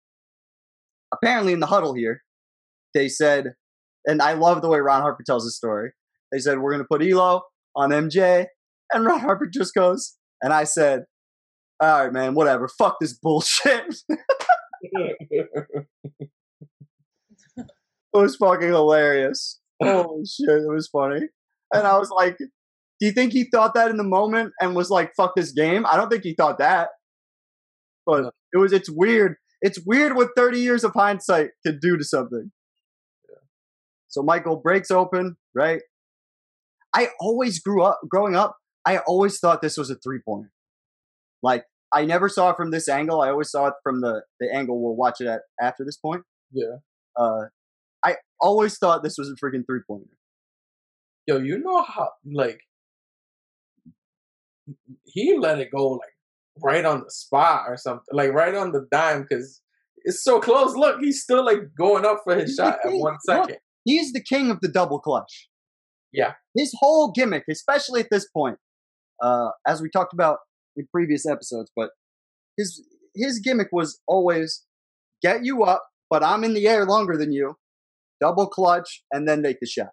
[1.13, 2.23] apparently in the huddle here,
[2.97, 3.53] they said,
[4.07, 5.91] and I love the way Ron Harper tells the story.
[6.33, 7.43] They said we're going to put Ehlo
[7.77, 8.47] on MJ,
[8.93, 11.05] and Ron Harper just goes, and I said,
[11.81, 12.69] "All right, man, whatever.
[12.69, 13.85] Fuck this bullshit."
[14.81, 15.47] it
[18.13, 19.61] was fucking hilarious.
[19.83, 21.29] Holy shit, it was funny.
[21.73, 22.47] And I was like, "Do
[23.07, 25.97] you think he thought that in the moment and was like, fuck this game?" I
[25.97, 26.89] don't think he thought that.
[28.07, 29.37] But it was it's weird.
[29.63, 32.53] It's weird what 30 years of hindsight can do to something.
[34.17, 35.83] So Michael breaks open, right?
[36.95, 40.51] I always grew up growing up, I always thought this was a three-pointer.
[41.43, 43.21] Like I never saw it from this angle.
[43.21, 46.23] I always saw it from the the angle we'll watch it at after this point.
[46.51, 46.77] yeah.
[47.15, 47.49] Uh
[48.03, 50.17] I always thought this was a freaking three-pointer.
[51.27, 52.61] yo, you know how like
[55.05, 56.17] he let it go like
[56.63, 59.61] right on the spot or something, like right on the dime because
[60.05, 60.75] it's so close.
[60.75, 63.59] Look, he's still like going up for his shot at one second.
[63.87, 65.49] He's the king of the double clutch.
[66.13, 66.33] Yeah.
[66.57, 68.59] His whole gimmick, especially at this point,
[69.23, 70.39] uh, as we talked about
[70.77, 71.91] in previous episodes, but
[72.59, 72.85] his
[73.15, 74.65] his gimmick was always
[75.23, 77.57] get you up, but I'm in the air longer than you,
[78.21, 79.91] double clutch, and then make the shot.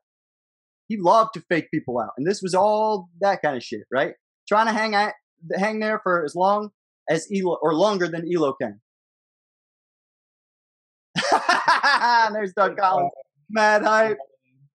[0.88, 4.14] He loved to fake people out, and this was all that kind of shit, right?
[4.48, 5.14] Trying to hang at
[5.56, 6.72] hang there for as long
[7.10, 8.82] as Ehlo or longer than Ehlo can.
[12.34, 13.12] There's Doug Collins,
[13.54, 14.18] mad hype.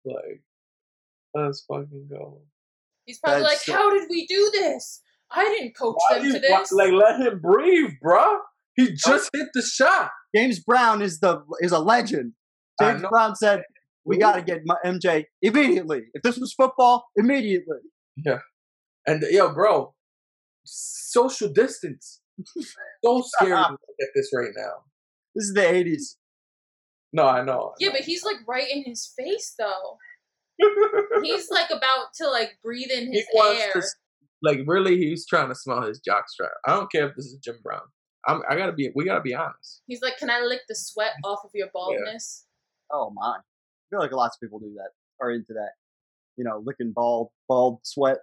[0.04, 0.42] Like,
[1.34, 2.42] let's fucking go.
[3.06, 5.00] He's probably That's like, so- "How did we do this?
[5.30, 8.38] I didn't coach Why them you- to why- this." like, let him breathe, bruh.
[8.76, 10.10] He oh, just hit the shot.
[10.34, 12.32] James Brown is the is a legend.
[12.80, 13.02] James.
[13.08, 13.62] Brown said,
[14.04, 16.06] "We got to get my MJ immediately.
[16.12, 17.78] If this was football, immediately."
[18.16, 18.40] Yeah,
[19.06, 19.94] and yo, bro,
[20.64, 22.20] social distance.
[23.04, 24.84] So scary to look at this right now.
[25.34, 26.16] This is the '80s.
[27.14, 27.70] No, I know.
[27.70, 27.94] I yeah, know.
[27.94, 29.96] but he's like right in his face though.
[31.22, 33.72] He's like about to like breathe in he his wants air.
[33.72, 33.82] to,
[34.42, 36.50] like really, he's trying to smell his jockstrap.
[36.64, 37.80] I don't care if this is Jim Brown.
[38.26, 38.90] I'm, I gotta be.
[38.94, 39.82] We gotta be honest.
[39.88, 42.46] He's like, "Can I lick the sweat off of your baldness?"
[42.92, 43.36] Oh my!
[43.36, 43.40] I
[43.90, 44.90] feel like lots of people do that.
[45.20, 45.72] Are into that.
[46.36, 48.18] You know, licking bald, bald sweat.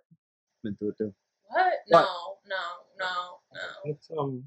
[0.63, 1.13] I'm into it too.
[1.49, 1.73] What?
[1.87, 2.01] What?
[2.01, 2.07] No,
[2.49, 3.15] no, no,
[3.53, 3.91] no.
[3.91, 4.43] Let's um,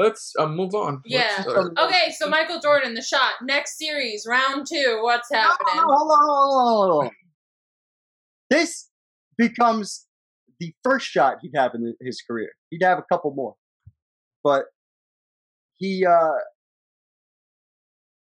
[0.00, 1.02] let's um move on.
[1.04, 1.44] Yeah.
[1.46, 3.34] Uh, Okay, so Michael Jordan, the shot.
[3.42, 5.00] Next series, round two.
[5.02, 5.74] What's happening?
[5.74, 7.10] Hold on, hold on, hold on, hold on.
[8.48, 8.88] This
[9.38, 10.06] becomes
[10.58, 12.50] the first shot he'd have in his career.
[12.70, 13.54] He'd have a couple more,
[14.42, 14.64] but
[15.76, 16.38] he uh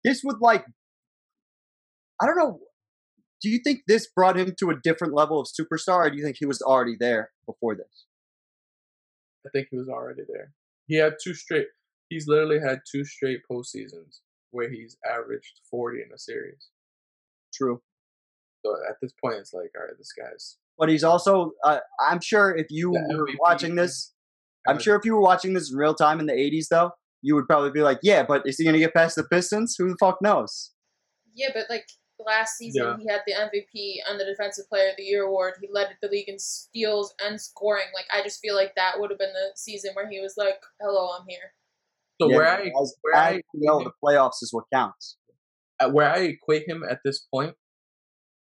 [0.03, 0.65] this would like
[2.19, 2.59] I don't know.
[3.39, 6.23] Do you think this brought him to a different level of superstar, or do you
[6.23, 8.05] think he was already there before this?
[9.45, 10.51] I think he was already there.
[10.87, 11.67] He had two straight.
[12.09, 14.19] He's literally had two straight postseasons
[14.51, 16.69] where he's averaged forty in a series.
[17.53, 17.81] True.
[18.65, 20.57] So at this point, it's like, all right, this guy's.
[20.77, 23.35] But he's also, uh, I'm sure if you were MVP.
[23.39, 24.13] watching this,
[24.67, 26.91] I'm sure if you were watching this in real time in the 80s, though,
[27.21, 29.75] you would probably be like, yeah, but is he going to get past the Pistons?
[29.77, 30.71] Who the fuck knows?
[31.33, 31.87] Yeah, but like
[32.25, 32.97] last season, Yeah.
[32.97, 35.55] he had the MVP and the Defensive Player of the Year award.
[35.61, 37.85] He led the league in steals and scoring.
[37.93, 40.61] Like, I just feel like that would have been the season where he was like,
[40.81, 41.53] "Hello, I'm here."
[42.21, 45.17] So Yeah, where I as, where as I know, the playoffs is what counts.
[45.79, 47.55] uh, where I equate him at this point,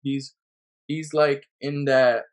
[0.02, 0.34] he's
[0.86, 2.24] he's like in that.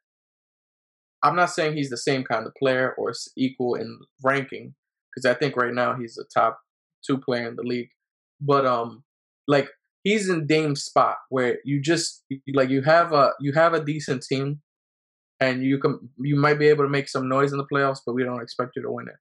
[1.23, 4.75] I'm not saying he's the same kind of player or equal in ranking
[5.14, 6.59] because I think right now he's a top
[7.06, 7.89] two player in the league,
[8.39, 9.03] but um,
[9.47, 9.67] like
[10.08, 12.24] he's in Dame's spot where you just
[12.60, 14.61] like you have a you have a decent team,
[15.40, 18.14] and you can you might be able to make some noise in the playoffs, but
[18.16, 19.19] we don't expect you to win it,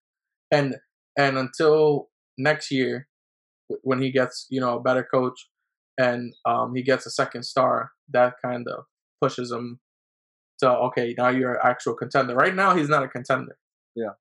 [0.56, 0.76] and
[1.18, 2.08] and until
[2.38, 3.08] next year,
[3.82, 5.38] when he gets you know a better coach
[5.98, 8.84] and um, he gets a second star, that kind of
[9.22, 9.80] pushes him
[10.60, 12.34] to okay, now you're an actual contender.
[12.34, 13.56] Right now, he's not a contender.
[13.94, 14.14] Yeah,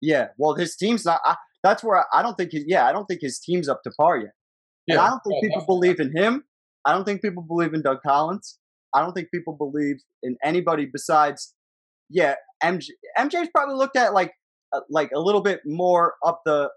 [0.00, 0.28] Yeah.
[0.38, 1.20] well, his team's not.
[1.24, 2.52] I, that's where I, I don't think.
[2.52, 4.32] He, yeah, I don't think his team's up to par yet.
[4.92, 6.44] And I don't think yeah, people believe in him.
[6.84, 8.58] I don't think people believe in Doug Collins.
[8.94, 11.54] I don't think people believe in anybody besides,
[12.08, 12.88] yeah, MJ.
[13.18, 14.32] MJ's probably looked at like,
[14.74, 16.70] uh, like a little bit more up the,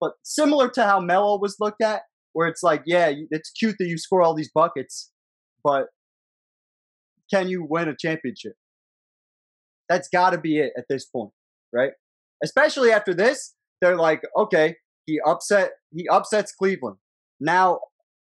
[0.00, 2.02] but similar to how Melo was looked at,
[2.34, 5.10] where it's like, yeah, it's cute that you score all these buckets,
[5.62, 5.86] but
[7.32, 8.54] can you win a championship?
[9.88, 11.30] That's got to be it at this point,
[11.72, 11.92] right?
[12.42, 16.96] Especially after this, they're like, okay, he upset, he upsets Cleveland.
[17.40, 17.80] Now,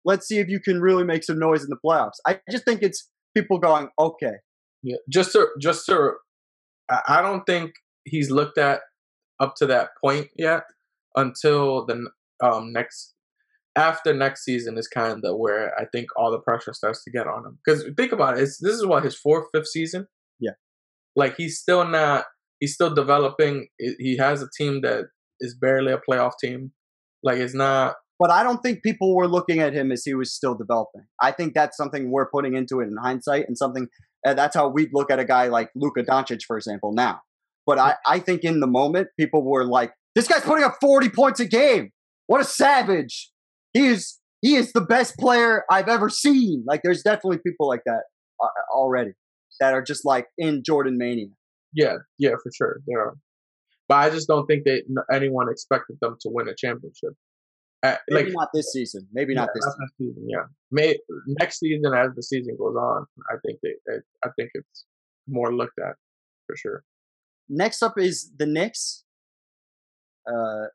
[0.04, 2.18] let's see if you can really make some noise in the playoffs.
[2.26, 4.34] I just think it's people going, okay,
[4.82, 6.12] Yeah, just to just to,
[6.90, 7.72] I don't think
[8.04, 8.80] he's looked at
[9.40, 10.62] up to that point yet
[11.16, 12.08] until the
[12.42, 13.14] um next
[13.76, 17.28] after next season is kind of where I think all the pressure starts to get
[17.28, 17.58] on him.
[17.64, 20.06] Because think about it, it's, this is what his fourth, fifth season.
[20.40, 20.52] Yeah.
[21.14, 22.24] like he's still not.
[22.60, 23.68] He's still developing.
[23.78, 25.04] He has a team that
[25.40, 26.72] is barely a playoff team.
[27.22, 27.94] Like it's not.
[28.18, 31.02] But I don't think people were looking at him as he was still developing.
[31.22, 33.88] I think that's something we're putting into it in hindsight, and something
[34.26, 37.20] uh, that's how we'd look at a guy like Luka Doncic, for example, now.
[37.66, 41.08] But I, I think in the moment, people were like, "This guy's putting up forty
[41.08, 41.90] points a game.
[42.26, 43.30] What a savage!
[43.72, 47.82] He is he is the best player I've ever seen." Like, there's definitely people like
[47.86, 48.02] that
[48.42, 49.12] uh, already
[49.60, 51.28] that are just like in Jordan mania.
[51.72, 53.14] Yeah, yeah, for sure there are.
[53.88, 54.82] But I just don't think that
[55.12, 57.12] anyone expected them to win a championship.
[57.82, 59.06] Uh, Maybe like not this season.
[59.12, 59.64] Maybe not yeah, this.
[59.64, 59.88] Season.
[59.98, 60.28] season.
[60.28, 64.50] Yeah, May next season as the season goes on, I think they, it, I think
[64.54, 64.84] it's
[65.28, 65.94] more looked at
[66.46, 66.82] for sure.
[67.48, 69.04] Next up is the Knicks.
[70.26, 70.66] Uh,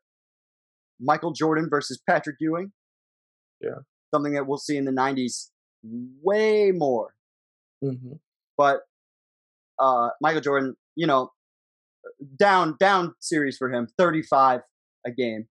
[0.98, 2.72] Michael Jordan versus Patrick Ewing.
[3.60, 3.80] Yeah.
[4.12, 5.50] Something that we'll see in the '90s
[6.22, 7.14] way more.
[7.82, 8.14] Mm-hmm.
[8.56, 8.80] But
[9.78, 11.30] uh, Michael Jordan, you know,
[12.38, 14.60] down down series for him, 35
[15.06, 15.46] a game,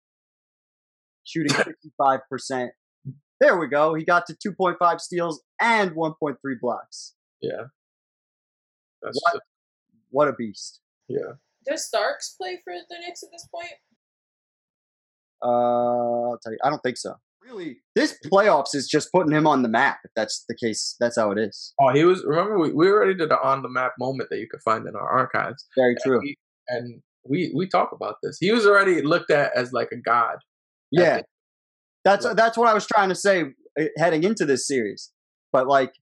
[1.31, 2.73] shooting 55 percent.
[3.41, 3.95] There we go.
[3.95, 7.15] He got to 2.5 steals and 1.3 blocks.
[7.41, 7.65] Yeah,
[9.03, 9.33] that's What?
[9.35, 9.45] just-
[10.11, 10.81] What a beast!
[11.09, 11.33] yeah.
[11.67, 13.73] Does Starks play for the Knicks at this point?
[15.43, 17.15] Uh, I'll tell you, I don't think so.
[17.43, 19.99] Really, this playoffs is just putting him on the map.
[20.05, 21.73] If that's the case, that's how it is.
[21.81, 22.23] Oh, he was.
[22.27, 24.95] Remember, we, we already did an on the map moment that you could find in
[24.95, 26.19] our archives, Very true.
[26.19, 28.37] and, he- and we we talk about this.
[28.41, 30.37] He was already looked at as like a god.
[30.91, 31.23] Yeah,
[32.05, 32.35] that's Yeah.
[32.35, 33.45] that's what I was trying to say
[33.81, 35.11] uh, heading into this series.
[35.53, 35.93] But like,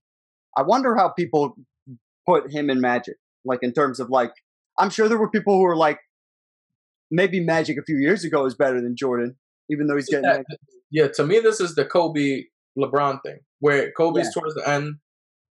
[0.57, 1.55] I wonder how people
[2.27, 3.15] put him in Magic.
[3.45, 4.31] Like in terms of like,
[4.77, 5.99] I'm sure there were people who were like,
[7.11, 9.35] maybe Magic a few years ago is better than Jordan,
[9.69, 10.25] even though he's getting.
[10.25, 10.41] Yeah,
[10.91, 12.43] yeah, to me, this is the Kobe
[12.77, 14.31] LeBron thing, where Kobe's Yeah.
[14.33, 14.95] towards the end.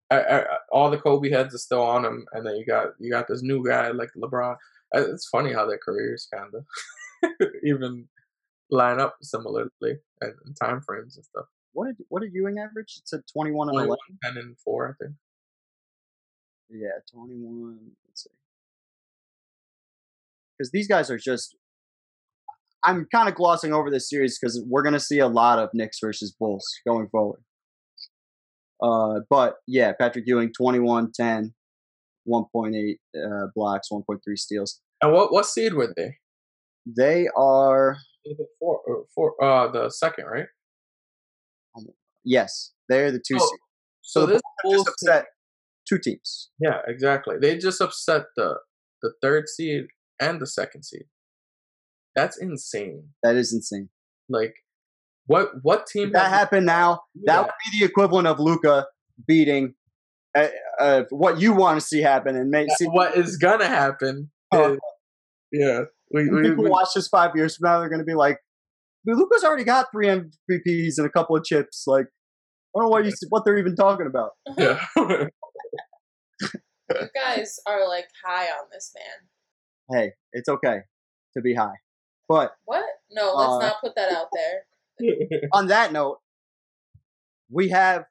[0.09, 0.43] Uh, uh,
[0.73, 3.41] all the Kobe heads are still on him, and then you got you got this
[3.41, 4.55] new guy like LeBron.
[4.93, 6.65] Uh, It's funny how their careers kind of
[7.63, 8.07] even
[8.71, 9.69] line up similarly
[10.21, 11.45] and, and time frames and stuff.
[11.73, 12.95] What did what did Ewing average?
[12.97, 14.35] It said 21 and 21, 11.
[14.35, 15.15] 10 and four, I think.
[16.69, 17.79] Yeah, 21.
[18.07, 18.29] Let's see.
[20.57, 21.55] Because these guys are just.
[22.83, 25.69] I'm kind of glossing over this series because we're going to see a lot of
[25.71, 27.43] Knicks versus Bulls going forward.
[28.81, 31.53] Uh, but yeah, Patrick Ewing, 21, 10,
[32.27, 34.81] 1.8 uh, blocks, 1.3 steals.
[35.01, 36.15] And what what seed were they?
[36.85, 40.45] They are, The four, or four, uh, the second, right?
[42.23, 43.59] yes, they're the two Oh, seed.
[44.01, 44.41] So the this
[44.71, 45.25] just upset
[45.87, 46.49] two teams.
[46.59, 47.37] Yeah, exactly.
[47.41, 48.57] They just upset the
[49.01, 49.85] the third seed
[50.19, 51.05] and the second seed.
[52.15, 53.09] That's insane.
[53.23, 53.89] That is insane.
[54.29, 54.53] Like,
[55.25, 58.87] what what team If that happened now, that would be the equivalent of Luka
[59.27, 59.75] beating
[60.37, 60.47] uh,
[60.79, 64.31] uh, what you want to see happen and make see what is gonna happen?
[64.51, 64.73] Oh.
[64.73, 64.79] is-
[65.53, 65.81] yeah,
[66.13, 68.37] we, we, people we watch this five years from now, they're going to be like,
[69.05, 71.85] Luka's already got three MVPs and a couple of chips.
[71.87, 74.31] Like, I don't know what you what they're even talking about.
[74.57, 74.79] yeah.
[76.93, 79.97] You guys are like high on this man.
[79.97, 80.79] Hey, it's okay
[81.35, 81.75] to be high.
[82.27, 82.83] But What?
[83.09, 85.39] No, let's Uh, not put that out there.
[85.53, 86.19] on that note,
[87.49, 88.05] we have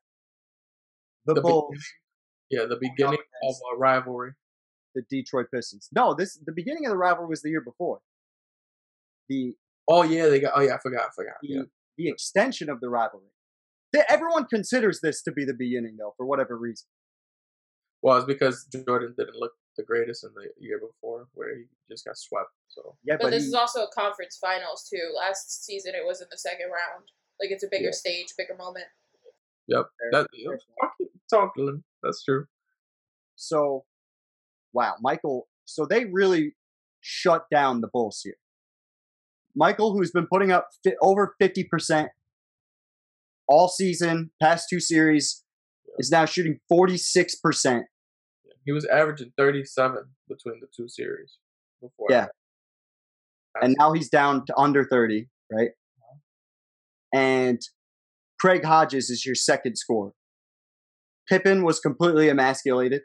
[1.27, 1.77] the, The Bulls,
[2.51, 4.33] yeah, the beginning of a rivalry.
[4.95, 5.89] The Detroit Pistons.
[5.93, 8.01] No, this the beginning of the rivalry was the year before.
[9.29, 9.55] The
[9.89, 10.53] Oh yeah, they got.
[10.57, 11.07] Oh yeah, I forgot.
[11.09, 11.35] I forgot.
[11.43, 11.63] the, Yeah.
[11.99, 13.27] the extension of the rivalry.
[13.93, 16.87] Th- Everyone considers this to be the beginning, though, for whatever reason.
[18.03, 22.05] Well, it's because Jordan didn't look the greatest in the year before, where he just
[22.05, 22.49] got swept.
[22.69, 25.13] So Yeah, But, but, this he- is also a conference finals too.
[25.17, 27.05] Last season it was in the second round.
[27.41, 27.91] Like it's a bigger Yeah.
[27.93, 28.87] stage, bigger moment.
[29.67, 30.59] yep, that fair.
[30.81, 31.85] fucking talking.
[32.03, 32.47] That's true.
[33.37, 33.85] So,
[34.73, 35.49] wow, Michael.
[35.65, 36.55] So they really
[37.01, 38.37] shut down the Bulls here.
[39.55, 42.09] Michael, who's been putting up fi- over 50%
[43.49, 45.45] all season, past two series,
[45.99, 47.83] is now shooting 46%.
[48.65, 51.39] He was averaging 37 between the two series
[51.81, 52.07] before.
[52.11, 52.27] Yeah.
[53.61, 55.71] And now he's down to under 30, right?
[55.71, 56.19] Uh-huh.
[57.13, 57.61] And
[58.39, 60.13] Craig Hodges is your second scorer.
[61.29, 63.03] Pippen was completely emasculated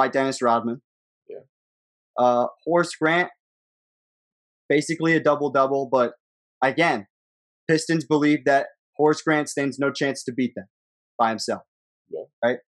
[0.00, 0.80] by Dennis Rodman.
[1.28, 1.40] Yeah.
[2.18, 3.28] Uh, Horace Grant,
[4.66, 6.12] basically a double double, but
[6.64, 7.06] again,
[7.68, 10.64] Pistons believe that Horace Grant stands no chance to beat them
[11.18, 11.64] by himself.
[12.08, 12.22] Yeah.
[12.42, 12.60] Right?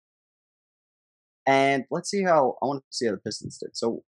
[1.46, 3.70] And let's see how I want to see how the Pistons did.
[3.78, 4.02] So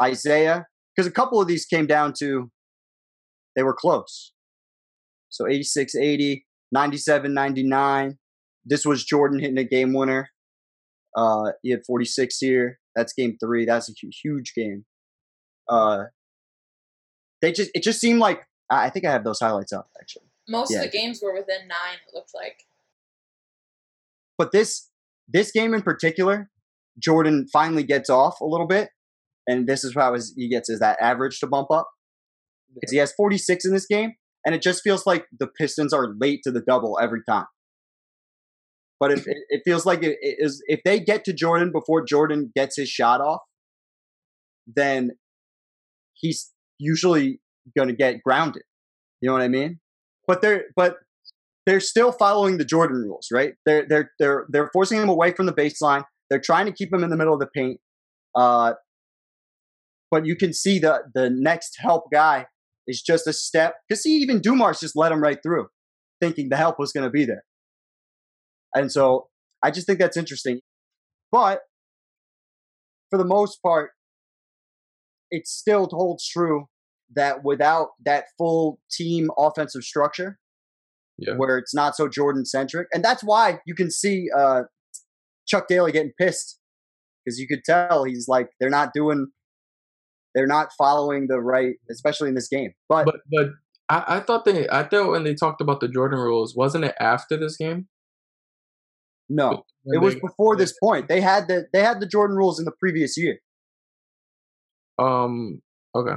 [0.00, 2.48] Isiah, because a couple of these came down to
[3.56, 4.32] they were close.
[5.30, 8.18] So 86 80, 97 99.
[8.64, 10.28] This was Jordan hitting a game winner.
[11.16, 12.78] Uh, he had 46 here.
[12.96, 13.64] That's game three.
[13.64, 14.84] That's a huge game.
[15.68, 16.04] Uh,
[17.40, 20.26] they just it just seemed like I I think I have those highlights up actually.
[20.48, 20.82] Most Yeah.
[20.82, 21.98] of the games were within nine.
[22.06, 22.64] It looked like.
[24.38, 24.90] But this
[25.28, 26.50] this game in particular,
[26.98, 28.90] Jordan finally gets off a little bit,
[29.46, 31.88] and this is how his, he gets his that average to bump up
[32.74, 36.08] because he has 46 in this game, and it just feels like the Pistons are
[36.20, 37.46] late to the double every time.
[39.00, 42.52] But if it, it feels like it, is if they get to Jordan before Jordan
[42.54, 43.40] gets his shot off,
[44.66, 45.10] then
[46.14, 47.40] he's usually
[47.76, 48.62] going to get grounded.
[49.20, 49.80] You know what I mean?
[50.26, 50.96] but they're but
[51.66, 53.54] they're still following the Jordan rules, right?
[53.66, 56.04] They're they're they're they're forcing him away from the baseline.
[56.30, 57.80] They're trying to keep him in the middle of the paint.
[58.34, 58.74] Uh,
[60.10, 62.46] but you can see the the next help guy
[62.86, 63.76] is just a step.
[63.88, 65.68] Because see, even Dumars just let him right through,
[66.20, 67.44] thinking the help was going to be there.
[68.74, 69.28] And so
[69.62, 70.60] I just think that's interesting.
[71.30, 71.60] But
[73.10, 73.90] for the most part,
[75.30, 76.66] it still holds true
[77.14, 80.38] that without that full team offensive structure,
[81.18, 81.34] Yeah.
[81.36, 84.62] where it's not so Jordan centric, and that's why you can see uh,
[85.46, 86.58] Chuck Daly getting pissed
[87.24, 89.28] because you could tell he's like they're not doing,
[90.34, 92.72] they're not following the right, especially in this game.
[92.88, 93.48] But, But but
[93.88, 96.94] I, I thought they I thought when they talked about the Jordan rules, wasn't it
[97.00, 97.88] after this game?
[99.28, 101.08] No, it was they- before this point.
[101.08, 103.38] They had the they had the Jordan rules in the previous year.
[104.98, 105.60] Um.
[105.94, 106.14] Okay.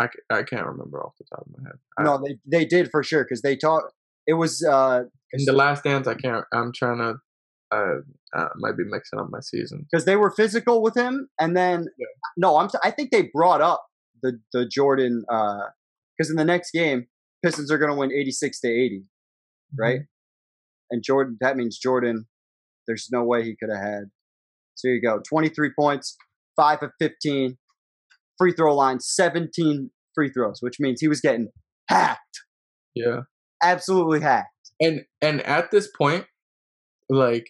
[0.00, 1.78] I, I can't remember off the top of my head.
[1.98, 3.84] I- No, they they did for sure because they taught.
[4.26, 6.44] It was uh in the last dance, I can't.
[6.52, 7.14] I'm trying to.
[7.72, 8.00] Uh,
[8.34, 11.86] I might be mixing up my season because they were physical with him, and then
[11.98, 12.06] Yeah.
[12.36, 13.84] no, I'm I think they brought up
[14.22, 17.06] the the Jordan because in the next game
[17.44, 19.04] Pistons are going to win 86 to 80,
[19.78, 20.00] right?
[20.90, 22.26] And Jordan that means Jordan.
[22.86, 24.04] There's no way he could have had.
[24.74, 26.16] So here you go, 23 points,
[26.56, 27.56] five of 15,
[28.38, 31.48] free throw line, 17 free throws, which means he was getting
[31.88, 32.40] hacked,
[32.94, 33.20] Yeah.
[33.62, 34.48] absolutely hacked.
[34.80, 36.26] and and at this point
[37.08, 37.46] like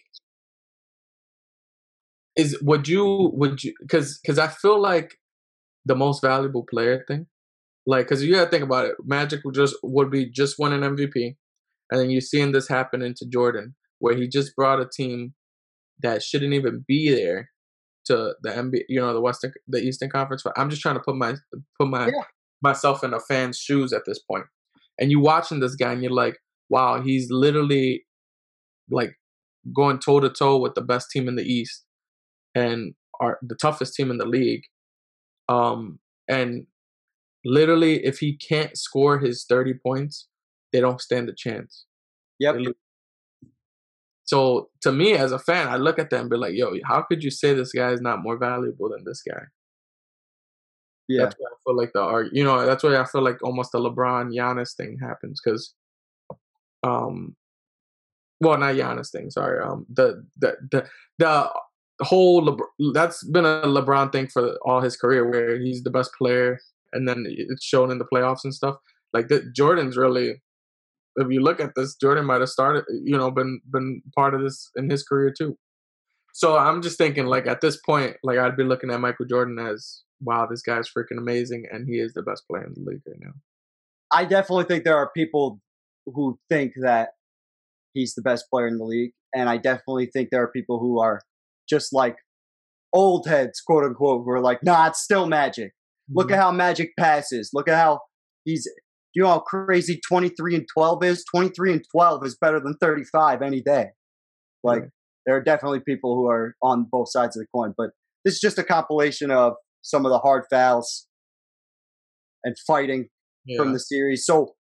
[2.35, 5.15] is would you would you because because i feel like
[5.85, 7.27] the most valuable player thing
[7.87, 10.81] like because you gotta think about it magic would just would be just won an
[10.95, 11.35] mvp
[11.91, 15.33] and then you're seeing this happen into jordan where he just brought a team
[16.01, 17.49] that shouldn't even be there
[18.05, 20.43] to the NBA, you know, the Western, the Eastern Conference.
[20.55, 21.35] I'm just trying to put my
[21.79, 22.23] put my Yeah.
[22.61, 24.45] myself in a fan's shoes at this point.
[24.99, 26.37] And you're watching this guy, and you're like,
[26.69, 28.05] wow, he's literally
[28.91, 29.15] like
[29.75, 31.83] going toe to toe with the best team in the East
[32.53, 34.63] and are the toughest team in the league.
[35.49, 36.67] Um, and
[37.43, 40.27] literally, if he can't score his 30 points,
[40.75, 41.85] they don't stand a chance.
[42.39, 42.55] Yep.
[44.25, 47.01] So to me, as a fan, I look at that and be like, "Yo, how
[47.03, 49.43] could you say this guy is not more valuable than this guy?"
[51.07, 51.23] Yeah.
[51.23, 53.71] That's why I feel like the arg- you know, that's why I feel like almost
[53.71, 55.73] the LeBron Giannis thing happens because,
[56.83, 57.35] um,
[58.41, 59.29] well, not Giannis thing.
[59.29, 60.89] Sorry, um, the the the
[61.19, 61.49] the
[62.01, 66.11] whole LeBron, that's been a LeBron thing for all his career, where he's the best
[66.17, 66.59] player,
[66.91, 68.75] and then it's shown in the playoffs and stuff.
[69.13, 70.41] Like the, Jordan's really,
[71.15, 74.41] if you look at this, Jordan might have started, you know, been been part of
[74.41, 75.57] this in his career too.
[76.33, 79.57] So I'm just thinking, like at this point, like I'd be looking at Michael Jordan
[79.57, 83.01] as, wow, this guy's freaking amazing, and he is the best player in the league
[83.07, 83.31] right now.
[84.11, 85.61] I definitely think there are people
[86.05, 87.11] who think that
[87.93, 90.99] he's the best player in the league, and I definitely think there are people who
[90.99, 91.21] are
[91.69, 92.17] just like
[92.91, 95.71] old heads, quote unquote, who are like, "Nah, it's still Magic.
[96.09, 96.35] Look mm-hmm.
[96.35, 97.51] at how Magic passes.
[97.53, 98.01] Look at how
[98.43, 98.67] he's."
[99.15, 101.23] You know how crazy 23 and 12 is?
[101.33, 103.87] 23 and 12 is better than 35 any day.
[104.63, 104.83] Like,
[105.25, 107.91] there are definitely people who are on both sides of the coin, but
[108.23, 111.07] this is just a compilation of some of the hard fouls
[112.43, 113.07] and fighting
[113.45, 113.57] yeah.
[113.57, 114.25] from the series.
[114.25, 114.55] So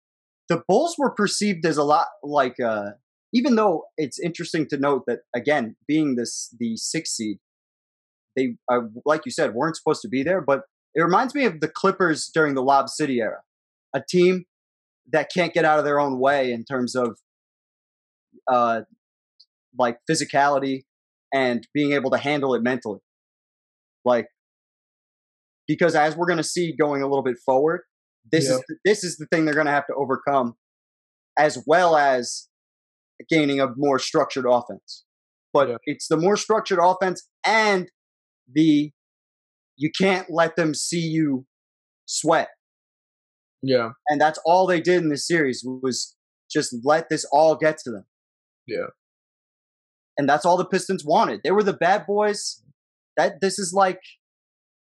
[0.50, 2.92] the Bulls were perceived as a lot like, uh,
[3.34, 7.38] even though it's interesting to note that again, being this the sixth seed,
[8.36, 10.42] they uh, like you said weren't supposed to be there.
[10.42, 10.62] But
[10.94, 13.42] it reminds me of the Clippers during the Lob City era,
[13.94, 14.46] a team
[15.12, 17.18] that can't get out of their own way in terms of
[18.52, 18.82] uh,
[19.78, 20.84] like physicality
[21.34, 23.00] and being able to handle it mentally.
[24.06, 24.28] Like
[25.68, 27.82] because as we're going to see going a little bit forward,
[28.32, 28.56] this Yeah.
[28.56, 30.56] is the, this is the thing they're going to have to overcome,
[31.38, 32.50] as well as
[33.30, 35.04] gaining a more structured offense.
[35.54, 35.78] But Yeah.
[35.86, 37.90] it's the more structured offense and
[38.52, 38.92] the
[39.76, 41.46] you can't let them see you
[42.06, 42.50] sweat,
[43.64, 46.16] yeah, and that's all they did in this series was
[46.52, 48.06] just let this all get to them.
[48.68, 48.88] Yeah.
[50.18, 51.42] and that's all the Pistons wanted.
[51.44, 52.62] They were the bad boys.
[53.18, 54.00] That this is like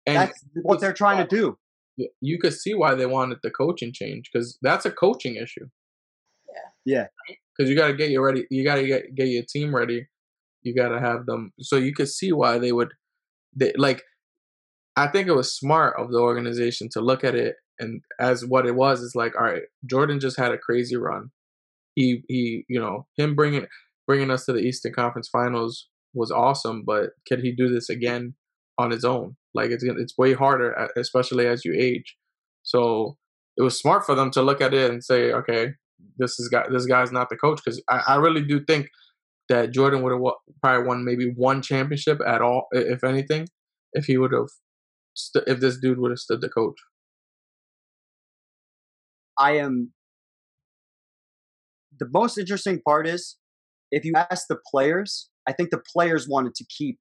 [0.05, 1.57] and that's what they're trying to do.
[2.21, 5.67] you could see why they wanted the coaching change because that's a coaching issue.
[6.85, 7.07] Yeah.
[7.27, 7.35] Yeah.
[7.55, 8.45] Because you got to get you ready.
[8.49, 10.07] You got to get get your team ready.
[10.63, 11.51] You got to have them.
[11.59, 12.89] So you could see why they would.
[13.55, 14.01] They like.
[14.97, 18.65] I think it was smart of the organization to look at it and as what
[18.65, 21.31] it was is like, all right, Jordan just had a crazy run.
[21.95, 23.67] He he, you know, him bringing
[24.07, 28.35] bringing us to the Eastern Conference Finals was awesome, but can he do this again
[28.77, 29.35] on his own?
[29.53, 32.15] Like it's it's way harder, especially as you age.
[32.63, 33.17] So
[33.57, 35.73] it was smart for them to look at it and say, okay,
[36.17, 38.87] this is guy this guy's not the coach because I, I really do think
[39.49, 40.21] that Jordan would have
[40.61, 43.47] probably won maybe one championship at all, if anything,
[43.93, 44.47] if he would have,
[45.13, 46.77] st- if this dude would have stood the coach.
[49.41, 49.91] I am.
[51.99, 53.37] The most interesting part is
[53.91, 56.99] if you ask the players, I think the players wanted to keep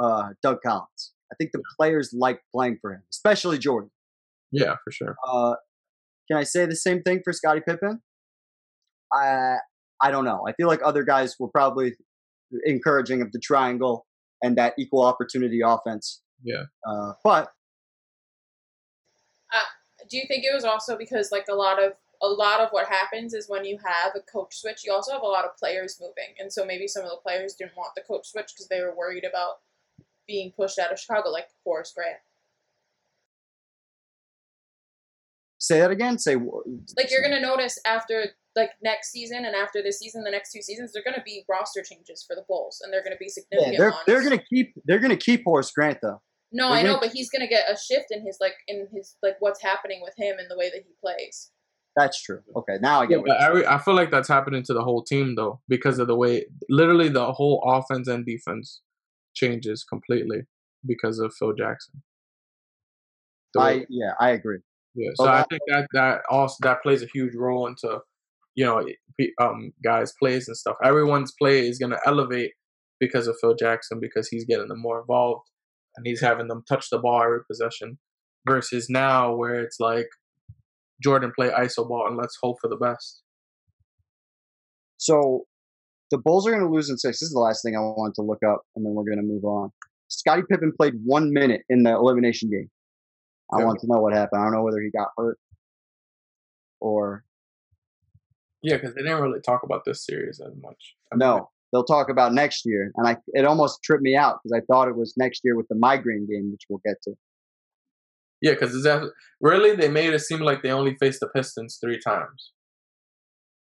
[0.00, 1.12] uh, Doug Collins.
[1.32, 3.90] I think the players like playing for him, especially Jordan.
[4.52, 5.16] Yeah, for sure.
[5.26, 5.54] Uh,
[6.30, 8.00] can I say the same thing for Scottie Pippen?
[9.12, 9.56] I
[10.02, 10.44] I don't know.
[10.46, 11.94] I feel like other guys were probably
[12.64, 14.06] encouraging of the triangle
[14.42, 16.20] and that equal opportunity offense.
[16.42, 16.64] Yeah.
[16.88, 17.48] Uh, but
[20.14, 22.86] do you think it was also because like a lot of a lot of what
[22.86, 25.98] happens is when you have a coach switch, you also have a lot of players
[26.00, 28.80] moving, and so maybe some of the players didn't want the coach switch because they
[28.80, 29.58] were worried about
[30.28, 32.18] being pushed out of Chicago, like Horace Grant.
[35.58, 36.16] Say that again.
[36.16, 40.52] Say like you're gonna notice after like next season and after this season, the next
[40.52, 43.72] two seasons, they're gonna be roster changes for the Bulls, and they're gonna be significant.
[43.72, 44.02] Yeah, they're ones.
[44.06, 46.22] they're gonna keep they're gonna keep Horace Grant though.
[46.54, 48.86] No, they're I know, gonna- but he's gonna get a shift in his like in
[48.92, 51.50] his like what's happening with him and the way that he plays.
[51.96, 52.42] That's true.
[52.56, 54.74] Okay, now I Yeah, get what but I, re- I feel like that's happening to
[54.74, 58.80] the whole team though, because of the way literally the whole offense and defense
[59.34, 60.42] changes completely
[60.86, 62.02] because of Phil Jackson.
[63.52, 64.58] The way- I yeah I agree.
[64.94, 68.00] Yeah, so Well, I think that that also that plays a huge role into
[68.54, 68.86] you know
[69.40, 70.76] um guys plays and stuff.
[70.84, 72.52] Everyone's play is gonna elevate
[73.00, 75.48] because of Phil Jackson because he's getting them more involved
[75.96, 77.98] and he's having them touch the ball every possession
[78.46, 80.08] versus now where it's like
[81.02, 83.22] Jordan play iso ball and let's hope for the best.
[84.98, 85.44] So
[86.10, 87.18] the Bulls are going to lose in six.
[87.20, 89.22] This is the last thing I want to look up, and then we're going to
[89.22, 89.70] move on.
[90.08, 92.70] Scottie Pippen played one minute in the elimination game.
[93.52, 93.66] I Yeah.
[93.66, 94.40] want to know what happened.
[94.40, 95.38] I don't know whether he got hurt
[96.80, 97.24] or
[98.62, 100.96] Yeah, because they didn't really talk about this series as much.
[101.12, 101.50] I mean, no.
[101.74, 104.86] They'll talk about next year, and I it almost tripped me out because I thought
[104.86, 107.14] it was next year with the migraine game, which we'll get to.
[108.40, 111.98] Yeah, because that really they made it seem like they only faced the Pistons three
[111.98, 112.52] times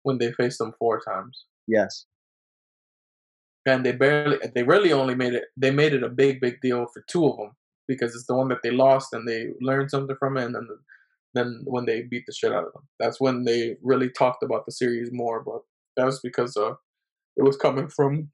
[0.03, 1.45] when they faced them four times.
[1.67, 2.05] Yes,
[3.67, 6.87] and they barely they really only made it they made it a big big deal
[6.93, 7.51] for two of them
[7.87, 10.67] because it's the one that they lost and they learned something from it and then
[10.67, 10.77] the,
[11.33, 14.65] then when they beat the shit out of them that's when they really talked about
[14.65, 15.61] the series more but
[15.95, 16.73] that was because uh
[17.37, 18.29] it was coming from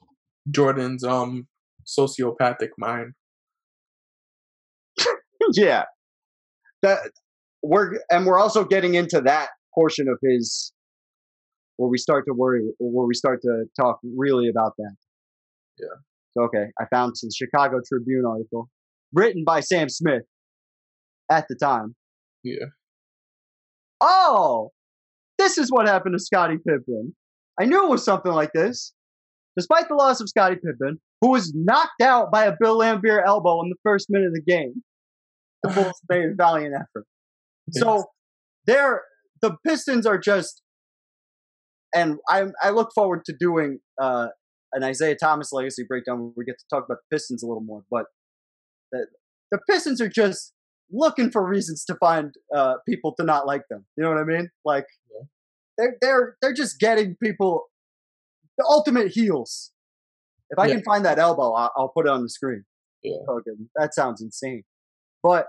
[0.49, 1.47] Jordan's um
[1.85, 3.13] sociopathic mind
[5.53, 5.83] yeah.
[6.81, 7.11] That
[7.61, 10.73] we're and we're also getting into that portion of his
[11.77, 14.95] where we start to worry, where we start to talk really about that.
[15.79, 15.95] Yeah.
[16.31, 18.69] So okay, I found some Chicago Tribune article
[19.13, 20.23] written by Sam Smith
[21.31, 21.95] at the time.
[22.43, 22.65] yeah
[24.01, 24.71] Oh,
[25.37, 27.15] this is what happened to Scottie Pippen.
[27.59, 28.93] I knew it was something like this.
[29.57, 33.61] Despite the loss of Scottie Pippen, who was knocked out by a Bill Laimbeer elbow
[33.61, 34.83] in the first minute of the game,
[35.61, 37.05] the Bulls made a valiant effort.
[37.71, 38.05] So
[38.65, 39.01] they're
[39.41, 40.61] the Pistons are just,
[41.93, 44.29] and I I look forward to doing uh,
[44.73, 47.63] an Isiah Thomas legacy breakdown where we get to talk about the Pistons a little
[47.63, 47.83] more.
[47.91, 48.05] But
[48.91, 49.05] the
[49.51, 50.53] the Pistons are just
[50.91, 53.85] looking for reasons to find uh, people to not like them.
[53.97, 54.49] You know what I mean?
[54.65, 55.25] Like Yeah.
[55.77, 57.65] They're they're they're just getting people
[58.57, 59.71] the ultimate heels.
[60.49, 60.75] If I Yeah.
[60.75, 62.63] can find that elbow, I'll, I'll put it on the screen.
[63.01, 63.17] Yeah.
[63.75, 64.63] That sounds insane.
[65.23, 65.47] But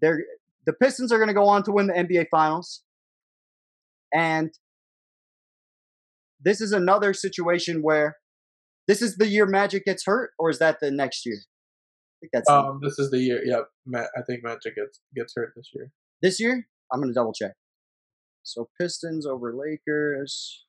[0.00, 0.22] they're
[0.66, 2.82] the Pistons are going to go on to win the NBA Finals,
[4.12, 4.50] and
[6.40, 8.16] this is another situation where
[8.88, 11.36] this is the year Magic gets hurt, or is that the next year?
[11.36, 15.32] I think that's um this is the year yeah Matt, I think Magic gets gets
[15.36, 15.90] hurt this year
[16.22, 16.66] this year.
[16.92, 17.52] I'm going to double check.
[18.42, 20.64] So Pistons over Lakers,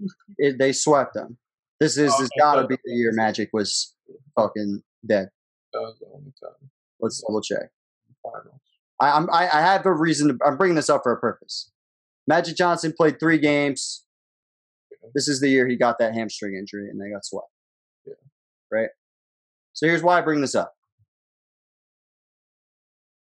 [0.38, 1.38] it, they swept them.
[1.80, 3.94] This is oh, this got to be the year Magic was
[4.36, 5.28] fucking dead.
[5.72, 6.70] that was the only time
[7.00, 7.70] Let's double check.
[8.22, 8.60] finals
[9.00, 10.28] I, I'm, I, I have a reason.
[10.28, 11.72] To, I'm bringing this up for a purpose.
[12.28, 14.04] Magic Johnson played three games.
[15.12, 17.48] This is the year he got that hamstring injury, and they got swept.
[18.06, 18.14] Yeah.
[18.70, 18.90] Right.
[19.72, 20.72] So here's why I bring this up.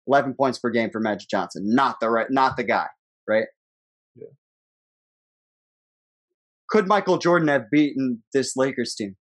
[0.09, 2.89] Eleven points per game for Magic Johnson, not the right, not the guy,
[3.29, 3.47] right?
[6.71, 9.17] Could Michael Jordan have beaten this Lakers team?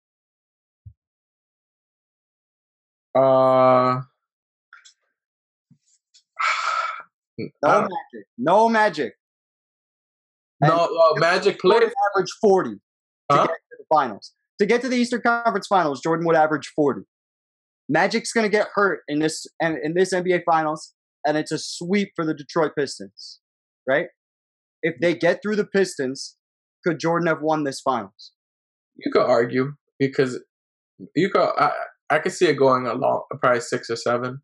[3.15, 4.01] uh
[7.63, 8.27] No magic.
[8.39, 9.15] No magic.
[10.61, 12.77] And no uh, Magic played Jordan averaged 40 to
[13.31, 13.47] Huh?
[13.47, 14.33] get to the finals.
[14.61, 17.03] To get to the Eastern Conference Finals, Jordan would average 40.
[17.89, 20.95] Magic's going to get hurt in this and in this NBA Finals,
[21.27, 23.41] and it's a sweep for the Detroit Pistons,
[23.87, 24.07] right?
[24.83, 26.37] If they get through the Pistons,
[26.87, 28.33] could Jordan have won this finals?
[28.97, 30.39] You could argue because
[31.15, 31.49] you could.
[31.59, 31.73] I,
[32.09, 34.41] I could see it going a long, probably six or seven.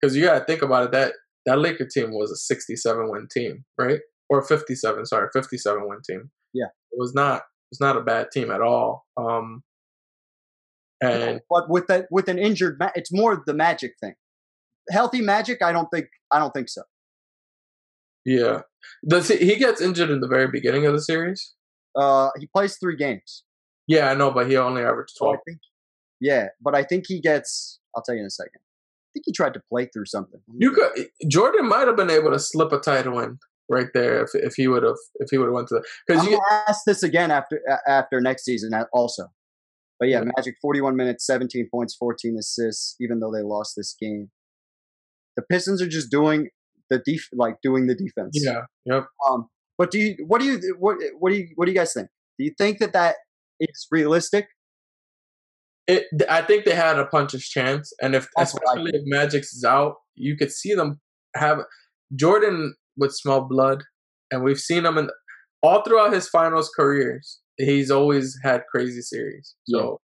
[0.00, 0.92] Because you got to think about it.
[0.92, 1.12] That
[1.46, 4.00] that Laker team was a 67 win team, right?
[4.30, 6.30] Or 57, sorry, 57 win team.
[6.52, 6.66] Yeah.
[6.92, 9.04] It was not it's not a bad team at all.
[9.16, 9.62] Um
[11.02, 14.14] and but with that with an injured ma- it's more the magic thing.
[14.90, 16.82] Healthy magic, I don't think I don't think so.
[18.24, 18.60] Yeah.
[19.06, 21.54] Does he, he gets injured in the very beginning of the series?
[21.94, 23.44] Uh he plays 3 games.
[23.86, 25.36] Yeah, I know, but he only averaged 12.
[25.46, 25.58] think
[26.20, 28.60] Yeah, but I think he gets I'll tell you in a second.
[28.62, 30.40] I think he tried to play through something.
[30.58, 33.38] You could Jordan might have been able to slip a title in
[33.70, 36.26] right there if if he would have if he would have went to the because
[36.26, 36.38] you
[36.68, 39.28] ask this again after after next season also.
[40.00, 40.30] But yeah, Yeah.
[40.36, 44.30] Magic 41 minutes, 17 points, 14 assists, even though they lost this game.
[45.36, 46.50] The Pistons are just doing
[46.90, 48.38] the def- like doing the defense.
[48.40, 49.48] yeah yep Um,
[49.78, 52.08] but do you what do you what what do you what do you guys think?
[52.38, 53.16] Do you think that that
[53.60, 54.48] is realistic?
[55.86, 59.64] it I think they had a puncher's chance, and if That's especially if Magic's is
[59.64, 61.00] out, you could see them
[61.36, 61.60] have
[62.14, 63.84] Jordan would smell blood,
[64.30, 65.10] and we've seen him in
[65.62, 67.40] all throughout his finals careers.
[67.56, 70.00] He's always had crazy series, so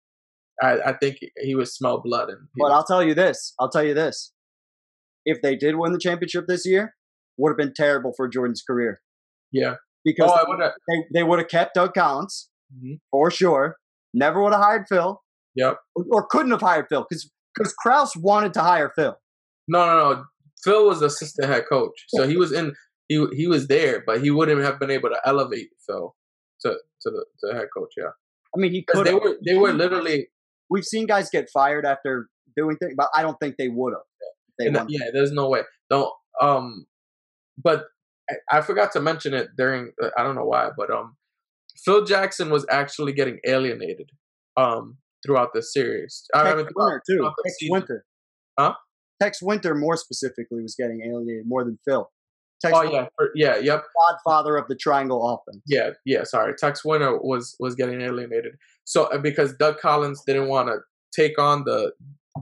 [0.63, 2.31] I, I think he would smell blood.
[2.31, 3.53] And But I'll tell you this.
[3.61, 4.33] I'll tell you this.
[5.27, 6.95] If they did win the championship this year,
[7.37, 9.01] would have been terrible for Jordan's career
[9.53, 9.75] yeah,
[10.05, 12.99] because oh, they, they would have kept Doug Collins Mhm.
[13.13, 13.77] for sure.
[14.13, 15.23] Never would have hired Phil.
[15.55, 15.79] Yep.
[15.95, 19.17] Or, or couldn't have hired Phil because because Krause wanted to hire Phil.
[19.69, 20.25] No, no, no.
[20.65, 22.75] Phil was assistant head coach, so he was in.
[23.09, 26.15] He he was there, but he wouldn't have been able to elevate Phil
[26.63, 27.93] to to the to head coach.
[27.97, 28.11] Yeah,
[28.55, 29.07] I mean, he could.
[29.07, 30.29] they were they were literally.
[30.69, 34.03] We've seen guys get fired after doing things, but I don't think they would have.
[34.59, 34.87] They And, won.
[34.89, 35.63] yeah, there's no way.
[35.91, 36.11] Don't
[36.41, 36.87] um,
[37.63, 37.85] but
[38.31, 39.93] I, I forgot to mention it during.
[40.03, 41.17] uh, I don't know why, but um,
[41.85, 44.11] Phil Jackson was actually getting alienated
[44.57, 46.25] um throughout this series.
[46.35, 47.31] I Tex mean, Winter too.
[47.45, 47.73] Tex season.
[47.73, 48.05] Winter.
[48.59, 48.75] Huh?
[49.21, 52.11] Tex Winter more specifically was getting alienated more than Phil.
[52.63, 55.63] Tex Oh Winter, yeah, yeah, yep, godfather of the triangle offense.
[55.67, 56.25] yeah, yeah.
[56.25, 58.55] Sorry, Tex Winter was was getting alienated.
[58.85, 60.79] So uh, because Doug Collins didn't want to
[61.15, 61.93] take on the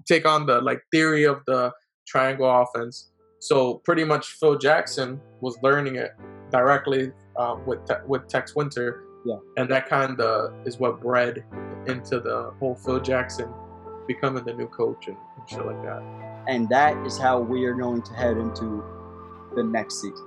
[0.09, 1.73] take on the like theory of the
[2.07, 3.11] triangle offense.
[3.39, 6.13] So pretty much Phil Jackson was learning it
[6.51, 9.05] directly um, with Te- with Tex Winter.
[9.27, 9.37] Yeah.
[9.57, 11.45] and that kind of is what bred
[11.87, 13.51] into the whole Phil Jackson
[14.07, 16.03] becoming the new coach and, and shit like that.
[16.47, 18.85] And that is how we are going to head into
[19.57, 20.27] the next season.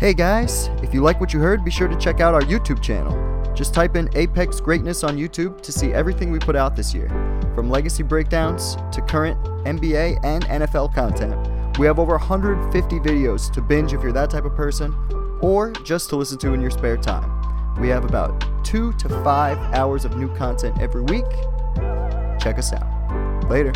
[0.00, 2.82] Hey guys, if you like what you heard, be sure to check out our YouTube
[2.82, 3.27] channel.
[3.58, 7.08] Just type in Apex Greatness on YouTube to see everything we put out this year.
[7.56, 11.34] From legacy breakdowns to current NBA and NFL content.
[11.76, 14.94] We have over 150 videos to binge if you're that type of person,
[15.40, 17.32] or just to listen to in your spare time.
[17.80, 21.26] We have about two to five hours of new content every week.
[22.38, 23.50] Check us out.
[23.50, 23.72] Later.